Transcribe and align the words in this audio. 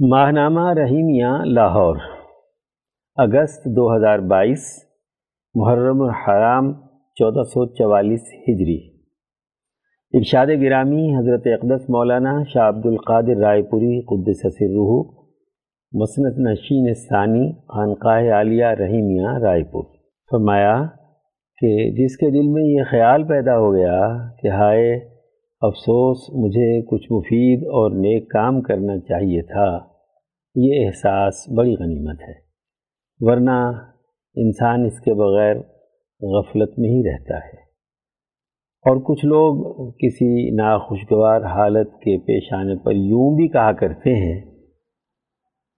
ماہنامہ 0.00 0.72
رحیمیہ 0.72 1.44
لاہور، 1.44 1.96
اگست 3.16 3.64
دو 3.64 3.96
ہزار 3.96 4.18
بائیس، 4.18 4.84
محرم 5.54 6.02
الحرام، 6.02 6.72
چودہ 7.14 7.42
سو 7.42 7.74
چوالیس 7.74 8.20
ہجری۔ 8.20 8.98
ارشاد 10.12 10.46
گرامی 10.62 11.14
حضرت 11.14 11.42
اقدس 11.44 11.90
مولانا 11.90 12.42
شاہ 12.52 12.68
عبد 12.68 12.86
القادر 12.86 13.36
رائے 13.36 13.62
پوری 13.62 14.00
قدس 14.00 14.44
روح 14.46 15.10
مسنت 15.92 16.38
نشین 16.38 16.94
ثانی، 16.94 17.52
خانقاہ 17.52 18.32
عالیہ 18.32 18.64
رحیمیہ 18.64 19.38
رائے 19.38 19.64
پور۔ 19.64 19.84
فرمایا 20.30 20.86
کہ 21.56 21.90
جس 21.90 22.16
کے 22.16 22.30
دل 22.30 22.48
میں 22.48 22.64
یہ 22.64 22.82
خیال 22.90 23.24
پیدا 23.24 23.58
ہو 23.58 23.74
گیا 23.74 24.28
کہ 24.42 24.48
ہائے، 24.48 24.94
افسوس، 25.60 26.44
مجھے 26.44 26.82
کچھ 26.82 27.12
مفید 27.12 27.62
اور 27.62 27.90
نیک 27.90 28.30
کام 28.30 28.60
کرنا 28.60 28.98
چاہیے 28.98 29.42
تھا۔ 29.42 29.87
یہ 30.60 30.86
احساس 30.86 31.34
بڑی 31.56 31.74
غنیمت 31.74 32.20
ہے، 32.20 32.34
ورنہ 33.20 33.72
انسان 34.34 34.84
اس 34.84 35.00
کے 35.00 35.14
بغیر 35.14 35.56
غفلت 36.20 36.78
میں 36.78 36.90
ہی 36.90 37.02
رہتا 37.10 37.36
ہے۔ 37.36 37.68
اور 38.78 38.96
کچھ 38.96 39.26
لوگ 39.26 39.90
کسی 39.90 40.50
ناخوشگوار 40.50 41.42
حالت 41.42 41.92
کے 41.92 42.18
پیش 42.18 42.52
آنے 42.52 42.74
پر 42.76 42.92
یوں 42.92 43.36
بھی 43.36 43.48
کہا 43.48 43.72
کرتے 43.72 44.14
ہیں 44.14 44.40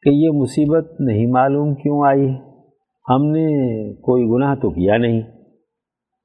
کہ 0.03 0.09
یہ 0.09 0.29
مصیبت 0.33 1.01
نہیں 1.01 1.27
معلوم 1.27 1.75
کیوں 1.75 2.07
آئی، 2.07 2.29
ہم 3.09 3.31
نے 3.31 3.47
کوئی 3.93 4.25
گناہ 4.25 4.55
تو 4.55 4.71
کیا 4.71 4.97
نہیں۔ 4.97 5.23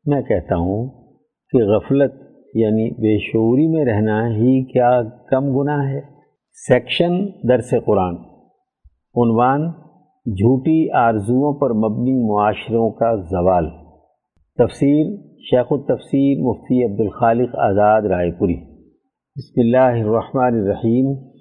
میں 0.06 0.22
کہتا 0.22 0.56
ہوں 0.56 0.90
کہ 1.52 1.58
غفلت 1.58 2.14
یعنی 2.56 2.92
بے 2.92 3.20
شعوری 3.20 3.68
میں 3.68 3.86
رہنا 3.86 4.28
ہی 4.28 4.74
کیا 4.74 5.02
کم 5.30 5.60
گناہ 5.60 5.92
ہے۔ 5.92 6.02
سیکشن 6.68 7.26
درس 7.50 7.74
قرآن۔ 7.86 8.35
عنوان 9.18 9.72
جھوٹی 10.26 10.92
آرزوؤں 10.92 11.60
پر 11.60 11.70
مبنی 11.70 12.30
معاشروں 12.30 12.92
کا 12.92 13.16
زوال۔ 13.16 13.70
تفسیر 14.58 15.06
شیخ 15.40 15.66
التفسیر 15.70 16.42
مفتی 16.42 16.84
عبد 16.84 17.00
الخالق 17.00 17.56
آزاد 17.56 18.02
رائے 18.02 18.32
پوری۔ 18.32 18.56
بسم 19.36 19.60
اللہ 19.60 20.08
الرحمن 20.08 20.62
الرحیم۔ 20.62 21.36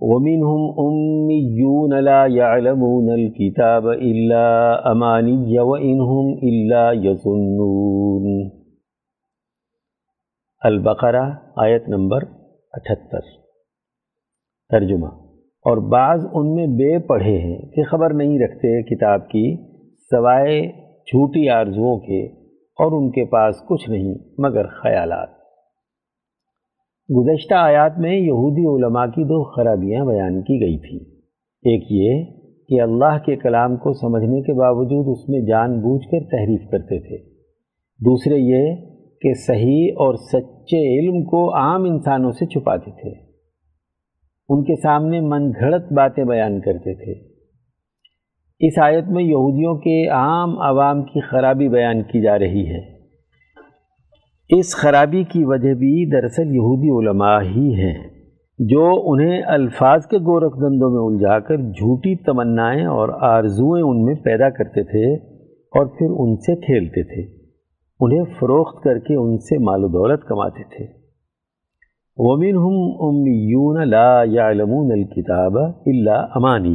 ومنهم 0.00 0.70
أميون 0.86 2.04
لا 2.04 2.26
يعلمون 2.26 3.10
الكتاب 3.10 3.82
إلا 3.82 4.74
أماني 4.90 5.58
وإنهم 5.58 6.38
إلا 6.38 6.92
يظنون 6.92 8.50
البقرہ 10.64 11.30
آیت 11.56 11.88
نمبر 11.88 12.18
اٹھتر۔ 12.72 13.20
ترجمہ۔ 14.68 15.27
اور 15.58 15.76
بعض 15.76 16.26
ان 16.32 16.54
میں 16.54 16.66
بے 16.66 16.98
پڑھے 16.98 17.38
ہیں 17.38 17.58
کہ 17.58 17.82
خبر 17.82 18.14
نہیں 18.14 18.38
رکھتے 18.38 18.82
کتاب 18.82 19.28
کی، 19.28 19.56
سوائے 19.96 20.68
جھوٹی 20.80 21.48
آرزوؤں 21.48 21.98
کے، 21.98 22.26
اور 22.78 23.02
ان 23.02 23.10
کے 23.10 23.24
پاس 23.24 23.56
کچھ 23.68 23.90
نہیں 23.90 24.14
مگر 24.38 24.66
خیالات۔ 24.66 25.28
گزشتہ 27.16 27.54
آیات 27.54 27.98
میں 27.98 28.16
یہودی 28.16 28.84
علماء 28.84 29.06
کی 29.06 29.24
دو 29.24 29.44
خرابیاں 29.44 30.04
بیان 30.04 30.42
کی 30.42 30.60
گئی 30.60 30.78
تھیں۔ 30.78 31.18
ایک 31.62 31.86
یہ 31.90 32.24
کہ 32.68 32.80
اللہ 32.80 33.18
کے 33.26 33.36
کلام 33.36 33.76
کو 33.76 33.92
سمجھنے 33.92 34.42
کے 34.42 34.52
باوجود 34.52 35.18
اس 35.18 35.28
میں 35.28 35.40
جان 35.40 35.80
بوجھ 35.80 36.08
کر 36.10 36.20
تحریف 36.30 36.70
کرتے 36.70 36.98
تھے۔ 36.98 37.16
دوسرے 38.00 38.36
یہ 38.36 38.74
کہ 39.20 39.32
صحیح 39.34 39.90
اور 39.92 40.14
سچے 40.14 40.98
علم 40.98 41.24
کو 41.24 41.56
عام 41.56 41.84
انسانوں 41.84 42.30
سے 42.30 42.46
چھپاتے 42.46 42.90
تھے۔ 42.90 43.27
ان 44.48 44.64
کے 44.64 44.74
سامنے 44.82 45.20
من 45.20 45.50
گھڑت 45.50 45.92
باتیں 45.92 46.24
بیان 46.24 46.60
کرتے 46.60 46.94
تھے۔ 46.94 47.28
اس 48.60 48.78
آیت 48.78 49.04
میں 49.08 49.22
یہودیوں 49.22 49.74
کے 49.74 50.08
عام 50.08 50.58
عوام 50.58 51.02
کی 51.02 51.20
خرابی 51.20 51.68
بیان 51.68 52.02
کی 52.02 52.22
جا 52.22 52.38
رہی 52.38 52.66
ہے۔ 52.66 52.98
اس 54.58 54.76
خرابی 54.76 55.24
کی 55.24 55.44
وجہ 55.44 55.74
بھی 55.74 56.10
دراصل 56.10 56.54
یہودی 56.54 56.88
علماء 56.88 57.40
ہی 57.40 57.74
ہیں، 57.74 57.94
جو 58.58 58.90
انہیں 59.04 59.42
الفاظ 59.42 60.06
کے 60.06 60.18
گورکھ 60.18 60.56
دندوں 60.56 60.90
میں 60.90 61.14
الجھا 61.14 61.38
کر 61.40 61.56
جھوٹی 61.56 62.16
تمنائیں 62.16 62.84
اور 62.84 63.08
آرزوئیں 63.08 63.84
ان 63.84 64.04
میں 64.04 64.14
پیدا 64.14 64.50
کرتے 64.50 64.82
تھے 64.82 65.14
اور 65.52 65.86
پھر 65.86 66.06
ان 66.10 66.36
سے 66.36 66.56
کھیلتے 66.56 67.02
تھے۔ 67.02 67.38
انہیں 68.00 68.24
فروخت 68.24 68.84
کر 68.84 68.98
کے 68.98 69.14
ان 69.14 69.38
سے 69.38 69.58
مال 69.58 69.84
و 69.84 69.88
دولت 69.88 70.24
کماتے 70.24 70.62
تھے۔ 70.76 70.97
ومن 72.20 72.56
ہم 72.56 73.06
امیون 73.06 73.88
لا 73.88 74.22
یعلمون 74.26 74.92
الکتاب 74.92 75.58
اللہ 75.86 76.26
امانی 76.34 76.74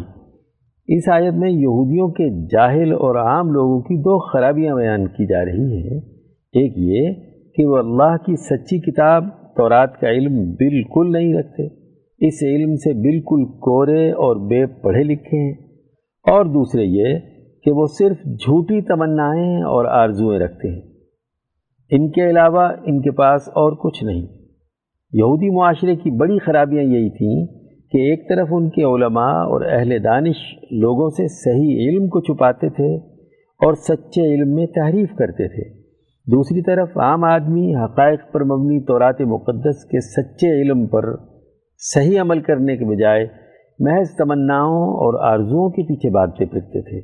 اس 0.87 1.09
آیت 1.09 1.33
میں 1.33 1.51
یہودیوں 1.51 2.07
کے 2.07 2.47
جاہل 2.47 2.93
اور 2.93 3.15
عام 3.15 3.51
لوگوں 3.51 3.81
کی 3.81 3.97
دو 3.97 4.19
خرابیاں 4.19 4.75
بیان 4.75 5.07
کی 5.07 5.27
جا 5.27 5.45
رہی 5.45 5.77
ہیں۔ 5.77 5.99
ایک 6.53 6.73
یہ 6.77 7.13
کہ 7.55 7.65
وہ 7.65 7.77
اللہ 7.77 8.17
کی 8.25 8.35
سچی 8.35 8.79
کتاب 8.79 9.23
تورات 9.55 9.99
کا 9.99 10.09
علم 10.09 10.51
بالکل 10.51 11.11
نہیں 11.11 11.33
رکھتے۔ 11.33 11.67
اس 12.27 12.43
علم 12.43 12.75
سے 12.75 12.93
بالکل 12.93 13.45
کورے 13.45 14.11
اور 14.11 14.35
بے 14.35 14.65
پڑھے 14.65 15.03
لکھے 15.03 15.37
ہیں۔ 15.37 15.53
اور 16.31 16.45
دوسرے 16.45 16.83
یہ 16.83 17.19
کہ 17.63 17.71
وہ 17.71 17.85
صرف 17.99 18.17
جھوٹی 18.17 18.81
تمنائیں 18.81 19.61
اور 19.61 19.85
آرزوئیں 19.85 20.39
رکھتے 20.39 20.69
ہیں۔ 20.69 20.81
ان 21.91 22.11
کے 22.11 22.29
علاوہ 22.29 22.67
ان 22.85 23.01
کے 23.01 23.11
پاس 23.11 23.47
اور 23.47 23.71
کچھ 23.71 24.03
نہیں۔ 24.03 24.42
یہودی 25.13 25.55
معاشرے 25.55 25.95
کی 25.95 26.11
بڑی 26.11 26.39
خرابیاں 26.39 26.83
یہی 26.83 27.09
تھیں 27.09 27.45
کہ 27.91 27.97
ایک 27.97 28.29
طرف 28.29 28.47
ان 28.51 28.69
کے 28.69 28.83
علماء 28.83 29.33
اور 29.33 29.61
اہل 29.65 30.03
دانش 30.03 30.35
لوگوں 30.71 31.09
سے 31.09 31.27
صحیح 31.27 31.89
علم 31.89 32.07
کو 32.07 32.21
چھپاتے 32.21 32.69
تھے 32.69 32.95
اور 33.65 33.73
سچے 33.73 34.33
علم 34.33 34.55
میں 34.55 34.65
تحریف 34.65 35.09
کرتے 35.15 35.47
تھے۔ 35.47 35.83
دوسری 36.31 36.61
طرف 36.61 36.97
عام 36.97 37.23
آدمی 37.23 37.75
حقائق 37.75 38.19
پر 38.31 38.43
مبنی 38.43 38.79
طورات 38.79 39.21
مقدس 39.21 39.85
کے 39.85 39.99
سچے 39.99 40.61
علم 40.61 40.87
پر 40.87 41.15
صحیح 41.77 42.21
عمل 42.21 42.41
کرنے 42.41 42.77
کے 42.77 42.85
بجائے 42.85 43.27
محض 43.79 44.15
تمناؤں 44.17 44.83
اور 44.83 45.31
آرزوؤں 45.31 45.69
کے 45.69 45.83
پیچھے 45.83 46.09
بھاگتے 46.09 46.45
پھرتے 46.45 46.81
تھے۔ 46.81 47.01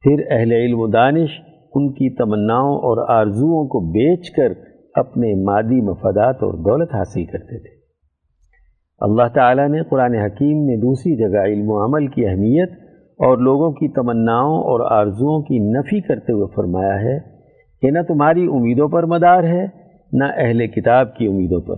پھر 0.00 0.24
اہل 0.30 0.52
علم 0.52 0.80
و 0.80 0.86
دانش 0.86 1.30
ان 1.74 1.92
کی 1.92 2.16
تمناؤں 2.16 2.76
اور 2.76 3.10
آرزوؤں 3.10 3.68
کو 3.68 3.80
بیچ 3.80 4.30
کر 4.30 4.71
اپنے 4.94 5.34
مادی 5.34 5.80
مفادات 5.80 6.36
اور 6.42 6.54
دولت 6.54 6.94
حاصل 6.94 7.24
کرتے 7.24 7.58
تھے۔ 7.58 7.82
اللہ 8.98 9.28
تعالیٰ 9.34 9.68
نے 9.68 9.82
قرآن 9.82 10.14
حکیم 10.14 10.66
میں 10.66 10.76
دوسری 10.76 11.16
جگہ 11.16 11.40
علم 11.40 11.70
و 11.70 11.84
عمل 11.84 12.06
کی 12.06 12.26
اہمیت 12.26 12.72
اور 13.12 13.38
لوگوں 13.38 13.72
کی 13.72 13.88
تمناؤں 13.88 14.58
اور 14.58 14.92
آرزوؤں 14.92 15.42
کی 15.42 15.58
نفی 15.58 16.00
کرتے 16.00 16.32
ہوئے 16.32 16.46
فرمایا 16.54 17.00
ہے 17.00 17.18
کہ 17.82 17.90
نہ 17.90 17.98
تمہاری 18.08 18.44
امیدوں 18.44 18.88
پر 18.88 19.02
مدار 19.02 19.44
ہے، 19.44 19.66
نہ 20.12 20.24
اہل 20.36 20.66
کتاب 20.66 21.16
کی 21.16 21.26
امیدوں 21.26 21.60
پر۔ 21.60 21.74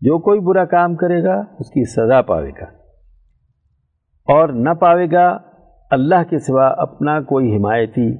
جو 0.00 0.18
کوئی 0.18 0.40
برا 0.40 0.64
کام 0.64 0.96
کرے 0.96 1.24
گا، 1.24 1.34
اس 1.58 1.70
کی 1.70 1.84
سزا 1.84 2.22
پاوے 2.22 2.50
گا۔ 2.50 2.64
اور 4.32 4.48
نہ 4.48 4.70
پاوے 4.70 5.06
گا 5.12 5.38
اللہ 5.90 6.30
کے 6.30 6.38
سوا 6.38 6.66
اپنا 6.66 7.20
کوئی 7.20 7.56
حمایتی 7.56 8.12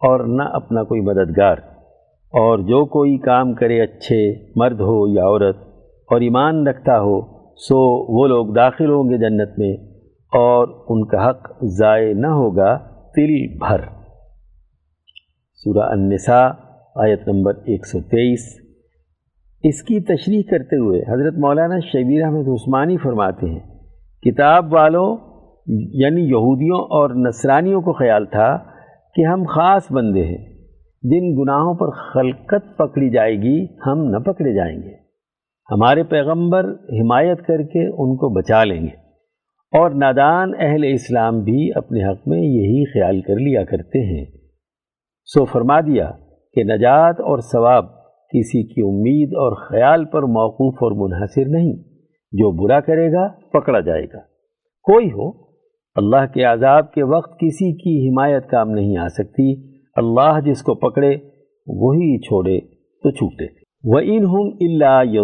اور 0.00 0.20
نہ 0.20 0.42
اپنا 0.42 0.82
کوئی 0.82 1.00
مددگار۔ 1.00 1.56
اور 2.36 2.58
جو 2.58 2.84
کوئی 2.84 3.18
کام 3.18 3.54
کرے 3.54 3.80
اچھے، 3.82 4.52
مرد 4.56 4.80
ہو 4.80 5.08
یا 5.08 5.24
عورت، 5.24 5.56
اور 6.10 6.20
ایمان 6.20 6.66
رکھتا 6.66 7.00
ہو، 7.00 7.20
سو 7.56 7.78
وہ 8.18 8.26
لوگ 8.26 8.54
داخل 8.54 8.90
ہوں 8.90 9.10
گے 9.10 9.18
جنت 9.18 9.58
میں، 9.58 9.72
اور 10.32 10.68
ان 10.88 11.06
کا 11.06 11.30
حق 11.30 11.48
ضائع 11.62 12.14
نہ 12.14 12.26
ہوگا 12.26 12.78
تل 13.14 13.58
بھر۔ 13.58 13.80
سورہ 15.54 15.86
النساء، 15.86 16.48
آیت 16.96 17.28
نمبر 17.28 17.54
ایک 17.54 17.86
سو 17.86 18.00
تیئیس۔ 18.00 18.66
اس 19.62 19.82
کی 19.82 20.00
تشریح 20.00 20.42
کرتے 20.50 20.76
ہوئے 20.76 21.00
حضرت 21.00 21.38
مولانا 21.38 21.78
شبیر 21.78 22.22
احمد 22.22 22.48
عثمانی 22.48 22.96
فرماتے 22.96 23.46
ہیں، 23.46 23.60
کتاب 24.22 24.72
والوں 24.72 25.16
یعنی 25.92 26.20
یہودیوں 26.20 26.78
اور 26.78 27.10
نصرانیوں 27.10 27.80
کو 27.80 27.92
خیال 27.92 28.26
تھا 28.26 28.58
کہ 29.14 29.26
ہم 29.26 29.42
خاص 29.44 29.92
بندے 29.92 30.24
ہیں۔ 30.24 30.55
جن 31.10 31.42
گناہوں 31.42 31.74
پر 31.74 31.90
خلقت 31.90 32.76
پکڑی 32.76 33.10
جائے 33.10 33.36
گی، 33.36 33.66
ہم 33.86 34.04
نہ 34.04 34.18
پکڑے 34.18 34.54
جائیں 34.54 34.78
گے۔ 34.82 35.06
ہمارے 35.70 36.02
پیغمبر 36.02 36.64
حمایت 36.70 37.38
کر 37.38 37.62
کے 37.62 37.86
ان 37.86 38.16
کو 38.16 38.28
بچا 38.28 38.64
لیں 38.64 38.82
گے۔ 38.82 39.06
اور 39.78 39.90
نادان 39.90 40.52
اہل 40.58 40.84
اسلام 40.88 41.40
بھی 41.40 41.70
اپنے 41.74 42.04
حق 42.04 42.28
میں 42.28 42.38
یہی 42.38 42.84
خیال 42.84 43.20
کر 43.20 43.34
لیا 43.34 43.64
کرتے 43.64 44.18
ہیں۔ 44.18 44.24
سو 45.24 45.44
فرما 45.44 45.80
دیا 45.80 46.10
کہ 46.52 46.64
نجات 46.64 47.20
اور 47.20 47.38
ثواب 47.38 47.84
کسی 48.06 48.62
کی 48.62 48.82
امید 48.82 49.28
اور 49.28 49.70
خیال 49.70 50.04
پر 50.04 50.22
موقوف 50.22 50.74
اور 50.74 50.92
منحصر 50.92 51.48
نہیں۔ 51.48 51.72
جو 52.32 52.50
برا 52.50 52.80
کرے 52.80 53.12
گا، 53.12 53.28
پکڑا 53.28 53.80
جائے 53.80 54.04
گا۔ 54.04 54.18
کوئی 54.82 55.06
ہو، 55.06 55.30
اللہ 55.94 56.26
کے 56.34 56.42
عذاب 56.42 56.92
کے 56.92 57.02
وقت 57.02 57.32
کسی 57.32 57.72
کی 57.72 58.08
حمایت 58.08 58.46
کام 58.46 58.70
نہیں 58.70 58.96
آ 58.96 59.08
سکتی۔ 59.08 59.75
اللہ 59.96 60.40
جس 60.44 60.62
کو 60.62 60.74
پکڑے، 60.74 61.16
وہی 61.66 62.18
چھوڑے 62.18 62.60
تو 63.02 63.10
چھوٹے۔ 63.10 63.44
وہ 63.84 64.00
ان 64.04 64.24
ہم 64.24 64.56
اللہ 64.60 65.22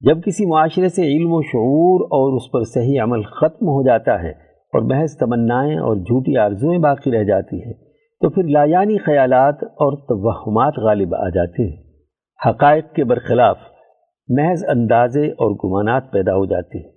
جب 0.00 0.22
کسی 0.26 0.46
معاشرے 0.46 0.88
سے 0.88 1.02
علم 1.02 1.32
و 1.32 1.42
شعور 1.42 2.00
اور 2.00 2.36
اس 2.36 2.50
پر 2.52 2.62
صحیح 2.62 3.02
عمل 3.02 3.22
ختم 3.22 3.66
ہو 3.66 3.86
جاتا 3.86 4.22
ہے 4.22 4.30
اور 4.30 4.82
محض 4.82 5.16
تمنائیں 5.16 5.78
اور 5.78 5.96
جھوٹی 5.96 6.36
آرزویں 6.36 6.78
باقی 6.78 7.12
رہ 7.12 7.24
جاتی 7.24 7.56
ہیں، 7.56 7.72
تو 8.20 8.30
پھر 8.30 8.42
لایانی 8.42 8.98
خیالات 8.98 9.62
اور 9.62 9.96
توہمات 9.96 10.78
غالب 10.78 11.14
آ 11.14 11.28
جاتے 11.28 11.70
ہیں۔ 11.70 11.82
حقائق 12.46 12.92
کے 12.94 13.04
برخلاف 13.04 13.58
محض 14.28 14.64
اندازے 14.68 15.26
اور 15.26 15.50
گمانات 15.50 16.12
پیدا 16.12 16.32
ہو 16.32 16.46
جاتے 16.46 16.78
ہیں۔ 16.78 16.92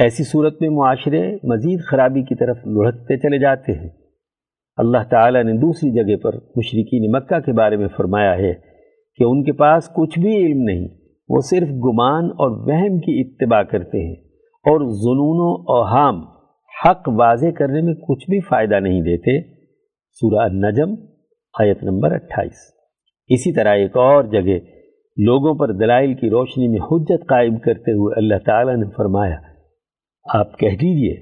ایسی 0.00 0.24
صورت 0.24 0.56
میں 0.60 0.68
معاشرے 0.68 1.36
مزید 1.44 1.80
خرابی 1.90 2.22
کی 2.22 2.34
طرف 2.34 2.56
لڑھکتے 2.66 3.16
چلے 3.16 3.38
جاتے 3.38 3.72
ہیں۔ 3.72 4.01
اللہ 4.76 4.98
تعالیٰ 5.10 5.44
نے 5.44 5.52
دوسری 5.52 5.90
جگہ 5.90 6.16
پر 6.16 6.34
مشرقین 6.56 7.10
مکہ 7.12 7.40
کے 7.40 7.52
بارے 7.52 7.76
میں 7.76 7.88
فرمایا 7.96 8.38
ہے 8.38 8.52
کہ 9.16 9.24
ان 9.24 9.44
کے 9.44 9.52
پاس 9.52 9.88
کچھ 9.88 10.18
بھی 10.18 10.36
علم 10.36 10.62
نہیں، 10.62 10.88
وہ 11.28 11.40
صرف 11.44 11.68
گمان 11.68 12.24
اور 12.24 12.50
وہم 12.50 12.98
کی 12.98 13.20
اتباع 13.20 13.62
کرتے 13.62 14.06
ہیں 14.06 14.14
اور 14.64 14.80
ظنون 14.80 15.40
و 15.40 15.72
اوہام 15.72 16.24
حق 16.84 17.08
واضح 17.08 17.46
کرنے 17.58 17.80
میں 17.80 17.94
کچھ 17.94 18.30
بھی 18.30 18.40
فائدہ 18.40 18.74
نہیں 18.74 19.00
دیتے۔ 19.00 19.40
سورہ 20.12 20.48
نجم 20.48 20.94
آیت 21.60 21.84
نمبر 21.84 22.12
اٹھائیس۔ 22.12 22.74
اسی 23.28 23.52
طرح 23.52 23.74
ایک 23.74 23.96
اور 23.96 24.24
جگہ 24.24 24.58
لوگوں 25.16 25.54
پر 25.54 25.72
دلائل 25.72 26.14
کی 26.14 26.30
روشنی 26.30 26.68
میں 26.68 26.78
حجت 26.78 27.28
قائم 27.28 27.58
کرتے 27.58 27.92
ہوئے 27.92 28.18
اللہ 28.18 28.34
تعالیٰ 28.46 28.76
نے 28.76 28.86
فرمایا، 28.96 29.36
آپ 30.34 30.58
کہہ 30.58 30.68
دیجیے، 30.68 31.14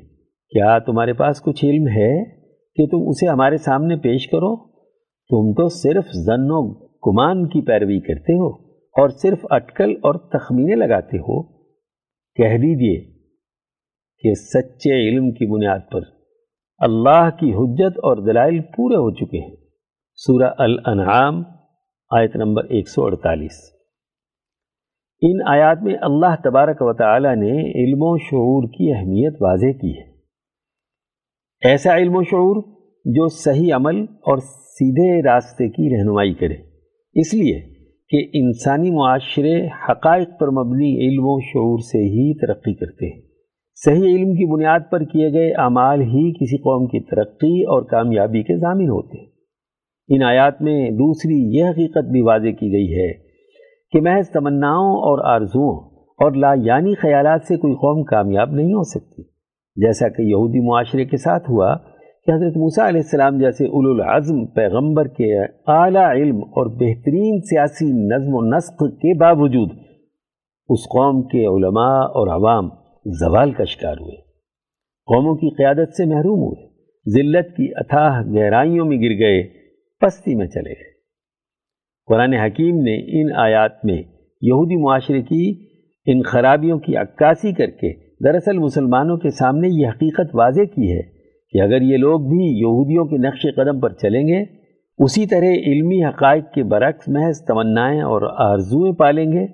کیا 0.50 0.79
تمہارے 0.79 1.12
پاس 1.12 1.41
کچھ 1.41 1.64
علم 1.64 1.88
ہے؟ 1.88 2.39
کہ 2.75 2.87
تم 2.87 3.08
اسے 3.08 3.26
ہمارے 3.26 3.56
سامنے 3.56 3.96
پیش 3.96 4.26
کرو۔ 4.26 4.70
تم 5.28 5.52
تو 5.52 5.69
صرف 5.69 6.05
زن 6.12 6.50
و 6.50 6.72
گمان 6.78 7.49
کی 7.49 7.61
پیروی 7.61 8.00
کرتے 8.00 8.32
ہو 8.32 8.70
اور 8.72 9.08
صرف 9.08 9.38
اٹکل 9.50 9.90
اور 9.90 10.14
تخمینے 10.14 10.75
لگاتے 10.75 11.17
ہو۔ 11.19 11.43
کہہ 12.34 12.56
دیجیے 12.56 13.20
کہ 14.19 14.34
سچے 14.34 15.08
علم 15.08 15.31
کی 15.31 15.46
بنیاد 15.52 15.78
پر 15.93 16.00
اللہ 16.78 17.31
کی 17.40 17.52
حجت 17.55 17.99
اور 17.99 18.17
دلائل 18.17 18.61
پورے 18.61 18.96
ہو 18.96 19.11
چکے 19.11 19.38
ہیں۔ 19.38 19.56
سورہ 20.14 20.50
الانعام، 20.58 21.43
آیت 22.11 22.37
نمبر 22.37 22.64
ایک 22.64 22.88
سو 22.88 23.05
اڑتالیس۔ 23.05 23.73
ان 25.23 25.38
آیات 25.46 25.78
میں 25.82 25.94
اللہ 26.00 26.34
تبارک 26.44 26.76
و 26.81 26.93
تعالی 26.93 27.34
نے 27.34 27.84
علم 27.84 27.99
و 28.00 28.19
شعور 28.19 28.69
کی 28.69 28.93
اہمیت 28.93 29.37
واضح 29.40 29.78
کی 29.81 29.99
ہے۔ 29.99 30.09
ایسا 31.64 31.96
علم 31.96 32.16
و 32.16 32.22
شعور 32.22 32.62
جو 33.04 33.28
صحیح 33.28 33.74
عمل 33.74 34.02
اور 34.02 34.38
سیدھے 34.38 35.22
راستے 35.22 35.68
کی 35.68 35.96
رہنمائی 35.96 36.34
کرے۔ 36.34 36.54
اس 37.20 37.34
لیے 37.34 37.60
کہ 38.08 38.38
انسانی 38.38 38.90
معاشرے 38.90 39.66
حقائق 39.66 40.28
پر 40.40 40.50
مبنی 40.50 41.06
علم 41.06 41.22
و 41.22 41.40
شعور 41.40 41.78
سے 41.78 41.98
ہی 41.98 42.46
ترقی 42.46 42.74
کرتے 42.74 43.14
ہیں۔ 43.14 43.22
صحیح 43.74 44.16
علم 44.16 44.32
کی 44.32 44.52
بنیاد 44.52 44.80
پر 44.90 45.04
کیے 45.04 45.32
گئے 45.32 45.52
اعمال 45.52 46.00
ہی 46.00 46.32
کسی 46.32 46.56
قوم 46.56 46.86
کی 46.86 47.00
ترقی 47.00 47.62
اور 47.62 47.82
کامیابی 47.82 48.42
کے 48.42 48.58
ضامن 48.60 48.88
ہوتے 48.88 49.20
ہیں۔ 49.20 49.26
ان 50.08 50.22
آیات 50.22 50.62
میں 50.62 50.90
دوسری 50.90 51.58
یہ 51.58 51.64
حقیقت 51.64 52.10
بھی 52.12 52.20
واضح 52.20 52.50
کی 52.60 52.72
گئی 52.72 52.94
ہے 52.94 53.12
کہ 53.92 54.00
محض 54.00 54.30
تمناؤں 54.30 54.92
اور 54.92 55.34
آرزوؤں 55.34 55.90
اور 56.06 56.32
لا 56.32 56.54
یعنی 56.62 56.94
خیالات 56.94 57.40
سے 57.48 57.56
کوئی 57.56 57.74
قوم 57.74 58.04
کامیاب 58.04 58.50
نہیں 58.50 58.72
ہو 58.72 58.82
سکتی۔ 58.82 59.29
جیسا 59.76 60.08
کہ 60.08 60.22
یہودی 60.22 60.69
معاشرے 60.69 61.05
کے 61.05 61.17
ساتھ 61.17 61.50
ہوا 61.50 61.76
کہ 62.26 62.32
حضرت 62.32 62.56
موسیٰ 62.56 62.88
علیہ 62.88 63.00
السلام 63.00 63.38
جیسے 63.38 63.64
اولو 63.67 64.02
العظم 64.02 64.46
پیغمبر 64.46 65.08
کے 65.08 65.44
اعلیٰ 65.67 66.11
علم 66.11 66.37
اور 66.37 66.67
بہترین 66.67 67.40
سیاسی 67.40 67.87
نظم 67.87 68.34
و 68.34 68.56
نسق 68.56 68.78
کے 68.78 69.19
باوجود 69.19 69.70
اس 70.69 70.84
قوم 70.84 71.22
کے 71.22 71.46
علماء 71.46 71.99
اور 72.00 72.28
عوام 72.28 72.69
زوال 73.06 73.52
کا 73.52 73.64
شکار 73.64 73.94
ہوئے۔ 74.00 74.17
قوموں 75.06 75.34
کی 75.34 75.50
قیادت 75.50 75.96
سے 75.96 76.05
محروم 76.05 76.40
ہوئے۔ 76.40 76.66
ذلت 77.11 77.56
کی 77.56 77.73
اتھاہ 77.76 78.23
گہرائیوں 78.23 78.87
میں 78.87 78.96
گر 78.96 79.19
گئے۔ 79.19 79.43
پستی 80.00 80.34
میں 80.34 80.46
چلے 80.46 80.70
گئے۔ 80.70 80.90
قرآن 82.06 82.32
حکیم 82.32 82.76
نے 82.76 83.23
ان 83.23 83.37
آیات 83.37 83.84
میں 83.84 84.02
یہودی 84.43 84.82
معاشرے 84.82 85.23
کی 85.23 85.66
ان 86.06 86.23
خرابیوں 86.23 86.78
کی 86.78 86.96
عکاسی 86.96 87.52
کر 87.52 87.70
کے 87.70 88.09
دراصل 88.25 88.58
مسلمانوں 88.58 89.17
کے 89.17 89.31
سامنے 89.31 89.69
یہ 89.69 89.88
حقیقت 89.88 90.34
واضح 90.34 90.61
کی 90.61 90.93
ہے 90.93 91.02
کہ 91.52 91.61
اگر 91.61 91.82
یہ 91.82 91.96
لوگ 91.96 92.20
بھی 92.20 92.58
یہودیوں 92.61 93.05
کے 93.05 93.17
نقش 93.17 93.46
قدم 93.56 93.81
پر 93.81 93.93
چلیں 93.93 94.28
گے، 94.28 94.43
اسی 94.99 95.26
طرح 95.26 95.52
علمی 95.67 96.05
حقائق 96.05 96.44
کے 96.55 96.62
برعکس 96.62 97.08
محض 97.08 97.40
تمنائیں 97.44 98.00
اور 98.00 98.50
آرزوئیں 98.50 98.93
پالیں 98.93 99.32
گے، 99.32 99.46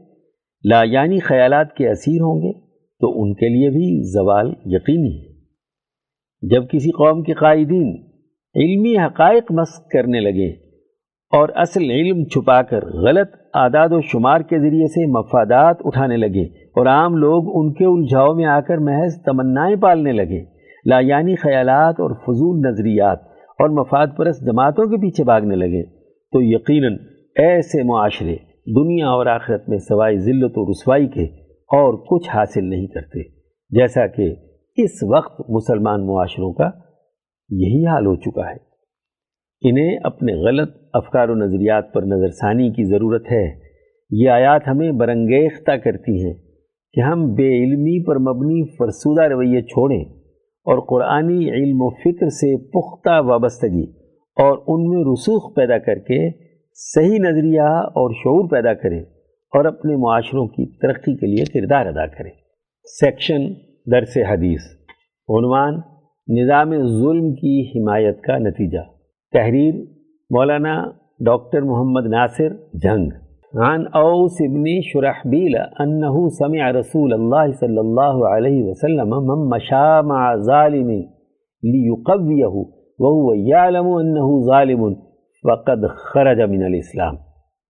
لا 0.69 0.83
یعنی 0.85 1.19
خیالات 1.19 1.75
کے 1.75 1.91
اسیر 1.91 2.21
ہوں 2.21 2.43
گے، 2.43 2.53
تو 3.01 3.23
ان 3.23 3.35
کے 3.35 3.49
لیے 3.49 3.71
بھی 3.71 4.13
زوال 4.13 4.53
یقینی 4.65 5.21
ہے۔ 5.21 5.37
جب 6.43 6.69
کسی 6.69 6.91
قوم 6.91 7.23
کے 7.23 7.33
قائدین 7.33 7.97
علمی 8.55 8.97
حقائق 8.99 9.53
مسق 9.53 9.89
کرنے 9.89 10.21
لگے 10.21 10.66
اور 11.33 11.49
اصل 11.55 11.91
علم 11.91 12.25
چھپا 12.25 12.63
کر 12.63 12.87
غلط 12.87 13.35
اعداد 13.55 13.89
و 13.91 14.01
شمار 14.01 14.41
کے 14.41 14.59
ذریعے 14.59 14.87
سے 14.87 15.07
مفادات 15.07 15.77
اٹھانے 15.85 16.17
لگے 16.17 16.43
اور 16.43 16.87
عام 16.87 17.17
لوگ 17.17 17.43
ان 17.55 17.73
کے 17.73 17.85
الجھاؤ 17.85 18.35
میں 18.35 18.45
آ 18.45 18.61
کر 18.61 18.77
محض 18.77 19.23
تمنائیں 19.23 19.77
پالنے 19.77 20.13
لگے۔ 20.13 20.45
لا 20.87 20.99
یعنی 21.01 21.35
خیالات 21.35 21.95
اور 22.01 22.11
فضول 22.11 22.71
نظریات 22.71 23.19
اور 23.49 23.69
مفاد 23.69 24.07
پرست 24.17 24.41
جماعتوں 24.41 24.85
کے 24.85 24.97
پیچھے 24.97 25.25
بھاگنے 25.25 25.55
لگے۔ 25.55 25.83
تو 26.33 26.43
یقیناً 26.43 26.97
ایسے 27.37 27.83
معاشرے 27.83 28.37
دنیا 28.75 29.09
اور 29.09 29.27
آخرت 29.27 29.69
میں 29.69 29.79
سوائے 29.79 30.19
ذلت 30.19 30.53
و 30.55 30.71
رسوائی 30.71 31.07
کے 31.07 31.25
اور 31.51 31.95
کچھ 31.95 32.31
حاصل 32.31 32.65
نہیں 32.65 32.87
کرتے۔ 32.87 33.23
جیسا 33.71 34.07
کہ 34.07 34.35
اس 34.77 35.03
وقت 35.03 35.51
مسلمان 35.51 36.07
معاشروں 36.07 36.53
کا 36.53 36.71
یہی 37.51 37.87
حال 37.87 38.07
ہو 38.07 38.17
چکا 38.17 38.51
ہے۔ 38.51 38.67
انہیں 39.71 39.99
اپنے 40.05 40.35
غلط 40.35 40.86
افکار 40.97 41.29
و 41.29 41.35
نظریات 41.35 41.93
پر 41.93 42.03
نظر 42.03 42.31
ثانی 42.31 42.71
کی 42.71 42.85
ضرورت 42.85 43.33
ہے۔ 43.33 43.45
یہ 44.11 44.31
آیات 44.31 44.69
ہمیں 44.69 44.91
برنگیختہ 44.93 45.73
کرتی 45.73 46.25
ہیں 46.25 46.35
کہ 46.93 47.01
ہم 47.01 47.35
بے 47.35 47.49
علمی 47.65 48.05
پر 48.05 48.19
مبنی 48.19 48.77
فرسودہ 48.77 49.23
رویے 49.23 49.63
چھوڑیں 49.63 50.05
اور 50.67 50.79
قرآنی 50.89 51.51
علم 51.51 51.77
و 51.81 51.91
فکر 51.91 52.29
سے 52.29 52.57
پختہ 52.71 53.21
وابستگی 53.25 53.85
اور 54.37 54.59
ان 54.67 54.89
میں 54.89 55.05
رسوخ 55.13 55.57
پیدا 55.57 55.79
کر 55.79 55.99
کے 55.99 56.19
صحیح 56.75 57.19
نظریہ 57.19 57.69
اور 57.97 58.11
شعور 58.15 58.51
پیدا 58.51 58.75
کریں 58.75 59.01
اور 59.55 59.65
اپنے 59.65 59.97
معاشروں 59.97 60.47
کی 60.49 60.79
ترقی 60.79 61.17
کے 61.17 61.27
لیے 61.27 61.45
کردار 61.45 61.87
ادا 61.87 62.07
کریں۔ 62.07 62.31
سیکشن 62.85 63.43
درس 63.93 64.17
حدیث، 64.31 64.61
عنوان 65.29 65.75
نظام 66.29 66.71
ظلم 67.01 67.35
کی 67.35 67.61
حمایت 67.69 68.21
کا 68.21 68.39
نتیجہ۔ 68.39 68.83
تحریر 69.33 69.75
مولانا 70.31 70.75
ڈاکٹر 71.27 71.63
محمد 71.63 72.07
ناصر 72.07 72.55
جنگ 72.75 73.11
عن 73.55 73.85
اوس 73.93 74.41
ابن 74.41 74.65
شرحبیل 74.85 75.55
انہو 75.79 76.29
سمع 76.29 76.71
رسول 76.73 77.13
اللہ 77.13 77.53
صلی 77.61 77.79
اللہ 77.79 78.25
علیہ 78.31 78.63
وسلم 78.65 79.13
من 79.27 79.45
مشا 79.49 80.01
مع 80.01 80.35
ظالم 80.47 80.89
لیقویہ 81.63 82.49
وهو 82.99 83.35
یعلم 83.35 83.93
انہو 83.93 84.41
ظالم 84.47 84.83
وقد 85.45 85.87
خرج 85.97 86.41
من 86.51 86.63
الاسلام۔ 86.63 87.15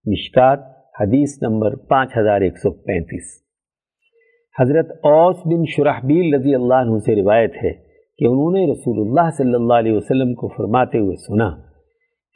مشکات 0.05 0.59
حدیث 0.99 1.37
نمبر 1.41 1.75
پانچ 1.75 2.17
ہزار 2.17 2.41
ایک 2.41 2.57
سو 2.57 2.71
پینتیس۔ 2.71 3.23
حضرت 4.55 4.91
اوس 5.03 5.45
بن 5.45 5.65
شرحبیل 5.65 6.33
رضی 6.33 6.55
اللہ 6.55 6.83
عنہ 6.87 6.97
سے 7.05 7.21
روایت 7.21 7.63
ہے 7.63 7.73
کہ 8.19 8.25
انہوں 8.25 8.51
نے 8.51 8.65
رسول 8.71 9.07
اللہ 9.07 9.29
صلی 9.37 9.53
اللہ 9.53 9.73
علیہ 9.73 9.93
وسلم 9.93 10.33
کو 10.33 10.47
فرماتے 10.47 10.99
ہوئے 10.99 11.15
سنا 11.27 11.49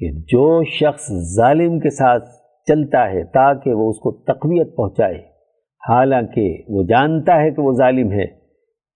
کہ 0.02 0.12
جو 0.12 0.64
شخص 0.64 1.12
ظالم 1.36 1.80
کے 1.80 1.90
ساتھ 1.90 2.24
چلتا 2.68 3.10
ہے 3.10 3.24
تاکہ 3.24 3.74
وہ 3.74 3.90
اس 3.90 3.98
کو 3.98 4.12
تقویت 4.12 4.76
پہنچائے، 4.76 5.18
حالانکہ 5.90 6.58
وہ 6.70 6.84
جانتا 6.84 7.42
ہے 7.42 7.52
کہ 7.52 7.62
وہ 7.62 7.74
ظالم 7.74 8.12
ہے، 8.12 8.24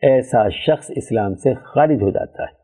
ایسا 0.01 0.49
شخص 0.49 0.91
اسلام 0.95 1.35
سے 1.35 1.53
خارج 1.53 2.01
ہو 2.01 2.09
جاتا 2.09 2.43
ہے۔ 2.43 2.55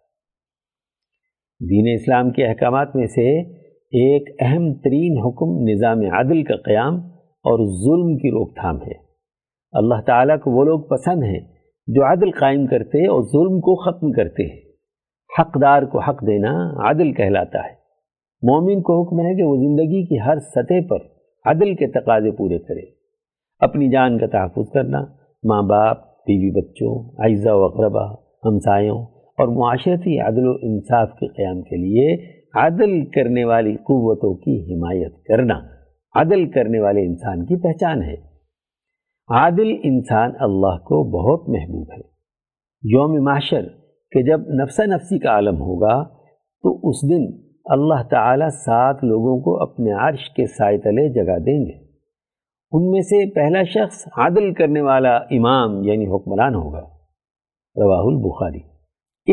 دین 1.70 1.94
اسلام 1.94 2.32
کے 2.32 2.46
احکامات 2.46 2.96
میں 2.96 3.08
سے 3.08 3.54
ایک 3.74 4.36
اہم 4.40 4.74
ترین 4.74 5.18
حکم 5.26 5.70
نظام 5.70 6.00
عدل 6.00 6.44
کا 6.44 6.56
قیام 6.56 6.96
اور 7.24 7.66
ظلم 7.66 8.18
کی 8.18 8.30
روک 8.30 8.56
تھام 8.56 8.82
ہے۔ 8.82 8.98
اللہ 9.72 10.02
تعالیٰ 10.06 10.40
کو 10.40 10.52
وہ 10.52 10.64
لوگ 10.66 10.82
پسند 10.82 11.24
ہیں 11.24 11.40
جو 11.88 12.12
عدل 12.12 12.32
قائم 12.32 12.68
کرتے 12.68 13.08
اور 13.08 13.22
ظلم 13.22 13.60
کو 13.60 13.76
ختم 13.76 14.12
کرتے 14.12 14.54
ہیں۔ 14.54 14.62
حقدار 15.40 15.82
کو 15.82 16.00
حق 16.00 16.22
دینا 16.22 16.74
عدل 16.90 17.14
کہلاتا 17.14 17.60
ہے۔ 17.60 17.81
مومن 18.42 18.82
کو 18.82 19.04
حکم 19.04 19.20
ہے 19.20 19.36
کہ 19.36 19.44
وہ 19.44 19.56
زندگی 19.56 20.06
کی 20.06 20.20
ہر 20.20 20.40
سطح 20.40 20.88
پر 20.90 20.98
عدل 21.46 21.76
کے 21.76 21.88
تقاضے 21.88 22.32
پورے 22.32 22.60
کرے۔ 22.60 22.82
اپنی 23.60 23.90
جان 23.90 24.18
کا 24.20 24.28
تحفظ 24.28 24.70
کرنا، 24.74 25.06
ماں 25.44 25.64
باپ، 25.64 25.98
بیوی 25.98 26.62
بچوں 26.62 27.16
اعزا 27.18 27.54
و 27.54 27.66
اقربا 27.66 28.12
ہمسایوں 28.46 29.06
اور 29.06 29.48
معاشرتی 29.48 30.20
عدل 30.20 30.48
و 30.48 30.52
انصاف 30.62 31.10
کے 31.20 31.28
قیام 31.28 31.62
کے 31.62 31.76
لیے 31.78 32.18
عدل 32.56 33.06
کرنے 33.06 33.44
والی 33.44 33.76
قوتوں 33.76 34.34
کی 34.34 34.74
حمایت 34.74 35.24
کرنا 35.24 35.60
عدل 36.16 36.50
کرنے 36.52 36.80
والے 36.80 37.06
انسان 37.06 37.46
کی 37.46 37.56
پہچان 37.56 38.04
ہے۔ 38.04 38.16
عادل 39.30 39.76
انسان 39.84 40.32
اللہ 40.40 40.78
کو 40.78 41.04
بہت 41.04 41.50
محبوب 41.50 41.88
ہے۔ 41.92 42.02
یوم 42.84 43.24
معاشر 43.24 43.68
کہ 44.12 44.24
جب 44.24 44.42
نفسا 44.50 44.86
نفسی 44.86 45.20
کا 45.20 45.30
عالم 45.30 45.56
ہوگا، 45.56 46.04
تو 46.64 46.90
اس 46.90 46.96
دن 47.10 47.51
اللہ 47.66 48.04
تعالیٰ 48.10 48.50
سات 48.50 49.04
لوگوں 49.04 49.42
کو 49.42 49.64
اپنے 49.64 49.92
عرش 49.92 50.30
کے 50.30 50.46
سائے 50.46 50.78
تلے 50.78 51.10
جگہ 51.10 51.40
دیں 51.40 51.66
گے۔ 51.66 51.92
ان 52.72 52.92
میں 52.92 53.02
سے 53.02 53.34
پہلا 53.34 53.64
شخص 53.64 54.08
عادل 54.08 54.54
کرنے 54.54 54.82
والا 54.82 55.18
امام 55.18 55.84
یعنی 55.84 56.08
حکمران 56.08 56.56
ہوگا۔ 56.56 56.82
رواہ 57.76 58.04
البخاری۔ 58.04 58.60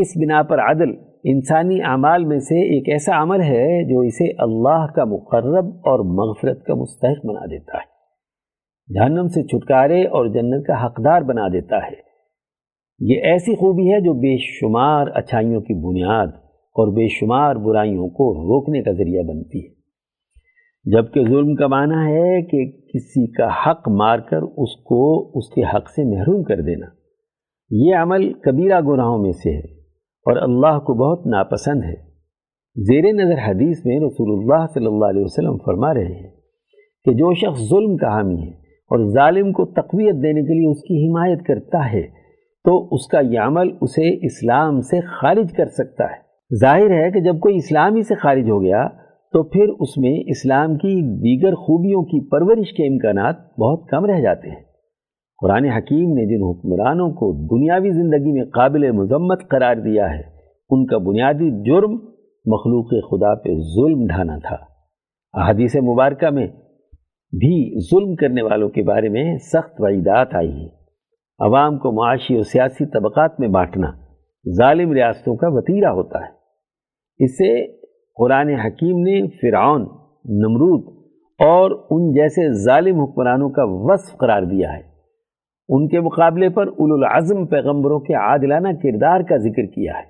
اس 0.00 0.06
بنا 0.16 0.42
پر 0.42 0.58
عدل 0.58 0.90
انسانی 1.24 1.82
اعمال 1.82 2.24
میں 2.24 2.38
سے 2.38 2.54
ایک 2.54 2.88
ایسا 2.88 3.22
عمل 3.22 3.40
ہے 3.40 3.94
جو 3.94 4.00
اسے 4.00 4.30
اللہ 4.38 4.86
کا 4.94 5.04
مقرب 5.04 5.64
اور 5.64 5.98
مغفرت 5.98 6.64
کا 6.64 6.74
مستحق 6.74 7.26
بنا 7.26 7.44
دیتا 7.44 7.78
ہے۔ 7.78 7.98
جہنم 8.94 9.28
سے 9.28 9.42
چھٹکارے 9.42 10.04
اور 10.04 10.26
جنت 10.26 10.66
کا 10.66 10.86
حقدار 10.86 11.22
بنا 11.22 11.48
دیتا 11.48 11.76
ہے۔ 11.76 12.08
یہ 13.00 13.20
ایسی 13.24 13.54
خوبی 13.54 13.92
ہے 13.92 14.00
جو 14.00 14.12
بے 14.12 14.36
شمار 14.38 15.06
اچھائیوں 15.14 15.60
کی 15.60 15.74
بنیاد 15.74 16.47
اور 16.78 16.88
بے 16.88 17.08
شمار 17.08 17.56
برائیوں 17.56 18.08
کو 18.08 18.34
روکنے 18.34 18.82
کا 18.82 18.92
ذریعہ 18.92 19.22
بنتی 19.22 19.66
ہے۔ 19.66 19.78
جبکہ 20.84 21.24
ظلم 21.24 21.54
کا 21.54 21.66
معنی 21.66 22.12
ہے 22.12 22.42
کہ 22.42 22.70
کسی 22.88 23.26
کا 23.26 23.48
حق 23.66 23.88
مار 23.88 24.18
کر 24.18 24.42
اس 24.42 24.76
کو 24.84 25.30
اس 25.38 25.48
کے 25.54 25.62
حق 25.62 25.90
سے 25.90 26.16
محروم 26.16 26.42
کر 26.42 26.60
دینا۔ 26.60 26.86
یہ 27.70 27.94
عمل 27.94 28.32
کبیرہ 28.32 28.80
گناہوں 28.80 29.18
میں 29.18 29.32
سے 29.32 29.50
ہے 29.50 29.80
اور 30.26 30.36
اللہ 30.36 30.78
کو 30.78 30.94
بہت 30.94 31.26
ناپسند 31.26 31.84
ہے۔ 31.84 32.08
زیر 32.76 33.12
نظر 33.12 33.38
حدیث 33.46 33.86
میں 33.86 34.00
رسول 34.00 34.30
اللہ 34.32 34.66
صلی 34.74 34.86
اللہ 34.86 35.04
علیہ 35.04 35.22
وسلم 35.22 35.56
فرما 35.56 35.94
رہے 35.94 36.14
ہیں 36.20 36.30
کہ 37.04 37.12
جو 37.12 37.34
شخص 37.34 37.70
ظلم 37.70 37.96
کا 37.96 38.08
حامی 38.08 38.42
ہے 38.42 38.52
اور 38.90 39.12
ظالم 39.12 39.52
کو 39.52 39.64
تقویت 39.66 40.14
دینے 40.14 40.42
کے 40.42 40.54
لیے 40.54 40.70
اس 40.70 40.80
کی 40.80 41.08
حمایت 41.08 41.38
کرتا 41.46 41.92
ہے 41.92 42.02
تو 42.64 42.88
اس 42.92 43.06
کا 43.06 43.20
یہ 43.20 43.38
عمل 43.38 43.68
اسے 43.80 44.26
اسلام 44.26 44.80
سے 44.80 45.00
خارج 45.00 45.52
کر 45.52 45.66
سکتا 45.66 46.04
ہے۔ 46.04 46.27
ظاہر 46.60 46.90
ہے 46.90 47.10
کہ 47.10 47.20
جب 47.20 47.40
کوئی 47.40 47.56
اسلام 47.56 47.96
ہی 47.96 48.02
سے 48.02 48.14
خارج 48.14 48.50
ہو 48.50 48.62
گیا 48.62 48.88
تو 49.32 49.42
پھر 49.42 49.68
اس 49.80 49.98
میں 49.98 50.22
اسلام 50.26 50.74
کی 50.74 51.02
دیگر 51.02 51.54
خوبیوں 51.54 52.02
کی 52.02 52.28
پرورش 52.28 52.72
کے 52.72 52.86
امکانات 52.86 53.36
بہت 53.60 53.88
کم 53.88 54.04
رہ 54.04 54.20
جاتے 54.20 54.48
ہیں۔ 54.48 54.62
قرآن 55.42 55.64
حکیم 55.64 56.08
نے 56.08 56.26
جن 56.26 56.42
حکمرانوں 56.42 57.10
کو 57.10 57.46
دنیاوی 57.46 57.90
زندگی 57.90 58.32
میں 58.32 58.44
قابل 58.44 58.90
مذمت 58.90 59.48
قرار 59.48 59.76
دیا 59.76 60.14
ہے، 60.14 60.22
ان 60.70 60.86
کا 60.86 60.98
بنیادی 60.98 61.62
جرم 61.62 61.92
مخلوق 62.46 62.90
خدا 62.90 63.34
پہ 63.34 63.48
ظلم 63.54 64.06
ڈھانا 64.06 64.38
تھا۔ 64.38 64.56
احادیث 65.34 65.76
مبارکہ 65.76 66.30
میں 66.30 66.46
بھی 67.32 67.80
ظلم 67.90 68.14
کرنے 68.14 68.42
والوں 68.42 68.68
کے 68.68 68.82
بارے 68.82 69.08
میں 69.08 69.36
سخت 69.36 69.74
وعیدات 69.78 70.34
آئی 70.34 70.52
ہیں۔ 70.52 70.68
عوام 71.38 71.78
کو 71.78 71.92
معاشی 71.92 72.34
اور 72.34 72.42
سیاسی 72.42 72.86
طبقات 72.86 73.40
میں 73.40 73.48
بانٹنا، 73.48 73.90
ظالم 74.58 74.92
ریاستوں 74.92 75.36
کا 75.36 75.46
وطیرہ 75.48 75.88
ہوتا 75.88 76.18
ہے۔ 76.18 76.37
اس 77.18 77.32
سے 77.32 77.66
قرآن 78.16 78.48
حکیم 78.48 78.98
نے 78.98 79.28
فرعون، 79.28 79.80
نمرود 80.24 80.98
اور 81.38 81.70
ان 81.90 82.12
جیسے 82.12 82.64
ظالم 82.64 83.00
حکمرانوں 83.00 83.50
کا 83.50 83.62
وصف 83.66 84.16
قرار 84.16 84.42
دیا 84.42 84.72
ہے۔ 84.72 84.82
ان 85.68 85.88
کے 85.88 86.00
مقابلے 86.00 86.48
پر 86.48 86.66
اول 86.66 87.04
العظم 87.04 87.46
پیغمبروں 87.46 88.00
کے 88.00 88.14
عادلانہ 88.14 88.68
کردار 88.82 89.20
کا 89.20 89.36
ذکر 89.36 89.66
کیا 89.66 89.92
ہے۔ 89.92 90.04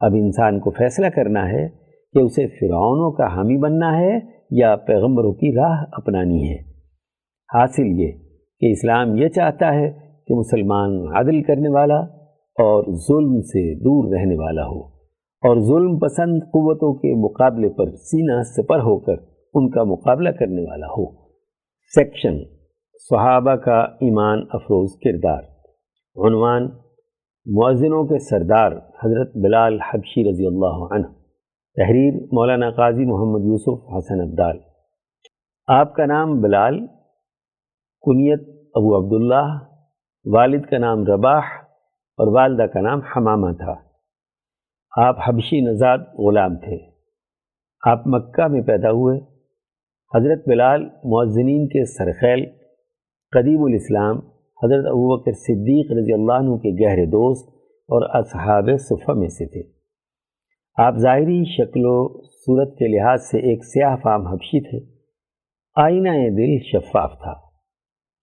اب 0.00 0.12
انسان 0.14 0.60
کو 0.60 0.70
فیصلہ 0.70 1.06
کرنا 1.06 1.48
ہے 1.48 1.68
کہ 2.12 2.18
اسے 2.18 2.46
فرعونوں 2.46 3.12
کا 3.12 3.26
حامی 3.26 3.56
بننا 3.56 4.00
ہے 4.00 4.18
یا 4.50 4.76
پیغمبروں 4.76 5.32
کی 5.32 5.54
راہ 5.54 5.84
اپنانی 5.92 6.50
ہے۔ 6.50 6.56
حاصل 7.54 7.86
یہ 7.86 8.12
کہ 8.60 8.72
اسلام 8.72 9.16
یہ 9.16 9.28
چاہتا 9.28 9.74
ہے 9.74 9.90
کہ 10.26 10.34
مسلمان 10.34 11.16
عدل 11.16 11.42
کرنے 11.42 11.68
والا 11.68 11.98
اور 12.58 12.84
ظلم 12.84 13.40
سے 13.40 13.74
دور 13.74 14.18
رہنے 14.18 14.34
والا 14.34 14.62
ہو۔ 14.62 14.97
اور 15.42 15.56
ظلم 15.56 15.98
پسند 15.98 16.42
قوتوں 16.42 16.94
کے 16.94 17.14
مقابلے 17.14 17.68
پر 17.68 17.96
سینہ 17.96 18.42
سپر 18.42 18.78
ہو 18.78 18.98
کر 19.00 19.14
ان 19.54 19.70
کا 19.70 19.84
مقابلہ 19.84 20.28
کرنے 20.28 20.62
والا 20.62 20.86
ہو۔ 20.86 21.28
سیکشن 21.94 22.38
صحابہ 23.10 23.54
کا 23.54 23.80
ایمان 23.80 24.42
افروز 24.50 24.90
کردار۔ 25.04 25.42
عنوان 26.16 26.68
معذنوں 27.46 28.04
کے 28.04 28.18
سردار 28.18 28.72
حضرت 28.72 29.36
بلال 29.36 29.80
حبشی 29.80 30.30
رضی 30.30 30.46
اللہ 30.46 30.94
عنہ۔ 30.94 31.06
تحریر 31.76 32.24
مولانا 32.32 32.70
قاضی 32.70 33.04
محمد 33.04 33.44
یوسف 33.44 33.94
حسن 33.96 34.20
عبدال 34.20 34.58
آپ 35.68 35.94
کا 35.94 36.06
نام 36.06 36.40
بلال، 36.40 36.86
کنیت 38.02 38.48
ابو 38.74 38.96
عبداللہ، 38.96 39.58
والد 40.24 40.62
کا 40.62 40.78
نام 40.78 41.04
رباح 41.04 41.42
اور 42.18 42.32
والدہ 42.34 42.62
کا 42.62 42.80
نام 42.80 43.00
حمامہ 43.00 43.52
تھا۔ 43.52 43.87
آپ 45.06 45.16
حبشی 45.28 45.60
نژاد 45.60 45.98
غلام 45.98 46.56
تھے۔ 46.56 46.78
آپ 47.86 48.02
مکہ 48.06 48.46
میں 48.46 48.62
پیدا 48.62 48.90
ہوئے۔ 48.90 49.20
حضرت 50.14 50.48
بلال 50.48 50.84
معذنین 51.04 51.66
کے 51.66 51.84
سرخیل، 51.84 52.46
قدیم 53.30 53.64
الاسلام، 53.64 54.16
حضرت 54.64 54.86
ابوبکر 54.86 55.32
صدیق 55.32 55.92
رضی 55.92 56.12
اللہ 56.12 56.32
عنہ 56.32 56.56
کے 56.56 56.86
گہرے 56.86 57.06
دوست 57.06 57.48
اور 57.64 58.02
اصحاب 58.12 58.68
صفہ 58.78 59.12
میں 59.12 59.28
سے 59.28 59.46
تھے۔ 59.46 59.62
آپ 60.76 60.94
ظاہری 60.96 61.44
شکل 61.44 61.80
و 61.84 62.22
صورت 62.22 62.78
کے 62.78 62.86
لحاظ 62.88 63.20
سے 63.22 63.38
ایک 63.38 63.64
سیاہ 63.64 63.96
فام 64.02 64.26
حبشی 64.26 64.60
تھے۔ 64.60 64.94
آئینہ 65.76 66.08
دل 66.08 66.64
شفاف 66.72 67.10
تھا۔ 67.22 67.34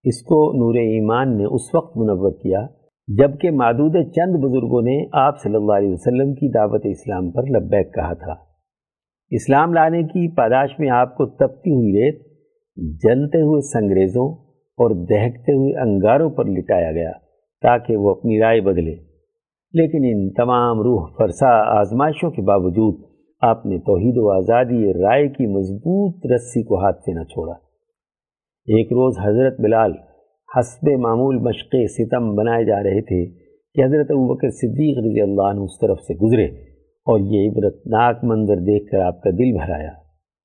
اس 0.04 0.22
کو 0.22 0.52
نور 0.52 0.74
ایمان 0.74 1.38
نے 1.38 1.44
اس 1.44 1.74
وقت 1.74 1.96
منور 1.96 2.32
کیا 2.32 2.66
جبکہ 3.08 3.50
معدود 3.50 4.12
چند 4.12 4.32
بزرگوں 4.36 4.82
نے 4.82 5.06
آپ 5.12 5.42
صلی 5.42 5.54
اللہ 5.54 5.72
علیہ 5.72 5.92
وسلم 5.92 6.34
کی 6.34 6.52
دعوت 6.52 6.80
اسلام 6.84 7.30
پر 7.30 7.42
لبیک 7.42 7.94
کہا 7.94 8.12
تھا۔ 8.12 8.34
اسلام 9.30 9.72
لانے 9.72 10.02
کی 10.02 10.34
پاداش 10.34 10.70
میں 10.78 10.90
آپ 10.90 11.16
کو 11.16 11.26
تپتی 11.26 11.70
ہوئی 11.70 11.92
ریت، 11.92 12.22
جلتے 12.76 13.38
ہوئے 13.38 13.60
سنگریزوں 13.60 14.32
اور 14.54 14.90
دہکتے 14.90 15.52
ہوئے 15.52 15.80
انگاروں 15.80 16.30
پر 16.30 16.44
لٹایا 16.44 16.92
گیا 16.92 17.12
تاکہ 17.62 17.96
وہ 17.96 18.10
اپنی 18.10 18.40
رائے 18.40 18.60
بدلے۔ 18.60 18.94
لیکن 19.72 19.98
ان 20.04 20.30
تمام 20.30 20.78
روح 20.78 21.08
فرسا 21.18 21.80
آزمائشوں 21.80 22.30
کے 22.30 22.42
باوجود 22.42 23.10
آپ 23.40 23.66
نے 23.66 23.78
توحید 23.78 24.14
و 24.16 24.30
آزادی 24.30 24.92
رائے 24.92 25.28
کی 25.28 25.46
مضبوط 25.46 26.32
رسی 26.32 26.62
کو 26.62 26.78
ہاتھ 26.78 27.00
سے 27.00 27.12
نہ 27.12 27.24
چھوڑا۔ 27.24 27.52
ایک 28.66 28.86
روز 28.86 29.18
حضرت 29.18 29.60
بلال 29.60 29.92
حسب 30.58 30.88
معمول 30.98 31.36
مشق 31.38 31.74
ستم 31.88 32.34
بنائے 32.34 32.64
جا 32.64 32.82
رہے 32.82 33.00
تھے 33.00 33.26
کہ 33.74 33.84
حضرت 33.84 34.06
ابوبکر 34.10 34.48
صدیق 34.50 34.98
رضی 34.98 35.20
اللہ 35.20 35.42
عنہ 35.42 35.60
اس 35.60 35.78
طرف 35.80 35.98
سے 36.00 36.14
گزرے 36.14 36.44
اور 37.06 37.20
یہ 37.20 37.50
عبرتناک 37.50 38.24
منظر 38.24 38.56
دیکھ 38.56 38.90
کر 38.90 38.98
آپ 39.00 39.22
کا 39.22 39.30
دل 39.30 39.52
بھرایا۔ 39.52 39.92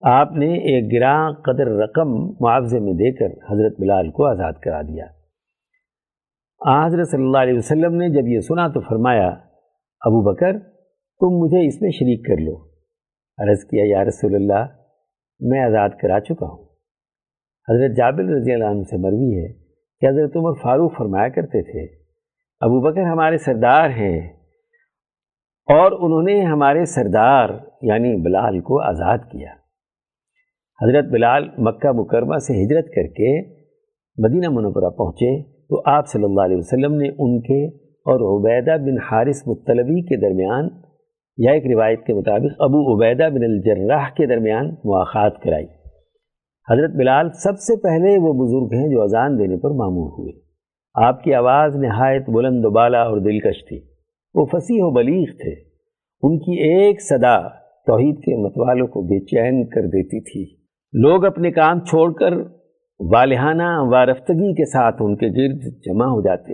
آپ 0.01 0.31
نے 0.31 0.53
ایک 0.53 0.93
گراں 0.93 1.33
قدر 1.33 1.67
رقم 1.67 2.09
معاوضے 2.27 2.79
میں 2.79 2.93
دے 2.93 3.11
کر 3.11 3.25
حضرت 3.25 3.79
بلال 3.79 4.11
کو 4.11 4.25
آزاد 4.25 4.53
کرا 4.53 4.81
دیا۔ 4.81 5.05
حضرت 6.87 7.07
صلی 7.07 7.23
اللہ 7.23 7.37
علیہ 7.37 7.57
وسلم 7.57 7.95
نے 7.95 8.09
جب 8.09 8.27
یہ 8.27 8.39
سنا 8.39 8.67
تو 8.67 8.79
فرمایا، 8.79 9.27
ابو 10.01 10.33
بکر، 10.33 10.59
تم 11.19 11.27
مجھے 11.27 11.67
اس 11.67 11.81
میں 11.81 11.91
شریک 11.91 12.27
کر 12.27 12.37
لو۔ 12.41 12.55
عرض 13.37 13.63
کیا، 13.63 13.83
یا 13.85 14.03
رسول 14.03 14.35
اللہ، 14.35 14.65
میں 15.39 15.59
آزاد 15.59 15.89
کرا 16.01 16.19
چکا 16.19 16.45
ہوں۔ 16.45 16.63
حضرت 17.69 17.97
جابل 17.97 18.29
رضی 18.29 18.53
اللہ 18.53 18.65
عنہ 18.65 18.83
سے 18.83 18.97
مروی 18.97 19.43
ہے۔ 19.43 19.60
کہ 20.01 20.05
حضرت 20.05 20.37
عمر 20.37 20.53
فاروق 20.61 20.97
فرمایا 20.97 21.27
کرتے 21.27 21.61
تھے، 21.61 21.95
ابو 22.59 22.81
بکر 22.81 23.01
ہمارے 23.01 23.37
سردار 23.37 23.89
ہیں 23.89 24.19
اور 25.67 25.91
انہوں 25.91 26.21
نے 26.21 26.41
ہمارے 26.41 26.85
سردار 26.85 27.49
یعنی 27.81 28.15
بلال 28.21 28.59
کو 28.59 28.81
آزاد 28.81 29.17
کیا۔ 29.17 29.51
حضرت 30.81 31.05
بلال 31.11 31.49
مکہ 31.57 31.91
مکرمہ 31.91 32.37
سے 32.37 32.53
ہجرت 32.53 32.85
کر 32.85 33.07
کے 33.07 33.41
مدینہ 34.17 34.49
منورہ 34.49 34.89
پہنچے 34.89 35.43
تو 35.43 35.81
آپ 35.85 36.07
صلی 36.07 36.23
اللہ 36.23 36.41
علیہ 36.41 36.57
وسلم 36.57 36.93
نے 36.93 37.09
ان 37.09 37.41
کے 37.41 37.67
اور 38.05 38.19
عبیدہ 38.29 38.77
بن 38.83 38.97
حارث 39.11 39.47
مطلبی 39.47 40.01
کے 40.01 40.21
درمیان 40.21 40.69
یا 41.37 41.51
ایک 41.51 41.65
روایت 41.65 42.05
کے 42.05 42.13
مطابق 42.13 42.55
ابو 42.59 42.95
عبیدہ 42.95 43.23
بن 43.23 43.43
الجراح 43.43 44.09
کے 44.09 44.25
درمیان 44.25 44.69
مواقع 44.69 45.29
کرائی۔ 45.29 45.65
حضرت 46.69 46.91
بلال 46.91 47.29
سب 47.29 47.59
سے 47.59 47.75
پہلے 47.75 48.17
وہ 48.17 48.33
بزرگ 48.33 48.79
ہیں 48.79 48.87
جو 48.87 49.01
اذان 49.01 49.39
دینے 49.39 49.57
پر 49.57 49.69
معمور 49.69 50.11
ہوئے۔ 50.11 50.33
آپ 50.95 51.23
کی 51.23 51.33
آواز 51.33 51.75
نہایت 51.75 52.29
بلند 52.29 52.65
و 52.65 52.69
بالا 52.69 53.01
اور 53.01 53.17
دلکش 53.17 53.67
تھی۔ 53.67 53.79
وہ 54.33 54.45
فصیح 54.45 54.81
و 54.81 54.91
بلیغ 54.91 55.25
تھے۔ 55.25 55.53
ان 56.23 56.39
کی 56.39 56.51
ایک 56.51 57.01
صدا 57.01 57.47
توحید 57.87 58.15
کے 58.15 58.35
متوالوں 58.35 58.87
کو 58.87 59.01
بے 59.01 59.25
چین 59.25 59.67
کر 59.67 59.81
دیتی 59.81 60.21
تھی۔ 60.21 60.61
لوگ 60.93 61.25
اپنے 61.25 61.51
کام 61.51 61.79
چھوڑ 61.79 62.13
کر 62.13 62.33
والہانہ 62.99 63.79
وارفتگی 63.79 64.53
کے 64.53 64.65
ساتھ 64.65 64.95
ان 64.99 65.15
کے 65.15 65.27
گرد 65.27 65.61
جمع 65.85 66.05
ہو 66.05 66.21
جاتے 66.21 66.53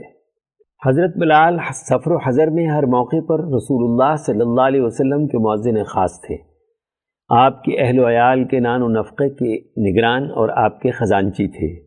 حضرت 0.87 1.17
بلال 1.17 1.57
سفر 1.73 2.11
و 2.11 2.17
حضر 2.27 2.47
میں 2.47 2.67
ہر 2.67 2.83
موقع 2.83 3.15
پر 3.29 3.39
رسول 3.39 3.91
اللہ 3.91 4.15
صلی 4.15 4.41
اللہ 4.41 4.61
علیہ 4.61 4.81
وسلم 4.81 5.27
کے 5.27 5.37
معذن 5.37 5.83
خاص 5.83 6.11
تھے۔ 6.21 6.46
آپ 7.29 7.63
کے 7.63 7.81
اہل 7.81 7.99
و 7.99 8.09
عیال 8.09 8.43
کے 8.43 8.59
نان 8.59 8.81
و 8.81 8.87
نفقے 8.87 9.29
کے 9.29 9.55
نگران 9.91 10.23
اور 10.23 10.49
آپ 10.49 10.81
کے 10.81 10.91
خزانچی 10.91 11.47
تھے۔ 11.47 11.83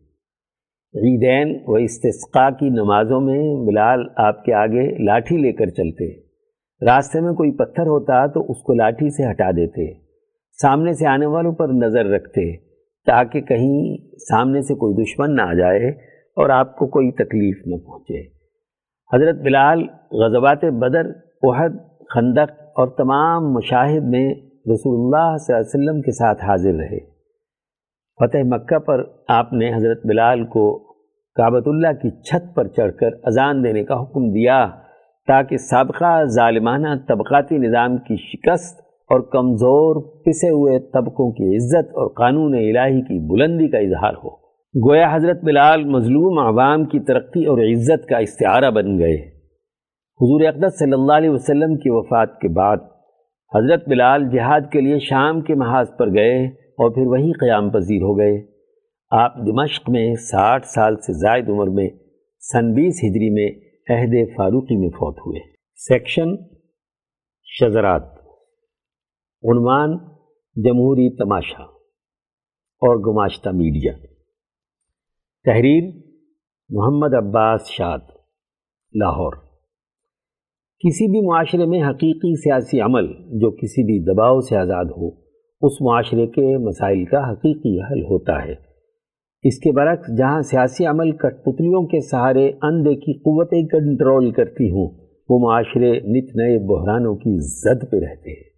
عیدین 0.95 1.63
و 1.67 1.75
استثقاء 1.75 2.49
کی 2.49 2.69
نمازوں 2.69 3.21
میں 3.21 3.67
بلال 3.67 4.03
آپ 4.15 4.45
کے 4.45 4.53
آگے 4.53 5.03
لاٹھی 5.03 5.37
لے 5.37 5.51
کر 5.51 5.65
چلتے۔ 5.65 6.19
راستے 6.85 7.19
میں 7.19 7.33
کوئی 7.33 7.51
پتھر 7.51 7.83
ہوتا 7.83 8.27
تو 8.27 8.45
اس 8.49 8.61
کو 8.63 8.73
لاٹھی 8.73 9.09
سے 9.09 9.31
ہٹا 9.31 9.51
دیتے۔ 9.51 9.93
سامنے 10.61 10.93
سے 10.93 11.07
آنے 11.07 11.25
والوں 11.25 11.51
پر 11.51 11.67
نظر 11.67 12.05
رکھتے 12.05 12.57
تاکہ 13.05 13.41
کہیں 13.41 13.97
سامنے 14.17 14.61
سے 14.61 14.73
کوئی 14.73 15.03
دشمن 15.03 15.35
نہ 15.35 15.41
آ 15.41 15.53
جائے 15.53 15.89
اور 16.35 16.49
آپ 16.49 16.77
کو 16.77 16.87
کوئی 16.87 17.11
تکلیف 17.11 17.61
نہ 17.65 17.75
پہنچے۔ 17.75 18.21
حضرت 19.13 19.35
بلال 19.35 19.79
غزوات 20.11 20.65
بدر، 20.65 21.05
احد، 21.43 21.69
خندق 22.13 22.61
اور 22.75 22.87
تمام 22.87 23.53
مشاہد 23.53 24.03
میں 24.03 24.33
رسول 24.65 24.95
اللہ 24.95 25.37
صلی 25.37 25.55
اللہ 25.55 25.65
علیہ 25.65 25.79
وسلم 25.79 26.01
کے 26.01 26.11
ساتھ 26.11 26.45
حاضر 26.45 26.73
رہے۔ 26.73 26.99
فتح 28.19 28.37
مکہ 28.43 28.79
پر 28.79 29.03
آپ 29.27 29.53
نے 29.53 29.75
حضرت 29.75 30.05
بلال 30.05 30.45
کو 30.45 30.79
کعبۃ 31.35 31.61
اللہ 31.65 31.93
کی 32.01 32.09
چھت 32.21 32.55
پر 32.55 32.67
چڑھ 32.67 32.91
کر 32.91 33.07
اذان 33.23 33.63
دینے 33.63 33.83
کا 33.83 34.01
حکم 34.01 34.31
دیا 34.31 34.69
تاکہ 35.27 35.57
سابقہ 35.57 36.23
ظالمانہ 36.25 36.87
طبقاتی 37.07 37.57
نظام 37.57 37.97
کی 37.97 38.15
شکست 38.15 38.79
اور 39.09 39.19
کمزور 39.19 40.21
پسے 40.21 40.49
ہوئے 40.49 40.79
طبقوں 40.79 41.31
کی 41.31 41.55
عزت 41.55 41.89
اور 41.89 42.13
قانون 42.13 42.53
الہی 42.53 43.01
کی 43.01 43.19
بلندی 43.31 43.67
کا 43.67 43.77
اظہار 43.77 44.13
ہو۔ 44.13 44.29
گویا 44.89 45.09
حضرت 45.13 45.43
بلال 45.43 45.83
مظلوم 45.83 46.39
عوام 46.39 46.85
کی 46.85 46.99
ترقی 46.99 47.45
اور 47.45 47.57
عزت 47.57 48.07
کا 48.07 48.17
استعارہ 48.17 48.71
بن 48.71 48.99
گئے۔ 48.99 49.15
حضور 50.19 50.41
اقدس 50.41 50.79
صلی 50.79 50.93
اللہ 50.93 51.13
علیہ 51.13 51.29
وسلم 51.29 51.75
کی 51.75 51.89
وفات 51.89 52.39
کے 52.39 52.47
بعد 52.47 52.77
حضرت 53.55 53.87
بلال 53.87 54.29
جہاد 54.29 54.61
کے 54.71 54.81
لیے 54.81 54.99
شام 54.99 55.41
کے 55.41 55.55
محاذ 55.55 55.87
پر 55.99 56.07
گئے 56.07 56.47
اور 56.47 56.91
پھر 56.91 57.01
وہیں 57.05 57.31
قیام 57.39 57.69
پذیر 57.69 58.01
ہو 58.01 58.17
گئے۔ 58.17 58.47
آپ 59.09 59.35
دمشق 59.35 59.89
میں 59.89 60.15
ساٹھ 60.15 60.65
سال 60.65 60.95
سے 60.95 61.13
زائد 61.13 61.49
عمر 61.49 61.67
میں 61.67 61.89
سن 62.39 62.73
بیس 62.73 62.99
ہجری 63.03 63.29
میں 63.29 63.49
عہد 63.89 64.35
فاروقی 64.37 64.77
میں 64.77 64.89
فوت 64.89 65.19
ہوئے۔ 65.19 65.39
سیکشن 65.75 66.35
شزرات 67.43 68.03
عنوان 69.43 69.97
جمہوری 70.55 71.15
تماشا 71.15 71.63
اور 72.81 72.95
گماشتہ 72.95 73.49
میڈیا۔ 73.49 73.93
تحریر 75.43 75.83
محمد 76.69 77.13
عباس 77.13 77.67
شاد، 77.67 77.99
لاہور۔ 78.93 79.50
کسی 80.87 81.11
بھی 81.11 81.27
معاشرے 81.27 81.65
میں 81.65 81.83
حقیقی 81.83 82.41
سیاسی 82.41 82.81
عمل 82.81 83.07
جو 83.13 83.51
کسی 83.51 83.83
بھی 83.83 84.13
دباؤ 84.13 84.39
سے 84.39 84.57
آزاد 84.57 84.85
ہو، 84.85 85.07
اس 85.61 85.81
معاشرے 85.81 86.27
کے 86.27 86.57
مسائل 86.57 87.05
کا 87.05 87.31
حقیقی 87.31 87.81
حل 87.81 88.01
ہوتا 88.01 88.45
ہے۔ 88.45 88.55
اس 89.43 89.59
کے 89.59 89.71
برعکس، 89.71 90.17
جہاں 90.17 90.41
سیاسی 90.41 90.85
عمل 90.85 91.11
کٹ 91.11 91.45
پتلیوں 91.45 91.87
کے 91.87 91.99
سہارے 91.99 92.51
اندے 92.61 92.95
کی 92.95 93.13
قوتیں 93.13 93.61
کنٹرول 93.61 94.31
کرتی 94.31 94.69
ہوں، 94.69 95.07
وہ 95.29 95.39
معاشرے 95.39 95.91
نت 95.91 96.35
نئے 96.35 96.59
بحرانوں 96.67 97.15
کی 97.15 97.37
زد 97.39 97.91
پہ 97.91 97.97
رہتے 97.97 98.29
ہیں۔ 98.29 98.51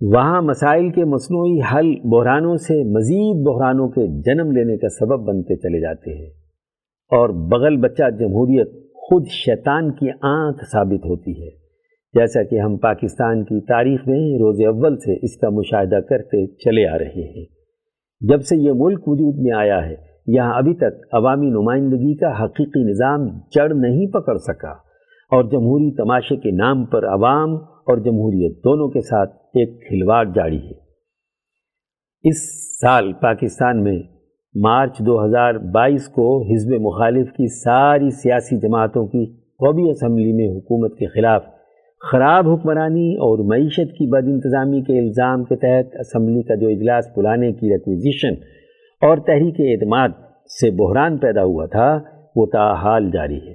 وہاں 0.00 0.42
مسائل 0.42 0.90
کے 0.90 1.04
مصنوعی 1.04 1.58
حل 1.58 2.00
بحرانوں 2.04 2.56
سے 2.56 2.84
مزید 2.84 3.46
بحرانوں 3.46 3.88
کے 3.88 4.22
جنم 4.22 4.50
لینے 4.50 4.76
کا 4.76 4.88
سبب 4.88 5.20
بنتے 5.20 5.56
چلے 5.56 5.80
جاتے 5.80 6.10
ہیں۔ 6.18 6.30
اور 7.10 7.28
بغل 7.28 7.76
بچہ 7.76 8.10
جمہوریت 8.10 8.91
خود 9.12 9.26
شیطان 9.26 9.92
کی 9.92 10.06
آنکھ 10.22 10.64
ثابت 10.72 11.04
ہوتی 11.04 11.42
ہے۔ 11.42 11.50
جیسا 12.12 12.42
کہ 12.42 12.60
ہم 12.60 12.76
پاکستان 12.76 13.44
کی 13.44 13.60
تاریخ 13.60 14.00
میں 14.06 14.18
روز 14.18 14.60
اول 14.66 14.96
سے 14.96 15.18
اس 15.22 15.36
کا 15.36 15.48
مشاہدہ 15.48 16.00
کرتے 16.00 16.46
چلے 16.46 16.88
آ 16.88 16.98
رہے 16.98 17.38
ہیں۔ 17.38 17.44
جب 18.20 18.42
سے 18.42 18.56
یہ 18.56 18.72
ملک 18.74 19.00
وجود 19.06 19.34
میں 19.38 19.52
آیا 19.52 19.86
ہے، 19.86 19.94
یہاں 20.26 20.54
ابھی 20.54 20.74
تک 20.74 21.14
عوامی 21.14 21.46
نمائندگی 21.50 22.16
کا 22.16 22.44
حقیقی 22.44 22.90
نظام 22.90 23.28
جڑ 23.28 23.74
نہیں 23.74 24.06
پکڑ 24.06 24.36
سکا 24.36 24.70
اور 25.30 25.44
جمہوری 25.44 25.94
تماشے 25.96 26.36
کے 26.36 26.50
نام 26.50 26.84
پر 26.84 27.06
عوام 27.06 27.56
اور 27.56 27.98
جمہوریت 27.98 28.64
دونوں 28.64 28.88
کے 28.88 29.00
ساتھ 29.00 29.36
ایک 29.36 29.88
کھلواڑ 29.88 30.26
جاری 30.34 30.58
ہے۔ 30.58 30.78
اس 32.24 32.36
سال 32.80 33.12
پاکستان 33.12 33.82
میں 33.82 34.02
مارچ 34.54 34.98
دو 34.98 35.24
ہزار 35.24 35.54
بائیس 35.54 36.08
کو 36.08 36.42
حزب 36.42 36.70
مخالف 36.80 37.28
کی 37.30 37.46
ساری 37.46 38.10
سیاسی 38.10 38.56
جماعتوں 38.56 39.06
کی 39.06 39.26
قومی 39.34 39.90
اسمبلی 39.90 40.32
میں 40.32 40.48
حکومت 40.48 40.98
کے 40.98 41.06
خلاف 41.06 41.42
خراب 42.12 42.48
حکمرانی 42.48 43.14
اور 43.14 43.38
معیشت 43.44 43.92
کی 43.92 44.10
بد 44.10 44.28
انتظامی 44.28 44.80
کے 44.80 44.98
الزام 44.98 45.44
کے 45.44 45.56
تحت 45.56 45.96
اسمبلی 46.00 46.42
کا 46.42 46.54
جو 46.54 46.68
اجلاس 46.68 47.08
بلانے 47.16 47.52
کی 47.52 47.72
ریکویزیشن 47.72 48.34
اور 49.02 49.18
تحریک 49.18 49.54
اعتماد 49.58 50.08
سے 50.60 50.70
بحران 50.70 51.18
پیدا 51.18 51.44
ہوا 51.44 51.66
تھا، 51.66 51.98
وہ 52.36 52.46
تاحال 52.46 53.10
جاری 53.12 53.36
ہے۔ 53.36 53.54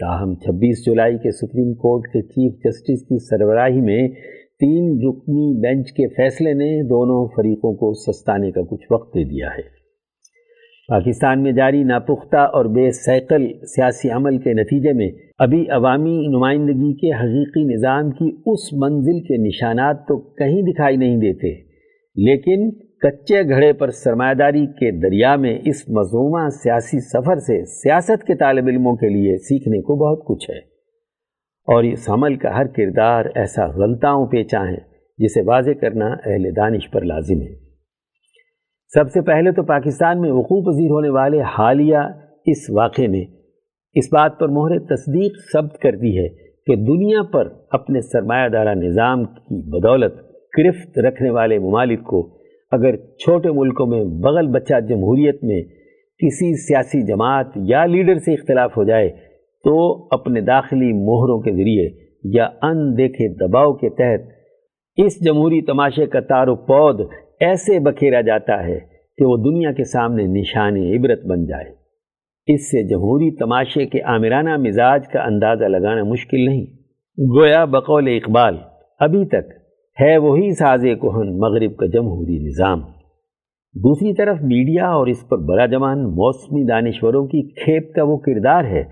تاہم، 0.00 0.34
چھبیس 0.34 0.86
جولائی 0.86 1.18
کے 1.18 1.30
سپریم 1.30 1.74
کورٹ 1.74 2.12
کے 2.12 2.22
چیف 2.22 2.52
جسٹس 2.54 3.06
کی 3.06 3.18
سربراہی 3.18 3.80
میں 3.80 4.08
تین 4.60 4.98
رکنی 5.08 5.60
بینچ 5.60 5.92
کے 5.92 6.08
فیصلے 6.08 6.52
نے 6.52 6.88
دونوں 6.88 7.28
فریقوں 7.36 7.74
کو 7.74 7.92
سستانے 7.92 8.50
کا 8.50 8.60
کچھ 8.62 8.86
وقت 8.90 9.14
دے 9.14 9.24
دیا 9.24 9.48
ہے۔ 9.48 9.83
پاکستان 10.88 11.42
میں 11.42 11.52
جاری 11.52 11.82
ناپختہ 11.84 12.36
اور 12.36 12.64
بے 12.64 12.90
سیکل 12.90 13.46
سیاسی 13.66 14.10
عمل 14.10 14.38
کے 14.38 14.52
نتیجے 14.52 14.92
میں 14.92 15.08
ابھی 15.38 15.70
عوامی 15.70 16.26
نمائندگی 16.26 16.94
کے 16.94 17.12
حقیقی 17.12 17.74
نظام 17.74 18.10
کی 18.10 18.30
اس 18.46 18.72
منزل 18.72 19.20
کے 19.20 19.36
نشانات 19.36 19.96
تو 20.08 20.18
کہیں 20.34 20.62
دکھائی 20.62 20.96
نہیں 20.96 21.16
دیتے، 21.16 21.54
لیکن 22.16 22.70
کچے 22.98 23.48
گھڑے 23.48 23.72
پر 23.72 23.90
سرمایہ 23.90 24.34
داری 24.34 24.66
کے 24.66 24.90
دریا 24.90 25.36
میں 25.36 25.58
اس 25.64 25.88
مضمومہ 25.88 26.48
سیاسی 26.48 27.00
سفر 27.00 27.36
سے 27.36 27.64
سیاست 27.64 28.24
کے 28.24 28.34
طالب 28.34 28.66
علموں 28.66 28.96
کے 28.96 29.08
لیے 29.08 29.36
سیکھنے 29.36 29.80
کو 29.80 29.96
بہت 29.96 30.26
کچھ 30.26 30.50
ہے۔ 30.50 30.58
اور 31.68 31.82
اس 31.82 32.10
عمل 32.10 32.34
کا 32.34 32.56
ہر 32.56 32.66
کردار 32.66 33.24
ایسا 33.34 33.66
غلطاؤں 33.66 34.26
پیچا 34.26 34.68
ہے 34.70 34.78
جسے 35.18 35.40
واضح 35.40 35.70
کرنا 35.80 36.06
اہل 36.06 36.56
دانش 36.56 36.90
پر 36.90 37.00
لازم 37.00 37.40
ہے۔ 37.40 37.63
سب 38.94 39.08
سے 39.10 39.20
پہلے 39.26 39.50
تو 39.52 39.62
پاکستان 39.68 40.20
میں 40.20 40.30
وقوع 40.32 40.60
پذیر 40.62 40.90
ہونے 40.90 41.08
والے 41.08 41.40
حالیہ 41.54 42.02
اس 42.46 42.68
واقعے 42.70 43.06
نے 43.06 43.22
اس 43.96 44.12
بات 44.12 44.38
پر 44.40 44.48
مہر 44.48 44.78
تصدیق 44.90 45.40
ثبت 45.52 45.78
کر 45.82 45.96
دی 45.96 46.12
ہے 46.18 46.28
کہ 46.66 46.76
دنیا 46.82 47.22
پر 47.32 47.48
اپنے 47.72 48.00
سرمایہ 48.02 48.48
دارہ 48.48 48.74
نظام 48.74 49.24
کی 49.24 49.60
بدولت 49.70 50.20
گرفت 50.58 50.98
رکھنے 51.06 51.30
والے 51.30 51.58
ممالک 51.58 52.04
کو 52.04 52.20
اگر 52.72 52.96
چھوٹے 53.24 53.50
ملکوں 53.52 53.86
میں 53.86 54.04
بغل 54.22 54.46
بچہ 54.50 54.80
جمہوریت 54.88 55.42
میں 55.44 55.60
کسی 56.20 56.52
سیاسی 56.58 57.02
جماعت 57.06 57.56
یا 57.64 57.84
لیڈر 57.86 58.18
سے 58.18 58.34
اختلاف 58.34 58.76
ہو 58.76 58.84
جائے 58.84 59.10
تو 59.64 59.74
اپنے 60.12 60.40
داخلی 60.44 60.92
مہروں 61.02 61.40
کے 61.42 61.52
ذریعے 61.52 61.88
یا 62.34 62.48
ان 62.62 62.86
دیکھے 62.96 63.28
دباؤ 63.38 63.72
کے 63.74 63.90
تحت 63.98 64.32
اس 64.98 65.20
جمہوری 65.24 65.60
تماشے 65.66 66.06
کا 66.06 66.20
تار 66.28 66.48
و 66.48 66.54
پود 66.66 67.00
ایسے 67.40 67.80
بکھیرا 67.80 68.20
جاتا 68.20 68.66
ہے 68.66 68.78
کہ 69.18 69.24
وہ 69.24 69.36
دنیا 69.36 69.72
کے 69.72 69.84
سامنے 69.84 70.22
نشان 70.22 70.76
عبرت 70.76 71.24
بن 71.24 71.44
جائے۔ 71.44 71.84
اس 72.46 72.70
سے 72.70 72.88
جمہوری 72.88 73.36
تماشے 73.36 73.86
کے 73.86 74.02
آمرانہ 74.02 74.56
مزاج 74.56 75.08
کا 75.08 75.22
اندازہ 75.22 75.64
لگانا 75.64 76.04
مشکل 76.04 76.44
نہیں۔ 76.44 76.66
گویا 77.18 77.64
بقول 77.64 78.08
اقبال، 78.08 78.56
ابھی 79.00 79.24
تک 79.24 79.52
ہے 80.00 80.18
وہی 80.18 80.50
ساز 80.50 80.84
کوہن 81.00 81.38
مغرب 81.38 81.76
کا 81.76 81.86
جمہوری 81.86 82.46
نظام۔ 82.46 82.80
دوسری 83.74 84.14
طرف 84.14 84.36
میڈیا 84.42 84.88
اور 84.88 85.06
اس 85.06 85.28
پر 85.28 85.38
بڑا 85.38 85.66
جمان 85.66 86.02
موسمی 86.02 86.66
دانشوروں 86.66 87.26
کی 87.26 87.54
کھیپ 87.64 87.94
کا 87.94 88.02
وہ 88.02 88.16
کردار 88.16 88.64
ہے 88.64 88.84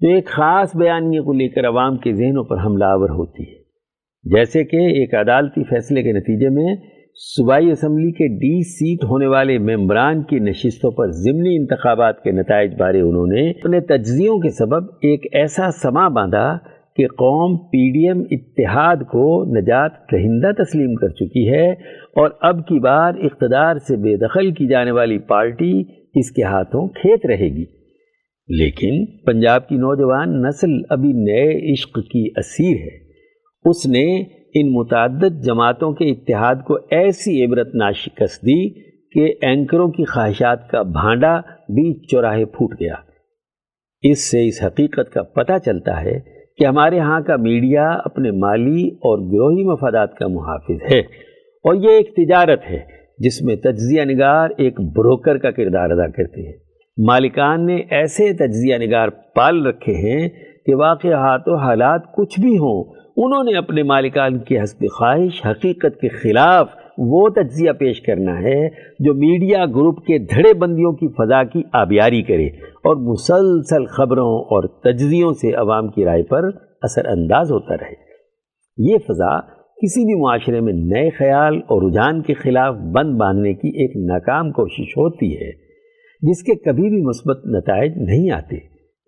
جو 0.00 0.08
ایک 0.14 0.26
خاص 0.26 0.76
بیانیے 0.76 1.20
کو 1.20 1.32
لے 1.32 1.48
کر 1.48 1.68
عوام 1.68 1.96
کے 1.96 2.12
ذہنوں 2.12 2.44
پر 2.44 2.56
حملہ 2.64 2.84
آور 2.84 3.08
ہوتی 3.08 3.42
ہے۔ 3.42 3.62
جیسے 4.24 4.64
کہ 4.64 4.76
ایک 4.76 5.14
عدالتی 5.14 5.64
فیصلے 5.64 6.02
کے 6.02 6.12
نتیجے 6.12 6.48
میں 6.48 6.76
صوبائی 7.14 7.70
اسمبلی 7.70 8.10
کے 8.10 8.28
ڈی 8.28 8.62
سیٹ 8.62 9.04
ہونے 9.04 9.26
والے 9.26 9.58
ممبران 9.58 10.22
کی 10.22 10.38
نشستوں 10.38 10.90
پر 10.90 11.10
ضمنی 11.10 11.56
انتخابات 11.56 12.22
کے 12.22 12.30
نتائج 12.30 12.74
بارے 12.78 13.00
انہوں 13.00 13.26
نے 13.26 13.50
اپنے 13.50 13.80
تجزیوں 13.80 14.38
کے 14.38 14.50
سبب 14.50 14.84
ایک 15.02 15.26
ایسا 15.32 15.70
سما 15.70 16.08
باندھا 16.08 16.58
کہ 16.96 17.06
قوم 17.06 17.56
پی 17.56 17.90
ڈی 17.92 18.08
ایم 18.08 18.22
اتحاد 18.30 18.96
کو 18.96 19.44
نجات 19.58 19.90
دہندہ 20.12 20.62
تسلیم 20.62 20.94
کر 20.94 21.08
چکی 21.08 21.48
ہے 21.48 21.70
اور 22.16 22.30
اب 22.40 22.66
کی 22.66 22.80
بار 22.80 23.12
اقتدار 23.14 23.76
سے 23.76 23.96
بے 23.96 24.16
دخل 24.16 24.50
کی 24.50 24.66
جانے 24.66 24.90
والی 24.90 25.18
پارٹی 25.18 25.82
اس 26.14 26.30
کے 26.30 26.42
ہاتھوں 26.42 26.88
کھیت 26.88 27.26
رہے 27.26 27.48
گی۔ 27.48 27.64
لیکن 28.48 29.04
پنجاب 29.06 29.68
کی 29.68 29.74
نوجوان 29.74 30.42
نسل 30.42 30.70
ابھی 30.90 31.12
نئے 31.12 31.72
عشق 31.72 31.94
کی 31.94 32.30
اسیر 32.36 32.76
ہے۔ 32.76 33.12
اس 33.64 33.86
نے 33.86 34.24
ان 34.54 34.72
متعدد 34.72 35.44
جماعتوں 35.44 35.92
کے 35.92 36.10
اتحاد 36.10 36.54
کو 36.66 36.74
ایسی 36.90 37.44
عبرت 37.44 37.74
ناشکست 37.74 38.42
دی 38.42 38.70
کہ 39.10 39.34
اینکروں 39.42 39.88
کی 39.88 40.04
خواہشات 40.04 40.68
کا 40.68 40.82
بھانڈا 40.82 41.40
بیچ 41.68 42.10
چوراہے 42.10 42.44
پھوٹ 42.44 42.80
گیا۔ 42.80 42.94
اس 44.02 44.30
سے 44.30 44.48
اس 44.48 44.62
حقیقت 44.66 45.12
کا 45.12 45.22
پتہ 45.22 45.52
چلتا 45.64 46.02
ہے 46.02 46.20
کہ 46.58 46.66
ہمارے 46.66 46.98
ہاں 46.98 47.20
کا 47.20 47.36
میڈیا 47.36 47.88
اپنے 48.04 48.30
مالی 48.30 48.88
اور 48.88 49.18
گروہی 49.18 49.64
مفادات 49.64 50.14
کا 50.14 50.28
محافظ 50.28 50.92
ہے 50.92 51.00
اور 51.64 51.74
یہ 51.74 51.88
ایک 51.88 52.14
تجارت 52.16 52.60
ہے 52.70 52.80
جس 53.18 53.42
میں 53.42 53.56
تجزیہ 53.56 54.02
نگار 54.02 54.50
ایک 54.58 54.80
بروکر 54.80 55.38
کا 55.38 55.50
کردار 55.50 55.90
ادا 55.90 56.10
کرتے 56.10 56.46
ہیں۔ 56.46 56.56
مالکان 57.06 57.66
نے 57.66 57.76
ایسے 57.90 58.32
تجزیہ 58.32 58.76
نگار 58.76 59.08
پال 59.08 59.66
رکھے 59.66 59.92
ہیں 59.92 60.28
کہ 60.66 60.74
واقعات 60.74 61.40
و 61.46 61.56
حالات 61.56 62.02
کچھ 62.16 62.40
بھی 62.40 62.58
ہوں 62.58 63.01
انہوں 63.16 63.44
نے 63.44 63.56
اپنے 63.58 63.82
مالکان 63.82 64.38
کی 64.38 64.58
حسب 64.58 64.84
خواہش، 64.98 65.46
حقیقت 65.46 66.00
کے 66.00 66.08
خلاف 66.08 66.68
وہ 66.98 67.28
تجزیہ 67.28 67.72
پیش 67.72 68.00
کرنا 68.00 68.38
ہے 68.38 68.68
جو 68.98 69.14
میڈیا 69.14 69.66
گروپ 69.66 70.06
کے 70.06 70.18
دھڑے 70.18 70.54
بندیوں 70.54 70.92
کی 70.92 71.08
فضا 71.08 71.44
کی 71.44 71.62
آبیاری 71.72 72.22
کرے 72.22 72.46
اور 72.84 72.96
مسلسل 72.96 73.84
خبروں 73.84 74.38
اور 74.38 74.68
تجزیوں 74.68 75.32
سے 75.32 75.52
عوام 75.52 75.88
کی 75.88 76.04
رائے 76.04 76.22
پر 76.22 76.44
اثر 76.82 77.06
انداز 77.06 77.52
ہوتا 77.52 77.74
رہے۔ 77.74 77.94
یہ 78.78 78.98
فضا 78.98 79.40
کسی 79.82 80.04
بھی 80.04 80.20
معاشرے 80.20 80.60
میں 80.60 80.72
نئے 80.72 81.10
خیال 81.10 81.56
اور 81.56 81.90
رجحان 81.90 82.22
کے 82.22 82.34
خلاف 82.34 82.74
بند 82.74 83.16
باندھنے 83.18 83.54
کی 83.54 83.68
ایک 83.68 83.96
ناکام 83.96 84.50
کوشش 84.50 84.96
ہوتی 84.96 85.36
ہے، 85.36 85.50
جس 86.22 86.42
کے 86.42 86.54
کبھی 86.54 86.88
بھی 86.88 87.02
مثبت 87.02 87.46
نتائج 87.46 87.92
نہیں 87.96 88.30
آتے۔ 88.30 88.56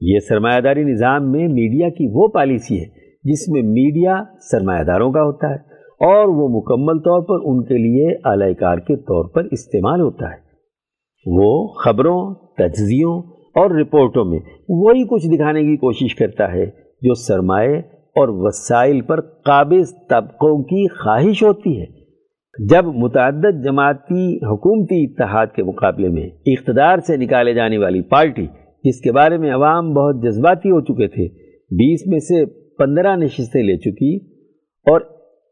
یہ 0.01 0.19
سرمایہ 0.19 0.61
داری 0.61 0.85
نظام 0.85 1.33
میں 1.33 1.49
میڈیا 1.49 1.89
کی 1.89 2.09
وہ 2.13 2.29
پالیسی 2.29 2.81
ہے 2.81 2.94
جس 3.25 3.49
میں 3.49 3.63
میڈیا 3.63 4.23
سرمایہ 4.51 4.85
داروں 4.85 5.13
کا 5.13 5.21
ہوتا 5.21 5.51
ہے 5.51 5.75
اور 6.11 6.29
وہ 6.29 6.49
مکمل 6.49 6.99
طور 6.99 7.23
پر 7.23 7.51
ان 7.51 7.65
کے 7.65 7.75
لیے 7.75 8.15
اعلی 8.25 8.55
کار 8.55 8.79
کے 8.79 8.97
طور 8.97 9.29
پر 9.29 9.45
استعمال 9.51 10.01
ہوتا 10.01 10.31
ہے۔ 10.31 10.45
وہ 11.27 11.67
خبروں، 11.67 12.35
تجزیوں 12.35 13.23
اور 13.55 13.71
رپورٹوں 13.71 14.25
میں 14.25 14.39
وہی 14.69 15.05
کچھ 15.05 15.27
دکھانے 15.27 15.63
کی 15.63 15.77
کوشش 15.77 16.15
کرتا 16.15 16.53
ہے 16.53 16.67
جو 17.03 17.15
سرمایہ 17.15 17.79
اور 18.17 18.29
وسائل 18.29 19.01
پر 19.01 19.21
قابض 19.21 19.93
طبقوں 20.11 20.63
کی 20.63 20.89
خواہش 20.89 21.43
ہوتی 21.43 21.81
ہے۔ 21.81 21.87
جب 22.71 22.85
متعدد 22.85 23.65
جماعتی 23.65 24.37
حکومتی 24.37 25.05
اتحاد 25.05 25.47
کے 25.47 25.63
مقابلے 25.63 26.09
میں 26.09 26.29
اقتدار 26.47 26.99
سے 26.99 27.17
نکالے 27.17 27.55
جانے 27.55 27.79
والی 27.79 28.01
پارٹی، 28.01 28.47
جس 28.85 29.01
کے 29.01 29.13
بارے 29.13 29.37
میں 29.37 29.51
عوام 29.51 29.95
بہت 29.95 30.23
جذباتی 30.23 30.71
ہو 30.71 30.81
چکے 30.81 31.09
تھے، 31.09 31.29
بیس 31.77 32.07
میں 32.07 32.19
سے 32.19 32.64
پندرہ 32.79 33.17
نشستیں 33.17 33.63
لے 33.63 33.77
چکی 33.77 34.15
اور 34.87 35.01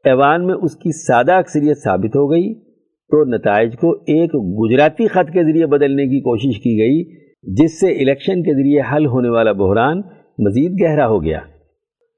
ایوان 0.04 0.46
میں 0.46 0.54
اس 0.54 0.76
کی 0.76 0.90
سادہ 0.98 1.32
اکثریت 1.32 1.84
ثابت 1.84 2.16
ہو 2.16 2.30
گئی 2.30 2.52
تو 3.10 3.24
نتائج 3.24 3.74
کو 3.76 3.90
ایک 4.14 4.34
گجراتی 4.60 5.06
خط 5.06 5.32
کے 5.32 5.42
ذریعے 5.42 5.66
بدلنے 5.66 6.06
کی 6.06 6.20
کوشش 6.20 6.58
کی 6.60 6.76
گئی، 6.78 7.02
جس 7.54 7.80
سے 7.80 7.92
الیکشن 7.92 8.42
کے 8.42 8.54
ذریعے 8.54 8.82
حل 8.92 9.06
ہونے 9.06 9.28
والا 9.28 9.52
بحران 9.52 10.00
مزید 10.38 10.80
گہرا 10.82 11.08
ہو 11.08 11.22
گیا۔ 11.24 11.40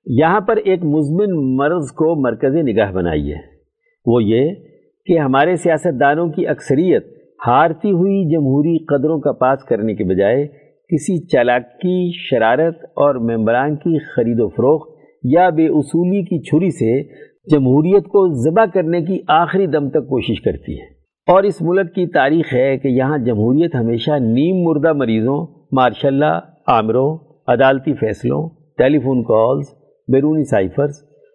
یہاں 0.06 0.40
پر 0.40 0.56
ایک 0.56 0.84
مزمن 0.84 1.34
مرض 1.56 1.90
کو 1.92 2.14
مرکز 2.22 2.56
نگاہ 2.68 2.92
بنائی 2.92 3.32
ہے، 3.32 3.40
وہ 4.06 4.22
یہ 4.24 4.54
کہ 5.08 5.18
ہمارے 5.18 5.56
سیاستدانوں 5.56 6.28
کی 6.28 6.46
اکثریت 6.46 7.06
ہارتی 7.46 7.90
ہوئی 7.92 8.24
جمہوری 8.30 8.76
قدروں 8.84 9.18
کا 9.20 9.32
پاس 9.40 9.64
کرنے 9.64 9.94
کے 9.94 10.04
بجائے 10.04 10.46
کسی 10.90 11.16
چالاکی، 11.26 11.96
شرارت 12.20 12.84
اور 13.04 13.14
ممبران 13.30 13.76
کی 13.76 13.98
خرید 14.06 14.40
و 14.40 14.48
فروخت 14.48 14.93
یا 15.24 15.48
بے 15.48 15.66
اصولی 15.66 16.22
کی 16.22 16.42
چھری 16.42 16.70
سے 16.70 17.02
جمہوریت 17.50 18.04
کو 18.04 18.44
ذبح 18.44 18.64
کرنے 18.74 19.00
کی 19.00 19.18
آخری 19.28 19.66
دم 19.66 19.88
تک 19.88 20.08
کوشش 20.08 20.40
کرتی 20.40 20.80
ہے۔ 20.80 20.84
اور 21.32 21.42
اس 21.42 21.62
ملک 21.62 21.94
کی 21.94 22.06
تاریخ 22.06 22.54
ہے 22.54 22.78
کہ 22.78 22.88
یہاں 22.88 23.18
جمہوریت 23.18 23.74
ہمیشہ 23.74 24.10
نیم 24.10 24.62
مردہ 24.62 24.92
مریضوں 24.92 25.46
مارشاء 25.72 26.08
اللہ 26.08 26.40
عامروں، 26.66 27.18
عدالتی 27.48 27.94
فیصلوں 27.94 28.48
ٹیلی 28.78 28.98
فون 28.98 29.22
کالز، 29.22 29.66
بیرونی 30.12 30.44
سائفرز 30.44 30.90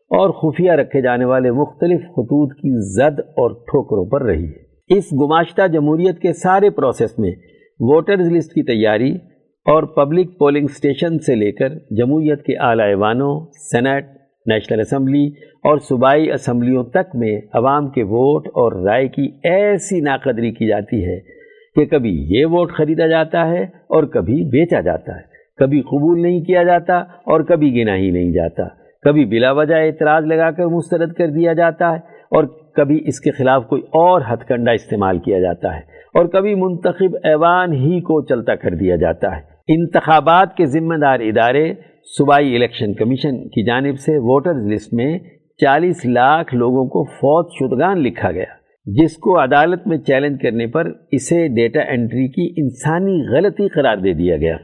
اور 0.09 0.29
خفیہ 0.29 0.71
رکھے 0.71 1.01
جانے 1.01 1.25
والے 1.25 1.51
مختلف 1.51 2.01
خطوط 2.01 2.53
کی 2.53 2.95
زد 2.95 3.19
اور 3.19 3.51
ٹھوکروں 3.51 4.05
پر 4.05 4.21
رہی 4.23 4.45
ہے۔ 4.45 4.97
اس 4.97 5.13
گماشتہ 5.13 5.67
جمہوریت 5.67 6.19
کے 6.19 6.33
سارے 6.33 6.69
پروسیس 6.69 7.19
میں 7.19 7.31
ووٹرز 7.79 8.31
لسٹ 8.31 8.53
کی 8.53 8.63
تیاری 8.63 9.17
اور 9.65 9.83
پبلک 9.83 10.37
پولنگ 10.39 10.67
سٹیشن 10.67 11.19
سے 11.19 11.35
لے 11.35 11.51
کر 11.51 11.69
جمہوریت 11.69 12.43
کے 12.43 12.57
اعلی 12.57 12.83
ایوانوں 12.83 13.47
سینٹ 13.71 14.05
نیشنل 14.45 14.79
اسمبلی 14.79 15.27
اور 15.63 15.77
صوبائی 15.77 16.31
اسمبلیوں 16.31 16.83
تک 16.83 17.15
میں 17.15 17.41
عوام 17.53 17.89
کے 17.89 18.03
ووٹ 18.03 18.47
اور 18.47 18.83
رائے 18.83 19.07
کی 19.07 19.29
ایسی 19.43 20.01
ناقدری 20.01 20.51
کی 20.51 20.67
جاتی 20.67 21.05
ہے 21.05 21.19
کہ 21.75 21.85
کبھی 21.85 22.25
یہ 22.29 22.45
ووٹ 22.45 22.71
خریدا 22.71 23.07
جاتا 23.07 23.49
ہے 23.49 23.63
اور 23.63 24.03
کبھی 24.03 24.43
بیچا 24.43 24.81
جاتا 24.81 25.15
ہے۔ 25.15 25.21
کبھی 25.57 25.81
قبول 25.81 26.21
نہیں 26.21 26.41
کیا 26.41 26.63
جاتا 26.63 26.97
اور 26.97 27.41
کبھی 27.41 27.81
گنا 27.81 27.95
ہی 27.95 28.11
نہیں 28.11 28.31
جاتا۔ 28.31 28.63
کبھی 29.03 29.25
بلا 29.25 29.51
وجہ 29.51 29.75
اعتراض 29.75 30.25
لگا 30.25 30.51
کر 30.51 30.65
مسترد 30.65 31.13
کر 31.13 31.27
دیا 31.27 31.53
جاتا 31.53 31.91
ہے 31.91 31.97
اور 32.31 32.43
کبھی 32.75 33.03
اس 33.05 33.19
کے 33.19 33.31
خلاف 33.31 33.67
کوئی 33.67 33.81
اور 33.81 34.21
ہتھ 34.33 34.45
کنڈا 34.45 34.71
استعمال 34.71 35.19
کیا 35.19 35.39
جاتا 35.39 35.75
ہے۔ 35.75 35.98
اور 36.13 36.25
کبھی 36.25 36.55
منتخب 36.55 37.15
ایوان 37.23 37.73
ہی 37.73 38.01
کو 38.01 38.21
چلتا 38.21 38.55
کر 38.55 38.75
دیا 38.75 38.95
جاتا 38.95 39.37
ہے۔ 39.37 39.41
انتخابات 39.67 40.55
کے 40.55 40.65
ذمہ 40.65 40.95
دار 40.95 41.19
ادارے، 41.19 41.73
صوبائی 42.17 42.55
الیکشن 42.55 42.93
کمیشن 42.93 43.49
کی 43.49 43.65
جانب 43.65 43.99
سے 43.99 44.17
ووٹرز 44.17 44.67
لسٹ 44.67 44.93
میں 44.93 45.19
چالیس 45.57 46.05
لاکھ 46.05 46.55
لوگوں 46.55 46.85
کو 46.85 47.03
فوت 47.03 47.49
شدگان 47.59 47.97
لکھا 47.97 48.31
گیا، 48.31 48.45
جس 48.85 49.17
کو 49.17 49.43
عدالت 49.43 49.87
میں 49.87 49.97
چیلنج 49.97 50.41
کرنے 50.41 50.67
پر 50.67 50.91
اسے 51.11 51.47
ڈیٹا 51.47 51.81
انٹری 51.81 52.27
کی 52.27 52.61
انسانی 52.61 53.21
غلطی 53.31 53.67
قرار 53.67 53.97
دے 53.97 54.13
دیا 54.13 54.37
گیا۔ 54.37 54.55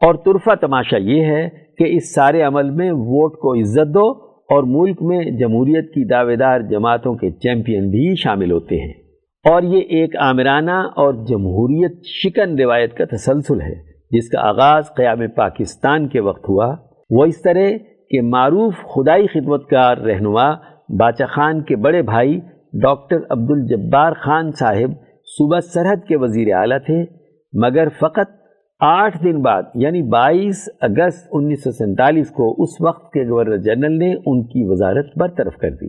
اور 0.00 0.14
طرفہ 0.14 0.54
تماشا 0.54 0.96
یہ 0.96 1.24
ہے 1.24 1.48
کہ 1.78 1.84
اس 1.88 2.14
سارے 2.14 2.42
عمل 2.42 2.70
میں 2.70 2.90
ووٹ 2.92 3.32
کو 3.32 3.54
عزت 3.54 3.94
دو 3.94 4.10
اور 4.34 4.62
ملک 4.66 5.02
میں 5.02 5.24
جمہوریت 5.24 5.88
کی 5.88 6.04
دعوے 6.04 6.36
دار 6.36 6.60
جماعتوں 6.60 7.14
کے 7.14 7.30
چیمپئن 7.30 7.90
بھی 7.90 8.14
شامل 8.16 8.50
ہوتے 8.50 8.76
ہیں۔ 8.76 9.03
اور 9.50 9.62
یہ 9.62 9.80
ایک 9.96 10.16
آمرانہ 10.16 10.70
اور 10.70 11.14
جمہوریت 11.14 12.04
شکن 12.04 12.58
روایت 12.58 12.94
کا 12.94 13.04
تسلسل 13.04 13.60
ہے، 13.60 13.74
جس 14.10 14.28
کا 14.28 14.40
آغاز 14.48 14.84
قیام 14.96 15.26
پاکستان 15.36 16.08
کے 16.08 16.20
وقت 16.20 16.48
ہوا۔ 16.48 16.74
وہ 17.10 17.24
اس 17.24 17.42
طرح 17.42 17.68
کہ 18.10 18.22
معروف 18.22 18.74
خدائی 18.94 19.26
خدمت 19.26 19.68
کار 19.68 19.96
رہنما 19.96 20.50
باچا 20.98 21.26
خان 21.26 21.62
کے 21.62 21.76
بڑے 21.76 22.02
بھائی 22.02 22.40
ڈاکٹر 22.82 23.16
عبد 23.30 23.50
الجبار 23.50 24.12
خان 24.12 24.50
صاحب 24.52 24.90
صوبہ 25.26 25.60
سرحد 25.60 26.08
کے 26.08 26.16
وزیر 26.16 26.54
اعلیٰ 26.54 26.78
تھے، 26.86 27.04
مگر 27.52 27.88
فقط 28.00 28.32
آٹھ 28.80 29.22
دن 29.24 29.42
بعد 29.42 29.62
یعنی 29.74 30.02
بائیس 30.02 30.68
اگست 30.80 31.28
انیس 31.32 31.64
سو 31.64 31.70
سینتالیس 31.70 32.30
کو 32.30 32.62
اس 32.62 32.80
وقت 32.80 33.12
کے 33.12 33.28
گورنر 33.28 33.56
جنرل 33.56 33.98
نے 33.98 34.12
ان 34.14 34.46
کی 34.46 34.68
وزارت 34.70 35.18
برطرف 35.20 35.56
کر 35.56 35.70
دی۔ 35.70 35.88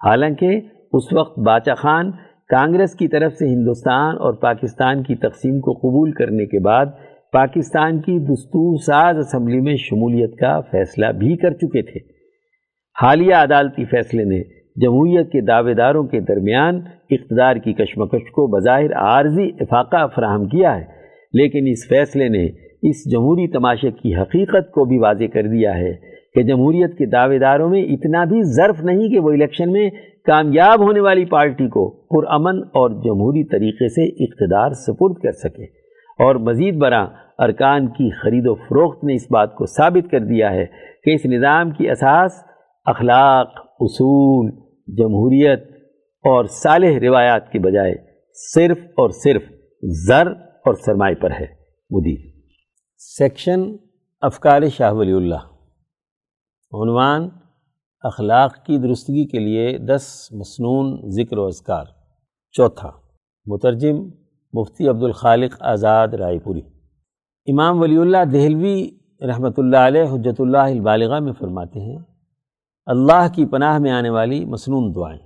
حالانکہ 0.00 0.60
اس 0.92 1.12
وقت 1.12 1.38
باچا 1.38 1.74
خان 1.74 2.10
کانگریس 2.50 2.94
کی 2.94 3.06
طرف 3.08 3.32
سے 3.32 3.46
ہندوستان 3.46 4.16
اور 4.18 4.34
پاکستان 4.34 5.02
کی 5.02 5.14
تقسیم 5.14 5.58
کو 5.60 5.72
قبول 5.72 6.10
کرنے 6.12 6.44
کے 6.46 6.58
بعد 6.58 6.86
پاکستان 7.32 8.00
کی 8.00 8.18
دستور 8.18 8.76
ساز 8.76 9.18
اسمبلی 9.18 9.60
میں 9.60 9.74
شمولیت 9.76 10.36
کا 10.38 10.60
فیصلہ 10.60 11.06
بھی 11.12 11.36
کر 11.36 11.54
چکے 11.54 11.82
تھے۔ 11.82 12.00
حالیہ 12.96 13.34
عدالتی 13.34 13.84
فیصلے 13.84 14.24
نے 14.24 14.42
جمہوریت 14.76 15.32
کے 15.32 15.40
دعوے 15.40 15.74
داروں 15.74 16.04
کے 16.04 16.20
درمیان 16.20 16.80
اقتدار 17.10 17.56
کی 17.56 17.72
کشمکش 17.72 18.30
کو 18.30 18.46
بظاہر 18.46 18.92
عارضی 18.96 19.48
افاقہ 19.60 20.06
فراہم 20.14 20.48
کیا 20.48 20.76
ہے، 20.76 20.84
لیکن 21.34 21.66
اس 21.66 21.86
فیصلے 21.88 22.28
نے 22.28 22.46
اس 22.82 23.04
جمہوری 23.12 23.50
تماشے 23.52 23.90
کی 23.90 24.14
حقیقت 24.14 24.70
کو 24.70 24.84
بھی 24.84 24.98
واضح 24.98 25.34
کر 25.34 25.46
دیا 25.48 25.76
ہے 25.78 25.94
کہ 26.34 26.42
جمہوریت 26.42 26.96
کے 26.98 27.06
دعوے 27.06 27.38
داروں 27.38 27.68
میں 27.70 27.82
اتنا 27.82 28.24
بھی 28.24 28.42
ظرف 28.56 28.82
نہیں 28.84 29.08
کہ 29.08 29.20
وہ 29.20 29.30
الیکشن 29.30 29.72
میں 29.72 29.88
کامیاب 30.26 30.80
ہونے 30.80 31.00
والی 31.00 31.24
پارٹی 31.24 31.68
کو 31.68 31.90
پرامن 31.90 32.62
اور 32.62 32.90
جمہوری 32.90 33.44
طریقے 33.44 33.88
سے 33.88 34.24
اقتدار 34.24 34.70
سپرد 34.70 35.22
کر 35.22 35.32
سکے۔ 35.32 35.64
اور 36.24 36.34
مزید 36.34 36.76
برآں، 36.76 37.06
ارکان 37.38 37.86
کی 37.86 38.10
خرید 38.10 38.42
و 38.46 38.54
فروخت 38.54 39.04
نے 39.04 39.14
اس 39.14 39.26
بات 39.30 39.54
کو 39.54 39.66
ثابت 39.66 40.10
کر 40.10 40.20
دیا 40.20 40.52
ہے 40.52 40.66
کہ 41.04 41.14
اس 41.14 41.26
نظام 41.26 41.70
کی 41.70 41.90
اساس 41.90 42.32
اخلاق، 42.84 43.48
اصول، 43.80 44.50
جمہوریت 44.96 45.62
اور 46.24 46.44
صالح 46.44 46.98
روایات 47.00 47.52
کے 47.52 47.58
بجائے 47.58 47.94
صرف 48.54 48.78
اور 48.84 49.10
صرف 49.10 49.42
زر 50.06 50.26
اور 50.42 50.74
سرمائے 50.74 51.14
پر 51.14 51.30
ہے۔ 51.30 51.46
مدیر۔ 51.90 52.30
سیکشن 52.98 53.60
افکار 54.20 54.62
شاہ 54.62 54.92
ولی 54.92 55.12
اللہ۔ 55.12 55.44
عنوان 56.72 57.28
اخلاق 58.06 58.54
کی 58.66 58.78
درستگی 58.78 59.26
کے 59.26 59.38
لیے 59.38 59.66
دس 59.86 60.04
مصنون 60.32 60.96
ذکر 61.10 61.38
و 61.38 61.46
اذکار۔ 61.46 61.84
چوتھا، 62.54 62.90
مترجم 63.46 63.96
مفتی 64.54 64.88
عبد 64.88 65.02
الخالق 65.02 65.56
آزاد 65.60 66.14
رائے 66.14 66.38
پوری۔ 66.38 66.60
امام 67.48 67.80
ولی 67.80 67.96
اللہ 67.96 68.24
دہلوی 68.32 68.88
رحمۃ 69.22 69.58
اللہ 69.58 69.86
علیہ 69.86 70.02
حجت 70.12 70.40
اللہ 70.40 70.70
البالغہ 70.70 71.18
میں 71.20 71.32
فرماتے 71.32 71.80
ہیں، 71.80 71.98
اللہ 72.88 73.26
کی 73.34 73.46
پناہ 73.46 73.78
میں 73.78 73.90
آنے 73.90 74.10
والی 74.10 74.44
مصنون 74.44 74.94
دعائیں۔ 74.94 75.18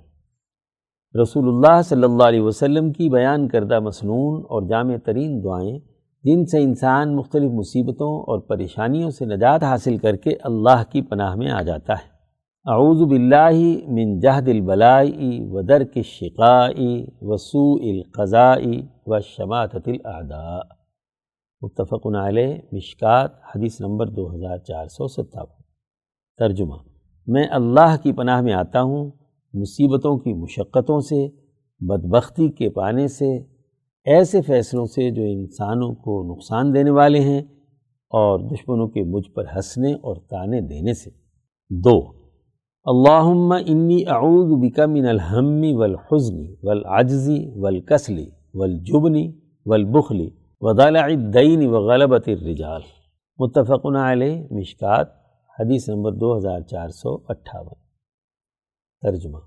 رسول 1.15 1.47
اللہ 1.47 1.81
صلی 1.81 2.03
اللہ 2.03 2.23
علیہ 2.23 2.41
وسلم 2.41 2.91
کی 2.91 3.09
بیان 3.09 3.47
کردہ 3.47 3.79
مصنون 3.79 4.41
اور 4.49 4.67
جامع 4.69 4.97
ترین 5.05 5.39
دعائیں، 5.43 5.79
جن 6.23 6.45
سے 6.45 6.59
انسان 6.59 7.15
مختلف 7.15 7.51
مصیبتوں 7.51 8.13
اور 8.23 8.39
پریشانیوں 8.39 9.09
سے 9.09 9.25
نجات 9.25 9.63
حاصل 9.63 9.97
کر 9.97 10.15
کے 10.15 10.35
اللہ 10.43 10.83
کی 10.91 11.01
پناہ 11.01 11.35
میں 11.35 11.51
آ 11.51 11.61
جاتا 11.61 11.93
ہے۔ 11.93 12.10
اعوذ 12.65 13.01
باللہ 13.09 13.59
من 13.87 14.19
جہد 14.19 14.47
البلائی 14.47 15.39
و 15.43 15.61
درک 15.61 15.91
الشقائی 15.95 17.05
و 17.21 17.37
سوء 17.37 17.89
القضائی 17.89 18.81
و 19.05 19.19
شماتت 19.19 19.87
الاعداء۔ 19.87 20.59
متفق 21.61 22.07
علیہ، 22.25 22.57
مشکات، 22.71 23.31
حدیث 23.55 23.81
نمبر 23.81 24.07
دو 24.07 24.35
ہزار 24.35 24.57
چار 24.57 24.87
سو 24.87 25.07
ستاون۔ 25.07 25.63
ترجمہ 26.37 26.75
میں 27.27 27.43
اللہ 27.51 27.95
کی 28.03 28.11
پناہ 28.11 28.41
میں 28.41 28.53
آتا 28.53 28.81
ہوں، 28.81 29.11
مصیبتوں 29.53 30.17
کی 30.17 30.33
مشقتوں 30.33 30.99
سے، 30.99 31.27
بدبختی 31.79 32.49
کے 32.49 32.69
پانے 32.69 33.07
سے، 33.07 33.37
ایسے 34.05 34.41
فیصلوں 34.41 34.85
سے 34.85 35.11
جو 35.11 35.23
انسانوں 35.23 35.93
کو 35.93 36.33
نقصان 36.33 36.73
دینے 36.73 36.89
والے 36.89 37.19
ہیں 37.19 37.41
اور 38.09 38.39
دشمنوں 38.39 38.87
کے 38.87 39.03
مجھ 39.03 39.29
پر 39.31 39.45
ہنسنے 39.55 39.93
اور 39.93 40.15
تانے 40.15 40.61
دینے 40.61 40.93
سے۔ 40.93 41.09
دو 41.69 42.20
اللہم 42.85 43.51
انی 43.51 43.97
اعوذ 44.07 44.53
بکا 44.61 44.85
من 44.85 45.05
الہم 45.07 45.61
والحزن 45.79 46.37
والعجزی 46.63 47.37
والکسلی 47.55 48.25
والجبنی 48.53 49.25
والبخلی 49.65 50.29
وضلع 50.61 51.03
الدین 51.03 51.65
وغلبت 51.67 52.27
الرجال۔ 52.27 52.81
متفقن 53.39 53.95
علیہ، 53.95 54.41
مشکات، 54.51 55.09
حدیث 55.59 55.87
نمبر 55.89 56.11
دو 56.11 56.35
ہزار 56.37 56.61
چار 56.61 56.89
سو 56.89 57.13
اٹھاون۔ 57.29 57.77
ترجمہ، 59.03 59.37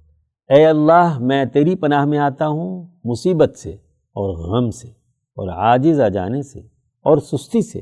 اے 0.51 0.65
اللہ، 0.67 1.19
میں 1.21 1.45
تیری 1.45 1.75
پناہ 1.77 2.05
میں 2.05 2.19
آتا 2.19 2.49
ہوں 2.49 2.71
مصیبت 3.05 3.57
سے 3.57 3.73
اور 4.17 4.31
غم 4.45 4.71
سے 4.71 4.89
اور 5.37 5.49
عاجز 5.49 6.01
آ 6.01 6.09
جانے 6.09 6.43
سے 6.43 6.61
اور 7.05 7.19
سستی 7.31 7.63
سے 7.63 7.79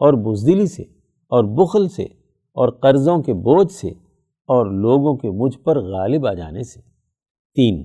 اور 0.00 0.12
بزدلی 0.24 0.66
سے 0.66 0.82
اور 1.32 1.44
بخل 1.58 1.88
سے 1.88 2.04
اور 2.56 2.68
قرضوں 2.82 3.18
کے 3.22 3.34
بوجھ 3.48 3.72
سے 3.72 3.90
اور 4.46 4.66
لوگوں 4.66 5.16
کے 5.16 5.30
مجھ 5.30 5.58
پر 5.58 5.78
غالب 5.82 6.26
آ 6.26 6.32
جانے 6.32 6.62
سے۔ 6.62 6.80
تین، 7.54 7.84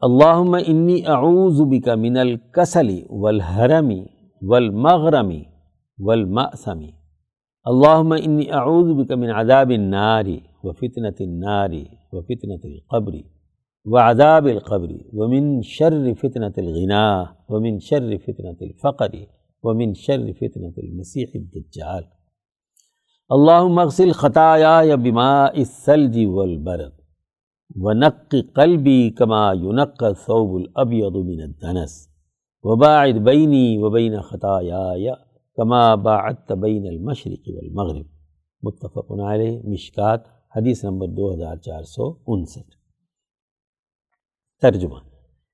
اللہم 0.00 0.56
انی 0.66 1.06
اعوذ 1.06 1.60
بکا 1.60 1.94
من 1.94 2.16
الکسلی 2.16 3.02
والحرمی 3.10 4.04
والمغرمی 4.42 5.42
والمأثمی 5.98 6.90
اللہم 7.64 8.12
انی 8.12 8.50
اعوذ 8.50 8.92
بکا 8.96 9.14
من 9.14 9.30
عذاب 9.30 9.70
النار 9.70 10.24
وفتنة 10.64 11.18
النار 11.20 11.70
وفتنة 12.12 12.64
القبر 12.64 13.14
وعذاب 13.84 14.46
القبر 14.46 14.90
ومن 15.12 15.62
شر 15.62 16.14
فتنة 16.14 16.56
الغنا 16.58 17.24
ومن 17.48 17.78
شر 17.78 18.16
فتنة 18.16 18.60
الفقر 18.60 19.16
ومن 19.62 19.94
شر 19.94 20.26
فتنة 20.32 20.74
المسيح 20.76 21.30
الدجال۔ 21.34 22.02
اللہم 23.30 23.78
اغسل 23.78 24.10
خطایا 24.12 24.94
بماء 24.94 25.46
الثلج 25.46 26.18
والبرد 26.26 26.92
ونق 27.76 28.34
قلبی 28.54 29.10
کما 29.10 29.44
یونق 29.52 30.02
صوب 30.16 30.54
الابیض 30.54 31.14
من 31.18 31.40
الدنس 31.42 31.94
وباعد 32.64 33.20
بینی 33.24 33.78
وبین 33.78 34.20
خطایا 34.20 35.14
کما 35.58 35.94
باعدت 35.98 36.52
بین 36.58 36.86
المشرق 36.86 37.48
والمغرب 37.48 38.06
متفق 38.62 39.12
علیہ 39.24 39.58
مشکات 39.64 40.26
حدیث 40.54 40.82
نمبر 40.84 41.06
دو 41.06 41.32
ہزار 41.34 41.56
چار 41.58 41.82
سو 41.84 42.08
انسٹھ 42.26 42.76
ترجمہ 44.62 44.98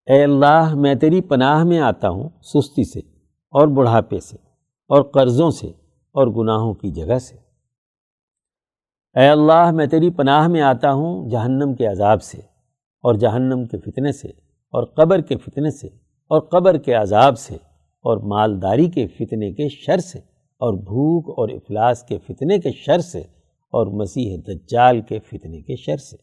اے 0.08 0.22
اللہ 0.24 0.74
میں 0.76 0.94
تیری 0.94 1.20
پناہ 1.28 1.62
میں 1.64 1.78
آتا 1.82 2.08
ہوں 2.08 2.28
سستی 2.44 2.84
سے 2.84 3.00
اور 3.54 3.68
بڑھاپے 3.76 4.20
سے 4.20 4.36
اور 4.90 5.02
قرضوں 5.12 5.50
سے 5.50 5.70
اور 6.14 6.26
گناہوں 6.36 6.74
کی 6.74 6.90
جگہ 6.92 7.18
سے 7.18 7.36
اے 9.16 9.28
اللہ، 9.28 9.70
میں 9.70 9.86
تیری 9.86 10.10
پناہ 10.10 10.48
میں 10.48 10.60
آتا 10.60 10.92
ہوں 10.92 11.30
جہنم 11.30 11.74
کے 11.74 11.86
عذاب 11.86 12.22
سے 12.22 12.38
اور 13.04 13.14
جہنم 13.14 13.64
کے 13.64 13.78
فتنے 13.78 14.12
سے 14.12 14.28
اور 14.74 14.84
قبر 14.84 15.20
کے 15.20 15.36
فتنے 15.36 15.70
سے 15.70 15.86
اور 16.30 16.40
قبر 16.40 16.76
کے 16.76 16.94
عذاب 16.94 17.38
سے 17.38 17.54
اور 18.04 18.16
مالداری 18.16 18.88
کے 18.88 19.06
فتنے 19.06 19.52
کے 19.52 19.68
شر 19.68 19.98
سے 19.98 20.18
اور 20.60 20.74
بھوک 20.74 21.28
اور 21.28 21.48
افلاس 21.48 22.02
کے 22.02 22.18
فتنے 22.18 22.58
کے 22.58 22.70
شر 22.72 22.98
سے 22.98 23.18
اور 23.72 23.86
مسیح 23.86 24.36
دجال 24.48 25.00
کے 25.00 25.18
فتنے 25.18 25.60
کے 25.60 25.76
شر 25.76 25.96
سے۔ 25.96 26.16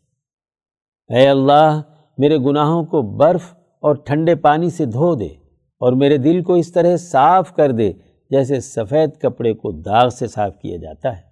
اے 1.16 1.28
اللہ، 1.28 1.82
میرے 2.18 2.38
گناہوں 2.38 2.84
کو 2.84 3.02
برف 3.02 3.54
اور 3.80 3.96
ٹھنڈے 3.96 4.36
پانی 4.36 4.70
سے 4.70 4.86
دھو 4.86 5.16
دے 5.16 5.34
اور 5.82 5.94
میرے 5.94 6.18
دل 6.18 6.44
کو 6.44 6.54
اس 6.54 6.72
طرح 6.72 6.98
صاف 6.98 7.54
کر 7.56 7.72
دے 7.72 7.92
جیسے 8.32 8.60
سفید 8.60 9.10
کپڑے 9.22 9.54
کو 9.54 9.72
داغ 9.72 10.10
سے 10.10 10.28
صاف 10.28 10.58
کیا 10.62 10.78
جاتا 10.78 11.18
ہے۔ 11.18 11.27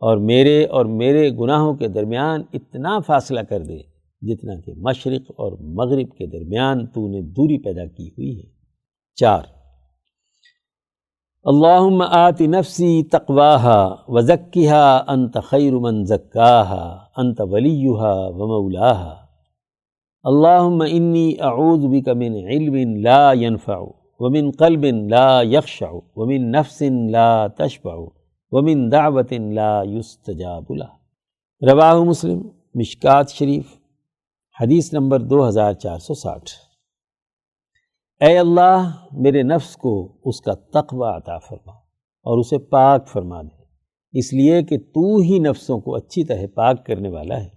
اور 0.00 0.16
میرے 0.16 0.64
اور 0.66 0.84
میرے 0.84 1.30
گناہوں 1.30 1.74
کے 1.74 1.88
درمیان 1.88 2.42
اتنا 2.52 2.98
فاصلہ 2.98 3.40
کر 3.40 3.62
دے 3.62 3.78
جتنا 4.22 4.54
کہ 4.60 4.72
مشرق 4.76 5.30
اور 5.30 5.52
مغرب 5.76 6.08
کے 6.18 6.26
درمیان 6.26 6.86
تو 6.86 7.08
نے 7.08 7.20
دوری 7.20 7.58
پیدا 7.58 7.84
کی 7.86 8.08
ہوئی 8.08 8.38
ہے۔ 8.38 8.48
چار، 9.16 9.42
اللہم 11.44 12.02
آت 12.08 12.40
نفسی 12.40 13.02
تقواہا 13.02 13.94
وزکیہا 14.08 15.02
انت 15.08 15.36
خیر 15.44 15.72
من 15.72 16.04
زکاہا، 16.04 16.84
انت 17.16 17.40
ولیہا 17.40 18.14
ومولاہا 18.28 19.14
اللہم 20.24 20.82
انی 20.90 21.28
اعوذ 21.40 21.84
بک 21.84 22.08
من 22.08 22.34
علم 22.50 22.96
لا 22.96 23.32
ينفع 23.32 23.78
ومن 24.20 24.50
قلب 24.50 24.84
لا 25.10 25.42
يخشع 25.42 25.90
ومن 26.16 26.50
نفس 26.50 26.82
لا 27.10 27.46
تشبع۔ 27.46 27.94
ومن 28.58 28.92
دعوت 28.92 29.32
لا 29.32 29.82
يستجاب 29.84 30.64
له۔ 30.70 30.86
رواہ 31.72 31.94
مسلم، 31.94 32.48
مشکات 32.74 33.30
شریف، 33.30 33.64
حدیث 34.60 34.92
نمبر 34.92 35.20
دو 35.20 35.48
ہزار 35.48 35.72
چار 35.72 35.98
سو 35.98 36.14
ساٹھ۔ 36.14 36.50
اے 38.20 38.38
اللہ، 38.38 39.06
میرے 39.12 39.42
نفس 39.42 39.76
کو 39.76 40.16
اس 40.24 40.40
کا 40.40 40.54
تقوی 40.54 41.16
عطا 41.16 41.38
فرما 41.38 41.72
اور 42.22 42.38
اسے 42.38 42.58
پاک 42.58 43.08
فرما 43.08 43.42
دے۔ 43.42 43.62
اس 44.12 44.32
لیے 44.32 44.62
کہ 44.62 44.78
تو 44.78 45.16
ہی 45.16 45.38
نفسوں 45.38 45.80
کو 45.80 45.94
اچھی 45.94 46.24
طرح 46.24 46.46
پاک 46.54 46.86
کرنے 46.86 47.08
والا 47.08 47.40
ہے۔ 47.40 47.48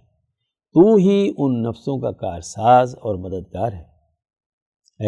تو 0.72 0.96
ہی 0.96 1.32
ان 1.38 1.62
نفسوں 1.62 1.98
کا 1.98 2.12
کارساز 2.12 2.94
اور 2.94 3.14
مددگار 3.14 3.72
ہے۔ 3.72 3.84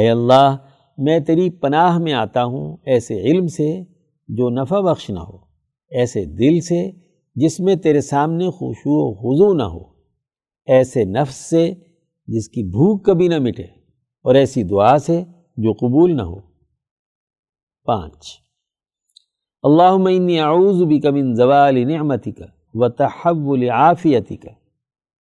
اے 0.01 0.11
اللہ، 0.11 0.57
میں 0.99 1.21
تیری 1.21 1.51
پناہ 1.51 1.99
میں 1.99 2.13
آتا 2.13 2.45
ہوں 2.45 2.77
ایسے 2.87 3.21
علم 3.21 3.47
سے 3.47 3.83
جو 4.29 4.51
نفع 4.51 4.81
بخش 4.81 5.11
نہ 5.11 5.21
ہو۔ 5.21 5.52
ایسے 5.95 6.25
دل 6.25 6.61
سے 6.61 6.91
جس 7.35 7.61
میں 7.61 7.77
تیرے 7.77 8.01
سامنے 8.01 8.51
خوشو 8.51 9.11
و 9.11 9.15
خضو 9.15 9.53
نہ 9.55 9.63
ہو۔ 9.63 9.93
ایسے 10.67 11.05
نفس 11.05 11.35
سے 11.35 11.75
جس 12.27 12.49
کی 12.49 12.63
بھوک 12.63 13.05
کبھی 13.05 13.29
نہ 13.29 13.39
مٹے 13.39 13.63
اور 14.23 14.35
ایسی 14.35 14.63
دعا 14.63 14.99
سے 14.99 15.23
جو 15.57 15.73
قبول 15.73 16.17
نہ 16.17 16.23
ہو۔ 16.23 16.41
پانچ۔ 17.85 18.43
اللہ 19.63 20.41
اعوذ 20.41 20.83
بک 20.83 21.07
من 21.07 21.35
زوال 21.35 21.89
نعمتی 21.89 22.33
کا 22.33 22.47
و 22.75 22.89
تحول 22.89 23.69
عافیتی 23.69 24.37
کا 24.37 24.51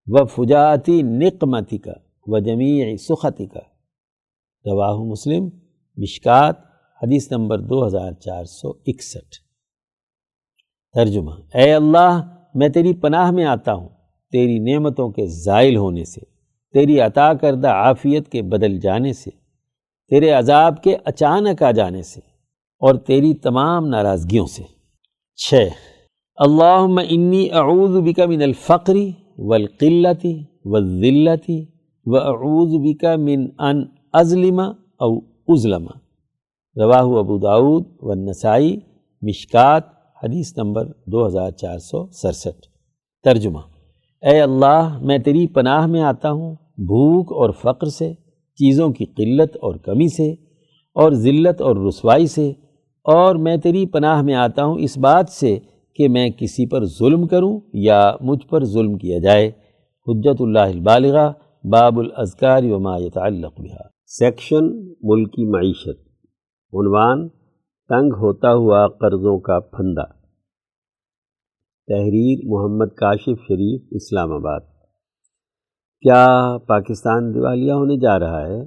و 0.06 0.24
فجاتی 0.24 1.02
نقمتی 1.02 1.78
کا 1.78 1.92
و 2.26 2.38
جمیع 2.38 2.96
سختی 2.96 3.46
کا 3.46 3.61
رواہ 4.64 4.96
مسلم، 4.96 5.48
مشکات، 5.96 6.56
حدیث 7.02 7.32
نمبر 7.32 7.58
دو 7.58 7.87
ہزار 7.87 8.12
چار 8.12 8.44
سو 8.44 8.70
اکسٹھ۔ 8.87 9.52
ترجمہ، 10.94 11.31
اے 11.55 11.72
اللہ، 11.72 12.20
میں 12.55 12.68
تیری 12.68 12.92
پناہ 12.94 13.31
میں 13.31 13.44
آتا 13.44 13.74
ہوں، 13.74 13.88
تیری 14.33 14.59
نعمتوں 14.59 15.09
کے 15.11 15.26
زائل 15.26 15.76
ہونے 15.76 16.05
سے، 16.05 16.20
تیری 16.74 16.98
عطا 17.00 17.33
کردہ 17.35 17.68
عافیت 17.68 18.28
کے 18.28 18.42
بدل 18.42 18.78
جانے 18.81 19.12
سے، 19.12 19.31
تیرے 20.11 20.31
عذاب 20.31 20.83
کے 20.83 20.96
اچانک 21.05 21.62
آ 21.62 21.70
جانے 21.70 22.02
سے، 22.02 22.20
اور 22.83 22.94
تیری 22.94 23.35
تمام 23.35 23.87
ناراضگیوں 23.87 24.46
سے۔ 24.46 24.62
چھ 25.38 25.68
اللہ 26.38 27.00
انی 27.09 27.50
اعوذ 27.52 27.96
بکا 28.05 28.26
من 28.26 28.42
الفقری 28.42 29.11
والقلتی 29.38 30.35
والذلتی 30.64 31.59
واعوذ 32.07 32.74
بکا 32.83 33.16
من 33.16 33.46
ان 33.59 33.85
ازلم 34.12 34.61
او 34.61 35.14
ازلم۔ 35.48 35.87
رواہ 36.76 37.09
ابو 37.18 37.38
داود 37.38 37.85
والنسائی، 38.02 38.78
مشکات 39.22 39.85
حدیث 40.22 40.56
نمبر 40.56 40.87
دو 41.06 41.26
ہزار 41.26 41.50
چار 41.50 41.78
سو 41.78 42.11
سڑسٹھ 42.12 42.66
ترجمہ، 43.24 43.58
اے 44.22 44.40
اللہ، 44.40 44.98
میں 45.02 45.18
تیری 45.18 45.46
پناہ 45.46 45.87
میں 45.87 46.02
آتا 46.02 46.30
ہوں 46.30 46.54
بھوک 46.78 47.32
اور 47.32 47.50
فقر 47.50 47.87
سے، 47.87 48.12
چیزوں 48.58 48.88
کی 48.92 49.04
قلت 49.04 49.56
اور 49.56 49.74
کمی 49.74 50.08
سے، 50.08 50.32
اور 50.96 51.12
ذلت 51.12 51.62
اور 51.62 51.76
رسوائی 51.76 52.26
سے، 52.26 52.50
اور 53.06 53.37
میں 53.37 53.56
تیری 53.56 53.87
پناہ 53.87 54.22
میں 54.22 54.35
آتا 54.35 54.64
ہوں 54.64 54.78
اس 54.78 54.98
بات 54.98 55.28
سے 55.28 55.58
کہ 55.94 56.08
میں 56.08 56.28
کسی 56.30 56.66
پر 56.66 56.85
ظلم 56.85 57.26
کروں 57.26 57.61
یا 57.72 58.00
مجھ 58.20 58.46
پر 58.46 58.64
ظلم 58.64 58.98
کیا 58.98 59.18
جائے۔ 59.18 59.50
حجت 60.06 60.40
اللہ 60.40 60.68
البالغہ، 60.68 61.32
باب 61.64 61.98
الاذکار 61.98 62.62
وما 62.62 62.96
يتعلق 62.98 63.61
بها 63.61 63.88
سیکشن 64.06 64.64
ملکی 65.02 65.44
معیشت۔ 65.44 66.00
عنوان 66.72 67.28
تنگ 67.92 68.12
ہوتا 68.12 68.52
ہوا 68.52 68.88
قرضوں 68.88 69.40
کا 69.40 69.61
پھندا۔ 69.61 70.05
تحریر 71.87 72.38
محمد 72.44 72.94
کاشف 72.96 73.40
شریف، 73.48 73.83
اسلام 73.90 74.33
آباد۔ 74.33 74.61
کیا 76.00 76.57
پاکستان 76.68 77.35
دیوالیہ 77.35 77.72
ہونے 77.72 77.96
جا 78.00 78.18
رہا 78.18 78.46
ہے؟ 78.46 78.62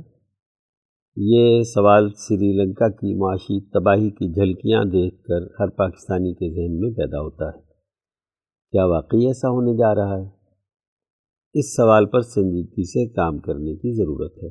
یہ 1.18 1.64
سوال 1.64 2.10
سری 2.14 2.64
لنکا 2.64 2.90
کی 2.90 3.20
معاشی 3.20 3.62
تباہی 3.62 4.10
کی 4.10 4.34
جھلکیاں 4.34 4.84
دیکھ 4.84 5.24
کر 5.24 5.42
ہر 5.60 5.70
پاکستانی 5.70 6.34
کے 6.34 6.50
ذہن 6.50 6.80
میں 6.80 6.92
پیدا 6.92 7.20
ہوتا 7.20 7.46
ہے۔ 7.46 7.62
کیا 8.72 8.86
واقعی 8.86 9.28
ایسا 9.28 9.50
ہونے 9.50 9.78
جا 9.78 9.96
رہا 9.96 10.18
ہے؟ 10.18 10.30
اس 11.54 11.76
سوال 11.76 12.06
پر 12.06 12.22
سنجیدگی 12.22 12.84
سے 12.84 13.14
کام 13.14 13.38
کرنے 13.38 13.76
کی 13.76 13.96
ضرورت 13.98 14.38
ہے۔ 14.44 14.50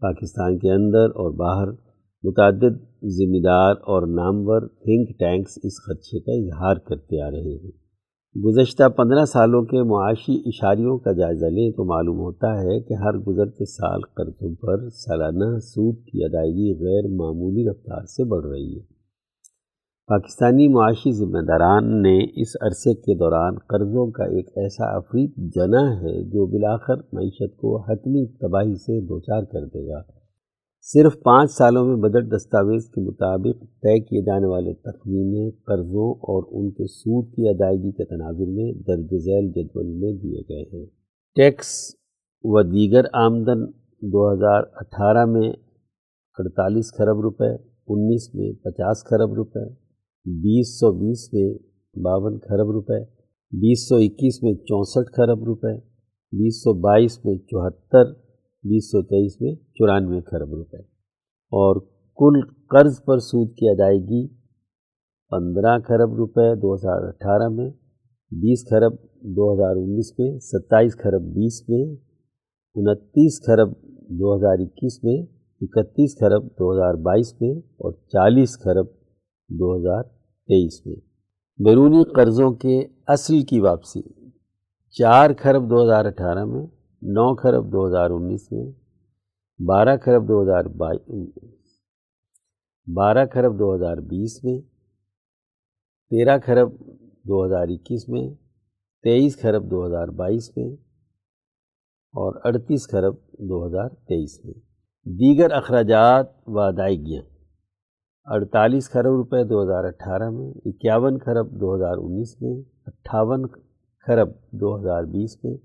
پاکستان 0.00 0.58
کے 0.58 0.72
اندر 0.72 1.10
اور 1.10 1.30
باہر 1.30 1.85
متعدد 2.26 2.76
ذمہ 3.04 3.40
دار 3.44 3.72
اور 3.72 4.06
نامور 4.06 4.60
تھنک 4.60 5.18
ٹینکس 5.18 5.58
اس 5.62 5.72
خدشے 5.86 6.20
کا 6.20 6.32
اظہار 6.32 6.76
کرتے 6.76 7.20
آ 7.20 7.30
رہے 7.30 7.56
ہیں۔ 7.56 7.70
گزشتہ 8.44 8.88
پندرہ 8.88 9.24
سالوں 9.24 9.62
کے 9.62 9.82
معاشی 9.82 10.34
اشاریوں 10.46 10.98
کا 10.98 11.12
جائزہ 11.12 11.46
لیں 11.46 11.70
تو 11.70 11.84
معلوم 11.84 12.18
ہوتا 12.18 12.48
ہے 12.60 12.80
کہ 12.80 12.94
ہر 12.94 13.18
گزرتے 13.18 13.64
سال 13.64 14.00
قرضوں 14.00 14.54
پر 14.54 14.88
سالانہ 14.88 15.58
سود 15.58 15.96
کی 15.96 16.24
ادائیگی 16.24 16.74
غیر 16.74 17.08
معمولی 17.16 17.70
رفتار 17.70 18.04
سے 18.04 18.24
بڑھ 18.24 18.46
رہی 18.46 18.76
ہے۔ 18.76 18.84
پاکستانی 20.06 20.68
معاشی 20.68 21.12
ذمہ 21.12 21.38
داران 21.38 22.02
نے 22.02 22.18
اس 22.42 22.56
عرصے 22.62 22.94
کے 22.94 23.14
دوران 23.14 23.54
قرضوں 23.54 24.10
کا 24.10 24.24
ایک 24.24 24.48
ایسا 24.56 24.96
افریق 24.96 25.36
جنا 25.36 26.00
ہے 26.00 26.24
جو 26.24 26.46
بلاخر 26.46 26.96
معیشت 27.12 27.56
کو 27.56 27.76
حتمی 27.80 28.26
تباہی 28.26 28.74
سے 28.74 29.00
دوچار 29.00 29.42
کر 29.42 29.64
دے 29.64 29.88
گا۔ 29.88 30.15
صرف 30.92 31.22
پانچ 31.22 31.50
سالوں 31.50 31.84
میں 31.86 31.96
بجٹ 31.96 32.36
دستاویز 32.36 32.90
کے 32.90 33.00
مطابق 33.00 33.62
طے 33.62 33.98
کیے 34.00 34.20
جانے 34.22 34.46
والے 34.46 34.74
تخمینے 34.74 35.50
قرضوں 35.50 36.10
اور 36.12 36.42
ان 36.50 36.70
کے 36.70 36.86
سود 36.86 37.32
کی 37.32 37.48
ادائیگی 37.48 37.92
کے 37.92 38.04
تناظر 38.04 38.50
میں 38.50 38.72
درج 38.72 39.16
ذیل 39.24 39.48
جدول 39.50 39.86
میں 39.86 40.12
دیے 40.12 40.42
گئے 40.48 40.62
ہیں۔ 40.62 40.86
ٹیکس 41.34 41.96
و 42.44 42.62
دیگر 42.62 43.04
آمدن 43.12 43.64
دو 44.02 44.32
ہزار 44.32 44.62
اٹھارہ 44.74 45.24
میں 45.24 45.48
اڑتالیس 46.38 46.92
خرب 46.98 47.20
روپے، 47.20 47.52
انیس 47.88 48.34
میں 48.34 48.52
پچاس 48.52 49.04
خرب 49.04 49.34
روپے، 49.34 49.68
بیس 50.26 50.78
سو 50.80 50.92
بیس 50.92 51.28
میں 51.32 51.48
باون 51.96 52.38
خرب 52.38 52.70
روپے، 52.70 53.00
بیس 53.52 53.88
سو 53.88 53.96
اکیس 53.96 54.42
میں 54.42 54.54
چونسٹھ 54.54 55.12
خرب 55.16 55.44
روپے، 55.44 55.76
بیس 56.32 56.62
سو 56.62 56.72
بائیس 56.72 57.24
میں 57.24 57.36
چوہتر 57.36 58.25
بیس 58.62 58.84
سو 58.84 59.02
تیئیس 59.02 59.40
میں 59.40 59.54
چورانوے 59.54 60.20
خرب 60.20 60.54
روپے۔ 60.54 60.78
اور 61.52 61.80
کل 62.16 62.40
قرض 62.70 63.04
پر 63.04 63.18
سود 63.18 63.48
کی 63.56 63.68
ادائیگی 63.68 64.26
پندرہ 65.30 65.78
خرب 65.78 66.14
روپے 66.14 66.54
دو 66.54 66.74
ہزار 66.74 67.08
اٹھارہ 67.08 67.48
میں، 67.48 67.70
بیس 68.30 68.64
خرب 68.70 68.92
دو 69.22 69.54
ہزار 69.54 69.76
انیس 69.76 70.12
میں، 70.18 70.38
ستائیس 70.38 70.96
خرب 70.96 71.22
بیس 71.22 71.62
میں، 71.68 71.84
انتیس 72.74 73.46
خرب 73.46 73.72
دو 74.10 74.36
ہزار 74.36 74.58
اکیس 74.58 75.04
میں، 75.04 75.22
اکتیس 75.60 76.20
خرب 76.20 76.44
دو 76.44 76.72
ہزار 76.72 76.94
بائیس 76.94 77.34
میں 77.40 77.54
اور 77.58 77.92
چالیس 77.92 78.58
خرب 78.58 78.86
دو 79.48 79.76
ہزار 79.76 80.02
تیئیس 80.48 80.86
میں۔ 80.86 80.96
بیرونی 81.64 82.04
قرضوں 82.04 82.50
کے 82.50 82.80
اصل 83.06 83.42
کی 83.42 83.60
واپسی 83.60 84.00
چار 84.90 85.30
خرب 85.38 85.70
دو 85.70 85.84
ہزار 85.84 86.04
اٹھارہ 86.04 86.44
میں 86.44 86.66
نو 87.02 87.34
خرب 87.34 87.72
دو 87.72 87.86
ہزار 87.86 88.10
انیس 88.10 88.52
میں 88.52 88.64
بارہ 89.60 89.96
خرب 90.04 90.28
دو 90.28 90.42
ہزار 90.42 90.64
بائیس 90.64 91.02
بارہ 92.86 93.24
خرب 93.32 93.58
دو 93.58 93.74
ہزار 93.74 93.96
بیس 93.96 94.44
میں، 94.44 94.58
تیرہ 96.10 96.38
خرب 96.46 96.70
دو 97.28 97.44
ہزار 97.44 97.68
اکیس 97.68 98.08
میں، 98.08 98.28
تیئیس 99.04 99.40
خرب 99.42 99.70
دو 99.70 99.84
ہزار 99.86 100.08
بائیس 100.08 100.50
میں 100.56 100.68
اور 102.14 102.40
اڑتیس 102.44 102.88
خرب 102.90 103.14
دو 103.50 103.66
ہزار 103.66 103.88
تیئیس 103.88 104.44
میں۔ 104.44 104.54
دیگر 105.06 105.52
اخراجات 105.52 106.26
و 106.46 106.58
ادائیگیاں 106.60 107.22
اڑتالیس 108.26 108.90
خرب 108.90 109.14
روپے 109.16 109.44
دو 109.44 109.62
ہزار 109.62 109.84
اٹھارہ 109.84 110.30
میں، 110.30 110.50
اکیاون 110.64 111.18
خرب 111.18 111.50
دو 111.60 111.74
ہزار 111.76 111.96
انیس 111.98 112.40
میں، 112.40 112.56
اٹھاون 112.86 113.46
خرب 114.06 114.28
دو 114.60 114.76
ہزار 114.76 115.02
بیس 115.12 115.44
میں 115.44 115.56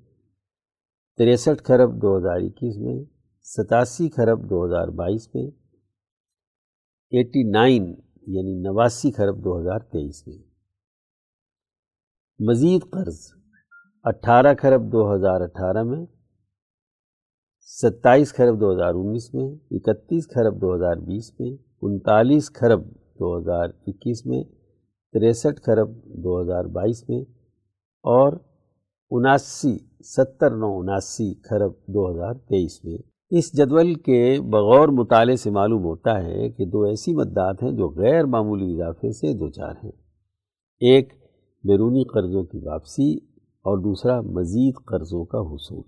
تریسٹھ 1.21 1.63
خرب 1.63 2.01
دو 2.01 2.17
ہزار 2.17 2.35
اکیس 2.35 2.77
میں، 2.77 3.03
ستاسی 3.41 4.09
خرب 4.09 4.49
دو 4.49 4.65
ہزار 4.65 4.87
بائیس 4.87 5.35
میں، 5.35 5.47
ایٹی 7.11 7.51
نائن 7.51 7.83
یعنی 8.27 8.53
نواسی 8.61 9.11
خرب 9.11 9.43
دو 9.43 9.59
ہزار 9.59 9.79
تیئیس 9.79 10.27
میں۔ 10.27 10.37
مزید 12.39 12.81
قرض، 12.91 13.33
اٹھارہ 14.03 14.53
خرب 14.61 14.91
دو 14.91 15.15
ہزار 15.15 15.41
اٹھارہ 15.41 15.83
میں، 15.83 16.05
ستائیس 17.81 18.33
خرب 18.33 18.59
دو 18.59 18.73
ہزار 18.73 18.93
انیس 18.93 19.33
میں، 19.33 19.49
اکتیس 19.71 20.29
خرب 20.29 20.61
دو 20.61 20.75
ہزار 20.75 20.95
بیس 20.95 21.39
میں، 21.39 21.51
انتالیس 21.81 22.53
خرب 22.53 22.91
دو 23.19 23.37
ہزار 23.37 23.69
اکیس 23.87 24.25
میں، 24.25 24.43
تریسٹھ 25.13 25.61
خرب 25.61 26.03
دو 26.03 26.41
ہزار 26.41 26.65
بائیس 26.65 27.09
میں 27.09 27.21
اور 28.03 28.33
اناسی، 29.13 29.77
ستر 30.03 30.55
نو 30.55 30.79
اناسی 30.79 31.33
خرب 31.33 31.71
دو 31.87 32.11
ہزار 32.11 32.33
تیئیس 32.33 32.85
میں 32.85 32.97
اس 33.29 33.57
جدول 33.57 33.95
کے 33.95 34.37
بغور 34.41 34.87
مطالعے 34.87 35.35
سے 35.35 35.49
معلوم 35.49 35.83
ہوتا 35.83 36.23
ہے 36.23 36.49
کہ 36.49 36.65
دو 36.65 36.81
ایسی 36.81 37.13
مدات 37.13 37.63
ہیں 37.63 37.71
جو 37.71 37.89
غیر 37.89 38.25
معمولی 38.25 38.73
اضافے 38.73 39.11
سے 39.11 39.33
دو 39.33 39.49
چار 39.49 39.73
ہیں۔ 39.83 39.91
ایک، 40.79 41.13
بیرونی 41.63 42.03
قرضوں 42.03 42.43
کی 42.43 42.57
واپسی 42.57 43.17
اور 43.39 43.77
دوسرا، 43.77 44.21
مزید 44.21 44.73
قرضوں 44.85 45.25
کا 45.25 45.39
حصول۔ 45.39 45.83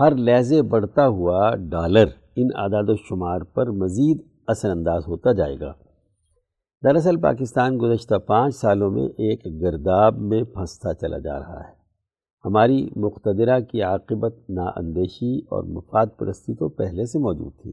ہر 0.00 0.16
لہجے 0.16 0.62
بڑھتا 0.62 1.06
ہوا 1.06 1.54
ڈالر 1.54 2.06
ان 2.36 2.48
اعداد 2.54 2.88
و 2.88 2.96
شمار 2.96 3.40
پر 3.40 3.70
مزید 3.70 4.20
اثر 4.46 4.70
انداز 4.70 5.02
ہوتا 5.08 5.32
جائے 5.32 5.60
گا۔ 5.60 5.72
دراصل، 6.84 7.16
پاکستان 7.16 7.78
گزشتہ 7.82 8.14
پانچ 8.14 8.56
سالوں 8.56 8.90
میں 8.90 9.06
ایک 9.06 9.62
گرداب 9.62 10.18
میں 10.18 10.42
پھنستا 10.42 10.94
چلا 10.94 11.18
جا 11.18 11.38
رہا 11.38 11.60
ہے۔ 11.60 11.79
ہماری 12.44 12.88
مقتدرہ 12.96 13.60
کی 13.60 13.82
عاقبت 13.82 14.36
نا 14.48 14.62
اندیشی 14.76 15.38
اور 15.38 15.64
مفاد 15.64 16.06
پرستی 16.18 16.54
تو 16.54 16.68
پہلے 16.68 17.04
سے 17.04 17.18
موجود 17.18 17.52
تھی۔ 17.62 17.72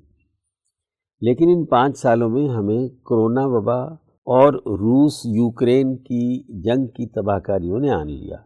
لیکن 1.22 1.46
ان 1.50 1.66
پانچ 1.66 1.98
سالوں 1.98 2.30
میں 2.30 2.50
ہمیں 2.50 2.88
کرونا 2.88 3.46
وبا 3.46 3.84
اور 4.26 4.54
روس 4.54 5.26
یوکرین 5.26 5.98
کی 5.98 6.44
جنگ 6.62 6.86
کی 6.86 7.08
تباہ 7.08 7.40
کاریوں 7.40 7.80
نے 7.80 7.90
آن 7.90 8.12
لیا۔ 8.12 8.38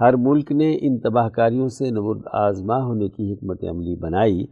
ہر 0.00 0.14
ملک 0.16 0.52
نے 0.52 0.78
ان 0.80 0.98
تباہ 0.98 1.28
کاریوں 1.28 1.68
سے 1.68 1.90
نبرد 1.90 2.22
آزما 2.32 2.84
ہونے 2.84 3.08
کی 3.08 3.32
حکمت 3.32 3.64
عملی 3.64 3.96
بنائی، 3.96 4.46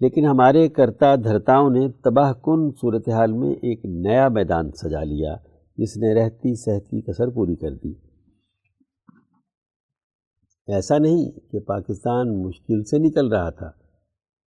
لیکن 0.00 0.24
ہمارے 0.24 0.68
کرتا 0.68 1.16
دھرتاؤں 1.16 1.70
نے 1.70 1.88
تباہ 1.88 2.32
کن 2.32 2.70
صورتحال 2.70 3.32
میں 3.32 3.50
ایک 3.50 3.84
نیا 3.84 4.28
میدان 4.28 4.70
سجا 4.70 5.02
لیا، 5.02 5.36
جس 5.76 5.96
نے 5.96 6.14
رہتی 6.14 6.54
صحت 6.54 6.94
کثر 7.06 7.28
پوری 7.28 7.56
کر 7.56 7.74
دی۔ 7.74 8.05
ایسا 10.68 10.96
نہیں 10.98 11.30
کہ 11.52 11.58
پاکستان 11.66 12.30
مشکل 12.42 12.82
سے 12.84 12.98
نکل 12.98 13.28
رہا 13.28 13.50
تھا، 13.50 13.70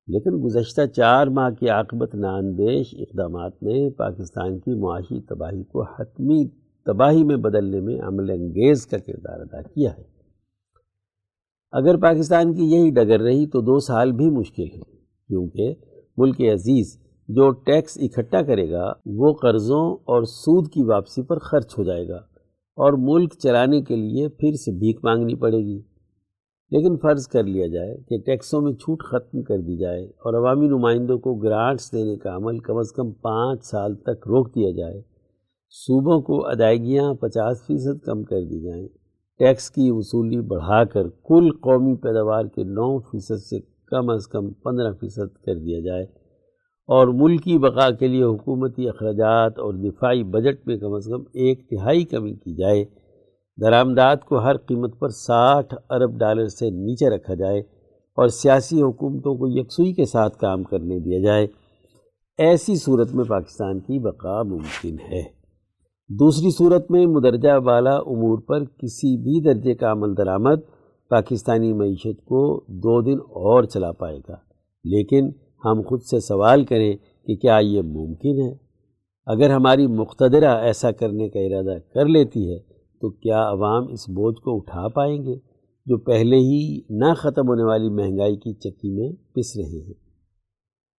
لیکن 0.07 0.39
گزشتہ 0.45 0.85
چار 0.95 1.27
ماہ 1.27 1.49
کی 1.49 1.69
عاقبت 1.69 2.15
ناندیش 2.15 2.93
اقدامات 2.99 3.61
نے 3.63 3.89
پاکستان 3.97 4.57
کی 4.59 4.79
معاشی 4.81 5.19
تباہی 5.21 5.63
کو 5.63 5.83
حتمی 5.91 6.47
تباہی 6.85 7.23
میں 7.23 7.35
بدلنے 7.37 7.79
میں 7.79 7.99
عمل 8.07 8.29
انگیز 8.29 8.85
کا 8.87 8.97
کردار 8.97 9.39
ادا 9.39 9.61
کیا 9.63 9.91
ہے۔ 9.91 10.03
اگر 11.73 11.97
پاکستان 12.01 12.53
کی 12.55 12.65
یہی 12.65 12.89
ڈگر 12.91 13.21
رہی 13.21 13.45
تو 13.47 13.61
دو 13.61 13.79
سال 13.79 14.11
بھی 14.11 14.29
مشکل 14.29 14.63
ہے 14.65 14.81
کیونکہ 14.81 15.73
ملک 16.17 16.41
عزیز 16.53 16.95
جو 17.29 17.49
ٹیکس 17.65 17.97
اکٹھا 18.01 18.41
کرے 18.41 18.69
گا، 18.71 18.91
وہ 19.17 19.33
قرضوں 19.33 19.85
اور 20.05 20.23
سود 20.23 20.71
کی 20.73 20.83
واپسی 20.83 21.21
پر 21.21 21.39
خرچ 21.41 21.77
ہو 21.77 21.83
جائے 21.83 22.07
گا 22.07 22.17
اور 22.77 22.93
ملک 23.03 23.33
چلانے 23.43 23.81
کے 23.81 23.95
لیے 23.95 24.27
پھر 24.29 24.55
سے 24.55 24.71
بھیک 24.79 25.03
مانگنی 25.03 25.35
پڑے 25.35 25.57
گی۔ 25.57 25.79
لیکن 26.71 26.97
فرض 27.01 27.27
کر 27.27 27.43
لیا 27.43 27.67
جائے 27.67 27.95
کہ 28.09 28.17
ٹیکسوں 28.25 28.61
میں 28.61 28.71
چھوٹ 28.73 29.03
ختم 29.03 29.41
کر 29.43 29.61
دی 29.67 29.77
جائے 29.77 30.03
اور 30.03 30.33
عوامی 30.33 30.67
نمائندوں 30.67 31.17
کو 31.19 31.33
گرانٹس 31.43 31.91
دینے 31.91 32.15
کا 32.15 32.35
عمل 32.35 32.59
کم 32.67 32.77
از 32.77 32.91
کم 32.91 33.11
پانچ 33.21 33.63
سال 33.65 33.95
تک 34.07 34.27
روک 34.27 34.53
دیا 34.55 34.71
جائے، 34.77 35.01
صوبوں 35.73 36.19
کو 36.27 36.45
ادائیگیاں 36.47 37.13
پچاس 37.21 37.65
فیصد 37.67 38.03
کم 38.05 38.23
کر 38.23 38.43
دی 38.49 38.59
جائیں، 38.65 38.87
ٹیکس 39.39 39.69
کی 39.71 39.89
وصولی 39.91 40.39
بڑھا 40.47 40.83
کر 40.93 41.09
کل 41.29 41.49
قومی 41.61 41.95
پیداوار 42.03 42.45
کے 42.55 42.63
نو 42.77 42.87
فیصد 42.99 43.43
سے 43.49 43.59
کم 43.91 44.09
از 44.09 44.27
کم 44.27 44.53
پندرہ 44.63 44.93
فیصد 44.99 45.35
کر 45.45 45.55
دیا 45.55 45.79
جائے 45.85 46.03
اور 46.89 47.07
ملکی 47.13 47.57
بقا 47.57 47.89
کے 47.91 48.07
لیے 48.07 48.23
حکومتی 48.23 48.87
اخراجات 48.89 49.59
اور 49.59 49.73
دفاعی 49.83 50.23
بجٹ 50.33 50.65
میں 50.67 50.77
کم 50.77 50.93
از 50.93 51.05
کم 51.05 51.23
ایک 51.33 51.69
تہائی 51.69 52.03
کمی 52.05 52.33
کی 52.33 52.55
جائے۔ 52.55 52.83
درآمدات 53.61 54.25
کو 54.25 54.39
ہر 54.39 54.57
قیمت 54.57 54.99
پر 54.99 55.09
ساٹھ 55.09 55.75
ارب 55.89 56.17
ڈالر 56.17 56.47
سے 56.47 56.69
نیچے 56.69 57.09
رکھا 57.09 57.33
جائے 57.33 57.59
اور 58.15 58.27
سیاسی 58.27 58.81
حکومتوں 58.81 59.35
کو 59.35 59.47
یکسوئی 59.47 59.93
کے 59.93 60.05
ساتھ 60.05 60.37
کام 60.37 60.63
کرنے 60.63 60.99
دیا 60.99 61.19
جائے، 61.19 61.47
ایسی 62.37 62.75
صورت 62.75 63.15
میں 63.15 63.25
پاکستان 63.25 63.79
کی 63.79 63.99
بقا 63.99 64.43
ممکن 64.43 64.95
ہے۔ 65.11 65.23
دوسری 66.09 66.51
صورت 66.51 66.91
میں 66.91 67.05
مدرجہ 67.05 67.57
والا 67.63 67.95
امور 67.95 68.37
پر 68.37 68.63
کسی 68.63 69.17
بھی 69.17 69.41
درجے 69.41 69.75
کا 69.75 69.91
عمل 69.91 70.17
درآمد 70.17 70.59
پاکستانی 71.09 71.73
معیشت 71.73 72.25
کو 72.25 72.63
دو 72.67 73.01
دن 73.01 73.17
اور 73.21 73.63
چلا 73.63 73.91
پائے 73.91 74.19
گا۔ 74.29 74.35
لیکن 74.83 75.29
ہم 75.65 75.81
خود 75.81 76.01
سے 76.01 76.19
سوال 76.19 76.65
کریں 76.65 76.93
کہ 77.27 77.35
کیا 77.35 77.57
یہ 77.57 77.81
ممکن 77.81 78.41
ہے؟ 78.41 78.53
اگر 79.25 79.49
ہماری 79.49 79.87
مقتدرہ 79.87 80.57
ایسا 80.57 80.91
کرنے 80.91 81.29
کا 81.29 81.39
ارادہ 81.39 81.77
کر 81.93 82.05
لیتی 82.05 82.53
ہے 82.53 82.78
تو 83.01 83.09
کیا 83.09 83.49
عوام 83.49 83.83
اس 83.91 84.09
بوجھ 84.09 84.41
کو 84.41 84.55
اٹھا 84.55 84.87
پائیں 84.87 85.25
گے 85.25 85.35
جو 85.85 85.97
پہلے 85.97 86.37
ہی 86.37 86.79
نہ 86.89 87.13
ختم 87.17 87.47
ہونے 87.47 87.63
والی 87.63 87.89
مہنگائی 87.89 88.35
کی 88.35 88.53
چکی 88.53 88.89
میں 88.89 89.33
پس 89.33 89.57
رہے 89.57 89.85
ہیں؟ 89.85 89.93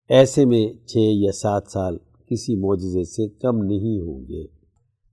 ایسے 0.08 0.44
میں 0.44 0.86
چھ 0.86 0.96
یا 0.98 1.32
سات 1.32 1.62
سال 1.68 1.98
کسی 1.98 2.56
معجزے 2.56 3.04
سے 3.04 3.28
کم 3.28 3.56
نہیں 3.56 4.00
ہوں 4.00 4.28
گے۔ 4.28 4.46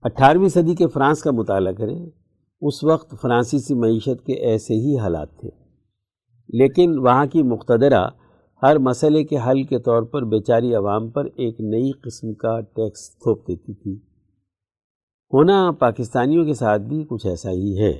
اٹھارہویں 0.02 0.48
صدی 0.48 0.74
کے 0.74 0.86
فرانس 0.86 1.22
کا 1.22 1.30
مطالعہ 1.30 1.72
کریں، 1.72 2.06
اس 2.60 2.84
وقت 2.84 3.14
فرانسیسی 3.22 3.74
معیشت 3.74 4.26
کے 4.26 4.32
ایسے 4.32 4.74
ہی 4.74 4.98
حالات 4.98 5.38
تھے۔ 5.40 5.48
لیکن 6.48 6.98
وہاں 6.98 7.26
کی 7.26 7.42
مقتدرہ 7.42 8.08
ہر 8.62 8.78
مسئلے 8.78 9.24
کے 9.24 9.36
حل 9.46 9.62
کے 9.62 9.78
طور 9.78 10.02
پر 10.02 10.24
بیچاری 10.24 10.74
عوام 10.74 11.10
پر 11.10 11.24
ایک 11.24 11.60
نئی 11.60 11.90
قسم 11.92 12.34
کا 12.34 12.60
ٹیکس 12.60 13.10
تھوپ 13.10 13.48
دیتی 13.48 13.74
تھی۔ 13.74 14.07
ہونا 15.32 15.70
پاکستانیوں 15.70 16.44
کے 16.44 16.54
ساتھ 16.54 16.82
بھی 16.82 17.04
کچھ 17.08 17.26
ایسا 17.26 17.50
ہی 17.50 17.78
ہے۔ 17.78 17.92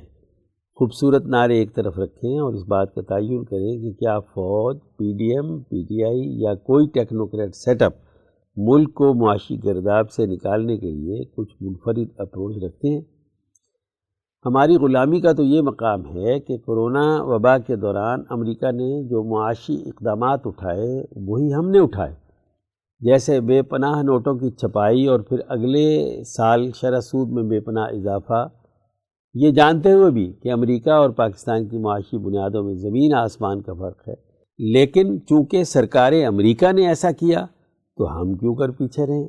خوبصورت 0.75 1.25
نعرے 1.25 1.53
ایک 1.53 1.75
طرف 1.75 1.99
رکھیں 1.99 2.39
اور 2.39 2.53
اس 2.53 2.63
بات 2.67 2.95
کا 2.95 3.01
تعین 3.01 3.43
کریں 3.43 3.81
کہ 3.81 3.91
کیا 3.91 4.19
فوج 4.19 4.77
P 4.97 5.13
D 5.13 5.25
M 5.25 5.59
P 5.59 5.83
T 5.83 6.03
I 6.03 6.41
یا 6.41 6.55
کوئی 6.55 6.87
ٹیکنوکریٹ 6.87 7.55
سیٹ 7.55 7.81
اپ 7.81 7.93
ملک 8.57 8.93
کو 8.93 9.13
معاشی 9.13 9.63
گرداب 9.63 10.11
سے 10.11 10.25
نکالنے 10.25 10.77
کے 10.77 10.91
لیے 10.91 11.23
کچھ 11.35 11.55
منفرد 11.61 12.07
اپروچ 12.17 12.63
رکھتے 12.63 12.93
ہیں۔ 12.93 13.01
ہماری 14.45 14.75
غلامی 14.75 15.21
کا 15.21 15.31
تو 15.31 15.43
یہ 15.43 15.61
مقام 15.61 16.05
ہے 16.05 16.39
کہ 16.39 16.57
کرونا 16.57 17.23
وبا 17.23 17.57
کے 17.57 17.75
دوران 17.75 18.23
امریکہ 18.29 18.71
نے 18.71 19.03
جو 19.03 19.23
معاشی 19.23 19.75
اقدامات 19.85 20.39
اٹھائے، 20.45 21.03
وہی 21.15 21.53
ہم 21.53 21.69
نے 21.69 21.79
اٹھائے۔ 21.79 22.28
جیسے 22.99 23.41
بے 23.41 23.61
پناہ 23.61 24.01
نوٹوں 24.01 24.35
کی 24.35 24.49
چھپائی 24.49 25.07
اور 25.07 25.19
پھر 25.19 25.37
اگلے 25.47 26.23
سال 26.23 26.71
شرح 26.75 26.99
سود 26.99 27.29
میں 27.31 27.43
بے 27.43 27.59
پناہ 27.59 27.87
اضافہ۔ 27.91 28.47
یہ 29.33 29.51
جانتے 29.51 29.91
ہوئے 29.91 30.11
بھی 30.11 30.33
کہ 30.43 30.51
امریکہ 30.51 30.89
اور 30.89 31.09
پاکستان 31.09 31.67
کی 31.67 31.77
معاشی 31.77 32.17
بنیادوں 32.17 32.63
میں 32.63 32.73
زمین 32.73 33.13
آسمان 33.13 33.61
کا 33.61 33.73
فرق 33.73 34.07
ہے۔ 34.07 34.13
لیکن 34.57 35.25
چونکہ 35.25 35.63
سرکار 35.63 36.13
امریکہ 36.27 36.71
نے 36.71 36.87
ایسا 36.87 37.11
کیا، 37.11 37.45
تو 37.97 38.21
ہم 38.21 38.33
کیوں 38.33 38.55
کر 38.55 38.69
پیچھے 38.69 39.05
رہیں؟ 39.05 39.27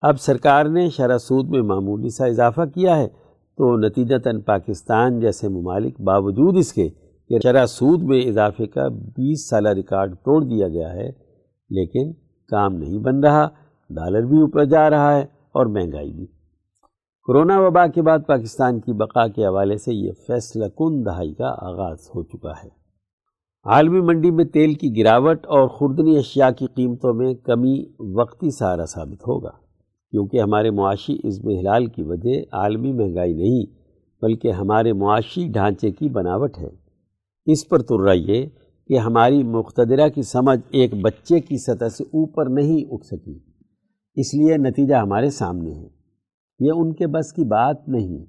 اب 0.00 0.20
سرکار 0.20 0.64
نے 0.64 0.88
شرح 0.88 1.18
سود 1.18 1.48
میں 1.48 1.62
معمولی 1.62 2.08
سا 2.08 2.26
اضافہ 2.26 2.60
کیا 2.74 2.98
ہے، 2.98 3.08
تو 3.56 3.76
نتیجتاً 3.76 4.40
پاکستان 4.40 5.20
جیسے 5.20 5.48
ممالک 5.48 6.00
باوجود 6.00 6.56
اس 6.58 6.72
کے 6.72 6.88
کہ 7.28 7.38
شرح 7.42 7.66
سود 7.66 8.02
میں 8.02 8.22
اضافے 8.22 8.66
کا 8.66 8.88
بیس 8.88 9.48
سالہ 9.48 9.68
ریکارڈ 9.68 10.14
توڑ 10.14 10.44
دیا 10.44 10.68
گیا 10.68 10.92
ہے۔ 10.92 11.08
لیکن 11.70 12.21
کام 12.52 12.74
نہیں 12.74 12.98
بن 12.98 13.24
رہا، 13.24 13.48
ڈالر 13.90 14.26
بھی 14.26 14.40
اوپر 14.40 14.64
جا 14.64 14.88
رہا 14.90 15.16
ہے 15.16 15.22
اور 15.54 15.66
مہنگائی 15.66 16.12
بھی۔ 16.12 16.26
کرونا 17.28 17.58
وبا 17.60 17.86
کے 17.86 18.02
بعد 18.02 18.18
پاکستان 18.26 18.80
کی 18.80 18.92
بقا 18.92 19.26
کے 19.26 19.46
حوالے 19.46 19.76
سے 19.76 19.94
یہ 19.94 20.12
فیصلہ 20.26 20.68
کن 20.78 21.04
دہائی 21.06 21.32
کا 21.34 21.54
آغاز 21.60 22.08
ہو 22.14 22.22
چکا 22.22 22.52
ہے۔ 22.64 22.68
عالمی 23.66 24.00
منڈی 24.00 24.30
میں 24.30 24.44
تیل 24.44 24.74
کی 24.74 24.88
گراوٹ 24.96 25.46
اور 25.46 25.68
خوردنی 25.68 26.16
اشیاء 26.18 26.48
کی 26.50 26.66
قیمتوں 26.74 27.12
میں 27.14 27.34
کمی 27.34 27.74
وقتی 28.14 28.50
سہارا 28.50 28.86
ثابت 28.86 29.28
ہوگا، 29.28 29.50
کیونکہ 30.12 30.40
ہمارے 30.40 30.70
معاشی 30.70 31.16
عزم 31.24 31.48
ہلال 31.48 31.86
کی 31.86 32.02
وجہ 32.02 32.40
عالمی 32.52 32.92
مہنگائی 32.92 33.34
نہیں، 33.34 33.64
بلکہ 34.22 34.52
ہمارے 34.52 34.92
معاشی 34.92 35.48
ڈھانچے 35.48 35.90
کی 35.90 36.08
بناوٹ 36.08 36.58
ہے۔ 36.58 36.70
اس 37.46 37.68
پر 37.68 37.78
تر 37.82 38.12
یہ 38.14 38.46
کہ 38.88 38.98
ہماری 38.98 39.42
مقتدرہ 39.42 40.08
کی 40.08 40.22
سمجھ 40.22 40.60
ایک 40.70 40.94
بچے 40.94 41.40
کی 41.40 41.56
سطح 41.56 41.88
سے 41.88 42.04
اوپر 42.04 42.48
نہیں 42.48 42.84
اٹھ 42.90 43.06
سکی۔ 43.06 43.38
اس 44.14 44.34
لیے 44.34 44.56
نتیجہ 44.56 44.94
ہمارے 44.94 45.30
سامنے 45.30 45.72
ہے۔ 45.72 45.88
یہ 46.60 46.70
ان 46.74 46.92
کے 46.92 47.06
بس 47.06 47.32
کی 47.32 47.44
بات 47.44 47.88
نہیں، 47.88 48.24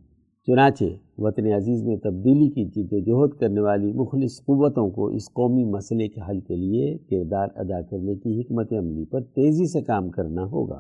چنانچہ 0.48 0.84
وطن 1.18 1.46
عزیز 1.46 1.84
میں 1.84 1.98
تبدیلی 1.98 2.50
کی 2.50 2.66
جد 2.66 2.90
و 2.92 3.00
جہد 3.00 3.40
کرنے 3.40 3.62
والی 3.62 3.94
مخلص 3.94 4.40
قوتوں 4.40 4.90
کو 4.90 5.08
اس 5.08 5.26
قومی 5.26 5.66
مسئلے 5.66 6.08
کے 6.08 6.22
حل 6.30 6.40
کے 6.40 6.56
لیے 6.56 6.98
کردار 6.98 7.48
ادا 7.56 7.82
کرنے 7.82 8.16
کی 8.16 8.42
حکمت 8.42 8.74
عملی 8.74 9.06
پر 9.06 9.22
تیزی 9.22 9.72
سے 9.72 9.82
کام 9.82 10.10
کرنا 10.10 10.44
ہوگا۔ 10.44 10.80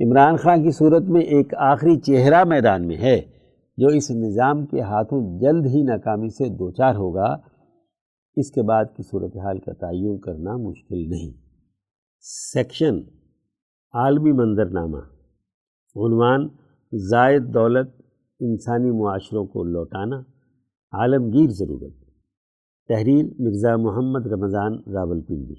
عمران 0.00 0.36
خان 0.36 0.62
کی 0.62 0.70
صورت 0.70 1.02
میں 1.02 1.20
ایک 1.20 1.54
آخری 1.54 1.96
چہرہ 1.96 2.44
میدان 2.44 2.86
میں 2.86 2.96
ہے، 2.96 3.20
جو 3.76 3.86
اس 3.86 4.10
نظام 4.10 4.66
کے 4.66 4.80
ہاتھوں 4.80 5.38
جلد 5.38 5.66
ہی 5.66 5.82
ناکامی 5.82 6.28
سے 6.28 6.48
دوچار 6.48 6.94
ہوگا۔ 6.94 7.36
اس 8.36 8.50
کے 8.50 8.62
بعد 8.62 8.84
کی 8.96 9.02
صورتحال 9.02 9.58
کا 9.58 9.72
تعین 9.72 10.18
کرنا 10.18 10.56
مشکل 10.56 11.10
نہیں۔ 11.10 11.32
سیکشن 12.20 12.98
عالمی 13.92 14.32
منظرنامہ۔ 14.32 14.96
عنوان 15.96 16.48
زائد 16.94 17.54
دولت 17.54 17.88
انسانی 18.40 18.90
معاشروں 18.90 19.46
کو 19.46 19.64
لوٹانا، 19.64 20.16
عالمگیر 20.92 21.50
ضرورت۔ 21.50 21.92
تحریر 22.88 23.24
مرزا 23.38 23.76
محمد 23.76 24.26
رمضان 24.26 24.72
راول 24.92 25.20
پنڈی 25.20 25.54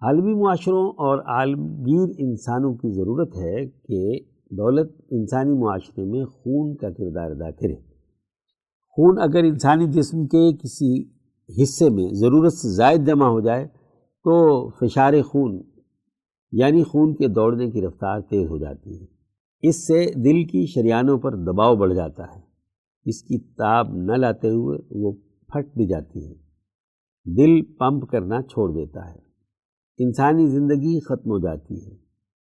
عالمی 0.00 0.34
معاشروں 0.34 0.88
اور 0.88 1.18
عالمگیر 1.18 2.14
انسانوں 2.18 2.74
کی 2.74 2.90
ضرورت 2.90 3.36
ہے 3.36 3.66
کہ 3.66 4.20
دولت 4.50 4.92
انسانی 5.10 5.52
معاشرے 5.52 6.04
میں 6.04 6.24
خون 6.24 6.76
کا 6.76 6.90
کردار 6.90 7.30
ادا 7.30 7.50
کرے۔ 7.50 7.74
خون 8.88 9.18
اگر 9.20 9.44
انسانی 9.44 9.86
جسم 9.86 10.26
کے 10.26 10.56
کسی 10.56 11.21
حصے 11.62 11.90
میں 11.90 12.08
ضرورت 12.12 12.52
سے 12.52 12.68
زائد 12.74 13.06
جمع 13.06 13.26
ہو 13.26 13.40
جائے 13.40 13.66
تو 14.24 14.68
فشار 14.70 15.14
خون 15.26 15.62
یعنی 16.52 16.82
خون 16.82 17.14
کے 17.14 17.28
دوڑنے 17.28 17.70
کی 17.70 17.82
رفتار 17.82 18.20
تیز 18.20 18.48
ہو 18.48 18.58
جاتی 18.58 19.00
ہے۔ 19.00 19.06
اس 19.62 19.86
سے 19.86 20.06
دل 20.06 20.44
کی 20.44 20.66
شریانوں 20.66 21.18
پر 21.18 21.36
دباؤ 21.36 21.76
بڑھ 21.76 21.94
جاتا 21.94 22.22
ہے۔ 22.22 22.40
اس 23.04 23.22
کی 23.22 23.38
تاب 23.38 23.94
نہ 23.94 24.12
لاتے 24.12 24.48
ہوئے 24.48 24.78
وہ 24.90 25.12
پھٹ 25.48 25.76
بھی 25.76 25.86
جاتی 25.86 26.26
ہے۔ 26.26 26.34
دل 27.36 27.62
پمپ 27.62 28.10
کرنا 28.10 28.42
چھوڑ 28.42 28.70
دیتا 28.70 29.10
ہے۔ 29.10 29.18
انسانی 29.98 30.46
زندگی 30.46 31.00
ختم 31.00 31.30
ہو 31.30 31.38
جاتی 31.38 31.86
ہے۔ 31.86 31.94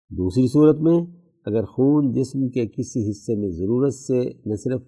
دوسری 0.10 0.48
صورت 0.48 0.78
میں 0.80 1.02
اگر 1.46 1.66
خون 1.66 2.12
جسم 2.12 2.50
کے 2.50 2.68
کسی 2.68 3.10
حصے 3.10 3.36
میں 3.36 3.50
ضرورت 3.50 3.94
سے 3.94 4.32
نہ 4.46 4.56
صرف 4.56 4.82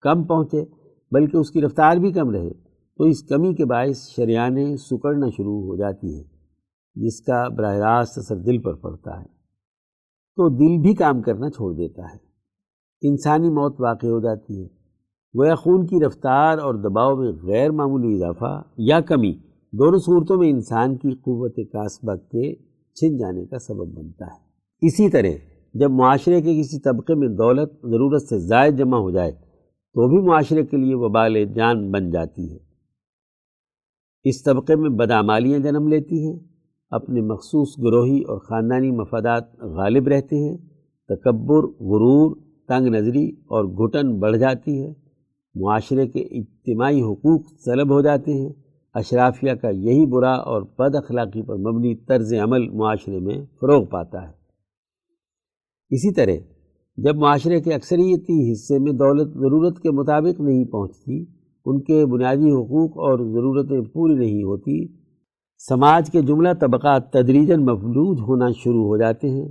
کم 0.00 0.24
پہنچے 0.24 0.64
بلکہ 1.10 1.36
اس 1.36 1.50
کی 1.50 1.60
رفتار 1.60 1.96
بھی 1.96 2.12
کم 2.12 2.30
رہے 2.30 2.69
تو 3.00 3.04
اس 3.04 3.22
کمی 3.22 3.54
کے 3.54 3.64
باعث 3.64 4.08
شریانیں 4.08 4.76
سکڑنا 4.76 5.26
شروع 5.36 5.62
ہو 5.62 5.76
جاتی 5.76 6.14
ہیں، 6.14 6.24
جس 6.94 7.20
کا 7.20 7.48
براہ 7.48 7.76
راست 7.76 8.18
اثر 8.18 8.36
دل 8.36 8.58
پر 8.58 8.74
پڑتا 8.74 9.20
ہے۔ 9.20 9.26
تو 10.36 10.48
دل 10.48 10.82
بھی 10.82 10.94
کام 10.94 11.22
کرنا 11.22 11.50
چھوڑ 11.50 11.72
دیتا 11.72 12.02
ہے۔ 12.02 12.18
انسانی 13.02 13.50
موت 13.50 13.80
واقع 13.80 14.06
ہو 14.06 14.20
جاتی 14.20 14.62
ہے۔ 14.62 14.68
گویا 15.38 15.54
خون 15.54 15.86
کی 15.86 15.96
رفتار 16.06 16.58
اور 16.58 16.74
دباؤ 16.74 17.16
میں 17.16 17.32
غیر 17.42 17.70
معمولی 17.70 18.14
اضافہ 18.14 18.62
یا 18.78 19.00
کمی 19.00 19.32
دونوں 19.72 19.98
صورتوں 19.98 20.36
میں 20.36 20.50
انسان 20.50 20.96
کی 20.96 21.10
قوت 21.10 21.56
کاسبہ 21.56 22.14
کے 22.14 22.54
چھن 22.94 23.16
جانے 23.16 23.46
کا 23.46 23.58
سبب 23.58 23.86
بنتا 23.86 24.26
ہے۔ 24.26 24.38
اسی 24.86 25.08
طرح 25.08 25.30
جب 25.74 25.90
معاشرے 25.90 26.42
کے 26.42 26.60
کسی 26.60 26.80
طبقے 26.80 27.14
میں 27.14 27.28
دولت 27.28 27.72
ضرورت 27.72 28.22
سے 28.22 28.38
زائد 28.38 28.78
جمع 28.78 28.98
ہو 28.98 29.10
جائے، 29.10 29.32
تو 29.94 30.08
بھی 30.08 30.28
معاشرے 30.28 30.62
کے 30.64 30.76
لیے 30.76 30.94
وبال 30.94 31.44
جان 31.44 31.90
بن 31.90 32.10
جاتی 32.10 32.52
ہے۔ 32.52 32.69
اس 34.24 34.42
طبقے 34.42 34.76
میں 34.76 34.90
بدعمالیاں 34.90 35.58
جنم 35.58 35.88
لیتی 35.88 36.26
ہیں، 36.26 36.38
اپنے 36.90 37.20
مخصوص 37.20 37.78
گروہی 37.78 38.20
اور 38.20 38.38
خاندانی 38.38 38.90
مفادات 38.90 39.60
غالب 39.60 40.08
رہتے 40.08 40.36
ہیں، 40.36 40.56
تکبر، 41.08 41.62
غرور، 41.64 42.36
تنگ 42.68 42.86
نظری 42.86 43.28
اور 43.28 43.64
گھٹن 43.64 44.18
بڑھ 44.18 44.36
جاتی 44.36 44.82
ہے، 44.82 44.92
معاشرے 45.54 46.06
کے 46.06 46.20
اجتماعی 46.20 47.02
حقوق 47.02 47.42
طلب 47.64 47.90
ہو 47.90 48.00
جاتے 48.00 48.32
ہیں۔ 48.32 48.52
اشرافیہ 48.94 49.52
کا 49.52 49.68
یہی 49.68 50.06
برا 50.06 50.32
اور 50.32 50.62
بد 50.62 50.94
اخلاقی 50.94 51.42
پر 51.42 51.56
مبنی 51.56 51.94
طرز 51.94 52.34
عمل 52.34 52.68
معاشرے 52.68 53.18
میں 53.20 53.34
فروغ 53.60 53.86
پاتا 53.86 54.22
ہے۔ 54.22 54.32
اسی 55.90 56.14
طرح، 56.14 56.32
جب 56.96 57.16
معاشرے 57.16 57.60
کے 57.60 57.74
اکثریتی 57.74 58.52
حصے 58.52 58.78
میں 58.78 58.92
دولت 58.92 59.34
ضرورت 59.34 59.80
کے 59.82 59.90
مطابق 59.90 60.40
نہیں 60.40 60.64
پہنچتی 60.64 61.39
ان 61.70 61.80
کے 61.80 62.06
بنیادی 62.06 62.50
حقوق 62.50 62.90
اور 62.90 63.18
ضرورتیں 63.18 63.80
پوری 63.80 64.14
نہیں 64.14 64.42
ہوتی۔ 64.42 64.86
سماج 65.68 66.10
کے 66.10 66.22
جملہ 66.22 66.48
طبقات 66.60 67.10
تدریجاً 67.10 67.60
مفلوج 67.60 68.20
ہونا 68.20 68.50
شروع 68.50 68.84
ہو 68.84 68.96
جاتے 68.96 69.30
ہیں۔ 69.30 69.48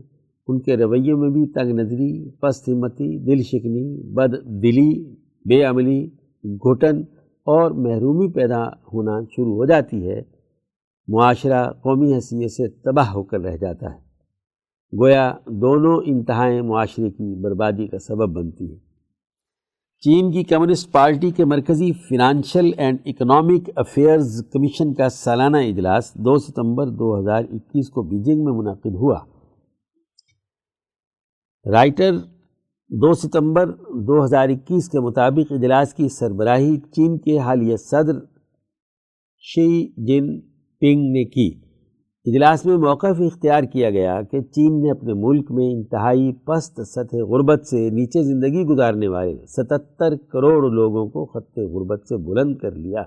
ان 0.47 0.59
کے 0.59 0.77
رویوں 0.77 1.17
میں 1.17 1.29
بھی 1.29 1.47
تنگ 1.47 1.71
نظری، 1.79 2.29
پست 2.29 2.69
ہمتی، 2.69 3.19
دل 3.19 3.43
شکنی، 3.43 4.13
بد 4.13 4.33
دلی، 4.45 5.15
بے 5.45 5.63
عملی، 5.63 6.09
گھٹن 6.43 7.01
اور 7.45 7.71
محرومی 7.71 8.27
پیدا 8.27 8.67
ہونا 8.67 9.21
شروع 9.21 9.53
ہو 9.53 9.65
جاتی 9.65 10.09
ہے۔ 10.09 10.21
معاشرہ 11.07 11.71
قومی 11.71 12.13
حیثیت 12.13 12.51
سے 12.51 12.67
تباہ 12.67 13.09
ہو 13.09 13.23
کر 13.23 13.39
رہ 13.39 13.57
جاتا 13.57 13.85
ہے۔ 13.85 14.09
گویا 14.99 15.33
دونوں 15.47 16.01
انتہائیں 16.05 16.61
معاشرے 16.61 17.09
کی 17.09 17.41
بربادی 17.41 17.87
کا 17.87 17.99
سبب 17.99 18.29
بنتی 18.29 18.69
ہیں۔ 18.69 18.88
چین 20.03 20.31
کی 20.31 20.43
کمیونسٹ 20.43 20.91
پارٹی 20.91 21.31
کے 21.31 21.45
مرکزی 21.45 21.91
financial 21.93 22.71
and 22.77 22.99
economic 23.05 23.69
affairs 23.75 24.43
commission 24.53 24.93
کا 24.93 25.09
سالانہ 25.09 25.57
اجلاس 25.57 26.13
دو 26.13 26.37
ستمبر 26.37 26.87
دو 26.87 27.19
ہزار 27.19 27.43
اکیس 27.43 27.89
کو 27.89 28.01
بیجنگ 28.01 28.43
میں 28.43 28.53
منعقد 28.53 28.95
ہوا۔ 28.95 29.19
رائٹر 31.71 32.17
دو 32.89 33.13
ستمبر 33.13 33.71
دو 34.01 34.25
ہزار 34.25 34.49
اکیس 34.49 34.89
کے 34.89 34.99
مطابق 34.99 35.51
اجلاس 35.51 35.93
کی 35.93 36.09
سربراہی 36.09 36.77
چین 36.77 37.17
کے 37.17 37.39
حالیہ 37.39 37.75
صدر 37.75 38.19
شی 39.37 39.87
جن 39.87 40.39
پنگ 40.79 41.11
نے 41.11 41.25
کی۔ 41.25 41.68
اجلاس 42.25 42.65
میں 42.65 42.77
موقف 42.77 43.19
اختیار 43.19 43.63
کیا 43.63 43.89
گیا 43.89 44.21
کہ 44.21 44.41
چین 44.41 44.81
نے 44.81 44.91
اپنے 44.91 45.13
ملک 45.13 45.51
میں 45.51 45.65
انتہائی 45.71 46.31
پست 46.33 46.81
سطح 46.87 47.17
غربت 47.17 47.67
سے 47.67 47.89
نیچے 47.89 48.23
زندگی 48.23 48.63
گزارنے 48.63 49.07
والے 49.07 49.45
ستتر 49.47 50.15
کروڑ 50.15 50.71
لوگوں 50.71 51.05
کو 51.07 51.25
خط 51.25 51.57
غربت 51.57 52.07
سے 52.09 52.17
بلند 52.17 52.55
کر 52.57 52.71
لیا۔ 52.71 53.03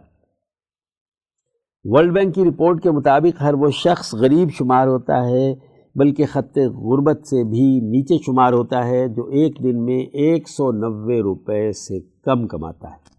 ورلڈ 1.85 2.13
بینک 2.13 2.35
کی 2.35 2.45
رپورٹ 2.45 2.83
کے 2.83 2.91
مطابق 2.91 3.43
ہر 3.43 3.55
وہ 3.55 3.71
شخص 3.71 4.15
غریب 4.15 4.49
شمار 4.51 4.87
ہوتا 4.87 5.29
ہے، 5.29 5.55
بلکہ 5.95 6.25
خط 6.27 6.59
غربت 6.59 7.27
سے 7.27 7.45
بھی 7.45 7.81
نیچے 7.81 8.19
شمار 8.27 8.53
ہوتا 8.53 8.87
ہے، 8.89 9.09
جو 9.09 9.27
ایک 9.27 9.63
دن 9.63 9.85
میں 9.85 9.99
ایک 9.99 10.49
سو 10.49 10.73
نوے 10.73 11.21
روپے 11.21 11.73
سے 11.73 12.01
کم 12.01 12.47
کماتا 12.47 12.89
ہے۔ 12.89 13.11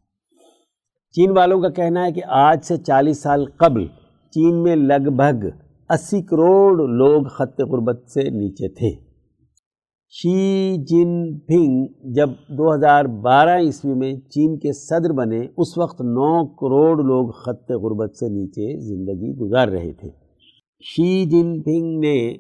چین 1.12 1.38
والوں 1.38 1.62
کا 1.62 1.70
کہنا 1.70 2.06
ہے 2.06 2.12
کہ 2.12 2.22
آج 2.28 2.64
سے 2.64 2.78
چالیس 2.78 3.22
سال 3.22 3.46
قبل 3.46 3.86
چین 4.34 4.64
میں 4.64 4.76
لگ 4.76 5.10
بھگ 5.10 5.46
اسی 5.94 6.22
کروڑ 6.22 6.90
لوگ 6.90 7.24
خط 7.24 7.62
غربت 7.62 8.10
سے 8.10 8.30
نیچے 8.30 8.68
تھے۔ 8.70 9.14
شی 10.10 10.78
جن 10.84 11.40
پھنگ 11.40 11.86
جب 12.14 12.30
دو 12.30 12.76
ہزار 12.76 13.06
بارہ 13.06 13.58
عیسوی 13.60 13.94
میں 13.94 14.14
چین 14.14 14.60
کے 14.60 14.72
صدر 14.72 15.14
بنے، 15.14 15.48
اس 15.58 15.78
وقت 15.78 16.02
نو 16.02 16.46
کروڑ 16.46 17.04
لوگ 17.04 17.30
خط 17.30 17.72
غربت 17.72 18.16
سے 18.16 18.30
نیچے 18.30 18.80
زندگی 18.80 19.36
گزار 19.38 19.68
رہے 19.68 19.94
تھے۔ 19.94 20.10
شی 20.82 21.26
جن 21.26 21.62
پھنگ 21.62 22.00
نے 22.00 22.38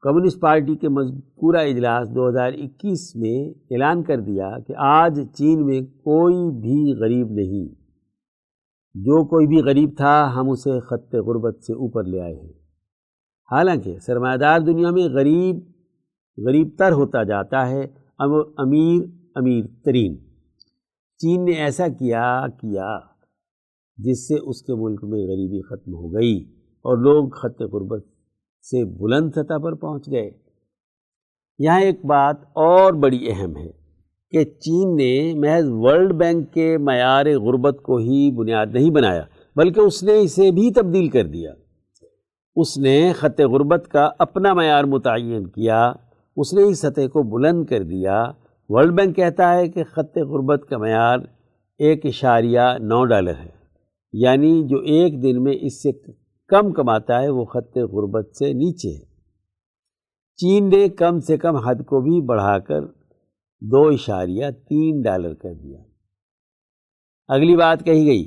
کمیونسٹ 0.00 0.40
پارٹی 0.40 0.76
کے 0.76 0.88
مذکورہ 0.88 1.56
اجلاس 1.56 2.08
دو 2.08 2.28
ہزار 2.28 2.52
اکیس 2.52 3.16
میں 3.16 3.48
اعلان 3.70 4.02
کر 4.02 4.20
دیا 4.20 4.58
کہ 4.58 4.72
آج 4.76 5.20
چین 5.34 5.66
میں 5.66 5.80
کوئی 5.80 6.60
بھی 6.60 7.00
غریب 7.00 7.30
نہیں۔ 7.30 7.85
جو 8.98 9.24
کوئی 9.24 9.46
بھی 9.46 9.58
غریب 9.58 9.90
تھا، 9.96 10.32
ہم 10.36 10.50
اسے 10.50 10.80
خط 10.80 11.14
غربت 11.14 11.64
سے 11.64 11.72
اوپر 11.72 12.04
لے 12.04 12.20
آئے 12.20 12.34
ہیں۔ 12.34 12.52
حالانکہ 13.52 13.98
سرمایہ 13.98 14.36
دار 14.36 14.60
دنیا 14.60 14.90
میں 14.90 15.08
غریب 15.08 15.56
غریب 16.46 16.68
تر 16.78 16.92
ہوتا 16.92 17.22
جاتا 17.22 17.68
ہے 17.68 17.84
امیر 18.18 19.02
امیر 19.34 19.64
ترین۔ 19.84 20.16
چین 21.18 21.44
نے 21.44 21.52
ایسا 21.52 21.88
کیا 21.88 22.46
کیا، 22.60 22.98
جس 23.96 24.28
سے 24.28 24.34
اس 24.34 24.62
کے 24.62 24.74
ملک 24.74 25.04
میں 25.04 25.20
غریبی 25.20 25.62
ختم 25.62 25.94
ہو 25.94 26.14
گئی 26.14 26.44
اور 26.76 26.98
لوگ 26.98 27.28
خط 27.28 27.62
غربت 27.62 28.04
سے 28.62 28.84
بلند 28.84 29.30
سطح 29.30 29.58
پر 29.62 29.74
پہنچ 29.74 30.10
گئے۔ 30.10 30.30
یہاں 31.58 31.80
ایک 31.80 32.04
بات 32.04 32.36
اور 32.52 32.92
بڑی 32.92 33.26
اہم 33.30 33.56
ہے۔ 33.56 33.85
کہ 34.30 34.44
چین 34.44 34.96
نے 34.96 35.34
محض 35.34 35.64
ورلڈ 35.68 36.12
بینک 36.12 36.52
کے 36.52 36.78
معیار 36.78 37.26
غربت 37.26 37.82
کو 37.82 37.96
ہی 37.96 38.30
بنیاد 38.30 38.66
نہیں 38.66 38.90
بنایا، 38.90 39.22
بلکہ 39.56 39.80
اس 39.80 40.02
نے 40.02 40.18
اسے 40.18 40.50
بھی 40.50 40.70
تبدیل 40.70 41.08
کر 41.08 41.26
دیا۔ 41.26 41.52
اس 42.56 42.78
نے 42.78 43.12
خط 43.12 43.40
غربت 43.40 43.88
کا 43.88 44.10
اپنا 44.18 44.54
معیار 44.54 44.84
متعین 44.84 45.46
کیا، 45.46 45.92
اس 46.36 46.54
نے 46.54 46.62
اس 46.62 46.78
سطح 46.78 47.00
کو 47.00 47.22
بلند 47.22 47.64
کر 47.64 47.82
دیا۔ 47.82 48.32
ورلڈ 48.68 48.92
بینک 48.92 49.16
کہتا 49.16 49.54
ہے 49.54 49.68
کہ 49.68 49.84
خط 49.84 50.18
غربت 50.18 50.66
کا 50.68 50.78
معیار 50.78 51.18
ایک 51.78 52.06
اشاریہ 52.06 52.60
نو 52.60 53.04
ڈالر 53.04 53.34
ہے 53.44 53.56
یعنی 54.12 54.62
جو 54.64 54.76
ایک 54.76 55.22
دن 55.22 55.42
میں 55.42 55.52
اس 55.60 55.82
سے 55.82 55.92
کم 56.48 56.72
کماتا 56.72 57.22
ہے، 57.22 57.28
وہ 57.28 57.44
خط 57.44 57.76
غربت 57.76 58.36
سے 58.36 58.52
نیچے 58.52 58.88
ہے۔ 58.88 59.04
چین 60.36 60.68
نے 60.68 60.88
کم 60.88 61.20
سے 61.20 61.36
کم 61.36 61.56
حد 61.56 61.74
کو 61.74 62.00
بھی 62.00 62.20
بڑھا 62.20 62.58
کر 62.58 62.95
دو 63.60 63.88
اشاریہ 63.88 64.46
تین 64.68 65.02
ڈالر 65.02 65.34
کر 65.34 65.54
دیا۔ 65.54 65.78
اگلی 67.28 67.56
بات 67.56 67.84
کہی 67.84 68.06
گئی 68.06 68.24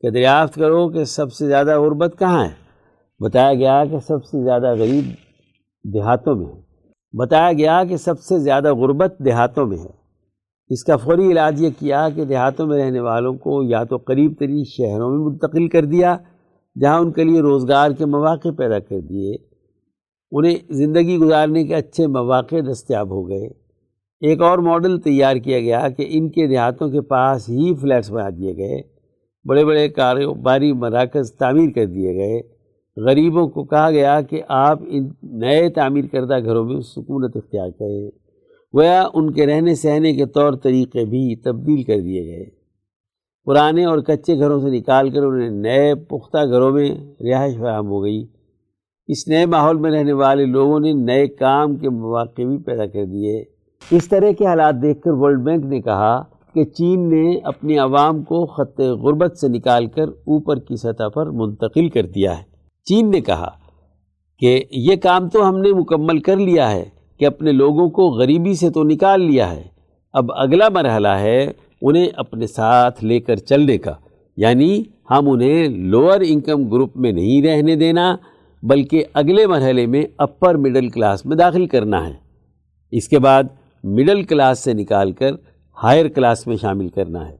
کہ 0.00 0.10
دریافت 0.10 0.54
کرو 0.54 0.88
کہ 0.88 1.04
سب 1.04 1.32
سے 1.32 1.46
زیادہ 1.46 1.78
غربت 1.78 2.14
کہاں 2.18 2.44
ہے۔ 2.44 2.50
بتایا 3.18 3.54
گیا 3.54 3.84
کہ 3.84 3.98
سب 3.98 4.24
سے 4.24 4.44
زیادہ 4.44 4.74
غریب 4.74 5.04
دیہاتوں 5.94 6.34
میں 6.34 6.46
ہے۔ 6.46 6.60
بتایا 7.18 7.52
گیا 7.52 7.84
کہ 7.84 7.96
سب 7.96 8.20
سے 8.20 8.38
زیادہ 8.38 8.74
غربت 8.74 9.14
دیہاتوں 9.24 9.66
میں 9.66 9.78
ہے۔ 9.78 9.90
اس 10.68 10.84
کا 10.84 10.96
فوری 10.96 11.32
علاج 11.32 11.62
یہ 11.62 11.68
کیا 11.78 12.08
کہ 12.14 12.24
دیہاتوں 12.24 12.66
میں 12.66 12.84
رہنے 12.84 13.00
والوں 13.00 13.34
کو 13.34 13.62
یا 13.62 13.84
تو 13.84 13.96
قریب 13.96 14.32
ترین 14.38 14.64
شہروں 14.64 15.10
میں 15.10 15.18
منتقل 15.18 15.68
کر 15.68 15.84
دیا، 15.84 16.16
جہاں 16.80 17.00
ان 17.00 17.12
کے 17.12 17.24
لیے 17.24 17.40
روزگار 17.40 17.90
کے 17.90 18.06
مواقع 18.06 18.48
پیدا 18.58 18.78
کر 18.78 19.00
دیے۔ 19.00 19.36
انہیں 20.32 20.56
زندگی 20.70 21.16
گزارنے 21.16 21.64
کے 21.64 21.74
اچھے 21.74 22.06
مواقع 22.06 22.56
دستیاب 22.72 23.10
ہو 23.10 23.28
گئے۔ 23.28 23.61
ایک 24.22 24.42
اور 24.42 24.58
ماڈل 24.58 25.00
تیار 25.00 25.36
کیا 25.36 25.60
گیا 25.60 25.88
کہ 25.88 26.06
ان 26.08 26.30
کے 26.30 26.46
دیہاتوں 26.46 26.88
کے 26.88 27.00
پاس 27.00 27.48
ہی 27.48 27.74
فلیٹس 27.74 28.10
بنا 28.10 28.28
دیے 28.28 28.56
گئے، 28.56 28.82
بڑے 29.48 29.64
بڑے 29.64 29.88
کاروباری 29.88 30.72
مراکز 30.72 31.32
تعمیر 31.32 31.70
کر 31.70 31.86
دیے 31.86 32.14
گئے۔ 32.14 32.40
غریبوں 32.96 33.48
کو 33.48 33.64
کہا 33.64 33.90
گیا 33.90 34.20
کہ 34.20 34.42
آپ 34.48 34.78
ان 34.86 35.10
نئے 35.22 35.68
تعمیر 35.68 36.04
کردہ 36.12 36.44
گھروں 36.44 36.64
میں 36.64 36.80
سکونت 36.80 37.36
اختیار 37.36 37.70
کریں۔ 37.70 38.10
گویا 38.76 39.08
ان 39.14 39.32
کے 39.32 39.46
رہنے 39.46 39.74
سہنے 39.74 40.14
کے 40.14 40.26
طور 40.26 40.52
طریقے 40.52 41.04
بھی 41.04 41.36
تبدیل 41.36 41.82
کر 41.82 42.00
دیے 42.00 42.24
گئے۔ 42.24 42.44
پرانے 43.44 43.84
اور 43.84 43.98
کچے 43.98 44.38
گھروں 44.38 44.60
سے 44.60 44.70
نکال 44.70 45.10
کر 45.10 45.22
انہیں 45.22 45.50
نئے 45.50 45.94
پختہ 45.94 46.44
گھروں 46.44 46.70
میں 46.70 46.90
رہائش 47.20 47.54
فراہم 47.56 47.86
ہو 47.86 48.02
گئی۔ 48.02 48.26
اس 49.06 49.28
نئے 49.28 49.46
ماحول 49.46 49.76
میں 49.76 49.90
رہنے 49.90 50.12
والے 50.12 50.46
لوگوں 50.46 50.80
نے 50.80 50.92
نئے 50.92 51.26
کام 51.26 51.76
کے 51.76 51.88
مواقع 51.88 52.42
بھی 52.42 52.58
پیدا 52.58 52.86
کر 52.86 53.04
دیے۔ 53.04 53.51
اس 53.90 54.08
طرح 54.08 54.32
کے 54.32 54.46
حالات 54.46 54.74
دیکھ 54.82 55.00
کر 55.00 55.10
ورلڈ 55.12 55.40
بینک 55.40 55.64
نے 55.64 55.80
کہا 55.80 56.22
کہ 56.54 56.64
چین 56.64 57.10
نے 57.10 57.38
اپنی 57.44 57.78
عوام 57.78 58.22
کو 58.22 58.46
خط 58.46 58.80
غربت 58.80 59.38
سے 59.38 59.48
نکال 59.48 59.86
کر 59.86 60.08
اوپر 60.08 60.58
کی 60.58 60.76
سطح 60.76 61.08
پر 61.14 61.30
منتقل 61.30 61.88
کر 61.88 62.06
دیا 62.06 62.38
ہے۔ 62.38 62.42
چین 62.84 63.10
نے 63.10 63.20
کہا 63.20 63.48
کہ 64.38 64.64
یہ 64.70 64.96
کام 64.96 65.28
تو 65.28 65.48
ہم 65.48 65.58
نے 65.58 65.72
مکمل 65.72 66.18
کر 66.18 66.36
لیا 66.36 66.70
ہے 66.70 66.84
کہ 67.18 67.26
اپنے 67.26 67.52
لوگوں 67.52 67.90
کو 67.90 68.02
غریبی 68.02 68.54
سے 68.54 68.70
تو 68.70 68.84
نکال 68.84 69.20
لیا 69.20 69.50
ہے۔ 69.50 69.62
اب 70.12 70.32
اگلا 70.32 70.68
مرحلہ 70.68 71.08
ہے 71.08 71.52
انہیں 71.82 72.06
اپنے 72.16 72.46
ساتھ 72.46 73.04
لے 73.04 73.20
کر 73.20 73.36
چلنے 73.36 73.78
کا۔ 73.78 73.92
یعنی 74.36 74.82
ہم 75.10 75.30
انہیں 75.30 75.68
لوور 75.68 76.18
انکم 76.26 76.68
گروپ 76.68 76.96
میں 76.96 77.12
نہیں 77.12 77.42
رہنے 77.42 77.76
دینا، 77.76 78.16
بلکہ 78.62 79.04
اگلے 79.14 79.46
مرحلے 79.46 79.86
میں 79.86 80.02
اپر 80.18 80.54
مڈل 80.54 80.88
کلاس 80.88 81.26
میں 81.26 81.36
داخل 81.36 81.66
کرنا 81.66 82.08
ہے۔ 82.08 82.14
اس 82.90 83.08
کے 83.08 83.18
بعد 83.18 83.42
مڈل 83.82 84.22
کلاس 84.22 84.58
سے 84.58 84.72
نکال 84.72 85.12
کر 85.12 85.30
ہائر 85.82 86.08
کلاس 86.08 86.46
میں 86.46 86.56
شامل 86.56 86.88
کرنا 86.88 87.28
ہے۔ 87.28 87.36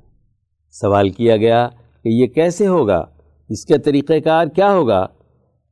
سوال 0.71 1.09
کیا 1.09 1.37
گیا 1.37 1.69
کہ 2.03 2.09
یہ 2.09 2.27
کیسے 2.27 2.67
ہوگا؟ 2.67 3.05
اس 3.49 3.65
کا 3.67 3.77
طریقہ 3.77 4.13
کار 4.25 4.47
کیا 4.47 4.73
ہوگا؟ 4.73 5.07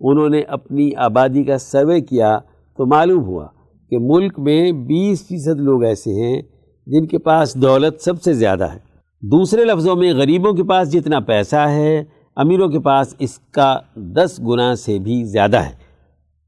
انہوں 0.00 0.28
نے 0.28 0.40
اپنی 0.40 0.94
آبادی 0.94 1.44
کا 1.44 1.58
سروے 1.58 2.00
کیا 2.00 2.38
تو 2.76 2.86
معلوم 2.86 3.24
ہوا 3.24 3.46
کہ 3.90 3.96
ملک 4.00 4.38
میں 4.38 4.72
بیس 4.72 5.26
فیصد 5.28 5.60
لوگ 5.60 5.84
ایسے 5.84 6.10
ہیں 6.10 6.42
جن 6.86 7.06
کے 7.06 7.18
پاس 7.18 7.54
دولت 7.54 8.00
سب 8.00 8.22
سے 8.22 8.32
زیادہ 8.32 8.64
ہے۔ 8.64 8.78
دوسرے 9.22 9.64
لفظوں 9.64 9.96
میں، 9.96 10.14
غریبوں 10.14 10.52
کے 10.52 10.64
پاس 10.64 10.92
جتنا 10.92 11.20
پیسہ 11.20 11.56
ہے، 11.56 12.04
امیروں 12.36 12.68
کے 12.68 12.80
پاس 12.80 13.14
اس 13.18 13.38
کا 13.38 13.78
دس 13.94 14.40
گنا 14.48 14.74
سے 14.74 14.98
بھی 14.98 15.24
زیادہ 15.24 15.56
ہے۔ 15.56 15.72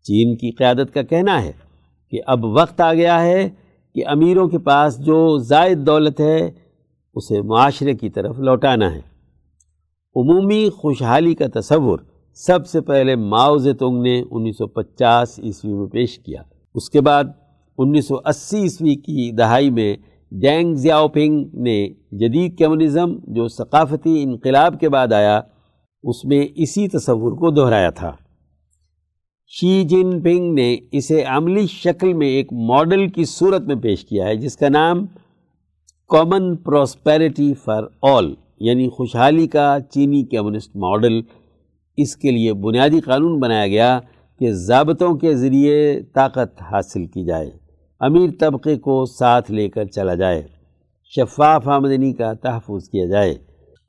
چین 0.03 0.37
کی 0.37 0.51
قیادت 0.51 0.95
کا 0.95 1.03
کہنا 1.03 1.43
ہے 1.43 1.53
کہ 2.11 2.21
اب 2.27 2.45
وقت 2.45 2.81
آ 2.81 2.95
گیا 2.95 3.23
ہے 3.23 3.49
کہ 3.95 4.07
امیروں 4.07 4.49
کے 4.49 4.59
پاس 4.59 4.99
جو 4.99 5.39
زائد 5.39 5.79
دولت 5.87 6.21
ہے، 6.21 6.51
اسے 7.15 7.43
معاشرے 7.43 7.95
کی 7.95 8.11
طرف 8.11 8.39
لوٹانا 8.39 8.95
ہے۔ 8.95 9.13
عمومی 10.17 10.69
خوشحالی 10.71 11.35
کا 11.35 11.61
تصور 11.61 11.99
سب 12.35 12.67
سے 12.67 12.81
پہلے 12.81 13.17
ماؤ 13.17 13.57
زیتونگ 13.57 14.03
نے 14.03 14.23
انیس 14.31 14.59
سو 14.59 14.67
پچاس 14.67 15.39
عیسوی 15.39 15.75
میں 15.75 15.87
پیش 15.87 16.19
کیا۔ 16.19 16.43
اس 16.75 16.91
کے 16.91 17.01
بعد 17.01 17.25
انیس 17.79 18.09
سو 18.09 18.15
اسی 18.25 18.63
عیسوی 18.63 18.95
کی 18.95 19.31
دہائی 19.31 19.71
میں 19.71 19.97
ڈینگ 20.31 20.75
زیاؤپنگ 20.75 21.45
نے 21.55 21.89
جدید 22.13 22.59
کمیونزم 22.59 23.19
جو 23.23 23.49
ثقافتی 23.49 24.23
انقلاب 24.23 24.81
کے 24.81 24.89
بعد 24.89 25.13
آیا، 25.13 25.41
اس 26.03 26.25
میں 26.25 26.47
اسی 26.55 26.89
تصور 26.89 27.33
کو 27.33 27.51
دہرایا 27.51 27.91
تھا۔ 27.91 28.13
شی 29.55 29.83
جن 29.85 30.21
پنگ 30.23 30.53
نے 30.55 30.77
اسے 30.93 31.23
عملی 31.23 31.67
شکل 31.67 32.13
میں 32.13 32.27
ایک 32.27 32.53
ماڈل 32.69 33.07
کی 33.09 33.25
صورت 33.25 33.63
میں 33.63 33.75
پیش 33.75 34.05
کیا 34.05 34.27
ہے، 34.27 34.37
جس 34.37 34.57
کا 34.57 34.69
نام 34.69 35.05
کامن 36.11 36.55
پراسپیرٹی 36.57 37.53
فار 37.55 37.83
آل 38.03 38.33
یعنی 38.61 38.89
خوشحالی 38.89 39.47
کا 39.47 39.77
چینی 39.91 40.23
کمیونسٹ 40.25 40.77
ماڈل۔ 40.77 41.21
اس 41.99 42.17
کے 42.17 42.31
لیے 42.31 42.53
بنیادی 42.53 43.01
قانون 43.01 43.39
بنایا 43.41 43.67
گیا 43.67 43.99
کہ 44.41 44.53
ضابطوں 44.53 45.15
کے 45.15 45.35
ذریعے 45.35 46.01
طاقت 46.15 46.63
حاصل 46.63 47.05
کی 47.07 47.25
جائے، 47.25 47.51
امیر 48.01 48.31
طبقے 48.41 48.77
کو 48.77 49.05
ساتھ 49.09 49.51
لے 49.51 49.69
کر 49.69 49.85
چلا 49.87 50.15
جائے، 50.15 50.43
شفاف 51.13 51.69
آمدنی 51.69 52.13
کا 52.13 52.33
تحفظ 52.33 52.89
کیا 52.89 53.05
جائے۔ 53.07 53.35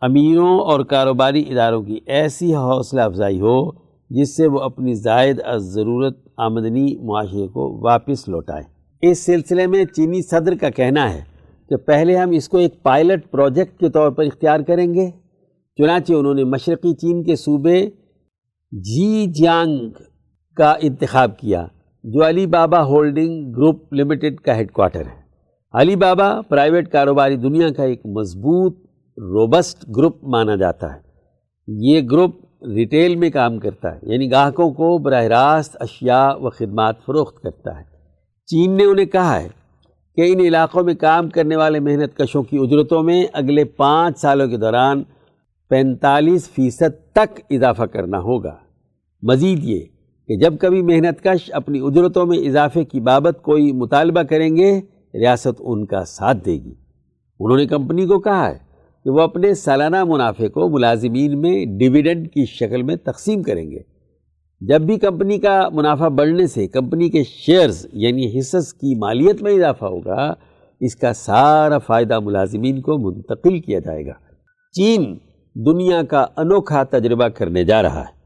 امیروں 0.01 0.59
اور 0.59 0.83
کاروباری 0.85 1.43
اداروں 1.49 1.81
کی 1.83 1.99
ایسی 2.05 2.53
حوصلہ 2.55 3.01
افزائی 3.01 3.39
ہو 3.41 3.82
جس 4.13 4.35
سے 4.37 4.47
وہ 4.47 4.59
اپنی 4.59 4.93
زائد 4.93 5.39
از 5.45 5.61
ضرورت 5.61 6.17
آمدنی 6.37 6.85
معاشرے 7.05 7.47
کو 7.47 7.81
واپس 7.83 8.27
لوٹائیں 8.29 8.63
اس 9.01 9.25
سلسلے 9.25 9.67
میں 9.67 9.85
چینی 9.85 10.21
صدر 10.21 10.55
کا 10.61 10.69
کہنا 10.69 11.13
ہے 11.13 11.21
کہ 11.69 11.75
پہلے 11.75 12.15
ہم 12.17 12.29
اس 12.29 12.49
کو 12.49 12.57
ایک 12.57 12.83
پائلٹ 12.83 13.31
پروجیکٹ 13.31 13.79
کے 13.79 13.89
طور 13.89 14.11
پر 14.11 14.23
اختیار 14.23 14.59
کریں 14.59 14.93
گے، 14.93 15.09
چنانچہ 15.79 16.13
انہوں 16.13 16.33
نے 16.33 16.43
مشرقی 16.43 16.93
چین 16.93 17.23
کے 17.23 17.35
صوبے 17.35 17.89
جی 18.71 19.25
جیانگ 19.31 19.89
کا 20.57 20.73
انتخاب 20.81 21.37
کیا، 21.37 21.65
جو 22.03 22.27
علی 22.27 22.45
بابا 22.47 22.83
ہولڈنگ 22.83 23.51
گروپ 23.51 23.93
لمیٹڈ 23.93 24.39
کا 24.39 24.55
ہیڈ 24.55 24.71
کوارٹر 24.71 25.05
ہے۔ 25.05 25.21
علی 25.73 25.95
بابا 25.95 26.41
پرائیویٹ 26.41 26.91
کاروباری 26.91 27.35
دنیا 27.35 27.69
کا 27.69 27.83
ایک 27.83 28.05
مضبوط، 28.05 28.77
روبسٹ 29.17 29.85
گروپ 29.97 30.23
مانا 30.23 30.55
جاتا 30.55 30.93
ہے۔ 30.93 30.99
یہ 31.67 32.01
گروپ 32.11 32.35
ریٹیل 32.67 33.15
میں 33.15 33.29
کام 33.29 33.59
کرتا 33.59 33.95
ہے 33.95 33.99
یعنی 34.01 34.31
گاہکوں 34.31 34.71
کو 34.71 34.97
براہ 34.97 35.23
راست 35.23 35.77
اشیاء 35.79 36.35
و 36.35 36.49
خدمات 36.49 36.95
فروخت 37.05 37.43
کرتا 37.43 37.79
ہے۔ 37.79 37.83
چین 38.45 38.71
نے 38.71 38.83
انہیں 38.85 39.05
کہا 39.05 39.41
ہے 39.41 39.47
کہ 40.15 40.33
ان 40.33 40.39
علاقوں 40.39 40.83
میں 40.83 40.93
کام 40.93 41.29
کرنے 41.29 41.55
والے 41.55 41.79
محنت 41.79 42.17
کشوں 42.17 42.43
کی 42.43 42.57
اجرتوں 42.57 43.03
میں 43.03 43.25
اگلے 43.33 43.63
پانچ 43.63 44.19
سالوں 44.19 44.47
کے 44.47 44.57
دوران 44.57 45.03
پینتالیس 45.69 46.49
فیصد 46.49 47.11
تک 47.11 47.41
اضافہ 47.49 47.83
کرنا 47.83 48.19
ہوگا۔ 48.19 48.55
مزید 49.21 49.63
یہ 49.63 49.79
کہ 50.27 50.37
جب 50.37 50.53
کبھی 50.59 50.81
محنت 50.81 51.23
کش 51.23 51.51
اپنی 51.53 51.79
اجرتوں 51.83 52.25
میں 52.25 52.37
اضافے 52.37 52.83
کی 52.83 52.99
بابت 52.99 53.41
کوئی 53.41 53.71
مطالبہ 53.71 54.21
کریں 54.21 54.55
گے، 54.55 54.81
ریاست 55.13 55.55
ان 55.59 55.85
کا 55.85 56.05
ساتھ 56.05 56.37
دے 56.45 56.53
گی۔ 56.53 56.73
انہوں 57.39 57.57
نے 57.57 57.67
کمپنی 57.67 58.05
کو 58.05 58.19
کہا 58.19 58.49
ہے 58.49 58.62
کہ 59.03 59.09
وہ 59.09 59.21
اپنے 59.21 59.53
سالانہ 59.53 60.03
منافع 60.03 60.47
کو 60.47 60.69
ملازمین 60.69 61.41
میں 61.41 61.65
ڈویڈنڈ 61.65 62.27
کی 62.27 62.45
شکل 62.45 62.83
میں 62.83 62.95
تقسیم 62.95 63.41
کریں 63.41 63.71
گے۔ 63.71 63.79
جب 64.61 64.81
بھی 64.81 64.97
کمپنی 64.97 65.37
کا 65.37 65.69
منافع 65.73 66.07
بڑھنے 66.07 66.47
سے 66.47 66.67
کمپنی 66.67 67.09
کے 67.09 67.23
شیئرز 67.23 67.87
یعنی 67.93 68.39
حصص 68.39 68.73
کی 68.73 68.99
مالیت 68.99 69.41
میں 69.41 69.53
اضافہ 69.53 69.85
ہوگا، 69.85 70.33
اس 70.79 70.95
کا 70.95 71.13
سارا 71.13 71.77
فائدہ 71.77 72.19
ملازمین 72.19 72.81
کو 72.81 72.97
منتقل 72.97 73.59
کیا 73.59 73.79
جائے 73.79 74.05
گا۔ 74.05 74.13
چین 74.71 75.17
دنیا 75.55 76.03
کا 76.03 76.25
انوکھا 76.37 76.83
تجربہ 76.83 77.27
کرنے 77.27 77.63
جا 77.63 77.81
رہا 77.81 78.01
ہے۔ 78.01 78.23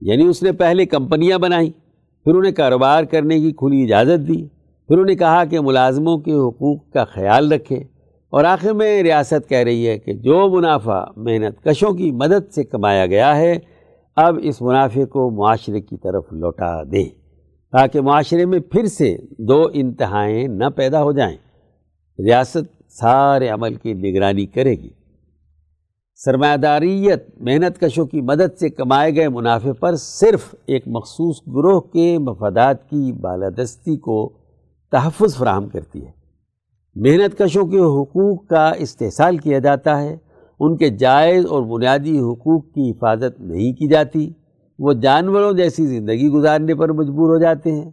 یعنی 0.00 0.26
اس 0.26 0.42
نے 0.42 0.52
پہلے 0.52 0.86
کمپنیاں 0.86 1.38
بنائیں، 1.38 1.70
پھر 2.24 2.34
انہیں 2.34 2.52
کاروبار 2.52 3.04
کرنے 3.04 3.40
کی 3.40 3.52
کھلی 3.52 3.82
اجازت 3.82 4.28
دی، 4.28 4.46
پھر 4.88 4.98
انہیں 4.98 5.16
کہا 5.16 5.44
کہ 5.44 5.60
ملازموں 5.60 6.18
کے 6.18 6.32
حقوق 6.32 6.90
کا 6.90 7.04
خیال 7.04 7.52
رکھے 7.52 7.84
اور 8.34 8.44
آخر 8.44 8.72
میں 8.72 9.02
ریاست 9.02 9.48
کہہ 9.48 9.58
رہی 9.58 9.88
ہے 9.88 9.98
کہ 9.98 10.12
جو 10.12 10.56
منافع 10.56 11.04
محنت 11.16 11.64
کشوں 11.64 11.92
کی 11.92 12.12
مدد 12.12 12.52
سے 12.54 12.64
کمایا 12.64 13.06
گیا 13.06 13.36
ہے، 13.36 13.58
اب 14.16 14.38
اس 14.42 14.62
منافع 14.62 15.04
کو 15.04 15.30
معاشرے 15.30 15.80
کی 15.80 15.96
طرف 15.96 16.24
لوٹا 16.32 16.82
دے 16.82 17.08
تاکہ 17.72 18.00
معاشرے 18.00 18.46
میں 18.46 18.60
پھر 18.60 18.86
سے 18.86 19.16
دو 19.38 19.62
انتہائیں 19.72 20.48
نہ 20.48 20.64
پیدا 20.76 21.02
ہو 21.02 21.12
جائیں۔ 21.12 21.36
ریاست 22.18 22.92
سارے 22.92 23.48
عمل 23.48 23.74
کی 23.74 23.92
نگرانی 23.92 24.46
کرے 24.46 24.74
گی۔ 24.74 24.90
سرمایہ 26.14 26.56
داریت 26.56 27.28
محنت 27.40 27.80
کشوں 27.80 28.06
کی 28.06 28.20
مدد 28.20 28.58
سے 28.58 28.68
کمائے 28.68 29.16
گئے 29.16 29.28
منافع 29.28 29.72
پر 29.72 29.96
صرف 29.96 30.54
ایک 30.66 30.82
مخصوص 30.86 31.40
گروہ 31.46 31.80
کے 31.80 32.18
مفادات 32.18 32.90
کی 32.90 33.12
بالادستی 33.12 33.96
کو 33.96 34.32
تحفظ 34.92 35.36
فراہم 35.36 35.68
کرتی 35.68 36.04
ہے۔ 36.06 36.23
محنت 36.96 37.38
کشوں 37.38 37.66
کے 37.66 37.78
حقوق 37.78 38.46
کا 38.46 38.70
استحصال 38.70 39.36
کیا 39.36 39.58
جاتا 39.58 40.02
ہے۔ 40.02 40.16
ان 40.60 40.76
کے 40.76 40.90
جائز 40.90 41.46
اور 41.46 41.62
بنیادی 41.62 42.18
حقوق 42.18 42.64
کی 42.64 42.90
حفاظت 42.90 43.40
نہیں 43.40 43.72
کی 43.72 43.88
جاتی۔ 43.88 44.32
وہ 44.78 44.92
جانوروں 44.92 45.52
جیسی 45.52 45.86
زندگی 45.86 46.28
گزارنے 46.28 46.74
پر 46.74 46.92
مجبور 46.92 47.36
ہو 47.36 47.38
جاتے 47.38 47.72
ہیں۔ 47.72 47.90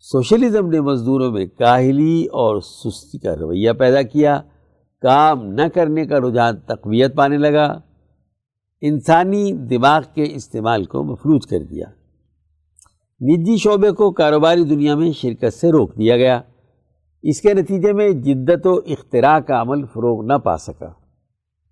سوشلزم 0.00 0.70
نے 0.70 0.80
مزدوروں 0.80 1.30
میں 1.30 1.46
کاہلی 1.58 2.26
اور 2.26 2.60
سستی 2.60 3.18
کا 3.18 3.36
رویہ 3.36 3.72
پیدا 3.72 4.02
کیا۔ 4.02 4.40
کام 5.02 5.46
نہ 5.46 5.62
کرنے 5.74 6.04
کا 6.04 6.18
رجحان 6.18 6.56
تقویت 6.56 7.16
پانے 7.16 7.36
لگا۔ 7.36 7.80
انسانی 8.80 9.52
دماغ 9.52 10.02
کے 10.14 10.24
استعمال 10.34 10.84
کو 10.84 11.02
مفلوج 11.02 11.46
کر 11.46 11.58
دیا۔ 11.58 11.86
نجی 13.20 13.56
شعبے 13.56 13.90
کو 13.90 14.10
کاروباری 14.10 14.64
دنیا 14.64 14.94
میں 14.94 15.12
شرکت 15.12 15.54
سے 15.54 15.70
روک 15.70 15.98
دیا 15.98 16.16
گیا۔ 16.16 16.40
اس 17.22 17.40
کے 17.40 17.54
نتیجے 17.54 17.92
میں 17.92 18.10
جدت 18.10 18.66
و 18.66 18.74
اختراع 18.86 19.38
کا 19.38 19.60
عمل 19.60 19.86
فروغ 19.86 20.26
نہ 20.26 20.32
پا 20.32 20.56
سکا۔ 20.56 20.88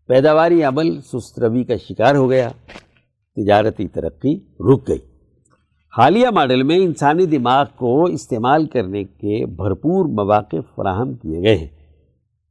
پیداواری 0.07 0.63
عمل 0.63 1.01
سست 1.01 1.39
روی 1.39 1.65
کا 1.65 1.77
شکار 1.77 2.15
ہو 2.15 2.31
گیا۔ 2.31 2.49
تجارتی 3.37 3.89
ترقی 3.89 4.41
رک 4.61 4.89
گئی۔ 4.89 4.99
حالیہ 5.99 6.29
ماڈل 6.35 6.63
میں 6.63 6.77
انسانی 6.77 7.27
دماغ 7.27 7.67
کو 7.77 8.05
استعمال 8.05 8.67
کرنے 8.67 9.05
کے 9.05 9.47
بھرپور 9.47 10.07
مواقع 10.07 10.57
فراہم 10.77 11.15
کیے 11.15 11.43
گئے 11.43 11.57
ہیں۔ 11.57 11.67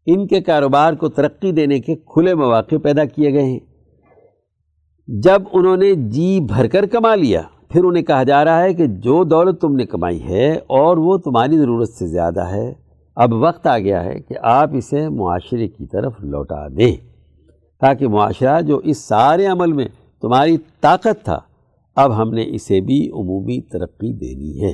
ان 0.05 0.27
کے 0.27 0.41
کاروبار 0.41 0.93
کو 0.93 1.09
ترقی 1.09 1.51
دینے 1.51 1.79
کے 1.79 1.95
کھلے 1.95 2.35
مواقع 2.35 2.75
پیدا 2.83 3.05
کیے 3.05 3.33
گئے 3.33 3.43
ہیں۔ 3.43 3.59
جب 5.07 5.41
انہوں 5.53 5.77
نے 5.77 5.93
جی 5.93 6.39
بھر 6.39 6.67
کر 6.67 6.85
کما 6.85 7.15
لیا، 7.15 7.41
پھر 7.69 7.83
انہیں 7.83 8.03
کہا 8.03 8.23
جا 8.23 8.45
رہا 8.45 8.63
ہے 8.63 8.73
کہ 8.73 8.87
جو 8.87 9.23
دولت 9.23 9.61
تم 9.61 9.75
نے 9.75 9.85
کمائی 9.85 10.23
ہے 10.23 10.51
اور 10.51 10.97
وہ 10.97 11.17
تمہاری 11.17 11.57
ضرورت 11.57 11.89
سے 11.89 12.07
زیادہ 12.07 12.47
ہے 12.47 12.86
اب 13.17 13.33
وقت 13.33 13.67
آ 13.67 13.77
گیا 13.79 14.03
ہے 14.03 14.19
کہ 14.19 14.35
آپ 14.41 14.69
اسے 14.73 15.07
معاشرے 15.09 15.67
کی 15.67 15.85
طرف 15.85 16.13
لوٹا 16.23 16.67
دیں 16.67 16.95
تاکہ 17.81 18.07
معاشرہ 18.07 18.61
جو 18.61 18.77
اس 18.83 18.97
سارے 18.97 19.45
عمل 19.45 19.71
میں 19.71 19.87
تمہاری 20.21 20.57
طاقت 20.81 21.23
تھا، 21.23 21.39
اب 21.97 22.17
ہم 22.17 22.29
نے 22.29 22.43
اسے 22.47 22.79
بھی 22.81 22.99
عمومی 23.09 23.59
ترقی 23.61 24.13
دینی 24.13 24.61
ہے۔ 24.61 24.73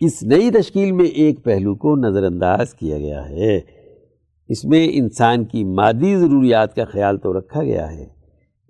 اس 0.00 0.22
نئی 0.22 0.50
تشکیل 0.50 0.92
میں 0.92 1.04
ایک 1.04 1.44
پہلو 1.44 1.74
کو 1.74 1.96
نظر 1.96 2.24
انداز 2.24 2.74
کیا 2.74 2.98
گیا 2.98 3.28
ہے۔ 3.28 3.58
اس 4.48 4.64
میں 4.64 4.86
انسان 4.92 5.44
کی 5.44 5.64
مادی 5.64 6.16
ضروریات 6.16 6.74
کا 6.76 6.84
خیال 6.84 7.18
تو 7.18 7.38
رکھا 7.38 7.62
گیا 7.62 7.90
ہے، 7.92 8.06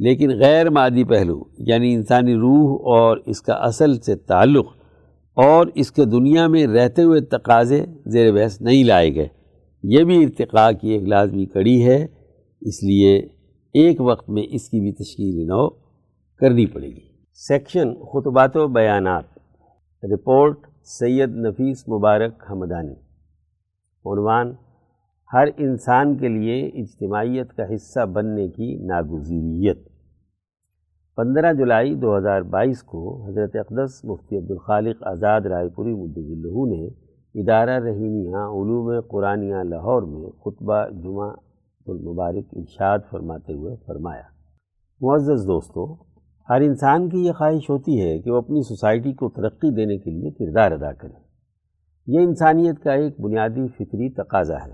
لیکن 0.01 0.31
غیر 0.31 0.71
مادی 0.71 1.05
پہلو 1.05 1.43
یعنی 1.59 1.95
انسانی 1.95 2.35
روح 2.35 2.79
اور 2.95 3.17
اس 3.27 3.43
کا 3.43 3.53
اصل 3.53 3.99
سے 3.99 4.17
تعلق 4.17 4.67
اور 5.47 5.67
اس 5.75 5.93
کے 5.93 6.05
دنیا 6.05 6.47
میں 6.47 6.67
رہتے 6.67 7.03
ہوئے 7.03 7.21
تقاضے 7.21 7.85
زیر 8.07 8.33
بحث 8.33 8.61
نہیں 8.61 8.85
لائے 8.85 9.15
گئے۔ 9.15 9.29
یہ 9.83 10.05
بھی 10.05 10.25
ارتقاء 10.25 10.71
کی 10.71 10.89
ایک 10.89 11.03
لازمی 11.03 11.47
کڑی 11.47 11.87
ہے، 11.87 12.07
اس 12.61 12.83
لیے 12.83 13.19
ایک 13.75 14.01
وقت 14.01 14.31
میں 14.31 14.43
اس 14.51 14.69
کی 14.69 14.81
بھی 14.81 14.93
تشکیل 14.93 15.47
نو 15.47 15.69
کرنی 16.37 16.67
پڑے 16.67 16.89
گی۔ 16.89 17.09
سیکشن 17.35 17.95
خطبات 17.95 18.57
و 18.57 18.69
بیانات۔ 18.69 19.25
رپورٹ 20.03 20.59
سید 20.85 21.37
نفیس 21.37 21.89
مبارک 21.89 22.45
حمدانی 22.51 22.95
عنوان 24.05 24.53
ہر 25.33 25.49
انسان 25.59 26.17
کے 26.17 26.29
لیے 26.29 26.67
اجتماعیت 26.67 27.53
کا 27.53 27.75
حصہ 27.75 28.07
بننے 28.07 28.49
کی 28.49 28.75
ناگزیریت۔ 28.87 29.90
پندرہ 31.17 31.53
جولائی 31.53 31.95
دو 31.95 32.19
ہزار 32.19 32.43
بائیس 32.43 32.83
کو 32.83 33.27
حضرت 33.29 33.57
اقدس 33.57 34.05
مفتی 34.05 34.37
عبدالخالق 34.37 35.07
آزاد 35.07 35.41
رائے 35.41 35.69
پوری 35.69 35.95
مدلہ 35.95 36.75
نے 36.75 36.87
ادارہ 37.35 37.85
رحیمیہ 37.85 38.37
علوم 38.37 39.01
قرآنیہ 39.01 39.55
لاہور 39.55 40.03
میں 40.03 40.31
خطبہ 40.31 40.89
جمعہ 40.89 41.31
المبارک 41.87 42.45
ارشاد 42.53 42.99
فرماتے 43.11 43.53
ہوئے 43.53 43.77
فرمایا۔ 43.87 44.23
معزز 45.01 45.47
دوستو، 45.47 45.95
ہر 46.51 46.61
انسان 46.61 47.09
کی 47.09 47.27
یہ 47.27 47.33
خواہش 47.33 47.71
ہوتی 47.71 48.01
ہے 48.01 48.19
کہ 48.19 48.31
وہ 48.31 48.37
اپنی 48.37 48.63
سوسائٹی 48.63 49.13
کو 49.13 49.29
ترقی 49.29 49.75
دینے 49.75 49.99
کے 49.99 50.11
لیے 50.11 50.31
کردار 50.31 50.73
ادا 50.73 50.93
کرے۔ 50.93 51.19
یہ 52.07 52.21
انسانیت 52.21 52.83
کا 52.83 52.93
ایک 52.93 53.21
بنیادی 53.21 53.69
فطری 53.69 54.13
تقاضا 54.13 54.55
ہے۔ 54.55 54.73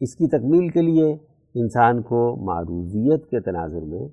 اس 0.00 0.14
کی 0.14 0.28
تکمیل 0.28 0.68
کے 0.68 0.82
لیے 0.82 1.12
انسان 1.54 2.02
کو 2.02 2.36
معروضیت 2.46 3.26
کے 3.26 3.40
تناظر 3.40 3.80
میں 3.80 4.08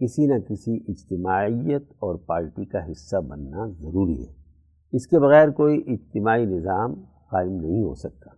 کسی 0.00 0.26
نہ 0.26 0.38
کسی 0.38 0.76
اجتماعیت 0.88 1.90
اور 1.90 2.14
پارٹی 2.14 2.64
کا 2.64 2.90
حصہ 2.90 3.16
بننا 3.16 3.66
ضروری 3.68 4.26
ہے۔ 4.26 4.32
اس 4.92 5.06
کے 5.06 5.18
بغیر 5.18 5.48
کوئی 5.48 5.82
اجتماعی 5.86 6.44
نظام 6.44 6.94
قائم 7.30 7.52
نہیں 7.52 7.82
ہو 7.82 7.94
سکتا۔ 7.94 8.30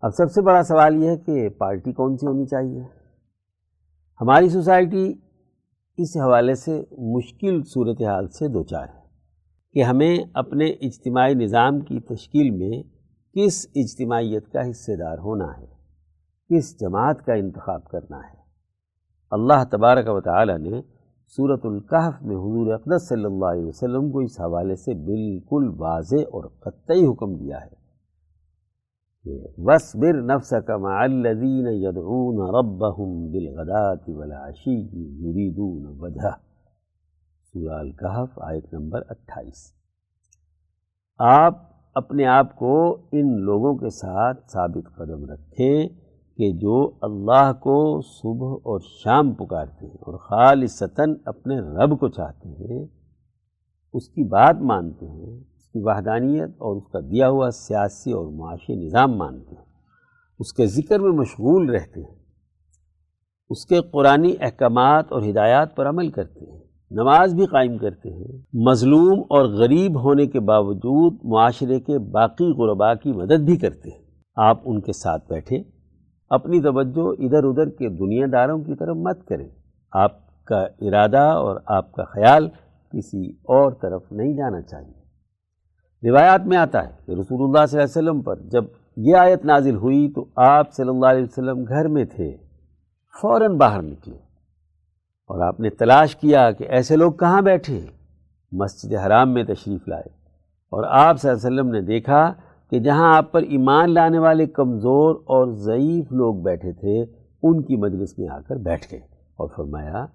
اب 0.00 0.10
سب 0.14 0.30
سے 0.30 0.42
بڑا 0.42 0.62
سوال 0.62 1.02
یہ 1.02 1.08
ہے 1.08 1.16
کہ 1.16 1.48
پارٹی 1.48 1.92
کون 1.92 2.16
سی 2.16 2.26
ہونی 2.26 2.46
چاہیے؟ 2.46 2.82
ہماری 4.20 4.48
سوسائٹی 4.48 5.14
اس 5.96 6.16
حوالے 6.16 6.54
سے 6.54 6.84
مشکل 6.98 7.62
صورتحال 7.62 8.28
سے 8.28 8.48
دو 8.48 8.62
چار 8.62 8.86
ہے 8.94 9.00
کہ 9.74 9.82
ہمیں 9.82 10.16
اپنے 10.34 10.70
اجتماعی 10.70 11.34
نظام 11.34 11.80
کی 11.80 12.00
تشکیل 12.00 12.50
میں 12.50 12.82
کس 13.34 13.66
اجتماعیت 13.74 14.52
کا 14.52 14.70
حصے 14.70 14.96
دار 14.96 15.18
ہونا 15.18 15.46
ہے، 15.58 15.66
کس 16.50 16.80
جماعت 16.80 17.26
کا 17.26 17.32
انتخاب 17.32 17.84
کرنا 17.84 18.18
ہے۔ 18.18 18.37
اللہ 19.32 19.64
تبارک 19.70 20.08
و 20.08 20.20
تعالی 20.22 20.56
نے 20.60 20.80
صورت 21.38 21.64
القحف 21.66 22.22
میں 22.22 22.36
حضور 22.36 22.72
اقدس 22.74 23.08
صلی 23.08 23.24
اللہ 23.24 23.46
علیہ 23.46 23.66
وسلم 23.66 24.10
کو 24.10 24.18
اس 24.20 24.40
حوالے 24.40 24.76
سے 24.76 24.94
بالکل 25.06 25.68
واضح 25.78 26.22
اور 26.30 26.44
قطعی 26.60 27.04
حکم 27.04 27.36
دیا 27.36 27.60
ہے 27.60 27.76
وصبر 29.58 30.20
نفسك 30.24 30.70
مع 30.72 31.04
الذين 31.04 31.66
يدعون 31.66 32.38
ربهم 32.50 33.32
بالغداة 33.32 34.04
والعشي 34.08 34.76
يريدون 35.20 35.96
وجهه 35.98 36.36
سورہ 37.54 37.78
الکحف 37.78 38.38
آیت 38.42 38.72
نمبر 38.74 39.02
اٹھائیس 39.10 39.60
آپ 41.20 41.60
اپنے 41.96 42.26
آپ 42.28 42.54
کو 42.56 42.74
ان 43.12 43.30
لوگوں 43.42 43.74
کے 43.76 43.90
ساتھ 43.92 44.40
ثابت 44.52 44.96
قدم 44.96 45.24
رکھیں 45.30 45.88
کہ 46.38 46.52
جو 46.52 46.90
اللہ 47.02 47.52
کو 47.52 48.00
صبح 48.02 48.56
اور 48.62 48.80
شام 48.80 49.34
پکارتے 49.34 49.86
ہیں 49.86 49.94
اور 49.94 50.18
خالصتاً 50.18 51.14
اپنے 51.24 51.60
رب 51.60 52.00
کو 52.00 52.08
چاہتے 52.08 52.48
ہیں، 52.48 52.86
اس 53.92 54.08
کی 54.08 54.24
بات 54.24 54.56
مانتے 54.60 55.06
ہیں، 55.06 55.36
اس 55.56 55.68
کی 55.68 55.80
وحدانیت 55.82 56.48
اور 56.48 56.76
اس 56.76 56.88
کا 56.92 57.00
دیا 57.00 57.28
ہوا 57.28 57.50
سیاسی 57.50 58.12
اور 58.12 58.26
معاشی 58.26 58.74
نظام 58.86 59.16
مانتے 59.16 59.54
ہیں۔ 59.54 59.64
اس 60.38 60.52
کے 60.52 60.66
ذکر 60.66 61.00
میں 61.00 61.12
مشغول 61.12 61.70
رہتے 61.70 62.00
ہیں۔ 62.00 62.14
اس 63.50 63.66
کے 63.66 63.80
قرآن 63.80 64.30
احکامات 64.40 65.12
اور 65.12 65.22
ہدایات 65.22 65.76
پر 65.76 65.88
عمل 65.88 66.10
کرتے 66.10 66.52
ہیں۔ 66.52 66.60
نماز 66.90 67.34
بھی 67.34 67.46
قائم 67.46 67.78
کرتے 67.78 68.12
ہیں۔ 68.12 68.38
مظلوم 68.52 69.20
اور 69.20 69.44
غریب 69.44 70.02
ہونے 70.02 70.26
کے 70.26 70.40
باوجود 70.40 71.18
معاشرے 71.24 71.80
کے 71.80 71.98
باقی 71.98 72.52
غربا 72.52 72.94
کی 72.94 73.12
مدد 73.12 73.40
بھی 73.40 73.56
کرتے 73.56 73.90
ہیں۔ 73.90 74.02
آپ 74.36 74.60
ان 74.64 74.80
کے 74.80 74.92
ساتھ 74.92 75.28
بیٹھے 75.28 75.77
اپنی 76.30 76.60
توجہ 76.62 77.08
ادھر 77.18 77.44
ادھر 77.44 77.68
کے 77.68 77.88
دنیا 77.88 78.26
داروں 78.32 78.58
کی 78.58 78.74
طرف 78.74 78.96
مت 78.96 79.26
کریں۔ 79.28 79.48
آپ 79.92 80.44
کا 80.44 80.60
ارادہ 80.80 81.22
اور 81.22 81.56
آپ 81.66 81.92
کا 81.92 82.04
خیال 82.04 82.48
کسی 82.92 83.30
اور 83.30 83.72
طرف 83.72 84.12
نہیں 84.12 84.36
جانا 84.36 84.60
چاہیے۔ 84.62 86.10
روایات 86.10 86.46
میں 86.46 86.56
آتا 86.56 86.86
ہے 86.86 86.92
کہ 87.06 87.12
رسول 87.12 87.42
اللہ 87.42 87.66
صلی 87.66 87.80
اللہ 87.80 87.90
علیہ 87.90 87.98
وسلم 87.98 88.22
پر 88.22 88.36
جب 88.36 88.64
یہ 88.96 89.16
آیت 89.16 89.44
نازل 89.44 89.76
ہوئی 89.76 90.12
تو 90.12 90.24
آپ 90.36 90.72
صلی 90.72 90.88
اللہ 90.88 91.06
علیہ 91.06 91.22
وسلم 91.22 91.64
گھر 91.64 91.88
میں 91.88 92.04
تھے، 92.04 92.36
فوراً 93.22 93.56
باہر 93.56 93.82
نکلے 93.82 94.16
اور 95.30 95.40
آپ 95.40 95.60
نے 95.60 95.70
تلاش 95.70 96.16
کیا 96.16 96.50
کہ 96.50 96.64
ایسے 96.68 96.96
لوگ 96.96 97.12
کہاں 97.12 97.42
بیٹھے 97.42 97.86
مسجد 98.52 98.94
حرام 98.94 99.34
میں 99.34 99.44
تشریف 99.44 99.88
لائے 99.88 100.08
اور 100.72 100.84
آپ 100.84 101.20
صلی 101.20 101.30
اللہ 101.30 101.46
علیہ 101.46 101.60
وسلم 101.60 101.72
نے 101.72 101.80
دیکھا 101.80 102.32
کہ 102.70 102.78
جہاں 102.78 103.16
آپ 103.16 103.32
پر 103.32 103.42
ایمان 103.42 103.90
لانے 103.90 104.18
والے 104.18 104.46
کمزور 104.46 105.14
اور 105.14 105.52
ضعیف 105.52 106.12
لوگ 106.12 106.34
بیٹھے 106.34 106.72
تھے، 106.72 107.02
ان 107.42 107.62
کی 107.62 107.76
مجلس 107.76 108.18
میں 108.18 108.28
آ 108.28 108.40
کر 108.40 108.56
بیٹھ 108.56 108.86
گئے 108.92 109.00
اور 109.36 109.48
فرمایا 109.56 110.06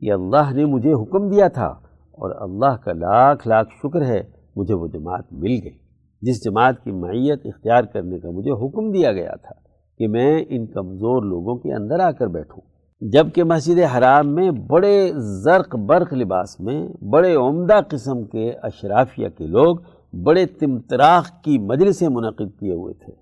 کہ 0.00 0.12
اللہ 0.12 0.52
نے 0.52 0.64
مجھے 0.64 0.92
حکم 0.92 1.28
دیا 1.28 1.48
تھا 1.48 1.66
اور 2.12 2.30
اللہ 2.40 2.76
کا 2.76 2.92
لاکھ 2.92 3.48
لاکھ 3.48 3.68
شکر 3.82 4.02
ہے، 4.02 4.22
مجھے 4.56 4.74
وہ 4.74 4.86
جماعت 4.86 5.32
مل 5.32 5.58
گئی۔ 5.64 5.84
جس 6.22 6.44
جماعت 6.44 6.84
کی 6.84 6.92
معیت 6.92 7.40
اختیار 7.44 7.84
کرنے 7.84 8.18
کا 8.18 8.30
مجھے 8.30 8.50
حکم 8.50 8.90
دیا 8.90 9.12
گیا 9.12 9.34
تھا 9.42 9.54
کہ 9.98 10.08
میں 10.08 10.44
ان 10.48 10.66
کمزور 10.66 11.22
لوگوں 11.22 11.56
کے 11.56 11.74
اندر 11.74 12.00
آ 12.00 12.10
کر 12.10 12.26
بیٹھوں۔ 12.26 12.60
جبکہ 13.00 13.44
مسجد 13.44 13.78
حرام 13.96 14.34
میں 14.34 14.50
بڑے 14.50 15.12
زرق 15.16 15.76
برق 15.76 16.12
لباس 16.12 16.60
میں، 16.60 16.88
بڑے 17.04 17.34
عمدہ 17.34 17.80
قسم 17.88 18.24
کے 18.24 18.50
اشرافیہ 18.62 19.28
کے 19.28 19.46
لوگ 19.46 19.76
بڑے 20.22 20.46
تمتراخ 20.46 21.42
کی 21.42 21.58
مجلسیں 21.58 22.08
منعقد 22.08 22.60
کیے 22.60 22.72
ہوئے 22.72 22.94
تھے۔ 22.94 23.12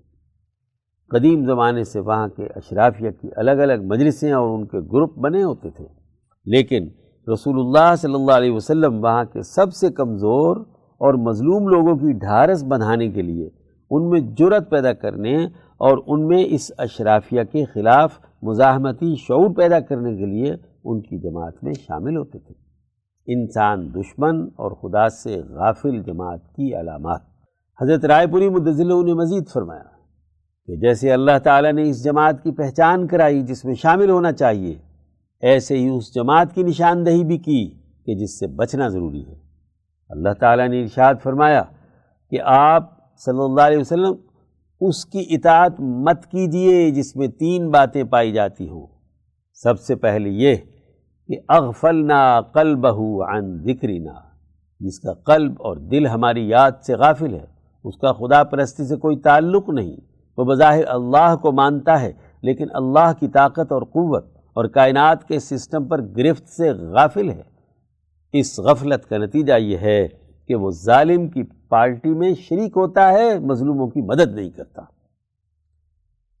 قدیم 1.09 1.45
زمانے 1.45 1.83
سے 1.83 1.99
وہاں 1.99 2.27
کے 2.27 2.45
اشرافیہ 2.45 3.09
کی 3.21 3.29
الگ 3.35 3.51
الگ 3.51 3.83
مجلسیں 3.83 4.31
اور 4.31 4.59
ان 4.59 4.65
کے 4.65 4.79
گروپ 4.79 5.17
بنے 5.17 5.43
ہوتے 5.43 5.69
تھے۔ 5.69 5.85
لیکن 6.45 6.87
رسول 7.33 7.59
اللہ 7.59 7.95
صلی 7.95 8.13
اللہ 8.13 8.31
علیہ 8.31 8.51
وسلم 8.51 9.03
وہاں 9.03 9.25
کے 9.25 9.41
سب 9.41 9.73
سے 9.73 9.89
کمزور 9.89 10.57
اور 10.97 11.13
مظلوم 11.13 11.67
لوگوں 11.67 11.95
کی 11.95 12.11
ڈھارس 12.11 12.63
بندھانے 12.63 13.11
کے 13.11 13.21
لیے 13.21 13.49
ان 13.89 14.09
میں 14.09 14.19
جرت 14.19 14.69
پیدا 14.69 14.93
کرنے 14.93 15.45
اور 15.77 15.97
ان 16.07 16.27
میں 16.27 16.45
اس 16.47 16.71
اشرافیہ 16.77 17.41
کے 17.51 17.65
خلاف 17.65 18.19
مزاحمتی 18.43 19.15
شعور 19.15 19.55
پیدا 19.55 19.79
کرنے 19.79 20.17
کے 20.17 20.25
لیے 20.25 20.55
ان 20.83 21.01
کی 21.01 21.17
جماعت 21.17 21.63
میں 21.63 21.73
شامل 21.73 22.17
ہوتے 22.17 22.39
تھے۔ 22.39 22.62
انسان 23.27 23.93
دشمن 23.93 24.47
اور 24.55 24.71
خدا 24.71 25.09
سے 25.09 25.41
غافل 25.49 26.03
جماعت 26.03 26.55
کی 26.55 26.75
علامات۔ 26.75 27.21
حضرت 27.81 28.05
رائے 28.05 28.27
پوری 28.27 28.49
مدضل 28.49 29.05
نے 29.05 29.13
مزید 29.13 29.49
فرمایا 29.49 29.83
کہ 30.65 30.75
جیسے 30.75 31.13
اللہ 31.13 31.39
تعالیٰ 31.43 31.73
نے 31.73 31.89
اس 31.89 32.03
جماعت 32.03 32.43
کی 32.43 32.51
پہچان 32.51 33.07
کرائی 33.07 33.41
جس 33.41 33.65
میں 33.65 33.75
شامل 33.75 34.09
ہونا 34.09 34.31
چاہیے، 34.31 34.75
ایسے 35.41 35.77
ہی 35.77 35.89
اس 35.89 36.15
جماعت 36.15 36.55
کی 36.55 36.63
نشاندہی 36.63 37.23
بھی 37.23 37.37
کی 37.37 37.73
کہ 38.05 38.15
جس 38.15 38.39
سے 38.39 38.47
بچنا 38.47 38.87
ضروری 38.87 39.27
ہے۔ 39.27 39.35
اللہ 40.09 40.29
تعالیٰ 40.39 40.67
نے 40.67 40.81
ارشاد 40.81 41.13
فرمایا 41.23 41.63
کہ 42.29 42.39
آپ 42.45 43.15
صلی 43.17 43.43
اللہ 43.43 43.61
علیہ 43.61 43.77
وسلم 43.77 44.13
اس 44.81 45.05
کی 45.05 45.25
اطاعت 45.29 45.79
مت 45.79 46.25
کیجیے 46.25 46.91
جس 46.91 47.15
میں 47.15 47.27
تین 47.27 47.69
باتیں 47.69 48.03
پائی 48.03 48.31
جاتی 48.31 48.69
ہوں۔ 48.69 48.87
سب 49.53 49.79
سے 49.79 49.95
پہلے 49.95 50.29
یہ 50.29 50.55
کہ 51.27 51.35
اغفلنا 51.47 52.41
قلبہ 52.41 53.25
عن 53.25 53.57
ذکرنا، 53.57 54.13
جس 54.79 54.99
کا 54.99 55.13
قلب 55.13 55.51
اور 55.59 55.77
دل 55.77 56.07
ہماری 56.07 56.47
یاد 56.47 56.71
سے 56.85 56.93
غافل 56.93 57.33
ہے، 57.33 57.45
اس 57.83 57.97
کا 57.97 58.13
خدا 58.13 58.43
پرستی 58.43 58.83
سے 58.83 58.95
کوئی 58.95 59.17
تعلق 59.17 59.69
نہیں۔ 59.69 59.95
وہ 60.37 60.43
بظاہر 60.43 60.83
اللہ 60.87 61.35
کو 61.41 61.51
مانتا 61.51 62.01
ہے، 62.01 62.11
لیکن 62.41 62.65
اللہ 62.73 63.11
کی 63.19 63.27
طاقت 63.27 63.71
اور 63.71 63.81
قوت 63.81 64.25
اور 64.53 64.65
کائنات 64.65 65.27
کے 65.27 65.39
سسٹم 65.39 65.87
پر 65.87 66.01
گرفت 66.01 66.49
سے 66.49 66.71
غافل 66.71 67.29
ہے۔ 67.29 67.43
اس 68.33 68.59
غفلت 68.59 69.09
کا 69.09 69.17
نتیجہ 69.17 69.53
یہ 69.53 69.77
ہے 69.77 70.07
کہ 70.47 70.55
وہ 70.55 70.71
ظالم 70.71 71.27
کی 71.27 71.43
پارٹی 71.43 72.09
میں 72.09 72.33
شریک 72.33 72.73
ہوتا 72.75 73.11
ہے، 73.11 73.39
مظلوموں 73.39 73.87
کی 73.87 74.01
مدد 74.01 74.35
نہیں 74.35 74.49
کرتا۔ 74.49 74.81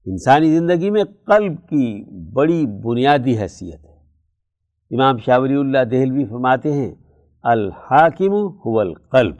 انسانی 0.05 0.57
زندگی 0.57 0.89
میں 0.89 1.03
قلب 1.03 1.57
کی 1.69 2.03
بڑی 2.33 2.65
بنیادی 2.65 3.37
حیثیت 3.37 3.85
ہے۔ 3.85 3.92
امام 4.93 5.17
شاہ 5.17 5.39
ولی 5.39 5.55
اللہ 5.55 5.83
دہلوی 5.83 6.25
فرماتے 6.25 6.73
ہیں، 6.73 6.95
الحاکم 7.43 8.33
هو 8.33 8.79
القلب، 8.79 9.35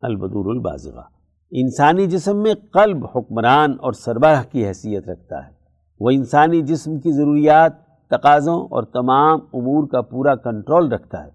البدور 0.00 0.54
البازغہ 0.54 1.02
انسانی 1.50 2.06
جسم 2.06 2.42
میں 2.42 2.54
قلب 2.54 3.04
حکمران 3.04 3.76
اور 3.80 3.92
سربراہ 3.92 4.42
کی 4.52 4.66
حیثیت 4.66 5.08
رکھتا 5.08 5.46
ہے۔ 5.46 5.52
وہ 6.00 6.10
انسانی 6.10 6.62
جسم 6.62 6.98
کی 6.98 7.12
ضروریات، 7.12 7.72
تقاضوں 8.08 8.60
اور 8.60 8.82
تمام 8.82 9.38
امور 9.54 9.88
کا 9.88 10.00
پورا 10.00 10.34
کنٹرول 10.34 10.92
رکھتا 10.92 11.24
ہے۔ 11.24 11.30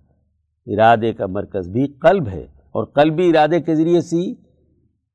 ارادے 0.74 1.14
کا 1.14 1.26
مرکز 1.28 1.70
بھی 1.70 1.88
قلب 1.88 2.28
ہے 2.28 2.46
اور 2.72 2.86
قلبی 2.86 3.30
ارادے 3.30 3.60
کے 3.60 3.76
ذریعے 3.76 4.02
سے 4.02 4.32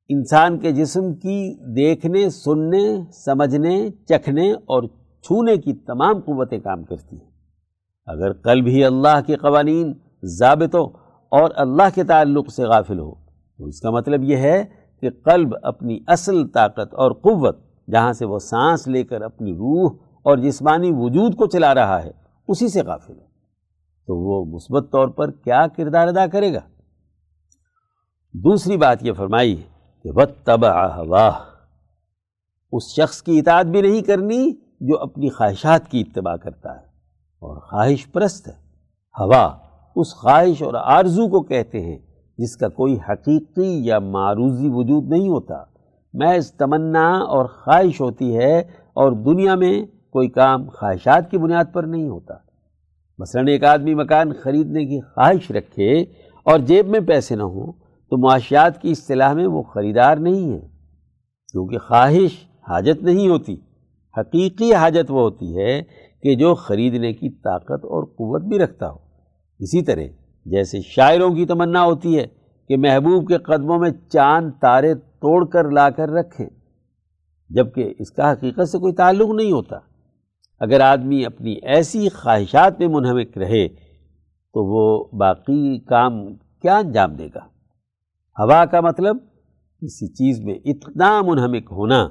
انسان 0.08 0.58
کے 0.58 0.72
جسم 0.72 1.14
کی 1.14 1.54
دیکھنے، 1.74 2.30
سننے، 2.30 3.02
سمجھنے، 3.12 3.88
چکھنے 4.08 4.52
اور 4.52 4.82
چھونے 5.22 5.56
کی 5.56 5.72
تمام 5.72 6.20
قوتیں 6.20 6.58
کام 6.58 6.84
کرتی 6.84 7.16
ہیں۔ 7.16 7.31
اگر 8.06 8.32
قلب 8.32 8.66
ہی 8.66 8.84
اللہ 8.84 9.20
کے 9.26 9.36
قوانین 9.36 9.92
ضابطوں 10.22 10.86
اور 11.32 11.50
اللہ 11.56 11.94
کے 11.94 12.04
تعلق 12.04 12.52
سے 12.52 12.64
غافل 12.64 12.98
ہو، 12.98 13.14
تو 13.58 13.66
اس 13.66 13.80
کا 13.80 13.90
مطلب 13.90 14.22
یہ 14.22 14.36
ہے 14.36 14.64
کہ 15.00 15.10
قلب 15.24 15.54
اپنی 15.62 15.98
اصل 16.06 16.46
طاقت 16.48 16.94
اور 16.94 17.12
قوت، 17.12 17.58
جہاں 17.90 18.12
سے 18.12 18.24
وہ 18.24 18.38
سانس 18.38 18.86
لے 18.88 19.04
کر 19.04 19.22
اپنی 19.22 19.52
روح 19.52 19.90
اور 20.22 20.38
جسمانی 20.38 20.90
وجود 20.94 21.34
کو 21.34 21.46
چلا 21.46 21.74
رہا 21.74 22.02
ہے، 22.02 22.10
اسی 22.48 22.68
سے 22.68 22.82
غافل 22.82 23.12
ہے 23.12 23.26
تو 24.08 24.16
وہ 24.16 24.44
مثبت 24.44 24.92
طور 24.92 25.08
پر 25.08 25.30
کیا 25.30 25.66
کردار 25.76 26.08
ادا 26.08 26.26
کرے 26.26 26.52
گا؟ 26.54 26.60
دوسری 28.34 28.76
بات 28.76 29.02
یہ 29.02 29.12
فرمائی 29.12 29.56
کہ 30.04 30.10
وط 30.14 30.30
تبا 30.44 31.28
اس 32.72 32.82
شخص 32.96 33.22
کی 33.22 33.38
اطاعت 33.38 33.66
بھی 33.66 33.80
نہیں 33.82 34.02
کرنی 34.02 34.52
جو 34.80 34.98
اپنی 34.98 35.28
خواہشات 35.30 35.90
کی 35.90 36.00
اتباع 36.00 36.36
کرتا 36.36 36.74
ہے۔ 36.74 36.91
اور 37.42 37.56
خواہش 37.56 38.12
پرست 38.12 38.48
ہے 38.48 38.52
ہوا 39.20 39.56
اس 39.96 40.14
خواہش 40.14 40.62
اور 40.62 40.74
آرزو 40.74 41.28
کو 41.28 41.40
کہتے 41.40 41.80
ہیں، 41.80 41.98
جس 42.38 42.56
کا 42.56 42.68
کوئی 42.68 42.98
حقیقی 43.08 43.86
یا 43.86 43.98
معروضی 43.98 44.68
وجود 44.70 45.08
نہیں 45.08 45.28
ہوتا۔ 45.28 45.54
محض 46.14 46.52
تمنا 46.52 47.12
اور 47.12 47.46
خواہش 47.46 48.00
ہوتی 48.00 48.36
ہے 48.36 48.58
اور 48.92 49.12
دنیا 49.12 49.54
میں 49.54 49.82
کوئی 50.10 50.28
کام 50.28 50.68
خواہشات 50.68 51.30
کی 51.30 51.38
بنیاد 51.38 51.64
پر 51.72 51.82
نہیں 51.82 52.08
ہوتا۔ 52.08 52.34
مثلاً 53.18 53.48
ایک 53.48 53.64
آدمی 53.64 53.94
مکان 53.94 54.32
خریدنے 54.32 54.84
کی 54.84 55.00
خواہش 55.00 55.50
رکھے 55.50 56.00
اور 56.44 56.58
جیب 56.58 56.88
میں 56.88 57.00
پیسے 57.00 57.36
نہ 57.36 57.42
ہوں 57.42 57.72
تو 58.10 58.16
معاشیات 58.16 58.82
کی 58.82 58.90
اصطلاح 58.90 59.32
میں 59.32 59.46
وہ 59.46 59.62
خریدار 59.62 60.16
نہیں 60.16 60.52
ہے۔ 60.52 60.68
کیونکہ 61.52 61.78
خواہش 61.78 62.44
حاجت 62.68 63.02
نہیں 63.02 63.28
ہوتی، 63.28 63.56
حقیقی 64.18 64.74
حاجت 64.74 65.10
وہ 65.10 65.20
ہوتی 65.20 65.58
ہے 65.58 65.82
کہ 66.22 66.34
جو 66.34 66.54
خریدنے 66.54 67.12
کی 67.12 67.30
طاقت 67.30 67.84
اور 67.84 68.04
قوت 68.04 68.42
بھی 68.42 68.58
رکھتا 68.58 68.90
ہو۔ 68.90 68.96
اسی 69.58 69.82
طرح 69.82 70.02
جیسے 70.46 70.80
شاعروں 70.80 71.30
کی 71.30 71.46
تمنا 71.46 71.84
ہوتی 71.84 72.18
ہے 72.18 72.26
کہ 72.68 72.76
محبوب 72.76 73.28
کے 73.28 73.38
قدموں 73.38 73.78
میں 73.78 73.90
چاند 74.08 74.50
تارے 74.60 74.94
توڑ 74.94 75.44
کر 75.46 75.70
لا 75.70 75.90
کر 75.90 76.08
رکھیں، 76.08 76.48
جبکہ 77.50 77.94
اس 77.98 78.10
کا 78.10 78.32
حقیقت 78.32 78.68
سے 78.68 78.78
کوئی 78.78 78.92
تعلق 78.92 79.30
نہیں 79.30 79.52
ہوتا۔ 79.52 79.76
اگر 80.60 80.80
آدمی 80.80 81.24
اپنی 81.24 81.52
ایسی 81.62 82.08
خواہشات 82.08 82.78
میں 82.78 82.88
منہمک 82.88 83.38
رہے 83.38 83.68
تو 84.54 84.64
وہ 84.64 85.04
باقی 85.18 85.78
کام 85.78 86.34
کیا 86.34 86.76
انجام 86.76 87.12
دے 87.12 87.26
گا؟ 87.34 87.44
ہوا 88.38 88.64
کا 88.64 88.80
مطلب 88.80 89.16
کسی 89.82 90.06
چیز 90.06 90.40
میں 90.40 90.54
اتنا 90.64 91.22
منہمک 91.22 91.68
ہونا 91.70 92.08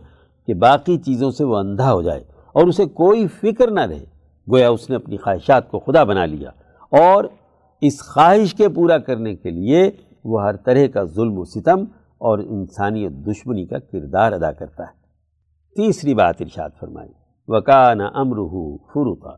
کہ 0.47 0.53
باقی 0.53 0.97
چیزوں 0.97 1.31
سے 1.31 1.43
وہ 1.43 1.57
اندھا 1.57 1.93
ہو 1.93 2.01
جائے۔ 2.01 2.23
اور 2.53 2.67
اسے 2.67 2.85
کوئی 2.85 3.27
فکر 3.27 3.71
نہ 3.71 3.79
رہے۔ 3.79 4.05
گویا 4.47 4.69
اس 4.69 4.89
نے 4.89 4.95
اپنی 4.95 5.17
خواہشات 5.17 5.71
کو 5.71 5.79
خدا 5.79 6.03
بنا 6.03 6.25
لیا 6.25 6.49
اور 6.91 7.23
اس 7.81 7.99
خواہش 8.03 8.53
کے 8.53 8.69
پورا 8.69 8.97
کرنے 8.97 9.35
کے 9.35 9.49
لیے 9.49 9.91
وہ 10.23 10.41
ہر 10.43 10.55
طرح 10.55 10.87
کا 10.87 11.03
ظلم 11.03 11.37
و 11.37 11.43
ستم 11.43 11.83
اور 12.17 12.39
انسانیت 12.39 13.11
دشمنی 13.11 13.65
کا 13.65 13.79
کردار 13.79 14.31
ادا 14.31 14.51
کرتا 14.51 14.83
ہے۔ 14.83 15.01
تیسری 15.75 16.13
بات 16.13 16.35
ارشاد 16.39 16.69
فرمائی، 16.79 17.09
وکان 17.47 18.01
امرہ 18.01 18.47
فروتا 18.93 19.35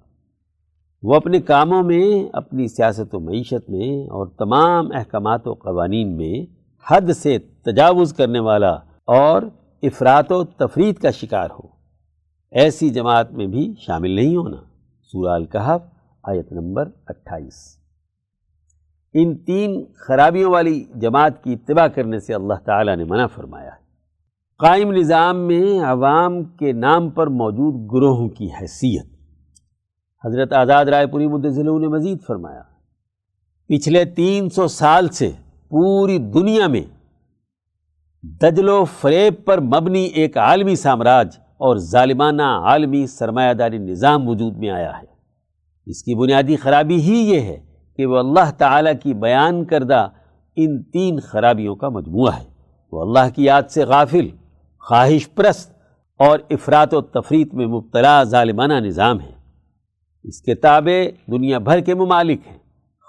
وہ 1.04 1.16
اپنے 1.16 1.40
کاموں 1.42 1.84
میں، 1.84 2.30
اپنی 2.34 2.68
سیاست 2.68 3.16
و 3.16 3.20
معیشت 3.20 3.70
میں 3.70 4.04
اور 4.10 4.28
تمام 4.28 4.88
احکامات 4.94 5.48
و 5.48 5.54
قوانین 5.54 6.16
میں 6.18 6.36
حد 6.92 7.12
سے 7.12 7.38
تجاوز 7.40 8.14
کرنے 8.14 8.40
والا 8.40 8.74
اور 9.08 9.42
افراد 9.84 10.32
و 10.32 10.44
تفرید 10.44 10.96
کا 10.96 11.12
شکار 11.12 11.50
ہو۔ 11.52 11.73
ایسی 12.56 12.90
جماعت 12.90 13.32
میں 13.32 13.48
بھی 13.48 13.74
شامل 13.80 14.12
نہیں 14.12 14.36
ہونا۔ 14.36 14.58
سورہ 15.04 15.32
الکحف 15.32 15.82
آیت 16.24 16.52
نمبر 16.52 16.90
اٹھائیس۔ 17.08 17.78
ان 19.14 19.38
تین 19.38 19.86
خرابیوں 19.96 20.52
والی 20.52 20.84
جماعت 20.96 21.44
کی 21.44 21.54
اتباع 21.54 21.88
کرنے 21.88 22.20
سے 22.20 22.34
اللہ 22.34 22.54
تعالیٰ 22.54 22.96
نے 22.96 23.04
منع 23.04 23.28
فرمایا۔ 23.28 23.72
ہے 23.72 23.84
قائم 24.58 24.92
نظام 24.92 25.38
میں 25.38 25.80
عوام 25.80 26.44
کے 26.44 26.72
نام 26.72 27.10
پر 27.10 27.28
موجود 27.28 27.92
گروہوں 27.92 28.30
کی 28.30 28.50
حیثیت۔ 28.62 29.06
حضرت 30.26 30.54
آزاد 30.54 30.86
رائے 30.86 31.08
پوری 31.08 31.28
مدضلوں 31.28 31.80
نے 31.80 31.88
مزید 31.88 32.18
فرمایا۔ 32.28 32.62
پچھلے 33.68 34.06
تین 34.06 34.50
سو 34.50 34.68
سال 34.68 35.08
سے 35.08 35.32
پوری 35.70 36.18
دنیا 36.18 36.68
میں 36.68 36.84
دجل 38.24 38.70
و 38.70 38.86
فریب 38.86 39.46
پر 39.46 39.62
مبنی 39.62 40.04
ایک 40.04 40.38
عالمی 40.38 40.76
سامراج 40.76 41.43
اور 41.58 41.78
ظالمانہ 41.78 42.42
عالمی 42.42 43.08
سرمایہ 43.08 43.54
داری 43.54 43.78
نظام 43.78 44.28
وجود 44.28 44.58
میں 44.58 44.70
آیا 44.70 44.98
ہے۔ 44.98 45.14
اس 45.86 46.04
کی 46.04 46.16
بنیادی 46.16 46.56
خرابی 46.56 47.02
ہی 47.02 47.30
یہ 47.30 47.40
ہے 47.40 47.66
کہ 47.98 48.06
وہ 48.06 48.18
اللہ 48.18 48.52
تعالیٰ 48.58 48.94
کی 49.04 49.14
بیان 49.14 49.66
کردہ 49.66 50.08
ان 50.56 50.84
تین 50.84 51.20
خرابیوں 51.20 51.76
کا 51.76 51.90
مجموعہ 51.90 52.34
ہے۔ 52.38 52.46
وہ 52.92 53.02
اللہ 53.02 53.36
کی 53.36 53.44
یاد 53.44 53.64
سے 53.70 53.84
غافل، 53.84 54.28
خواہش 54.80 55.34
پرست 55.36 55.74
اور 56.20 56.40
افراد 56.50 56.88
و 56.92 57.02
تفریط 57.02 57.54
میں 57.54 57.68
مبتلا 57.68 58.24
ظالمانہ 58.24 58.74
نظام 58.74 59.20
ہے۔ 59.20 59.32
اس 60.24 60.42
کے 60.42 60.56
تابع 60.56 61.32
دنیا 61.32 61.58
بھر 61.58 61.80
کے 61.80 61.96
ممالک 61.96 62.48
ہیں۔ 62.48 62.58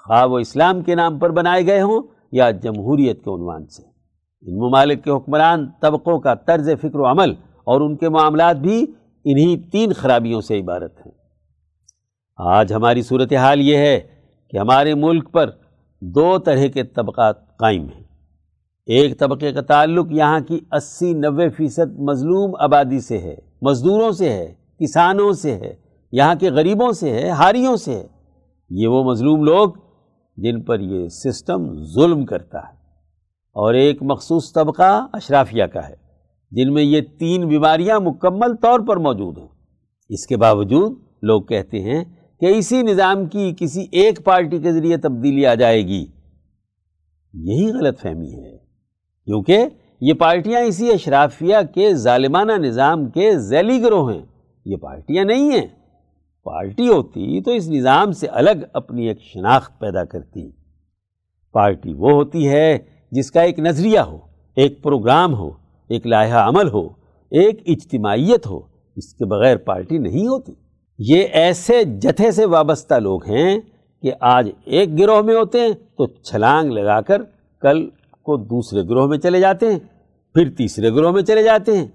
خواہ 0.05 0.27
وہ 0.27 0.39
اسلام 0.39 0.83
کے 0.83 0.95
نام 0.95 1.19
پر 1.19 1.31
بنائے 1.31 1.67
گئے 1.67 1.83
ہوں 1.83 2.03
یا 2.33 2.51
جمہوریت 2.51 3.25
کے 3.25 3.35
عنوان 3.35 3.67
سے۔ 3.67 3.83
ان 4.43 4.59
ممالک 4.59 5.05
کے 5.05 5.11
حکمران 5.11 5.71
طبقوں 5.81 6.21
کا 6.21 6.35
طرز 6.35 6.71
فکر 6.81 6.99
و 6.99 7.07
عمل 7.07 7.35
اور 7.65 7.81
ان 7.81 7.97
کے 7.97 8.09
معاملات 8.09 8.57
بھی 8.57 8.87
انہی 9.25 9.57
تین 9.57 9.93
خرابیوں 9.93 10.41
سے 10.41 10.61
عبارت 10.61 11.07
ہیں۔ 11.07 11.13
آج 12.37 12.73
ہماری 12.73 13.03
صورتحال 13.03 13.61
یہ 13.61 13.77
ہے 13.77 14.01
کہ 14.51 14.57
ہمارے 14.57 14.95
ملک 14.95 15.33
پر 15.33 15.51
دو 16.01 16.39
طرح 16.39 16.67
کے 16.67 16.83
طبقات 16.83 17.57
قائم 17.57 17.83
ہیں۔ 17.83 18.05
ایک 18.87 19.19
طبقے 19.19 19.53
کا 19.53 19.61
تعلق 19.61 20.07
یہاں 20.11 20.41
کی 20.41 20.61
اسی 20.73 21.13
نوے 21.13 21.49
فیصد 21.49 21.99
مظلوم 21.99 22.53
آبادی 22.59 23.01
سے 23.01 23.19
ہے، 23.19 23.37
مزدوروں 23.63 24.13
سے 24.13 24.33
ہے، 24.33 24.55
کسانوں 24.81 25.33
سے 25.33 25.55
ہے، 25.55 25.75
یہاں 26.13 26.35
کے 26.35 26.51
غریبوں 26.51 26.93
سے 26.93 27.11
ہے 27.11 27.29
ہاریوں 27.29 27.77
سے 27.77 27.95
ہے۔ 27.95 28.07
یہ 28.71 28.87
وہ 28.87 29.05
مظلوم 29.05 29.45
لوگ 29.45 29.69
جن 30.37 30.63
پر 30.63 30.81
یہ 30.81 31.09
سسٹم 31.09 31.85
ظلم 31.85 32.25
کرتا 32.25 32.59
ہے۔ 32.59 32.75
اور 33.53 33.75
ایک 33.75 34.03
مخصوص 34.03 34.53
طبقہ 34.53 35.07
اشرافیہ 35.13 35.65
کا 35.65 35.89
ہے۔ 35.89 36.04
جن 36.55 36.73
میں 36.73 36.83
یہ 36.83 37.01
تین 37.19 37.49
بیماریاں 37.49 38.01
مکمل 38.01 38.57
طور 38.57 38.81
پر 38.81 38.97
موجود 38.97 39.39
ہیں 39.39 39.49
اس 40.09 40.27
کے 40.27 40.37
باوجود 40.37 40.99
لوگ 41.23 41.43
کہتے 41.43 41.81
ہیں 41.81 42.05
کہ 42.41 42.47
اسی 42.47 42.83
نظام 42.83 43.27
کی 43.27 43.55
کسی 43.59 43.87
ایک 43.93 44.25
پارٹی 44.25 44.59
کے 44.59 44.73
ذریعے 44.73 44.97
تبدیلی 44.97 45.47
آ 45.47 45.55
جائے 45.55 45.83
گی۔ 45.87 46.07
یہی 47.35 47.73
غلط 47.73 48.01
فہمی 48.01 48.35
ہے، 48.35 48.57
کیونکہ 49.25 49.67
یہ 50.01 50.13
پارٹیاں 50.15 50.61
اسی 50.61 50.93
اشرافیہ 50.93 51.57
کے 51.75 51.95
ظالمانہ 51.95 52.53
نظام 52.53 53.11
کے 53.11 53.39
ذیلی 53.39 53.83
گروہ 53.83 54.13
ہیں۔ 54.13 54.23
یہ 54.65 54.77
پارٹیاں 54.77 55.25
نہیں 55.25 55.51
ہیں۔ 55.53 55.67
پارٹی 56.45 56.89
ہوتی 56.89 57.43
تو 57.43 57.51
اس 57.51 57.69
نظام 57.69 58.13
سے 58.13 58.27
الگ 58.27 58.65
اپنی 58.73 59.09
ایک 59.09 59.21
شناخت 59.21 59.81
پیدا 59.81 60.05
کرتی۔ 60.05 60.51
پارٹی 61.53 61.95
وہ 61.95 62.11
ہوتی 62.11 62.49
ہے 62.49 62.79
جس 63.11 63.31
کا 63.31 63.41
ایک 63.41 63.59
نظریہ 63.59 63.99
ہو، 63.99 64.19
ایک 64.57 64.83
پروگرام 64.83 65.35
ہو۔ 65.35 65.64
ایک 65.89 66.07
لائحہ 66.07 66.49
عمل 66.49 66.69
ہو، 66.69 66.89
ایک 67.33 67.63
اجتماعیت 67.67 68.47
ہو، 68.47 68.61
اس 68.97 69.15
کے 69.15 69.25
بغیر 69.25 69.57
پارٹی 69.57 69.99
نہیں 69.99 70.27
ہوتی۔ 70.27 70.53
یہ 70.99 71.25
ایسے 71.33 71.85
جتھے 71.85 72.31
سے 72.31 72.45
وابستہ 72.45 72.95
لوگ 72.95 73.25
ہیں 73.25 73.61
کہ 74.03 74.13
آج 74.21 74.51
ایک 74.65 74.99
گروہ 74.99 75.23
میں 75.23 75.35
ہوتے 75.35 75.61
ہیں 75.61 75.73
تو 75.73 76.07
چھلانگ 76.07 76.73
لگا 76.73 77.01
کر 77.01 77.23
کل 77.61 77.89
کو 78.23 78.37
دوسرے 78.37 78.83
گروہ 78.83 79.07
میں 79.07 79.19
چلے 79.19 79.41
جاتے 79.41 79.73
ہیں، 79.73 79.79
پھر 80.35 80.51
تیسرے 80.51 80.91
گروہ 80.91 81.11
میں 81.11 81.23
چلے 81.23 81.43
جاتے 81.43 81.77
ہیں۔ 81.77 81.87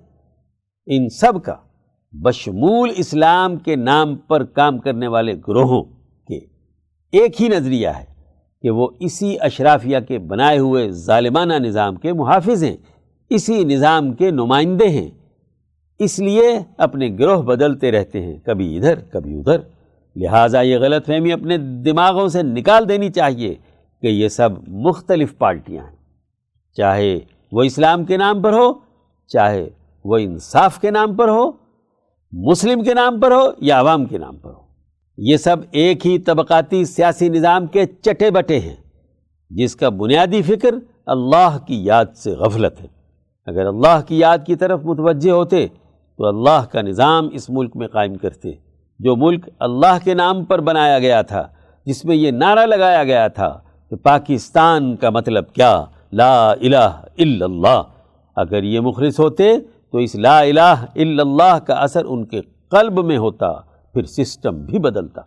ان 0.88 1.10
سب 1.10 1.44
کا 1.44 1.56
بشمول 2.12 2.92
اسلام 2.98 3.58
کے 3.58 3.76
نام 3.76 4.16
پر 4.16 4.44
کام 4.44 4.78
کرنے 4.78 5.08
والے 5.08 5.34
گروہوں 5.48 5.84
کے 6.28 6.38
ایک 7.12 7.42
ہی 7.42 7.48
نظریہ 7.48 7.88
ہے 7.88 8.06
کہ 8.62 8.70
وہ 8.70 8.88
اسی 9.00 9.40
اشرافیہ 9.40 9.98
کے 10.08 10.20
بنائے 10.20 10.58
ہوئے 10.58 10.92
ظالمانہ 10.92 11.54
نظام 11.54 11.96
کے 11.96 12.14
محافظ 12.14 12.64
ہیں۔ 12.64 12.78
اسی 13.30 13.64
نظام 13.64 14.14
کے 14.14 14.32
نمائندے 14.32 14.90
ہیں۔ 14.90 15.10
اس 16.00 16.20
لیے 16.20 16.60
اپنے 16.78 17.10
گروہ 17.20 17.42
بدلتے 17.42 17.92
رہتے 17.92 18.22
ہیں، 18.22 18.38
کبھی 18.46 18.78
ادھر 18.78 19.00
کبھی 19.00 19.40
ادھر۔ 19.40 19.58
لہٰذا 20.16 20.62
یہ 20.62 20.78
غلط 20.78 21.06
فہمی 21.06 21.32
اپنے 21.32 21.58
دماغوں 21.58 22.28
سے 22.28 22.44
نکال 22.44 22.90
دینی 22.90 23.10
چاہیے 23.10 23.56
کہ 24.02 24.08
یہ 24.08 24.28
سب 24.28 24.50
مختلف 24.68 25.38
پارٹیاں 25.38 25.84
ہیں۔ 25.84 25.96
چاہے 26.78 27.20
وہ 27.52 27.64
اسلام 27.64 28.06
کے 28.06 28.18
نام 28.18 28.42
پر 28.42 28.54
ہو، 28.54 28.74
چاہے 29.28 29.70
وہ 30.06 30.18
انصاف 30.18 30.80
کے 30.80 30.92
نام 30.92 31.16
پر 31.16 31.28
ہو، 31.28 31.52
مسلم 32.32 32.84
کے 32.84 32.94
نام 32.94 33.20
پر 33.20 33.32
ہو 33.32 33.46
یا 33.58 33.80
عوام 33.80 34.06
کے 34.06 34.18
نام 34.18 34.38
پر 34.38 34.50
ہو۔ 34.50 34.62
یہ 35.18 35.38
سب 35.38 35.58
ایک 35.72 36.08
ہی 36.08 36.20
طبقاتی 36.20 36.86
سیاسی 36.86 37.30
نظام 37.30 37.68
کے 37.68 37.86
چٹے 37.86 38.32
بٹے 38.32 38.60
ہیں، 38.60 38.76
جس 39.50 39.76
کا 39.76 39.90
بنیادی 39.90 40.42
فکر 40.42 40.76
اللہ 41.06 41.58
کی 41.68 41.86
یاد 41.86 42.06
سے 42.16 42.32
غفلت 42.32 42.82
ہے۔ 42.82 42.99
اگر 43.50 43.66
اللہ 43.66 44.02
کی 44.08 44.20
یاد 44.20 44.46
کی 44.46 44.56
طرف 44.56 44.80
متوجہ 44.84 45.32
ہوتے 45.32 45.68
تو 45.68 46.26
اللہ 46.26 46.66
کا 46.72 46.82
نظام 46.82 47.28
اس 47.32 47.50
ملک 47.50 47.76
میں 47.76 47.88
قائم 47.88 48.16
کرتے 48.16 48.52
جو 49.00 49.16
ملک 49.16 49.50
اللہ 49.60 49.98
کے 50.04 50.14
نام 50.14 50.44
پر 50.46 50.62
بنایا 50.62 51.00
گیا 51.00 51.22
تھا، 51.22 51.48
جس 51.88 52.04
میں 52.06 52.16
یہ 52.16 52.32
نعرہ 52.32 52.66
لگایا 52.66 53.04
گیا 53.04 53.28
تھا 53.28 53.50
کہ 53.92 53.96
پاکستان 53.96 54.96
کا 54.96 55.10
مطلب 55.10 55.52
کیا؟ 55.54 55.74
لا 56.12 56.52
الہ 56.52 56.90
الا 57.18 57.46
اللہ۔ 57.46 57.82
اگر 58.38 58.64
یہ 58.64 58.80
مخلص 58.80 59.20
ہوتے 59.20 59.50
تو 59.92 59.98
اس 59.98 60.16
لا 60.16 60.40
الہ 60.40 60.76
الا 60.96 61.24
اللہ 61.24 61.58
کا 61.60 61.74
اثر 61.74 62.06
ان 62.06 62.26
کے 62.26 62.42
قلب 62.72 63.00
میں 63.06 63.18
ہوتا، 63.18 63.52
پھر 63.96 64.04
سسٹم 64.04 64.62
بھی 64.66 64.80
بدلتا۔ 64.80 65.22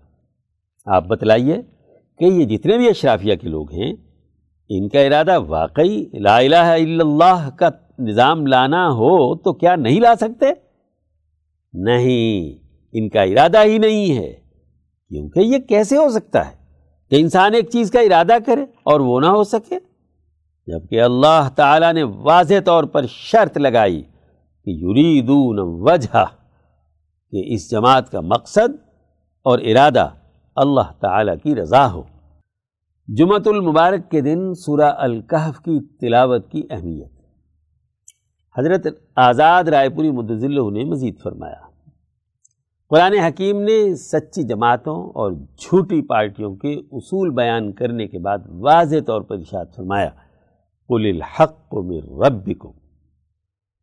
آپ 0.87 1.07
بتلائیے 1.07 1.61
کہ 2.21 2.25
یہ 2.25 2.45
جتنے 2.47 2.77
بھی 2.79 2.89
اشرافیہ 2.89 3.35
کے 3.35 3.49
لوگ 3.49 3.73
ہیں، 3.73 3.93
ان 4.71 4.89
کا 4.89 5.01
ارادہ 5.01 5.39
واقعی 5.49 6.05
لا 6.19 6.37
الہ 6.37 6.67
الا 6.77 7.05
اللہ 7.05 7.49
کا 7.57 7.71
نظام 7.99 8.47
لانا 8.47 8.89
ہو 8.89 9.37
تو 9.37 9.53
کیا 9.53 9.77
نہیں 9.77 10.01
لا 10.01 10.15
سکتے؟ 10.17 10.47
نہیں، 11.73 12.63
ان 12.93 13.09
کا 13.09 13.23
ارادہ 13.23 13.65
ہی 13.65 13.79
نہیں 13.79 14.17
ہے۔ 14.17 14.33
کیونکہ 15.09 15.41
یہ 15.41 15.59
کیسے 15.59 15.97
ہو 15.97 16.09
سکتا 16.09 16.47
ہے 16.47 16.57
کہ 17.11 17.17
انسان 17.17 17.55
ایک 17.55 17.71
چیز 17.71 17.91
کا 17.91 18.01
ارادہ 18.01 18.37
کرے 18.47 18.63
اور 18.63 19.01
وہ 19.01 19.21
نہ 19.21 19.27
ہو 19.27 19.45
سکے؟ 19.45 19.79
جبکہ 20.67 21.03
اللہ 21.03 21.49
تعالیٰ 21.57 21.93
نے 21.93 22.03
واضح 22.03 22.61
طور 22.65 22.85
پر 22.85 23.07
شرط 23.07 23.57
لگائی 23.57 24.03
کہ 24.65 24.71
یریدون 24.71 25.59
وجہ، 25.61 26.25
کہ 27.31 27.43
اس 27.47 27.71
جماعت 27.71 28.11
کا 28.11 28.21
مقصد 28.21 28.77
اور 29.43 29.59
ارادہ 29.59 30.09
اللہ 30.57 30.93
تعالیٰ 31.01 31.35
کی 31.43 31.55
رضا 31.55 31.93
ہو۔ 31.93 32.03
جمعۃ 33.09 33.47
المبارک 33.47 34.11
کے 34.11 34.21
دن 34.21 34.55
سورہ 34.55 34.93
الکحف 34.97 35.59
کی 35.59 35.81
تلاوت 35.97 36.51
کی 36.51 36.63
اہمیت۔ 36.71 37.22
حضرت 38.59 38.87
آزاد 39.17 39.65
رائے 39.65 39.89
پوری 39.89 40.11
مدضلہ 40.11 40.71
نے 40.71 40.85
مزید 40.85 41.21
فرمایا۔ 41.23 41.67
قرآن 42.89 43.15
حکیم 43.15 43.61
نے 43.61 43.95
سچی 43.95 44.43
جماعتوں 44.43 45.11
اور 45.11 45.33
جھوٹی 45.33 46.03
پارٹیوں 46.03 46.55
کے 46.55 46.75
اصول 46.93 47.31
بیان 47.31 47.73
کرنے 47.73 48.07
کے 48.07 48.19
بعد 48.19 48.39
واضح 48.47 48.97
طور 49.07 49.23
پر 49.23 49.35
ارشاد 49.35 49.65
فرمایا، 49.77 50.11
قل 50.89 51.07
الحق 51.15 51.75
من 51.75 52.25
ربکم 52.25 52.71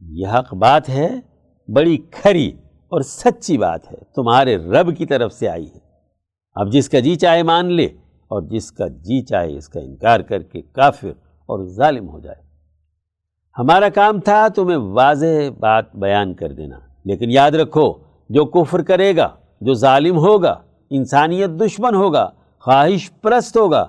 یہ 0.01 0.27
حق 0.27 0.53
بات 0.53 0.89
ہے، 0.89 1.19
بڑی 1.67 1.97
کھری 1.97 2.51
اور 2.87 3.01
سچی 3.01 3.57
بات 3.57 3.91
ہے، 3.91 3.97
تمہارے 4.15 4.57
رب 4.57 4.97
کی 4.97 5.05
طرف 5.05 5.33
سے 5.33 5.47
آئی 5.47 5.65
ہے۔ 5.65 5.79
اب 6.55 6.71
جس 6.71 6.89
کا 6.89 6.99
جی 6.99 7.15
چاہے 7.15 7.43
مان 7.43 7.71
لے 7.71 7.85
اور 8.27 8.41
جس 8.41 8.71
کا 8.71 8.87
جی 8.87 9.21
چاہے 9.21 9.57
اس 9.57 9.69
کا 9.69 9.79
انکار 9.79 10.19
کر 10.19 10.43
کے 10.43 10.61
کافر 10.61 11.09
اور 11.45 11.65
ظالم 11.65 12.09
ہو 12.09 12.19
جائے۔ 12.19 12.48
ہمارا 13.57 13.89
کام 13.89 14.19
تھا 14.19 14.47
تمہیں 14.47 14.77
واضح 14.77 15.49
بات 15.59 15.95
بیان 15.95 16.33
کر 16.33 16.51
دینا، 16.51 16.79
لیکن 17.05 17.31
یاد 17.31 17.51
رکھو، 17.51 17.87
جو 18.29 18.45
کفر 18.45 18.81
کرے 18.81 19.15
گا، 19.15 19.29
جو 19.61 19.73
ظالم 19.73 20.17
ہوگا، 20.17 20.61
انسانیت 20.89 21.49
دشمن 21.49 21.95
ہوگا، 21.95 22.29
خواہش 22.63 23.09
پرست 23.21 23.57
ہوگا، 23.57 23.85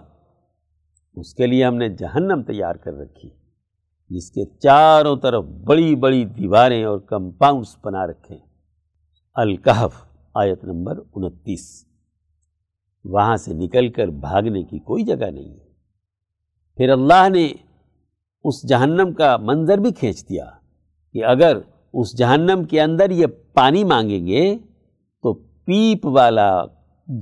اس 1.17 1.35
کے 1.35 1.47
لیے 1.47 1.65
ہم 1.65 1.75
نے 1.75 1.89
جہنم 1.89 2.43
تیار 2.43 2.75
کر 2.75 2.95
رکھی، 2.95 3.31
جس 4.11 4.31
کے 4.31 4.45
چاروں 4.59 5.17
طرف 5.17 5.45
بڑی 5.65 5.95
بڑی 5.97 6.25
دیواریں 6.25 6.85
اور 6.85 6.99
کمپاؤنڈس 6.99 7.77
بنا 7.85 8.07
رکھے 8.07 8.39
الکحف 9.37 10.03
آیت 10.35 10.65
نمبر 10.65 10.99
انتیس۔ 11.15 11.69
وہاں 13.05 13.37
سے 13.37 13.53
نکل 13.55 13.89
کر 13.89 14.09
بھاگنے 14.21 14.63
کی 14.63 14.79
کوئی 14.79 15.05
جگہ 15.05 15.31
نہیں 15.31 15.53
ہے۔ 15.53 15.69
پھر 16.79 16.91
اللہ 16.91 17.29
نے 17.29 17.47
اس 18.45 18.69
جہنم 18.69 19.13
کا 19.13 19.37
منظر 19.37 19.79
بھی 19.79 19.93
کھینچ 19.93 20.29
دیا 20.29 20.45
کہ 21.13 21.25
اگر 21.25 21.59
اس 21.93 22.19
جہنم 22.19 22.65
کے 22.65 22.81
اندر 22.81 23.11
یہ 23.11 23.27
پانی 23.55 23.85
مانگیں 23.85 24.27
گے 24.27 24.57
تو 25.23 25.33
پیپ 25.35 26.07
والا 26.07 26.63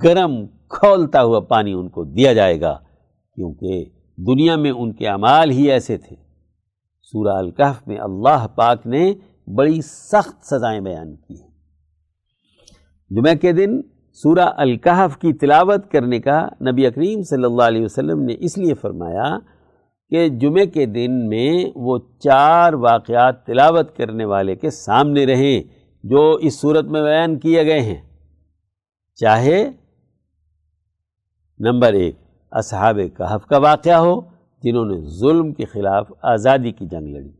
گرم 0.02 0.46
کھولتا 0.68 1.22
ہوا 1.22 1.40
پانی 1.40 1.72
ان 1.72 1.88
کو 1.88 2.04
دیا 2.04 2.32
جائے 2.32 2.60
گا 2.60 2.78
کیونکہ 3.34 3.84
دنیا 4.16 4.56
میں 4.56 4.70
ان 4.70 4.92
کے 4.92 5.08
اعمال 5.08 5.50
ہی 5.50 5.70
ایسے 5.70 5.96
تھے۔ 5.96 6.16
سورہ 7.02 7.32
الکحف 7.32 7.88
میں 7.88 7.98
اللہ 8.00 8.46
پاک 8.54 8.86
نے 8.86 9.14
بڑی 9.54 9.80
سخت 9.82 10.46
سزائیں 10.46 10.80
بیان 10.80 11.16
کی 11.16 11.40
ہیں۔ 11.40 11.48
جمعہ 13.10 13.34
کے 13.34 13.52
دن 13.52 13.80
سورہ 14.12 14.48
الکحف 14.56 15.18
کی 15.18 15.32
تلاوت 15.32 15.90
کرنے 15.90 16.20
کا 16.20 16.48
نبی 16.70 16.86
اکریم 16.86 17.22
صلی 17.22 17.44
اللہ 17.44 17.62
علیہ 17.62 17.84
وسلم 17.84 18.20
نے 18.22 18.34
اس 18.38 18.58
لیے 18.58 18.74
فرمایا 18.74 19.38
کہ 20.10 20.28
جمعے 20.28 20.66
کے 20.66 20.86
دن 20.86 21.28
میں 21.28 21.64
وہ 21.74 21.98
چار 22.18 22.72
واقعات 22.72 23.46
تلاوت 23.46 23.96
کرنے 23.96 24.24
والے 24.24 24.54
کے 24.54 24.70
سامنے 24.70 25.26
رہیں 25.26 25.62
جو 26.04 26.30
اس 26.32 26.60
صورت 26.60 26.84
میں 26.84 27.02
بیان 27.02 27.38
کیے 27.38 27.66
گئے 27.66 27.80
ہیں۔ 27.80 28.00
چاہے 29.14 29.70
نمبر 31.58 31.92
ایک، 31.92 32.16
اصحاب 32.50 32.98
کہف 33.16 33.46
کا 33.46 33.58
واقعہ 33.58 33.96
ہو 33.96 34.20
جنہوں 34.62 34.84
نے 34.84 35.00
ظلم 35.20 35.52
کے 35.52 35.64
خلاف 35.64 36.12
آزادی 36.22 36.72
کی 36.72 36.86
جنگ 36.86 37.08
لڑی۔ 37.08 37.30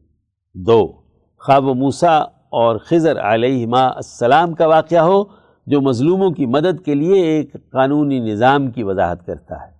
دو، 0.54 0.92
خواب 1.40 1.64
و 1.64 1.74
موسا 1.74 2.18
اور 2.50 2.76
خضر 2.76 3.20
علیہ 3.20 3.66
السلام 3.74 4.54
کا 4.54 4.66
واقعہ 4.66 4.98
ہو 4.98 5.24
جو 5.66 5.80
مظلوموں 5.80 6.30
کی 6.30 6.46
مدد 6.46 6.84
کے 6.84 6.94
لیے 6.94 7.22
ایک 7.22 7.52
قانونی 7.52 8.20
نظام 8.20 8.70
کی 8.70 8.82
وضاحت 8.82 9.26
کرتا 9.26 9.66
ہے۔ 9.66 9.72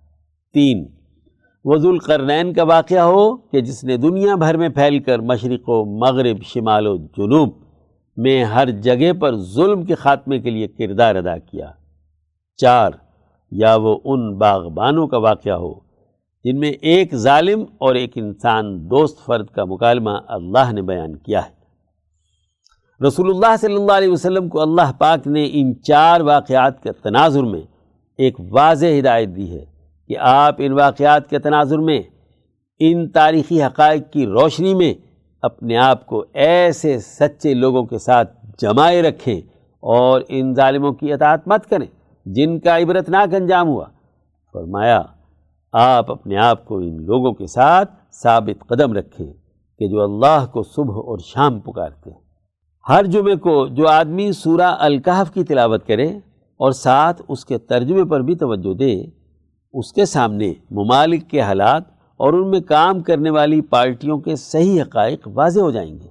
تین 0.53 0.85
وضو 1.65 1.89
القرنین 1.89 2.53
کا 2.53 2.63
واقعہ 2.63 2.99
ہو 2.99 3.37
کہ 3.37 3.61
جس 3.61 3.83
نے 3.83 3.97
دنیا 3.97 4.35
بھر 4.35 4.57
میں 4.57 4.69
پھیل 4.69 4.99
کر 4.99 5.19
مشرق 5.19 5.69
و 5.69 5.85
مغرب، 5.99 6.41
شمال 6.43 6.87
و 6.87 6.97
جنوب 6.97 7.49
میں 8.17 8.43
ہر 8.43 8.69
جگہ 8.69 9.13
پر 9.13 9.35
ظلم 9.35 9.83
کے 9.83 9.95
خاتمے 9.95 10.39
کے 10.39 10.49
لیے 10.49 10.67
کردار 10.67 11.15
ادا 11.15 11.37
کیا۔ 11.37 11.71
چار، 12.57 12.91
یا 13.51 13.75
وہ 13.75 13.99
ان 14.03 14.37
باغبانوں 14.37 15.07
کا 15.07 15.17
واقعہ 15.17 15.53
ہو 15.53 15.73
جن 16.43 16.59
میں 16.59 16.69
ایک 16.69 17.15
ظالم 17.15 17.63
اور 17.77 17.95
ایک 17.95 18.11
انسان 18.15 18.85
دوست 18.89 19.25
فرد 19.25 19.47
کا 19.47 19.65
مکالمہ 19.65 20.09
اللہ 20.27 20.71
نے 20.71 20.81
بیان 20.81 21.15
کیا 21.15 21.45
ہے۔ 21.45 21.59
رسول 23.07 23.29
اللہ 23.29 23.55
صلی 23.59 23.75
اللہ 23.75 23.91
علیہ 23.91 24.09
وسلم 24.09 24.49
کو 24.49 24.61
اللہ 24.61 24.91
پاک 24.97 25.27
نے 25.27 25.49
ان 25.51 25.81
چار 25.81 26.21
واقعات 26.21 26.83
کے 26.83 26.91
تناظر 26.91 27.43
میں 27.43 27.61
ایک 28.17 28.37
واضح 28.49 28.99
ہدایت 28.99 29.29
دی 29.35 29.51
ہے۔ 29.51 29.78
کہ 30.09 30.15
آپ 30.19 30.55
ان 30.57 30.71
واقعات 30.71 31.29
کے 31.29 31.39
تناظر 31.39 31.77
میں، 31.77 32.01
ان 32.79 33.09
تاریخی 33.09 33.63
حقائق 33.63 34.11
کی 34.11 34.25
روشنی 34.25 34.73
میں 34.73 34.93
اپنے 35.41 35.77
آپ 35.77 36.05
کو 36.05 36.25
ایسے 36.33 36.99
سچے 36.99 37.53
لوگوں 37.53 37.83
کے 37.83 37.97
ساتھ 37.97 38.45
جمائے 38.61 39.01
رکھیں 39.01 39.41
اور 39.79 40.21
ان 40.29 40.55
ظالموں 40.55 40.91
کی 40.91 41.13
اطاعت 41.13 41.47
مت 41.47 41.65
کریں 41.65 41.87
جن 42.25 42.59
کا 42.59 42.77
عبرتناک 42.77 43.33
انجام 43.33 43.67
ہوا۔ 43.67 43.85
فرمایا، 44.53 45.01
آپ 45.73 46.11
اپنے 46.11 46.37
آپ 46.37 46.65
کو 46.65 46.77
ان 46.77 47.05
لوگوں 47.05 47.33
کے 47.33 47.47
ساتھ 47.47 47.93
ثابت 48.11 48.67
قدم 48.67 48.93
رکھیں 48.93 49.33
کہ 49.79 49.87
جو 49.87 50.03
اللہ 50.03 50.45
کو 50.51 50.63
صبح 50.63 50.95
اور 50.95 51.17
شام 51.17 51.59
پکارتے 51.59 52.11
ہیں۔ 52.11 52.19
ہر 52.89 53.05
جمعے 53.05 53.35
کو 53.35 53.67
جو 53.67 53.87
آدمی 53.87 54.31
سورہ 54.31 54.75
الکحف 54.79 55.31
کی 55.31 55.43
تلاوت 55.43 55.87
کرے 55.87 56.07
اور 56.59 56.71
ساتھ 56.71 57.21
اس 57.27 57.45
کے 57.45 57.57
ترجمے 57.57 58.05
پر 58.05 58.21
بھی 58.21 58.35
توجہ 58.35 58.73
دے 58.73 59.18
اس 59.73 59.93
کے 59.93 60.05
سامنے 60.05 60.53
ممالک 60.71 61.29
کے 61.29 61.41
حالات 61.41 61.83
اور 62.17 62.33
ان 62.33 62.51
میں 62.51 62.59
کام 62.59 62.99
کرنے 62.99 63.29
والی 63.29 63.61
پارٹیوں 63.61 64.19
کے 64.19 64.35
صحیح 64.35 64.81
حقائق 64.81 65.27
واضح 65.33 65.59
ہو 65.59 65.71
جائیں 65.71 65.99
گے۔ 65.99 66.07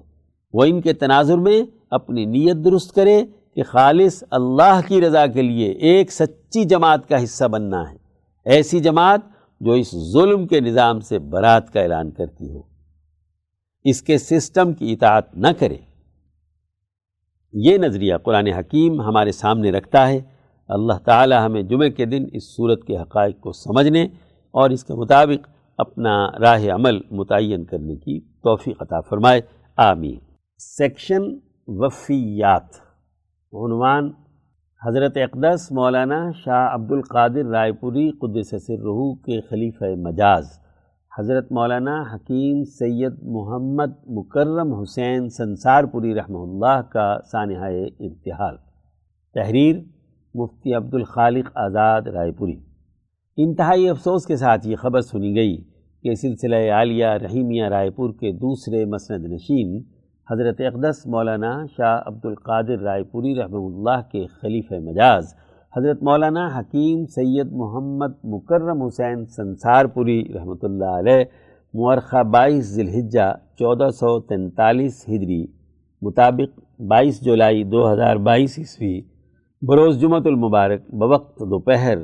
وہ 0.53 0.65
ان 0.65 0.81
کے 0.81 0.93
تناظر 0.93 1.37
میں 1.37 1.61
اپنی 1.89 2.25
نیت 2.25 2.55
درست 2.55 2.95
کرے 2.95 3.23
کہ 3.55 3.63
خالص 3.63 4.23
اللہ 4.31 4.79
کی 4.87 5.01
رضا 5.01 5.27
کے 5.27 5.41
لیے 5.41 5.69
ایک 5.69 6.11
سچی 6.11 6.63
جماعت 6.63 7.09
کا 7.09 7.23
حصہ 7.23 7.45
بننا 7.45 7.91
ہے۔ 7.91 7.97
ایسی 8.45 8.79
جماعت 8.79 9.19
جو 9.61 9.71
اس 9.71 9.91
ظلم 10.11 10.47
کے 10.47 10.59
نظام 10.59 10.99
سے 10.99 11.19
برات 11.19 11.73
کا 11.73 11.81
اعلان 11.81 12.11
کرتی 12.11 12.49
ہو۔ 12.49 12.61
اس 13.83 14.01
کے 14.01 14.17
سسٹم 14.17 14.73
کی 14.73 14.93
اطاعت 14.93 15.37
نہ 15.37 15.47
کرے۔ 15.59 15.77
یہ 17.53 17.77
نظریہ 17.77 18.15
قرآن 18.23 18.47
حکیم 18.47 19.01
ہمارے 19.01 19.31
سامنے 19.31 19.71
رکھتا 19.71 20.07
ہے۔ 20.07 20.38
اللہ 20.69 20.93
تعالی 21.05 21.35
ہمیں 21.45 21.61
جمعہ 21.61 21.89
کے 21.89 22.05
دن 22.05 22.25
اس 22.33 22.55
صورت 22.55 22.83
کے 22.83 22.97
حقائق 22.97 23.39
کو 23.39 23.51
سمجھنے 23.51 24.03
اور 24.51 24.69
اس 24.69 24.83
کے 24.83 24.93
مطابق 24.93 25.47
اپنا 25.77 26.31
راہ 26.39 26.69
عمل 26.75 26.99
متعین 27.11 27.63
کرنے 27.65 27.95
کی 27.95 28.19
توفیق 28.43 28.81
عطا 28.81 29.01
فرمائے۔ 29.01 29.41
آمین۔ 29.77 30.19
سیکشن 30.57 31.21
وفیات، 31.67 32.75
عنوان 33.53 34.11
حضرت 34.87 35.17
اقدس 35.17 35.71
مولانا 35.71 36.31
شاہ 36.31 36.73
عبد 36.73 36.91
القادر 36.91 37.45
رائے 37.45 37.71
پوری 37.71 38.09
قدس 38.11 38.53
رحو 38.69 39.15
کے 39.15 39.41
خلیفہ 39.41 39.85
مجاز، 39.97 40.45
حضرت 41.19 41.51
مولانا 41.51 42.01
حکیم 42.01 42.63
سید 42.63 43.23
محمد 43.23 43.91
مکرم 44.07 44.73
حسین 44.73 45.29
سنسار 45.29 45.83
پوری 45.83 46.15
رحمہ 46.15 46.37
اللہ 46.37 46.81
کا 46.81 47.17
سانحہ 47.31 47.71
ارتحال 47.99 48.55
تحریر 49.33 49.75
مفتی 50.35 50.73
عبد 50.73 50.93
الخالق 50.93 51.49
آزاد 51.57 52.07
رائے 52.13 52.31
پوری۔ 52.31 52.55
انتہائی 53.37 53.89
افسوس 53.89 54.25
کے 54.25 54.35
ساتھ 54.35 54.67
یہ 54.67 54.75
خبر 54.75 55.01
سنی 55.01 55.35
گئی 55.35 55.55
کہ 56.03 56.13
سلسلہ 56.15 56.55
عالیہ 56.73 57.05
رحیمیہ 57.23 57.65
رائے 57.65 57.89
پور 57.89 58.09
کے 58.19 58.31
دوسرے 58.31 58.83
مسند 58.85 59.25
نشین 59.25 59.81
حضرت 60.27 60.61
اقدس 60.61 61.05
مولانا 61.07 61.53
شاہ 61.77 62.01
عبد 62.05 62.25
القادر 62.25 62.81
رائے 62.81 63.03
پوری 63.03 63.35
رحمہ 63.35 63.65
اللہ 63.65 64.01
کے 64.11 64.25
خلیف 64.41 64.71
مجاز، 64.83 65.33
حضرت 65.73 66.03
مولانا 66.03 66.47
حکیم 66.59 67.05
سید 67.05 67.51
محمد 67.53 68.13
مکرم 68.23 68.81
حسین 68.81 69.25
سنسار 69.35 69.85
پوری 69.85 70.21
رحمۃ 70.35 70.63
اللہ 70.63 70.97
علیہ 70.99 71.23
مورخہ 71.73 72.23
بائیس 72.31 72.65
ذلحجہ 72.65 73.31
چودہ 73.59 73.89
سو 73.89 74.19
تینتالیس 74.29 75.03
ہجری 75.09 75.45
مطابق 76.01 76.59
بائیس 76.87 77.21
جولائی 77.21 77.63
دو 77.63 77.91
ہزار 77.93 78.15
بائیس 78.27 78.57
عیسوی 78.59 78.99
بروز 79.61 79.99
جمعۃ 80.01 80.25
المبارک 80.25 80.81
بوقت 80.89 81.39
دوپہر 81.39 81.97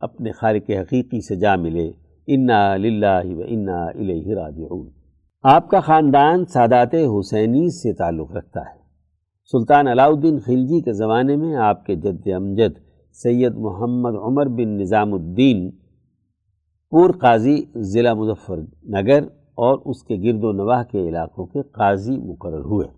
اپنے 0.00 0.32
خالق 0.32 0.70
حقیقی 0.70 1.20
سے 1.20 1.36
جا 1.36 1.54
ملے، 1.56 1.86
انا 2.26 2.76
للہ 2.76 3.22
و 3.26 3.40
انا 3.46 3.78
الیہ 3.84 4.34
راجعون 4.34 4.86
آپ 5.44 5.68
کا 5.68 5.80
خاندان 5.80 6.44
سادات 6.44 6.94
حسینی 6.94 7.70
سے 7.70 7.92
تعلق 7.92 8.32
رکھتا 8.32 8.60
ہے۔ 8.60 8.78
سلطان 9.52 9.88
علاؤدین 9.88 10.38
خلجی 10.38 10.80
کے 10.80 10.92
زمانے 10.92 11.36
میں 11.36 11.56
آپ 11.56 11.84
کے 11.86 11.96
جد 11.96 12.28
امجد 12.36 12.78
سید 13.12 13.56
محمد 13.56 14.20
عمر 14.22 14.46
بن 14.46 14.76
نظام 14.76 15.14
الدین 15.14 15.70
پور 16.92 17.10
قاضی 17.10 17.58
ضلع 17.76 18.14
مظفر 18.14 18.60
نگر 18.88 19.28
اور 19.58 19.78
اس 19.84 20.02
کے 20.02 20.22
گرد 20.22 20.44
و 20.44 20.52
نواح 20.52 20.82
کے 20.82 21.08
علاقوں 21.08 21.46
کے 21.46 21.62
قاضی 21.62 22.16
مقرر 22.16 22.64
ہوئے۔ 22.64 22.88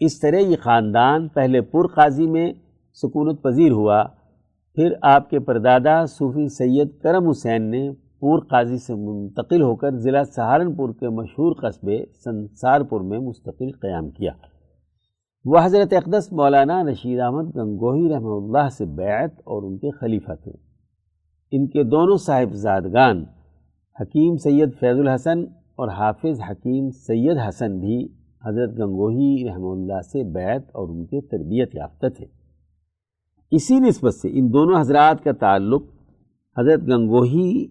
اس 0.00 0.20
طرح 0.20 0.36
یہ 0.36 0.56
خاندان 0.62 1.28
پہلے 1.28 1.60
پور 1.60 1.88
قاضی 1.88 2.26
میں 2.26 2.52
سکونت 3.02 3.42
پذیر 3.42 3.72
ہوا۔ 3.72 4.02
پھر 4.74 4.92
آپ 5.02 5.30
کے 5.30 5.38
پردادا 5.38 6.06
صوفی 6.06 6.48
سید 6.48 6.88
کرم 7.02 7.28
حسین 7.28 7.70
نے 7.70 7.90
پور 8.20 8.38
قاضی 8.38 8.78
سے 8.78 8.94
منتقل 8.94 9.62
ہو 9.62 9.74
کر 9.76 9.90
ضلع 9.96 10.22
سہارنپور 10.22 10.90
کے 11.00 11.08
مشہور 11.08 11.54
قصبے 11.62 12.04
سنسارپور 12.24 13.00
میں 13.00 13.18
مستقل 13.18 13.70
قیام 13.72 14.10
کیا۔ 14.10 14.32
وہ 15.44 15.58
حضرت 15.64 15.92
اقدس 15.92 16.32
مولانا 16.32 16.82
رشید 16.84 17.20
احمد 17.20 17.56
گنگوہی 17.56 18.08
رحمہ 18.08 18.36
اللہ 18.36 18.68
سے 18.68 18.84
بیعت 18.84 19.40
اور 19.44 19.62
ان 19.62 19.78
کے 19.78 19.90
خلیفہ 19.90 20.32
تھے۔ 20.42 20.52
ان 21.50 21.66
کے 21.66 21.82
دونوں 21.82 22.16
صاحب 22.16 22.52
زادگان 22.52 23.24
حکیم 24.00 24.36
سید 24.36 24.70
فیض 24.80 24.98
الحسن 24.98 25.38
اور 25.76 25.88
حافظ 25.88 26.40
حکیم 26.50 26.90
سید 26.90 27.36
حسن 27.48 27.78
بھی 27.78 28.08
حضرت 28.46 28.70
گنگوہی 28.78 29.48
رحمہ 29.48 29.72
اللہ 29.72 30.00
سے 30.00 30.24
بیعت 30.24 30.62
اور 30.72 30.88
ان 30.88 31.04
کے 31.04 31.20
تربیت 31.20 31.74
یافتہ 31.74 32.06
تھے۔ 32.16 32.37
اسی 33.50 33.78
نسبت 33.78 34.14
سے 34.14 34.28
ان 34.32 34.52
دونوں 34.52 34.80
حضرات 34.80 35.24
کا 35.24 35.32
تعلق 35.32 35.82
حضرت 36.58 36.80
گنگوہی 36.88 37.66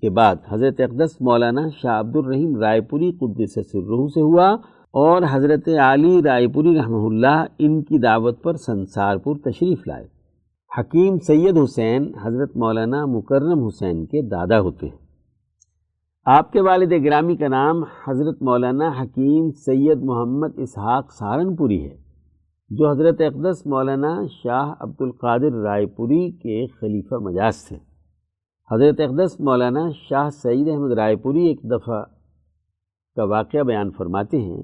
کے 0.00 0.10
بعد 0.10 0.36
حضرت 0.48 0.80
اقدس 0.80 1.20
مولانا 1.20 1.60
شاہ 1.82 2.00
عبد 2.00 2.16
الرحیم 2.16 2.56
رائے 2.56 2.80
پوری 2.80 3.12
قدس 3.12 3.54
سرروح 3.54 4.08
سے 4.08 4.20
ہوا 4.20 4.50
اور 4.90 5.22
حضرت 5.30 5.68
علی 5.68 6.22
رائے 6.22 6.48
پوری 6.48 6.78
رحمہ 6.78 7.06
اللہ 7.06 7.44
ان 7.58 7.82
کی 7.82 7.98
دعوت 7.98 8.42
پر 8.42 8.56
سنسار 8.56 9.16
پور 9.16 9.36
تشریف 9.36 9.86
لائے۔ 9.86 10.06
حکیم 10.78 11.18
سید 11.18 11.58
حسین 11.64 12.12
حضرت 12.22 12.56
مولانا 12.56 13.06
مکرم 13.06 13.64
حسین 13.64 14.06
کے 14.06 14.22
دادا 14.22 14.60
ہوتے 14.60 14.86
ہیں۔ 14.86 14.96
آپ 16.24 16.52
کے 16.52 16.60
والد 16.60 16.92
گرامی 17.04 17.36
کا 17.36 17.48
نام 17.48 17.82
حضرت 18.08 18.42
مولانا 18.42 18.88
حکیم 18.88 19.50
سید 19.50 19.98
محمد 20.02 20.58
اسحاق 20.58 21.12
سہارنپوری 21.12 21.84
ہے۔ 21.84 22.01
جو 22.78 22.90
حضرت 22.90 23.20
اقدس 23.20 23.66
مولانا 23.66 24.10
شاہ 24.42 24.72
عبد 24.80 25.00
القادر 25.00 25.52
رائے 25.62 25.86
پوری 25.86 26.30
کے 26.30 26.66
خلیفہ 26.66 27.14
مجاز 27.14 27.64
تھے۔ 27.64 27.76
حضرت 28.70 29.00
اقدس 29.00 29.40
مولانا 29.40 29.90
شاہ 30.08 30.28
سعید 30.28 30.68
احمد 30.68 30.92
رائے 30.92 31.16
پوری 31.16 31.46
ایک 31.46 31.62
دفعہ 31.62 32.02
کا 33.16 33.24
واقعہ 33.24 33.62
بیان 33.62 33.90
فرماتے 33.90 34.40
ہیں 34.40 34.62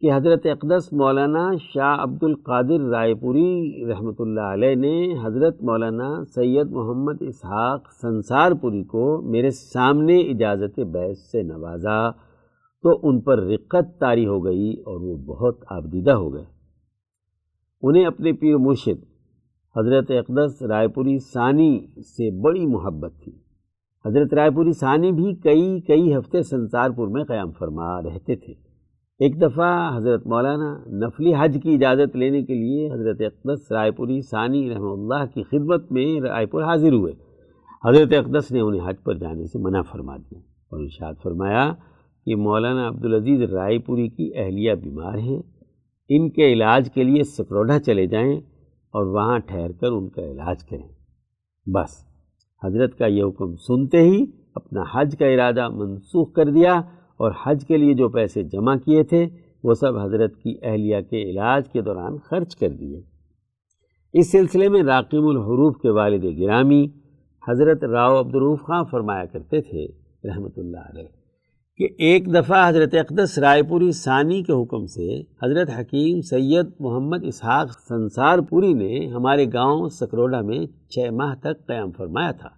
کہ 0.00 0.12
حضرت 0.12 0.46
اقدس 0.46 0.92
مولانا 0.92 1.44
شاہ 1.74 2.02
عبد 2.02 2.22
القادر 2.22 2.80
رائے 2.90 3.14
پوری 3.14 3.84
رحمۃ 3.90 4.18
اللہ 4.18 4.48
علیہ 4.52 4.74
نے 4.74 4.96
حضرت 5.22 5.62
مولانا 5.62 6.24
سید 6.34 6.70
محمد 6.70 7.22
اسحاق 7.28 7.92
سنسار 8.00 8.52
پوری 8.52 8.82
کو 8.84 9.22
میرے 9.22 9.50
سامنے 9.50 10.18
اجازت 10.20 10.80
بیس 10.80 11.30
سے 11.32 11.42
نوازا 11.42 12.10
تو 12.84 12.98
ان 13.02 13.20
پر 13.20 13.38
رقت 13.38 13.98
طاری 14.00 14.26
ہو 14.26 14.44
گئی 14.44 14.72
اور 14.86 15.00
وہ 15.00 15.16
بہت 15.16 15.64
آبدیدہ 15.70 16.12
ہو 16.12 16.34
گئے۔ 16.34 16.53
انہیں 17.82 18.06
اپنے 18.06 18.32
پیر 18.32 18.56
مرشد 18.56 19.04
حضرت 19.76 20.10
اقدس 20.10 20.62
رائے 20.62 20.88
پوری 20.88 21.18
ثانی 21.18 21.86
سے 21.96 22.40
بڑی 22.40 22.66
محبت 22.66 23.12
تھی۔ 23.24 23.32
حضرت 24.06 24.34
رائے 24.34 24.50
پوری 24.50 24.72
ثانی 24.72 25.12
بھی 25.12 25.34
کئی 25.34 25.80
کئی 25.80 26.14
ہفتے 26.14 26.42
سنسار 26.42 26.90
پور 26.90 27.08
میں 27.08 27.24
قیام 27.24 27.50
فرما 27.50 28.02
رہتے 28.02 28.36
تھے۔ 28.36 28.52
ایک 29.18 29.40
دفعہ 29.40 29.96
حضرت 29.96 30.26
مولانا 30.26 30.78
نفلی 30.86 31.32
حج 31.38 31.58
کی 31.62 31.74
اجازت 31.74 32.16
لینے 32.16 32.42
کے 32.42 32.54
لیے 32.54 32.92
حضرت 32.92 33.20
اقدس 33.20 33.72
رائے 33.72 33.90
پوری 33.90 34.20
ثانی 34.20 34.70
رحمہ 34.70 34.90
اللہ 34.90 35.26
کی 35.34 35.42
خدمت 35.42 35.92
میں 35.92 36.20
رائے 36.20 36.46
پور 36.46 36.62
حاضر 36.62 36.92
ہوئے۔ 36.92 37.12
حضرت 37.84 38.12
اقدس 38.12 38.52
نے 38.52 38.60
انہیں 38.60 38.88
حج 38.88 38.96
پر 39.04 39.14
جانے 39.14 39.46
سے 39.46 39.58
منع 39.58 39.82
فرما 39.82 40.16
دیا 40.16 40.38
اور 40.38 40.80
ارشاد 40.80 41.14
فرمایا 41.22 41.72
کہ 42.26 42.36
مولانا 42.36 42.88
عبدالعزیز 42.88 43.42
رائے 43.42 43.78
پوری 43.78 44.08
کی 44.08 44.32
اہلیہ 44.36 44.74
بیمار 44.74 45.18
ہیں۔ 45.18 45.53
ان 46.08 46.30
کے 46.30 46.52
علاج 46.52 46.90
کے 46.94 47.04
لیے 47.04 47.22
سکروڈھا 47.22 47.78
چلے 47.78 48.06
جائیں 48.06 48.36
اور 48.94 49.06
وہاں 49.06 49.38
ٹھہر 49.38 49.72
کر 49.72 49.92
ان 49.92 50.08
کا 50.08 50.22
علاج 50.22 50.64
کریں۔ 50.64 50.88
بس، 51.66 52.04
حضرت 52.62 52.98
کا 52.98 53.06
یہ 53.06 53.24
حکم 53.24 53.56
سنتے 53.56 54.02
ہی 54.02 54.24
اپنا 54.54 54.82
حج 54.94 55.16
کا 55.18 55.26
ارادہ 55.26 55.68
منسوخ 55.68 56.32
کر 56.32 56.50
دیا 56.50 56.74
اور 57.16 57.32
حج 57.46 57.64
کے 57.66 57.76
لیے 57.76 57.94
جو 57.94 58.08
پیسے 58.08 58.42
جمع 58.42 58.74
کیے 58.76 59.02
تھے، 59.02 59.26
وہ 59.64 59.74
سب 59.74 59.98
حضرت 59.98 60.36
کی 60.36 60.58
اہلیہ 60.62 61.00
کے 61.10 61.22
علاج 61.30 61.68
کے 61.72 61.82
دوران 61.82 62.18
خرچ 62.18 62.56
کر 62.56 62.68
دیے۔ 62.68 63.00
اس 64.12 64.32
سلسلے 64.32 64.68
میں 64.68 64.82
راقیم 64.82 65.26
الحروف 65.26 65.76
کے 65.76 65.90
والد 65.90 66.24
گرامی 66.38 66.86
حضرت 67.48 67.84
راؤ 67.84 68.20
عبدالروف 68.20 68.60
خاں 68.60 68.84
فرمایا 68.90 69.24
کرتے 69.24 69.60
تھے 69.60 69.86
رحمۃ 70.24 70.56
اللہ 70.56 70.76
علیہ۔ 70.76 71.23
کہ 71.78 71.88
ایک 71.98 72.34
دفعہ 72.34 72.68
حضرت 72.68 72.94
اقدس 72.94 73.38
رائے 73.38 73.62
پوری 73.62 73.92
ثانی 73.92 74.42
کے 74.42 74.52
حکم 74.52 74.86
سے 74.86 75.20
حضرت 75.42 75.70
حکیم 75.78 76.20
سید 76.20 76.66
محمد 76.80 77.24
اسحاق 77.24 77.70
سنسار 77.88 78.38
پوری 78.38 78.72
نے 78.72 79.06
ہمارے 79.06 79.46
گاؤں 79.46 79.88
سکروڈا 79.88 80.40
میں 80.40 80.66
چھ 80.90 81.10
ماہ 81.12 81.34
تک 81.40 81.66
قیام 81.66 81.90
فرمایا 81.92 82.30
تھا۔ 82.30 82.48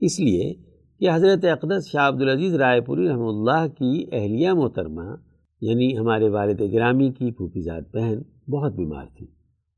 اس 0.00 0.20
لیے 0.20 0.52
کہ 1.00 1.10
حضرت 1.10 1.44
اقدس 1.44 1.90
شاہ 1.92 2.08
عبدالعزیز 2.08 2.54
رائے 2.54 2.80
پوری 2.80 3.08
رحمۃ 3.08 3.28
اللہ 3.28 3.66
کی 3.78 4.04
اہلیہ 4.12 4.52
محترمہ 4.52 5.16
یعنی 5.60 5.98
ہمارے 5.98 6.28
والد 6.28 6.60
گرامی 6.72 7.10
کی 7.10 7.30
پھوپھی 7.30 7.62
ذات 7.62 7.96
بہن، 7.96 8.22
بہت 8.50 8.72
بیمار 8.72 9.06
تھی 9.18 9.26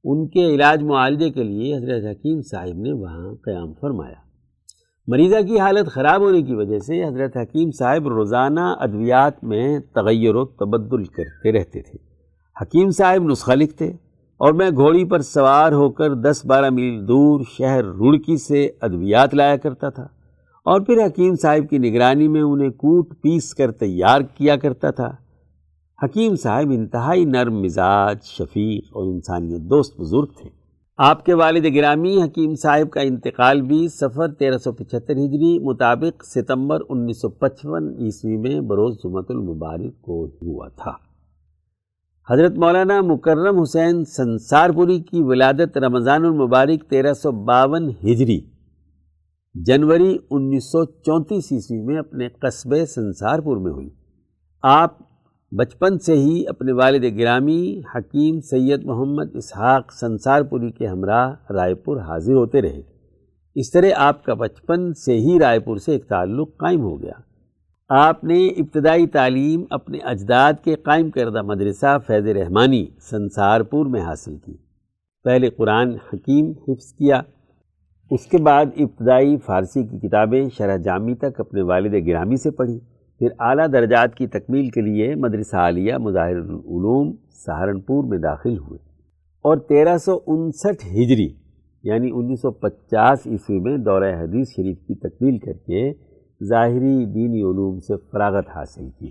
ان 0.04 0.28
کے 0.28 0.54
علاج 0.54 0.82
معالجے 0.82 1.30
کے 1.30 1.42
لیے 1.42 1.76
حضرت 1.76 2.04
حکیم 2.10 2.40
صاحب 2.40 2.78
نے 2.78 2.92
وہاں 2.92 3.34
قیام 3.44 3.72
فرمایا۔ 3.80 4.25
مریضہ 5.08 5.36
کی 5.48 5.58
حالت 5.58 5.86
خراب 5.86 6.20
ہونے 6.20 6.42
کی 6.42 6.54
وجہ 6.54 6.78
سے 6.78 7.04
حضرت 7.04 7.36
حکیم 7.36 7.70
صاحب 7.70 8.08
روزانہ 8.08 8.60
ادویات 8.60 9.44
میں 9.44 9.78
تغیر 9.94 10.34
و 10.34 10.44
تبدل 10.44 11.04
کرتے 11.04 11.52
رہتے 11.52 11.82
تھے۔ 11.82 11.98
حکیم 12.62 12.90
صاحب 12.90 13.30
نسخہ 13.30 13.52
لکھتے 13.52 13.88
اور 14.36 14.52
میں 14.52 14.70
گھوڑی 14.70 15.04
پر 15.04 15.20
سوار 15.20 15.72
ہو 15.72 15.90
کر 15.90 16.14
دس 16.14 16.46
بارہ 16.46 16.70
میل 16.70 17.08
دور 17.08 17.40
شہر 17.58 17.84
رڑکی 17.84 18.36
سے 18.36 18.70
ادویات 18.80 19.34
لایا 19.34 19.56
کرتا 19.56 19.88
تھا 19.88 20.06
اور 20.64 20.80
پھر 20.80 21.06
حکیم 21.06 21.34
صاحب 21.34 21.70
کی 21.70 21.78
نگرانی 21.78 22.28
میں 22.28 22.42
انہیں 22.42 22.70
کوٹ 22.70 23.08
پیس 23.20 23.54
کر 23.54 23.72
تیار 23.72 24.20
کیا 24.20 24.56
کرتا 24.56 24.90
تھا۔ 24.90 25.12
حکیم 26.02 26.36
صاحب 26.36 26.70
انتہائی 26.70 27.24
نرم 27.24 27.62
مزاج، 27.62 28.24
شفیق 28.24 28.84
اور 28.86 29.04
انسانیت 29.04 29.60
دوست 29.60 30.00
بزرگ 30.00 30.26
تھے۔ 30.42 30.65
آپ 30.98 31.24
کے 31.24 31.34
والد 31.34 31.64
گرامی 31.74 32.22
حکیم 32.22 32.54
صاحب 32.54 32.90
کا 32.90 33.00
انتقال 33.00 33.60
بھی 33.62 33.88
سفر 33.88 34.32
تیرہ 34.32 34.58
سو 34.58 34.70
پچہتر 34.72 35.16
ہجری 35.16 35.58
مطابق 35.58 36.24
ستمبر 36.24 36.82
انیس 36.88 37.20
سو 37.20 37.28
پچپن 37.30 37.88
عیسوی 37.98 38.36
میں 38.36 38.60
بروز 38.60 38.94
جمعۃ 38.94 39.28
المبارک 39.28 40.00
کو 40.02 40.24
ہوا 40.42 40.68
تھا۔ 40.68 40.92
حضرت 42.28 42.56
مولانا 42.58 43.00
مکرم 43.00 43.60
حسین 43.60 44.04
سنسار 44.04 44.70
پوری 44.70 44.98
کی 45.00 45.22
ولادت 45.22 45.76
رمضان 45.78 46.24
المبارک 46.24 46.88
تیرہ 46.90 47.12
سو 47.12 47.32
باون 47.44 47.90
ہجری، 48.04 48.40
جنوری 49.54 50.16
انیس 50.30 50.72
سو 50.72 50.84
چونتیس 50.84 51.52
عیسوی 51.52 51.80
میں 51.80 51.98
اپنے 51.98 52.28
قصبے 52.28 52.84
سنسار 52.86 53.38
پور 53.38 53.56
میں 53.56 53.72
ہوئی۔ 53.72 53.88
آپ 54.62 54.98
بچپن 55.52 55.98
سے 55.98 56.12
ہی 56.12 56.44
اپنے 56.48 56.72
والد 56.72 57.18
گرامی 57.18 57.80
حکیم 57.94 58.40
سید 58.40 58.84
محمد 58.84 59.36
اسحاق 59.36 59.92
سنسار 59.92 60.42
پوری 60.42 60.70
کے 60.70 60.86
ہمراہ 60.86 61.52
رائے 61.52 61.74
پور 61.74 61.96
حاضر 61.96 62.32
ہوتے 62.32 62.62
رہے۔ 62.62 62.82
اس 63.54 63.70
طرح 63.70 63.86
آپ 63.96 64.24
کا 64.24 64.34
بچپن 64.34 64.92
سے 64.94 65.18
ہی 65.18 65.38
رائے 65.40 65.60
پور 65.60 65.76
سے 65.76 65.92
ایک 65.92 66.08
تعلق 66.08 66.56
قائم 66.56 66.80
ہو 66.80 67.02
گیا۔ 67.02 67.12
آپ 67.88 68.24
نے 68.24 68.46
ابتدائی 68.46 69.06
تعلیم 69.06 69.64
اپنے 69.70 69.98
اجداد 69.98 70.52
کے 70.64 70.74
قائم 70.74 71.10
کردہ 71.10 71.42
مدرسہ 71.42 71.98
فیض 72.06 72.26
رحمانی 72.26 72.86
سنسار 73.00 73.60
پور 73.60 73.86
میں 73.86 74.00
حاصل 74.00 74.36
کی۔ 74.36 74.56
پہلے 75.24 75.50
قرآن 75.50 75.90
حکیم 76.12 76.52
حفظ 76.68 76.92
کیا۔ 76.92 77.22
اس 78.10 78.26
کے 78.26 78.38
بعد 78.38 78.66
ابتدائی 78.76 79.36
فارسی 79.36 79.82
کی 79.82 80.08
کتابیں 80.08 80.48
شرح 80.58 80.76
جامی 80.76 81.14
تک 81.14 81.40
اپنے 81.40 81.62
والد 81.62 82.06
گرامی 82.06 82.36
سے 82.36 82.50
پڑھی۔ 82.50 82.80
پھر 83.18 83.28
اعلیٰ 83.38 83.66
درجات 83.72 84.14
کی 84.14 84.26
تکمیل 84.26 84.68
کے 84.68 84.80
لیے 84.80 85.14
مدرسہ 85.14 85.56
عالیہ 85.56 85.94
مظاہر 85.94 86.36
العلوم 86.36 87.12
سہارنپور 87.30 88.04
میں 88.04 88.18
داخل 88.18 88.58
ہوئے 88.58 88.78
اور 89.44 89.56
تیرہ 89.56 89.96
سو 89.96 90.18
انسٹھ 90.26 90.86
ہجری 90.86 91.28
یعنی 91.82 92.10
انیس 92.14 92.40
سو 92.42 92.50
پچاس 92.50 93.26
عیسوی 93.26 93.58
میں 93.60 93.76
دورہ 93.76 94.14
حدیث 94.20 94.48
شریف 94.48 94.78
کی 94.78 94.94
تکمیل 94.94 95.38
کر 95.38 95.52
کے 95.52 95.92
ظاہری 96.44 97.04
دینی 97.06 97.42
علوم 97.42 97.78
سے 97.78 97.96
فراغت 98.12 98.44
حاصل 98.54 98.88
کی۔ 98.98 99.08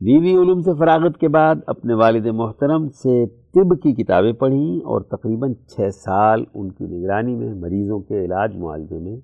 دینی 0.00 0.32
علوم 0.32 0.60
سے 0.60 0.70
فراغت 0.78 1.18
کے 1.18 1.28
بعد 1.28 1.54
اپنے 1.66 1.94
والد 1.94 2.26
محترم 2.26 2.88
سے 2.88 3.26
طب 3.26 3.82
کی 3.82 3.92
کتابیں 3.92 4.32
پڑھیں 4.32 4.76
اور 4.76 5.00
تقریباً 5.00 5.54
چھ 5.54 5.80
سال 5.94 6.44
ان 6.54 6.70
کی 6.72 6.84
نگرانی 6.84 7.36
میں 7.36 7.54
مریضوں 7.54 8.00
کے 8.00 8.24
علاج 8.24 8.56
معالجے 8.56 8.98
میں 8.98 9.16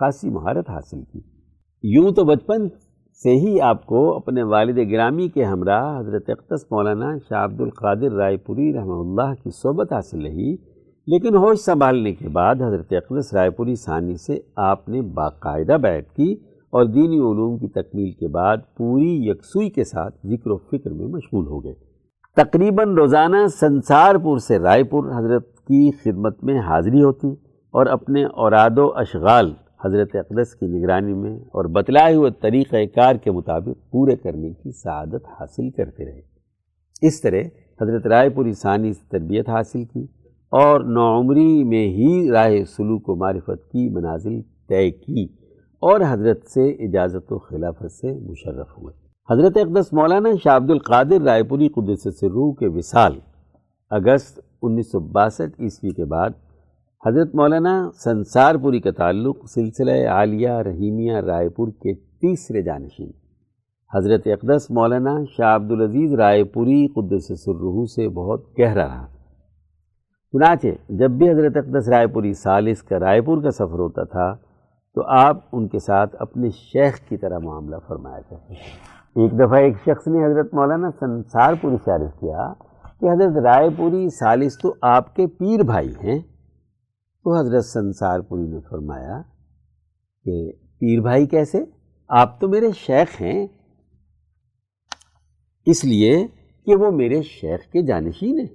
خاصی 0.00 0.30
مہارت 0.30 0.70
حاصل 0.70 1.02
کی۔ 1.12 1.20
یوں 1.82 2.10
تو 2.10 2.24
بچپن 2.24 2.68
سے 3.20 3.30
ہی 3.30 3.60
آپ 3.60 3.86
کو 3.86 4.16
اپنے 4.16 4.42
والد 4.42 4.78
گرامی 4.90 5.28
کے 5.28 5.44
ہمراہ 5.44 5.98
حضرت 6.00 6.30
اقتص 6.30 6.64
مولانا 6.70 7.16
شاہ 7.28 7.44
عبد 7.44 7.60
القادر 7.60 8.12
رائے 8.12 8.36
پوری 8.36 8.72
رحمہ 8.72 8.92
اللہ 8.92 9.34
کی 9.44 9.50
صحبت 9.50 9.92
حاصل 9.92 10.22
رہی، 10.22 10.52
لیکن 11.06 11.36
ہوش 11.36 11.58
سنبھالنے 11.58 12.12
کے 12.12 12.28
بعد 12.28 12.54
حضرت 12.54 12.92
اقدس 12.92 13.32
رائے 13.34 13.50
پوری 13.50 13.74
ثانی 13.74 14.16
سے 14.16 14.38
آپ 14.56 14.88
نے 14.88 15.02
باقاعدہ 15.02 15.76
بیعت 15.82 16.16
کی 16.16 16.32
اور 16.70 16.84
دینی 16.84 17.18
علوم 17.18 17.58
کی 17.58 17.68
تکمیل 17.68 18.12
کے 18.12 18.28
بعد 18.28 18.56
پوری 18.76 19.30
یکسوئی 19.30 19.70
کے 19.70 19.84
ساتھ 19.84 20.16
ذکر 20.26 20.50
و 20.50 20.56
فکر 20.56 20.90
میں 20.90 21.06
مشغول 21.06 21.46
ہو 21.46 21.64
گئے۔ 21.64 21.74
تقریباً 22.36 22.94
روزانہ 22.94 23.46
سنسار 23.60 24.14
پور 24.14 24.38
سے 24.38 24.58
رائے 24.58 24.84
پور 24.84 25.04
حضرت 25.16 25.56
کی 25.58 25.90
خدمت 26.04 26.44
میں 26.44 26.60
حاضری 26.60 27.02
ہوتی 27.02 27.28
اور 27.74 27.86
اپنے 27.86 28.24
اوراد 28.24 28.78
و 28.78 28.92
اشغال 28.94 29.52
حضرت 29.84 30.16
اقدس 30.16 30.54
کی 30.54 30.66
نگرانی 30.66 31.14
میں 31.14 31.36
اور 31.36 31.64
بتلائے 31.64 32.14
ہوئے 32.14 32.30
طریقہ 32.30 32.76
کار 32.94 33.14
کے 33.14 33.30
مطابق 33.30 33.90
پورے 33.90 34.16
کرنے 34.16 34.50
کی 34.50 34.72
سعادت 34.72 35.26
حاصل 35.40 35.70
کرتے 35.70 36.04
رہے۔ 36.04 36.20
اس 37.02 37.20
طرح 37.20 37.40
حضرت 37.82 38.06
رائے 38.06 38.30
پوری 38.30 38.52
ثانی 38.52 38.92
سے 38.92 39.02
تربیت 39.08 39.48
حاصل 39.48 39.84
کی 39.84 40.06
اور 40.50 40.80
نوعمری 40.80 41.64
میں 41.64 41.88
ہی 41.88 42.30
رائے 42.30 42.64
سلوک 42.64 43.08
و 43.08 43.14
معرفت 43.14 43.72
کی 43.72 43.88
منازل 43.88 44.40
طے 44.68 44.90
کی 44.90 45.24
اور 45.80 46.00
حضرت 46.08 46.46
سے 46.46 46.70
اجازت 46.70 47.32
و 47.32 47.38
خلافت 47.38 47.92
سے 47.92 48.12
مشرف 48.12 48.66
ہوئے۔ 48.78 48.94
حضرت 49.30 49.56
اقدس 49.56 49.92
مولانا 49.92 50.28
شاہ 50.44 50.56
عبد 50.56 50.70
القادر 50.70 51.22
رائے 51.22 51.42
پوری 51.42 51.68
قدس 51.68 52.20
سے 52.20 52.28
روح 52.28 52.54
کے 52.54 52.68
وصال 52.68 53.12
اگست 53.90 54.40
انیس 54.62 54.92
سو 54.92 55.00
باسٹھ 55.00 55.62
عیسوی 55.62 55.90
کے 55.90 56.04
بعد 56.04 56.30
حضرت 57.06 57.34
مولانا 57.34 57.90
سنسار 58.04 58.54
پوری 58.54 58.80
کا 58.80 58.90
تعلق 58.90 59.36
سلسلہ 59.54 60.08
عالیہ 60.08 60.50
رحیمیہ 60.50 61.16
رائے 61.16 61.48
پور 61.48 61.68
کے 61.68 61.94
تیسرے 61.94 62.62
جانشین 62.62 63.10
حضرت 63.96 64.20
اقدس 64.26 64.70
مولانا 64.70 65.24
شاہ 65.36 65.54
عبدالعزیز 65.54 66.14
رائے 66.14 66.44
پوری 66.44 66.86
قدس 66.88 67.44
سررحو 67.44 67.86
سے 67.86 68.08
بہت 68.08 68.44
گہرا 68.58 68.86
رہا۔ 68.86 69.06
چنانچہ 70.32 70.66
جب 70.88 71.10
بھی 71.10 71.30
حضرت 71.30 71.56
اقدس 71.56 71.88
رائے 71.88 72.06
پوری 72.06 72.32
سالس 72.32 72.82
کا 72.82 73.00
رائے 73.00 73.20
پور 73.20 73.42
کا 73.42 73.50
سفر 73.50 73.78
ہوتا 73.78 74.04
تھا 74.04 74.34
تو 74.94 75.02
آپ 75.18 75.36
ان 75.52 75.68
کے 75.68 75.78
ساتھ 75.78 76.16
اپنے 76.18 76.50
شیخ 76.50 77.08
کی 77.08 77.16
طرح 77.16 77.38
معاملہ 77.38 77.76
فرمایا 77.88 78.20
کرتے 78.20 78.54
ایک 79.16 79.32
دفعہ 79.32 79.58
ایک 79.58 79.76
شخص 79.76 80.06
نے 80.06 80.24
حضرت 80.24 80.54
مولانا 80.54 80.90
سنسار 80.90 81.54
پوری 81.60 81.76
سے 81.84 81.94
عرض 81.94 82.12
کیا 82.20 82.52
کہ 83.00 83.06
حضرت 83.06 83.42
رائے 83.42 83.68
پوری 83.76 84.08
سالس 84.08 84.58
تو 84.58 84.74
آپ 84.82 85.16
کے 85.16 85.26
پیر 85.26 85.62
بھائی 85.62 85.92
ہیں۔ 86.02 86.31
تو 87.24 87.40
حضرت 87.40 87.64
سنسار 87.64 88.20
پوری 88.20 88.48
نے 88.48 88.60
فرمایا 88.70 89.22
کہ 90.24 90.52
پیر 90.78 91.00
بھائی 91.00 91.26
کیسے؟ 91.26 91.64
آپ 92.08 92.40
تو 92.40 92.48
میرے 92.48 92.70
شیخ 92.76 93.20
ہیں، 93.20 93.46
اس 95.66 95.84
لیے 95.84 96.26
کہ 96.66 96.74
وہ 96.76 96.90
میرے 96.90 97.22
شیخ 97.22 97.60
کے 97.72 97.82
جانشین 97.82 98.38
ہیں۔ 98.38 98.54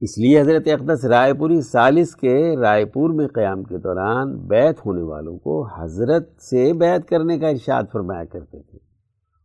اس 0.00 0.18
لیے 0.18 0.40
حضرت 0.40 0.68
اقدس 0.68 1.04
رائے 1.04 1.34
پوری 1.34 1.60
سالس 1.60 2.14
کے 2.16 2.56
رائے 2.56 2.84
پور 2.84 3.10
میں 3.10 3.26
قیام 3.28 3.62
کے 3.62 3.78
دوران 3.78 4.36
بیت 4.46 4.86
ہونے 4.86 5.02
والوں 5.02 5.38
کو 5.38 5.66
حضرت 5.66 6.40
سے 6.40 6.72
بیت 6.72 7.08
کرنے 7.08 7.38
کا 7.38 7.48
ارشاد 7.48 7.82
فرمایا 7.92 8.24
کرتے 8.24 8.62
تھے 8.62 8.78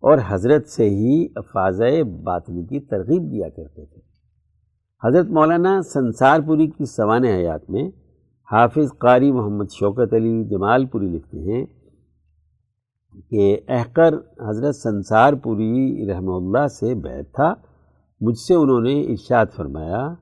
اور 0.02 0.18
حضرت 0.27 0.68
سے 0.68 0.89
ہی 0.89 1.27
افاظ 1.35 1.81
باطنی 2.23 2.65
کی 2.65 2.80
ترغیب 2.80 3.31
دیا 3.31 3.49
کرتے 3.49 3.85
تھے۔ 3.85 4.05
حضرت 5.07 5.27
مولانا 5.27 5.82
سنسار 5.82 6.40
پوری 6.40 6.68
کی 6.68 6.86
سوانح 6.86 7.27
حیات 7.27 7.69
میں 7.69 7.90
حافظ 8.52 8.98
قاری 8.98 9.32
محمد 9.32 9.65
شوکت 9.72 10.14
علی 10.14 10.44
جمال 10.44 10.86
پوری 10.86 11.06
لکھتے 11.06 11.40
ہیں 11.40 11.65
کہ 13.30 13.57
احکر 13.68 14.14
حضرت 14.49 14.76
سنسار 14.76 15.34
پوری 15.34 16.07
رحمہ 16.07 16.32
اللہ 16.32 16.68
سے 16.68 16.95
بیت 16.95 17.34
تھا۔ 17.34 17.53
مجھ 18.22 18.38
سے 18.38 18.53
انہوں 18.53 18.82
نے 18.82 19.02
ارشاد 19.02 19.45
فرمایا 19.56 20.14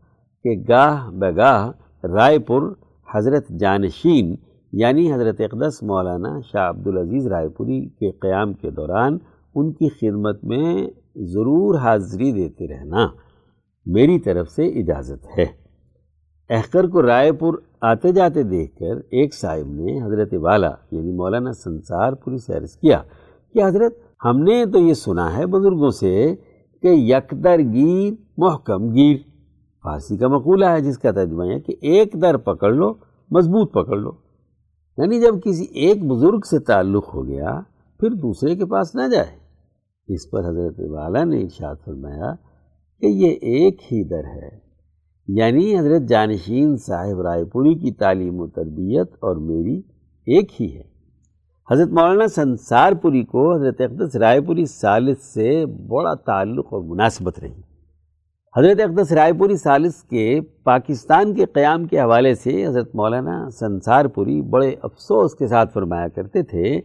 کہ 0.44 0.64
گاہ 0.70 1.10
بگاہ 1.10 1.72
رائے 2.06 2.40
پور 2.40 2.76
حضرت 3.14 3.50
جانشین 3.60 4.36
یعنی 4.72 5.14
حضرت 5.14 5.42
اقدس 5.42 5.84
مولانا 5.84 6.40
شاہ 6.52 6.70
عبدالعزیز 6.70 7.28
رائے 7.28 7.50
پوری 7.50 7.90
کے 7.90 8.12
قیام 8.12 8.54
کے 8.54 8.70
دوران 8.70 9.18
ان 9.56 9.72
کی 9.74 9.90
خدمت 9.90 10.44
میں 10.44 10.88
ضرور 11.16 11.76
حاضری 11.76 12.32
دیتے 12.32 12.68
رہنا۔ 12.68 13.08
میری 13.86 14.20
طرف 14.20 14.50
سے 14.50 14.68
اجازت 14.68 15.40
ہے۔ 15.40 15.46
احکر 16.50 16.88
کو 16.88 17.02
رائے 17.02 17.32
پور 17.32 17.54
آتے 17.82 18.12
جاتے 18.12 18.44
دیکھ 18.44 18.80
کر 18.80 18.98
ایک 19.12 19.34
صاحب 19.34 19.68
نے 19.68 20.02
حضرت 20.04 20.34
والا 20.34 20.72
یعنی 20.92 21.12
مولانا 21.12 21.54
سنسار 21.54 22.14
پوری 22.14 22.38
سے 22.38 22.54
عرض 22.54 22.76
کیا 22.76 23.02
کہ 23.54 23.64
حضرت، 23.64 23.94
ہم 24.26 24.40
نے 24.40 24.66
تو 24.66 24.80
یہ 24.80 24.94
سنا 24.94 25.38
ہے 25.38 25.46
بزرگوں 25.46 25.90
سے 25.90 26.36
کہ 26.82 26.88
یکدر 26.88 27.60
گیر 27.60 28.14
محکم 28.38 28.94
گیر۔ 28.94 29.18
فارسی 29.84 30.18
کا 30.18 30.28
مقولہ 30.28 30.66
ہے 30.66 30.82
جس 30.82 30.98
کا 30.98 31.12
ترجمہ 31.12 31.44
ہے 31.44 31.60
کہ 31.60 31.76
ایک 31.82 32.16
در 32.22 32.38
پکڑ 32.38 32.74
لو، 32.74 32.94
مضبوط 33.32 33.74
پکڑ 33.74 33.98
لو۔ 33.98 34.12
یعنی 34.98 35.22
جب 35.22 35.36
کسی 35.44 35.64
ایک 35.64 36.06
بزرگ 36.06 36.40
سے 36.40 36.60
تعلق 36.60 37.16
ہو 37.16 37.28
گیا، 37.28 37.62
پھر 38.00 38.10
دوسرے 38.10 38.56
کے 38.56 38.66
پاس 38.66 38.96
نہ 38.96 39.02
جائے۔ 39.12 39.38
اس 40.08 40.30
پر 40.30 40.50
حضرت 40.50 40.80
والا 40.80 41.24
نے 41.24 41.42
ارشاد 41.42 41.76
فرمایا 41.86 42.34
کہ 43.04 43.08
یہ 43.08 43.30
ایک 43.30 43.94
ہی 43.94 44.04
در 44.04 44.24
ہے۔ 44.24 44.50
یعنی 45.28 45.80
حضرت 45.80 46.02
جانشین 46.02 46.78
صاحب 46.78 47.22
رائے 47.22 47.46
پوری 47.46 47.76
کی 47.76 47.92
تعلیم 47.92 48.40
و 48.40 48.48
تربیت 48.48 49.12
اور 49.14 49.36
میری 49.36 49.78
ایک 50.26 50.62
ہی 50.62 50.78
ہے۔ 50.78 50.84
حضرت 51.72 51.90
مولانا 51.90 52.28
سنسار 52.28 52.94
پوری 52.94 53.24
کو 53.24 53.56
حضرت 53.56 53.82
اقدس 53.82 54.16
رائے 54.16 54.42
پوری 54.42 54.66
سالس 54.66 55.34
سے 55.34 55.66
بڑا 55.66 56.14
تعلق 56.14 56.66
اور 56.70 56.82
مناسبت 56.82 57.40
رہی۔ 57.40 57.62
حضرت 58.58 58.80
اقدس 58.80 59.12
رائے 59.12 59.34
پوری 59.34 59.58
سالس 59.58 60.04
کے 60.04 60.40
پاکستان 60.64 61.34
کے 61.34 61.46
قیام 61.46 61.86
کے 61.86 62.00
حوالے 62.00 62.36
سے 62.36 62.68
حضرت 62.68 62.96
مولانا 62.96 63.50
سنسار 63.50 64.06
پوری 64.06 64.42
بڑے 64.42 64.76
افسوس 64.82 65.36
کے 65.36 65.48
ساتھ 65.48 65.74
فرمایا 65.74 66.08
کرتے 66.08 66.44
تھے 66.44 66.82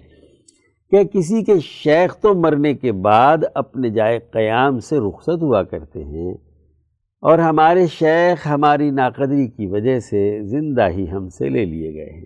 کہ 0.90 1.05
کسی 1.05 1.44
کے 1.44 1.60
شیخ 1.60 2.16
تو 2.16 2.35
مرنے 2.35 2.74
کے 2.74 2.93
بعد 2.93 3.39
اپنے 3.55 3.90
جائے 3.90 4.19
قیام 4.19 4.81
سے 4.81 4.98
رخصت 4.98 5.43
ہوا 5.43 5.62
کرتے 5.62 6.05
ہیں 6.05 6.35
اور 7.23 7.39
ہمارے 7.39 7.86
شیخ 7.86 8.47
ہماری 8.47 8.90
ناقدری 8.90 9.48
کی 9.48 9.66
وجہ 9.66 9.98
سے 9.98 10.43
زندہ 10.43 10.89
ہی 10.89 11.10
ہم 11.10 11.28
سے 11.28 11.48
لے 11.48 11.65
لیے 11.65 11.94
گئے 11.94 12.10
ہیں۔ 12.16 12.24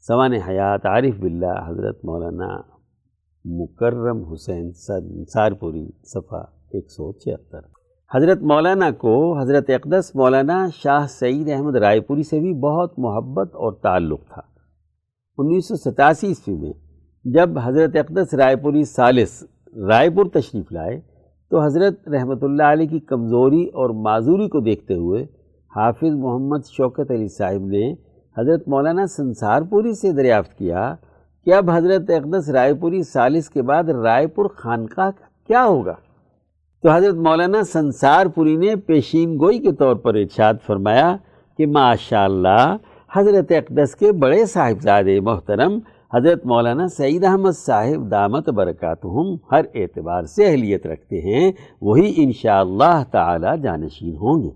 سوان 0.00 0.32
حیات 0.32 0.86
عارف 0.86 1.18
باللہ 1.20 1.68
حضرت 1.68 2.04
مولانا 2.04 2.60
مکرم 3.44 4.24
حسین 4.32 4.72
سنسار 4.72 5.52
پوری 5.52 5.88
صفحہ 6.04 6.44
ایک 6.72 6.90
سو 6.90 7.12
چھہتر۔ 7.12 7.60
حضرت 8.14 8.42
مولانا 8.42 8.90
کو 8.90 9.38
حضرت 9.38 9.70
اقدس 9.70 10.10
مولانا 10.14 10.66
شاہ 10.74 11.06
سعید 11.06 11.48
احمد 11.48 11.76
رائے 11.76 12.00
پوری 12.00 12.22
سے 12.22 12.40
بھی 12.40 12.54
بہت 12.54 12.98
محبت 12.98 13.54
اور 13.54 13.72
تعلق 13.72 14.20
تھا۔ 14.28 14.42
انیس 15.38 15.68
سو 15.68 15.76
ستاسی 15.76 16.26
عیسوی 16.26 16.54
میں 16.54 16.72
جب 17.34 17.58
حضرت 17.62 17.96
اقدس 17.96 18.34
رائے 18.34 18.56
پوری 18.56 18.84
سالس 18.84 19.42
رائے 19.88 20.10
پور 20.10 20.26
تشریف 20.26 20.72
لائے 20.72 21.00
تو 21.50 21.64
حضرت 21.64 22.08
رحمۃ 22.08 22.42
اللہ 22.42 22.62
علیہ 22.62 22.86
کی 22.86 23.00
کمزوری 23.00 23.64
اور 23.64 23.90
معذوری 23.90 24.48
کو 24.48 24.60
دیکھتے 24.60 24.94
ہوئے 24.94 25.24
حافظ 25.76 26.14
محمد 26.14 26.66
شوکت 26.66 27.10
علی 27.10 27.28
صاحب 27.28 27.66
نے 27.66 27.92
حضرت 28.36 28.68
مولانا 28.68 29.06
سنسار 29.06 29.62
پوری 29.62 29.92
سے 29.92 30.12
دریافت 30.12 30.58
کیا 30.58 30.94
کہ 31.46 31.54
اب 31.54 31.70
حضرت 31.70 32.10
اقدس 32.10 32.48
رائے 32.50 32.74
پوری 32.74 33.02
سالس 33.02 33.50
کے 33.50 33.62
بعد 33.62 33.84
رائے 33.84 34.26
پور 34.26 34.46
خانقاہ 34.56 35.10
کیا 35.46 35.64
ہوگا؟ 35.64 35.94
تو 36.82 36.90
حضرت 36.90 37.14
مولانا 37.14 37.62
سنسار 37.62 38.26
پوری 38.26 38.56
نے 38.56 38.76
پیشین 38.76 39.38
گوئی 39.38 39.58
کے 39.58 39.72
طور 39.72 39.96
پر 39.96 40.14
ارشاد 40.14 40.54
فرمایا 40.66 41.16
کہ 41.58 41.66
ماشاء 41.66 42.24
اللہ 42.24 42.76
حضرت 43.14 43.52
اقدس 43.52 43.96
کے 43.96 44.12
بڑے 44.12 44.46
صاحبزاد 44.46 45.02
محترم 45.22 45.78
حضرت 46.14 46.46
مولانا 46.46 46.88
سعید 46.88 47.24
احمد 47.24 47.56
صاحب 47.56 48.10
دامت 48.10 48.48
برکاتہم 48.48 49.34
ہر 49.52 49.64
اعتبار 49.74 50.22
سے 50.22 50.46
اہلیت 50.46 50.86
رکھتے 50.86 51.20
ہیں، 51.20 51.52
وہی 51.80 52.12
انشاءاللہ 52.16 53.02
تعالی 53.10 53.62
جانشین 53.62 54.16
ہوں 54.16 54.42
گے۔ 54.42 54.50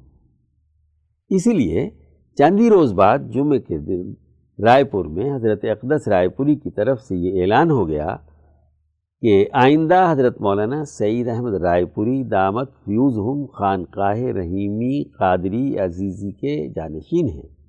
اسی 1.34 1.52
لیے 1.52 1.90
چاندی 2.38 2.70
روز 2.70 2.92
بعد 2.92 3.18
جمعہ 3.18 3.58
کے 3.58 3.78
دن 3.78 4.14
رائے 4.64 4.84
پور 4.84 5.04
میں 5.04 5.34
حضرت 5.34 5.64
اقدس 5.64 6.08
رائے 6.08 6.28
پوری 6.28 6.56
کی 6.56 6.70
طرف 6.70 7.00
سے 7.00 7.16
یہ 7.16 7.42
اعلان 7.42 7.70
ہو 7.70 7.88
گیا 7.88 8.16
کہ 9.20 9.44
آئندہ 9.52 10.08
حضرت 10.12 10.40
مولانا 10.40 10.84
سعید 10.84 11.28
احمد 11.28 11.54
رائے 11.54 11.84
پوری 11.84 12.22
دامت 12.22 12.70
فیوز 12.84 13.18
ہم 13.18 13.46
خانقاہ 13.46 14.18
رحیمی 14.18 15.02
قادری 15.18 15.78
عزیزی 15.78 16.32
کے 16.32 16.68
جانشین 16.68 17.28
ہیں۔ 17.28 17.59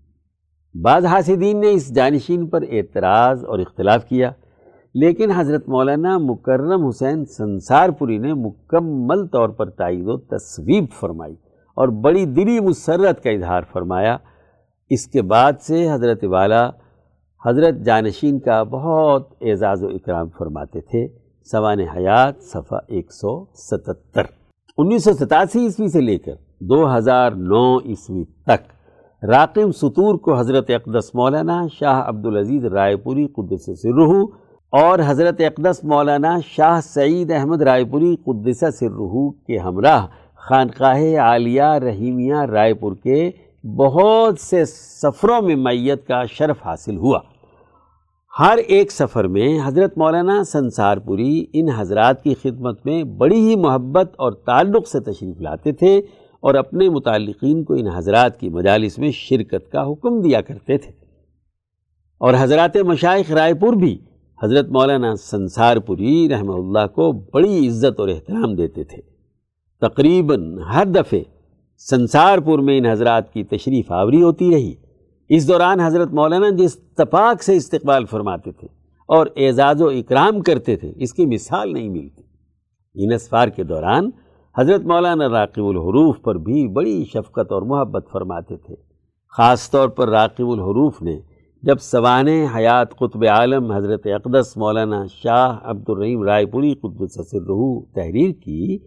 بعض 0.75 1.05
حاسدین 1.05 1.61
نے 1.61 1.71
اس 1.71 1.95
جانشین 1.95 2.47
پر 2.47 2.61
اعتراض 2.69 3.45
اور 3.45 3.59
اختلاف 3.59 4.05
کیا، 4.05 4.31
لیکن 4.93 5.31
حضرت 5.31 5.69
مولانا 5.69 6.17
مکرم 6.17 6.85
حسین 6.87 7.25
سنسار 7.25 7.89
پوری 7.89 8.17
نے 8.17 8.33
مکمل 8.33 9.27
طور 9.27 9.49
پر 9.49 9.69
تائید 9.69 10.07
و 10.07 10.17
تصویب 10.17 10.85
فرمائی 10.99 11.33
اور 11.75 11.87
بڑی 11.87 12.25
دلی 12.25 12.59
مسرت 12.59 13.23
کا 13.23 13.29
اظہار 13.29 13.61
فرمایا۔ 13.73 14.17
اس 14.89 15.07
کے 15.07 15.21
بعد 15.21 15.53
سے 15.61 15.91
حضرت 15.91 16.23
والا، 16.23 16.69
حضرت 17.45 17.75
جانشین 17.85 18.39
کا 18.39 18.63
بہت 18.63 19.29
اعزاز 19.41 19.83
و 19.83 19.87
اکرام 19.87 20.29
فرماتے 20.29 20.81
تھے۔ 20.81 21.07
سوان 21.51 21.79
حیات، 21.79 22.43
صفحہ 22.43 22.77
ایک 22.87 23.13
سو 23.13 23.45
ستتر۔ 23.53 24.23
انیس 24.77 25.03
سو 25.03 25.13
ستاسی 25.13 25.59
عیسوی 25.59 25.87
سے 25.87 26.01
لے 26.01 26.17
کر 26.17 26.33
دو 26.59 26.97
ہزار 26.97 27.31
نو 27.31 27.77
عیسوی 27.77 28.23
تک۔ 28.23 28.80
راقم 29.29 29.71
ستور 29.71 30.15
کو 30.15 30.39
حضرت 30.39 30.69
اقدس 30.69 31.15
مولانا 31.15 31.61
شاہ 31.79 32.01
عبدالعزیز 32.07 32.65
رائے 32.65 32.95
پوری 32.97 33.27
قدس 33.27 33.81
سرہو 33.81 34.23
اور 34.71 34.99
حضرت 35.05 35.41
اقدس 35.41 35.83
مولانا 35.83 36.37
شاہ 36.47 36.79
سعید 36.81 37.31
احمد 37.31 37.61
رائے 37.61 37.85
پوری 37.85 38.15
قدس 38.15 38.63
سرہو 38.79 39.29
کے 39.29 39.57
ہمراہ 39.57 40.07
خانقاہ 40.35 41.01
عالیہ 41.19 41.63
رحیمیہ 41.63 42.35
رائے 42.35 42.73
پور 42.73 42.93
کے 43.03 43.31
بہت 43.63 44.39
سے 44.39 44.65
سفروں 44.65 45.41
میں 45.41 45.55
میت 45.55 46.07
کا 46.07 46.23
شرف 46.25 46.65
حاصل 46.65 46.97
ہوا۔ 46.97 47.19
ہر 48.39 48.57
ایک 48.57 48.91
سفر 48.91 49.27
میں 49.27 49.59
حضرت 49.65 49.97
مولانا 49.97 50.43
سنسار 50.43 50.97
پوری 50.97 51.45
ان 51.53 51.69
حضرات 51.69 52.23
کی 52.23 52.33
خدمت 52.43 52.85
میں 52.85 53.03
بڑی 53.03 53.49
ہی 53.49 53.55
محبت 53.55 54.13
اور 54.17 54.31
تعلق 54.31 54.87
سے 54.87 54.99
تشریف 54.99 55.41
لاتے 55.41 55.71
تھے۔ 55.71 56.01
اور 56.41 56.55
اپنے 56.55 56.89
متعلقین 56.89 57.63
کو 57.63 57.73
ان 57.73 57.87
حضرات 57.87 58.39
کی 58.39 58.49
مجالس 58.49 58.99
میں 58.99 59.11
شرکت 59.11 59.71
کا 59.71 59.91
حکم 59.91 60.21
دیا 60.21 60.41
کرتے 60.41 60.77
تھے۔ 60.77 60.91
اور 62.17 62.33
حضرات 62.39 62.77
مشائق 62.77 63.31
رائے 63.31 63.53
پور 63.53 63.73
بھی 63.73 63.97
حضرت 64.43 64.69
مولانا 64.69 65.15
سنسار 65.15 65.77
پوری 65.77 66.29
رحمہ 66.29 66.53
اللہ 66.53 66.87
کو 66.87 67.11
بڑی 67.11 67.67
عزت 67.67 67.99
اور 67.99 68.07
احترام 68.07 68.55
دیتے 68.55 68.83
تھے۔ 68.83 69.01
تقریباً 69.81 70.57
ہر 70.57 70.85
دفعے 70.85 71.23
سنسار 71.77 72.37
پور 72.37 72.59
میں 72.59 72.77
ان 72.77 72.85
حضرات 72.85 73.33
کی 73.33 73.43
تشریف 73.43 73.91
آوری 73.91 74.21
ہوتی 74.21 74.53
رہی۔ 74.53 74.73
اس 75.29 75.47
دوران 75.47 75.79
حضرت 75.79 76.11
مولانا 76.11 76.49
جس 76.49 76.75
تپاک 76.75 77.43
سے 77.43 77.55
استقبال 77.55 78.05
فرماتے 78.05 78.51
تھے 78.51 78.67
اور 79.07 79.27
اعزاز 79.37 79.81
و 79.81 79.87
اکرام 79.87 80.41
کرتے 80.41 80.75
تھے، 80.75 80.91
اس 80.95 81.13
کی 81.13 81.25
مثال 81.25 81.73
نہیں 81.73 81.89
ملتی۔ 81.89 82.21
ان 82.95 83.13
اسفار 83.13 83.47
کے 83.47 83.63
دوران 83.63 84.09
حضرت 84.57 84.81
مولانا 84.81 85.29
راقب 85.29 85.65
الحروف 85.65 86.21
پر 86.21 86.35
بھی 86.35 86.67
بڑی 86.67 87.05
شفقت 87.05 87.51
اور 87.51 87.61
محبت 87.61 88.05
فرماتے 88.11 88.57
تھے۔ 88.57 88.75
خاص 89.37 89.71
طور 89.71 89.89
پر 89.89 90.09
راقب 90.09 90.49
الحروف 90.49 91.01
نے 91.01 91.19
جب 91.63 91.75
سوان 91.81 92.27
حیات 92.27 92.95
قطب 92.95 93.23
عالم 93.29 93.71
حضرت 93.71 94.07
اقدس 94.07 94.57
مولانا 94.57 95.05
شاہ 95.23 95.57
عبد 95.63 95.89
الرحیم 95.89 96.23
رائے 96.23 96.45
پوری 96.45 96.73
قطب 96.73 97.05
سسر 97.07 97.53
تحریر 97.95 98.31
کی 98.31 98.77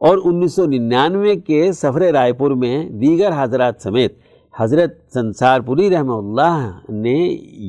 اور 0.00 0.18
انیس 0.24 0.54
سو 0.54 0.66
ننانوے 0.66 1.36
کے 1.36 1.72
سفر 1.72 2.00
رائے 2.00 2.32
پور 2.32 2.50
میں 2.50 2.90
دیگر 2.90 3.30
حضرات 3.36 3.82
سمیت 3.82 4.18
حضرت 4.58 4.92
سنسار 5.14 5.60
پوری 5.60 5.90
رحمہ 5.90 6.12
اللہ 6.12 6.78
نے 6.88 7.18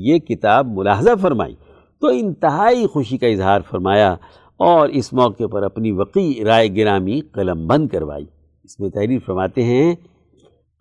یہ 0.07 0.19
کتاب 0.19 0.67
ملاحظہ 0.67 1.15
فرمائی 1.21 1.55
تو 2.01 2.07
انتہائی 2.07 2.87
خوشی 2.87 3.17
کا 3.17 3.27
اظہار 3.27 3.61
فرمایا۔ 3.71 4.15
اور 4.57 4.89
اس 4.89 5.13
موقع 5.13 5.47
پر 5.51 5.63
اپنی 5.63 5.91
وقی 5.91 6.43
رائے 6.45 6.75
گرامی 6.75 7.19
قلم 7.19 7.67
بند 7.67 7.87
کروائی۔ 7.87 8.25
اس 8.63 8.79
میں 8.79 8.89
تحریر 8.89 9.19
فرماتے 9.25 9.63
ہیں، 9.63 9.95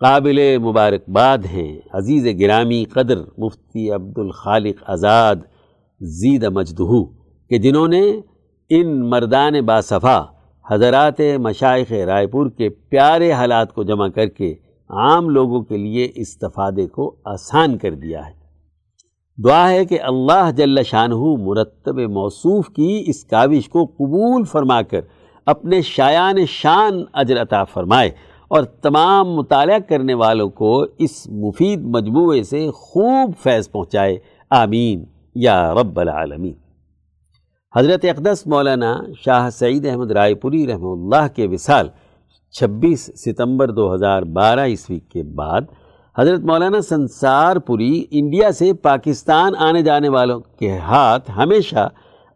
قابل 0.00 0.58
مبارکباد 0.58 1.38
ہیں، 1.38 1.80
عزیز 1.92 2.40
گرامی 2.40 2.84
قدر، 2.84 3.18
مفتی 3.38 3.90
عبد 3.90 4.18
الخالق 4.18 4.82
آزاد، 4.86 5.36
زید 6.00 6.44
مجدہو، 6.44 7.04
کہ 7.48 7.58
جنہوں 7.58 7.88
نے 7.88 8.20
ان 8.70 9.10
مردان 9.10 9.60
باصفا، 9.60 10.24
حضرات 10.70 11.20
مشائق 11.38 11.92
رائے 11.92 12.26
پور 12.26 12.50
کے 12.50 12.68
پیارے 12.68 13.32
حالات 13.32 13.72
کو 13.72 13.82
جمع 13.82 14.08
کر 14.08 14.26
کے 14.26 14.54
عام 14.88 15.28
لوگوں 15.28 15.62
کے 15.62 15.76
لیے 15.76 16.08
استفادے 16.14 16.86
کو 16.86 17.16
آسان 17.24 17.78
کر 17.78 17.94
دیا 17.94 18.26
ہے۔ 18.26 18.35
دعا 19.44 19.70
ہے 19.70 19.84
کہ 19.84 20.00
اللہ 20.02 20.50
جل 20.56 20.82
شانہ 20.82 21.14
مرتب 21.14 21.98
موصوف 21.98 22.68
کی 22.68 23.04
اس 23.06 23.24
کاوش 23.24 23.68
کو 23.68 23.84
قبول 23.84 24.44
فرما 24.44 24.82
کر 24.82 25.00
اپنے 25.46 25.82
شایان 25.82 26.46
شان 26.46 27.02
اجر 27.12 27.42
عطا 27.42 27.64
فرمائے 27.64 28.10
اور 28.48 28.62
تمام 28.62 29.34
مطالعہ 29.34 29.78
کرنے 29.78 30.14
والوں 30.14 30.48
کو 30.48 30.84
اس 30.98 31.26
مفید 31.26 31.80
مجموعے 31.82 32.42
سے 32.42 32.70
خوب 32.70 33.32
فیض 33.42 33.70
پہنچائے۔ 33.70 34.18
آمین۔ 34.50 35.04
یا 35.34 35.74
رب 35.74 36.00
العالمین۔ 36.00 36.52
حضرت 37.76 38.04
اقدس 38.04 38.46
مولانا 38.46 38.96
شاہ 39.24 39.50
سعید 39.50 39.86
احمد 39.86 40.10
رائے 40.10 40.34
پوری 40.34 40.66
رحمہ 40.66 40.88
اللہ 40.88 41.28
کے 41.34 41.46
وصال 41.46 41.88
چھبیس 42.50 43.10
ستمبر 43.14 43.70
دو 43.70 43.94
ہزار 43.94 44.22
بارہ 44.22 44.60
عیسوی 44.60 44.98
کے 44.98 45.22
بعد 45.22 45.60
حضرت 46.18 46.40
مولانا 46.40 46.80
سنسار 46.80 47.56
پوری 47.56 48.04
انڈیا 48.10 48.52
سے 48.52 48.72
پاکستان 48.72 49.52
آنے 49.58 49.82
جانے 49.82 50.08
والوں 50.08 50.40
کے 50.40 50.78
ہاتھ 50.78 51.30
ہمیشہ 51.36 51.88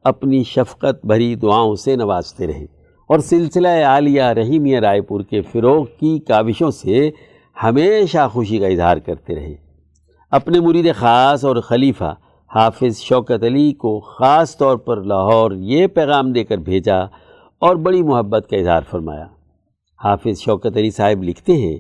اپنی 0.05 0.45
شفقت 0.45 1.07
بھری 1.07 1.35
دعاؤں 1.35 1.75
سے 1.75 1.97
نوازتے 1.97 2.47
رہے 2.47 2.65
اور 3.09 3.19
سلسلہ 3.19 3.69
عالیہ 3.69 4.23
رحیمیہ 4.23 4.79
رائے 4.79 5.01
پور 5.01 5.21
کے 5.21 5.43
فروغ 5.43 5.85
کی 5.85 6.19
کاوشوں 6.19 6.71
سے 6.71 7.11
ہمیشہ 7.63 8.29
خوشی 8.33 8.59
کا 8.59 8.67
اظہار 8.67 8.97
کرتے 8.97 9.35
رہے۔ 9.35 9.55
اپنے 10.31 10.61
مرید 10.61 10.95
خاص 10.95 11.45
اور 11.45 11.57
خلیفہ 11.57 12.15
حافظ 12.55 12.99
شوکت 12.99 13.43
علی 13.43 13.73
کو 13.73 14.01
خاص 14.01 14.57
طور 14.57 14.77
پر 14.77 15.03
لاہور 15.03 15.53
یہ 15.53 15.87
پیغام 15.87 16.33
دے 16.33 16.45
کر 16.45 16.57
بھیجا 16.57 16.99
اور 17.59 17.77
بڑی 17.77 18.03
محبت 18.03 18.47
کا 18.51 18.57
اظہار 18.57 18.83
فرمایا۔ 18.91 19.27
حافظ 20.05 20.41
شوکت 20.41 20.77
علی 20.77 20.91
صاحب 20.91 21.23
لکھتے 21.23 21.53
ہیں 21.53 21.77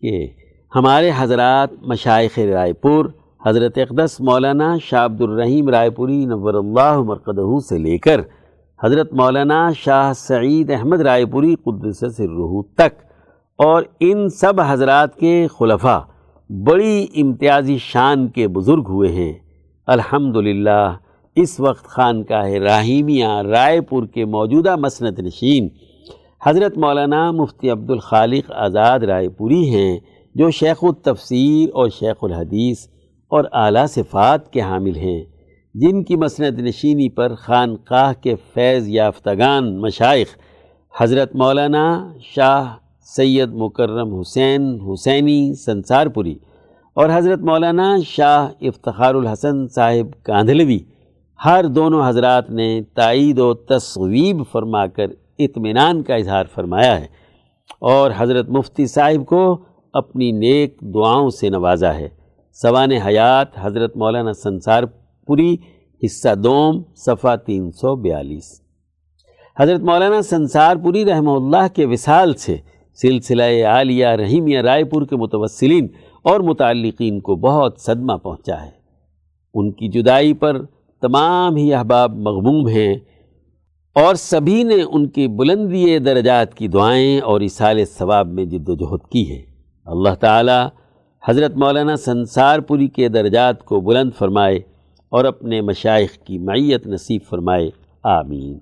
کہ 0.00 0.26
ہمارے 0.74 1.10
حضرات 1.16 1.70
مشائق 1.82 2.38
رائے 2.38 2.72
پور 2.72 3.04
حضرت 3.46 3.78
اقدس 3.78 4.20
مولانا 4.20 4.78
شاہ 4.78 5.04
عبد 5.04 5.20
الرحیم 5.20 5.68
رائے 5.68 5.90
پوری 5.90 6.24
نور 6.24 6.54
اللہ 6.54 7.00
مرقدہ 7.00 7.58
سے 7.68 7.78
لے 7.78 7.98
کر 7.98 8.20
حضرت 8.84 9.12
مولانا 9.12 9.72
شاہ 9.72 10.12
سعید 10.12 10.70
احمد 10.70 11.00
رائے 11.00 11.26
پوری 11.26 11.54
قدس 11.64 12.16
سرہ 12.16 12.62
تک 12.76 13.02
اور 13.58 13.82
ان 14.00 14.28
سب 14.28 14.60
حضرات 14.60 15.16
کے 15.16 15.46
خلفاء 15.58 15.98
بڑی 16.50 17.06
امتیازی 17.16 17.78
شان 17.78 18.28
کے 18.28 18.48
بزرگ 18.48 18.88
ہوئے 18.88 19.12
ہیں۔ 19.12 19.32
الحمدللہ، 19.86 20.96
اس 21.36 21.60
وقت 21.60 21.84
خانقاہ 21.84 22.50
راہیمیہ 22.50 23.28
رائے 23.28 23.80
پور 23.80 24.02
کے 24.06 24.24
موجودہ 24.24 24.76
مسند 24.76 25.18
نشین 25.18 25.68
حضرت 26.46 26.78
مولانا 26.78 27.30
مفتی 27.30 27.70
عبد 27.70 27.90
الخالق 27.90 28.50
آزاد 28.54 29.00
رائے 29.00 29.28
پوری 29.28 29.68
ہیں۔ 29.74 29.98
جو 30.34 30.50
شیخ 30.50 30.76
التفسیر 30.82 31.68
اور 31.74 31.88
شیخ 31.88 32.16
الحدیث 32.22 32.86
اور 33.28 33.44
اعلیٰ 33.52 33.86
صفات 33.86 34.52
کے 34.52 34.60
حامل 34.60 34.96
ہیں، 34.96 35.24
جن 35.74 36.04
کی 36.04 36.16
مسند 36.16 36.58
نشینی 36.58 37.08
پر 37.08 37.34
خانقاہ 37.34 38.12
کے 38.22 38.34
فیض 38.54 38.88
یافتگان 38.88 39.80
مشائق 39.80 40.26
حضرت 41.00 41.34
مولانا 41.34 42.12
شاہ 42.20 42.74
سید 43.00 43.48
مکرم 43.52 44.20
حسین 44.20 44.78
حسینی 44.80 45.54
سنسار 45.54 46.06
پوری 46.06 46.34
اور 46.94 47.08
حضرت 47.14 47.38
مولانا 47.38 47.96
شاہ 48.06 48.48
افتخار 48.60 49.14
الحسن 49.14 49.68
صاحب 49.68 50.24
کاندھلوی، 50.24 50.78
ہر 51.44 51.64
دونوں 51.64 52.08
حضرات 52.08 52.50
نے 52.50 52.80
تائید 52.94 53.38
و 53.38 53.54
تصویب 53.54 54.36
فرما 54.52 54.86
کر 54.86 55.06
اطمینان 55.38 56.02
کا 56.02 56.14
اظہار 56.14 56.44
فرمایا 56.54 57.00
ہے۔ 57.00 57.06
اور 57.78 58.10
حضرت 58.16 58.48
مفتی 58.48 58.86
صاحب 58.86 59.26
کو 59.26 59.64
اپنی 59.92 60.32
نیک 60.32 60.80
دعاؤں 60.94 61.30
سے 61.30 61.48
نوازا 61.48 61.94
ہے۔ 61.94 62.08
سوان 62.52 62.92
حیات 62.92 63.46
حضرت 63.56 63.96
مولانا 63.96 64.32
سنسار 64.32 64.82
پوری، 65.26 65.56
حصہ 66.04 66.34
دوم، 66.34 66.82
صفحہ 66.96 67.36
تین 67.36 67.70
سو 67.70 67.96
بیالیس۔ 67.96 68.62
حضرت 69.60 69.80
مولانا 69.80 70.22
سنسار 70.22 70.76
پوری 70.76 71.04
رحمہ 71.04 71.30
اللہ 71.30 71.74
کے 71.74 71.86
وصال 71.86 72.34
سے 72.34 72.56
سلسلہ 72.94 73.66
عالیہ 73.66 74.06
رحیمیہ 74.06 74.58
رائے 74.58 74.84
پور 74.84 75.02
کے 75.02 75.16
متوسلین 75.16 75.88
اور 76.22 76.40
متعلقین 76.40 77.20
کو 77.20 77.36
بہت 77.36 77.80
صدمہ 77.80 78.16
پہنچا 78.16 78.64
ہے۔ 78.64 78.70
ان 79.54 79.72
کی 79.72 79.88
جدائی 79.88 80.32
پر 80.32 80.64
تمام 81.00 81.56
ہی 81.56 81.74
احباب 81.74 82.16
مغموم 82.16 82.68
ہیں 82.68 82.94
اور 83.94 84.14
سبھی 84.14 84.62
نے 84.62 84.82
ان 84.92 85.08
کی 85.08 85.28
بلندی 85.28 85.98
درجات 85.98 86.54
کی 86.54 86.68
دعائیں 86.68 87.20
اور 87.20 87.40
اصال 87.40 87.84
ثواب 87.84 88.28
میں 88.28 88.44
جد 88.44 88.68
و 88.68 88.74
جہد 88.74 89.10
کی 89.10 89.30
ہے 89.30 89.51
اللہ 89.86 90.14
تعالی 90.20 90.68
حضرت 91.28 91.56
مولانا 91.56 91.96
سنسار 91.96 92.58
پوری 92.58 92.88
کے 92.88 93.08
درجات 93.08 93.64
کو 93.64 93.80
بلند 93.80 94.10
فرمائے 94.18 94.60
اور 95.08 95.24
اپنے 95.24 95.60
مشائق 95.60 96.12
کی 96.24 96.38
معیت 96.38 96.86
نصیب 96.86 97.20
فرمائے، 97.28 97.70
آمین۔ 98.02 98.58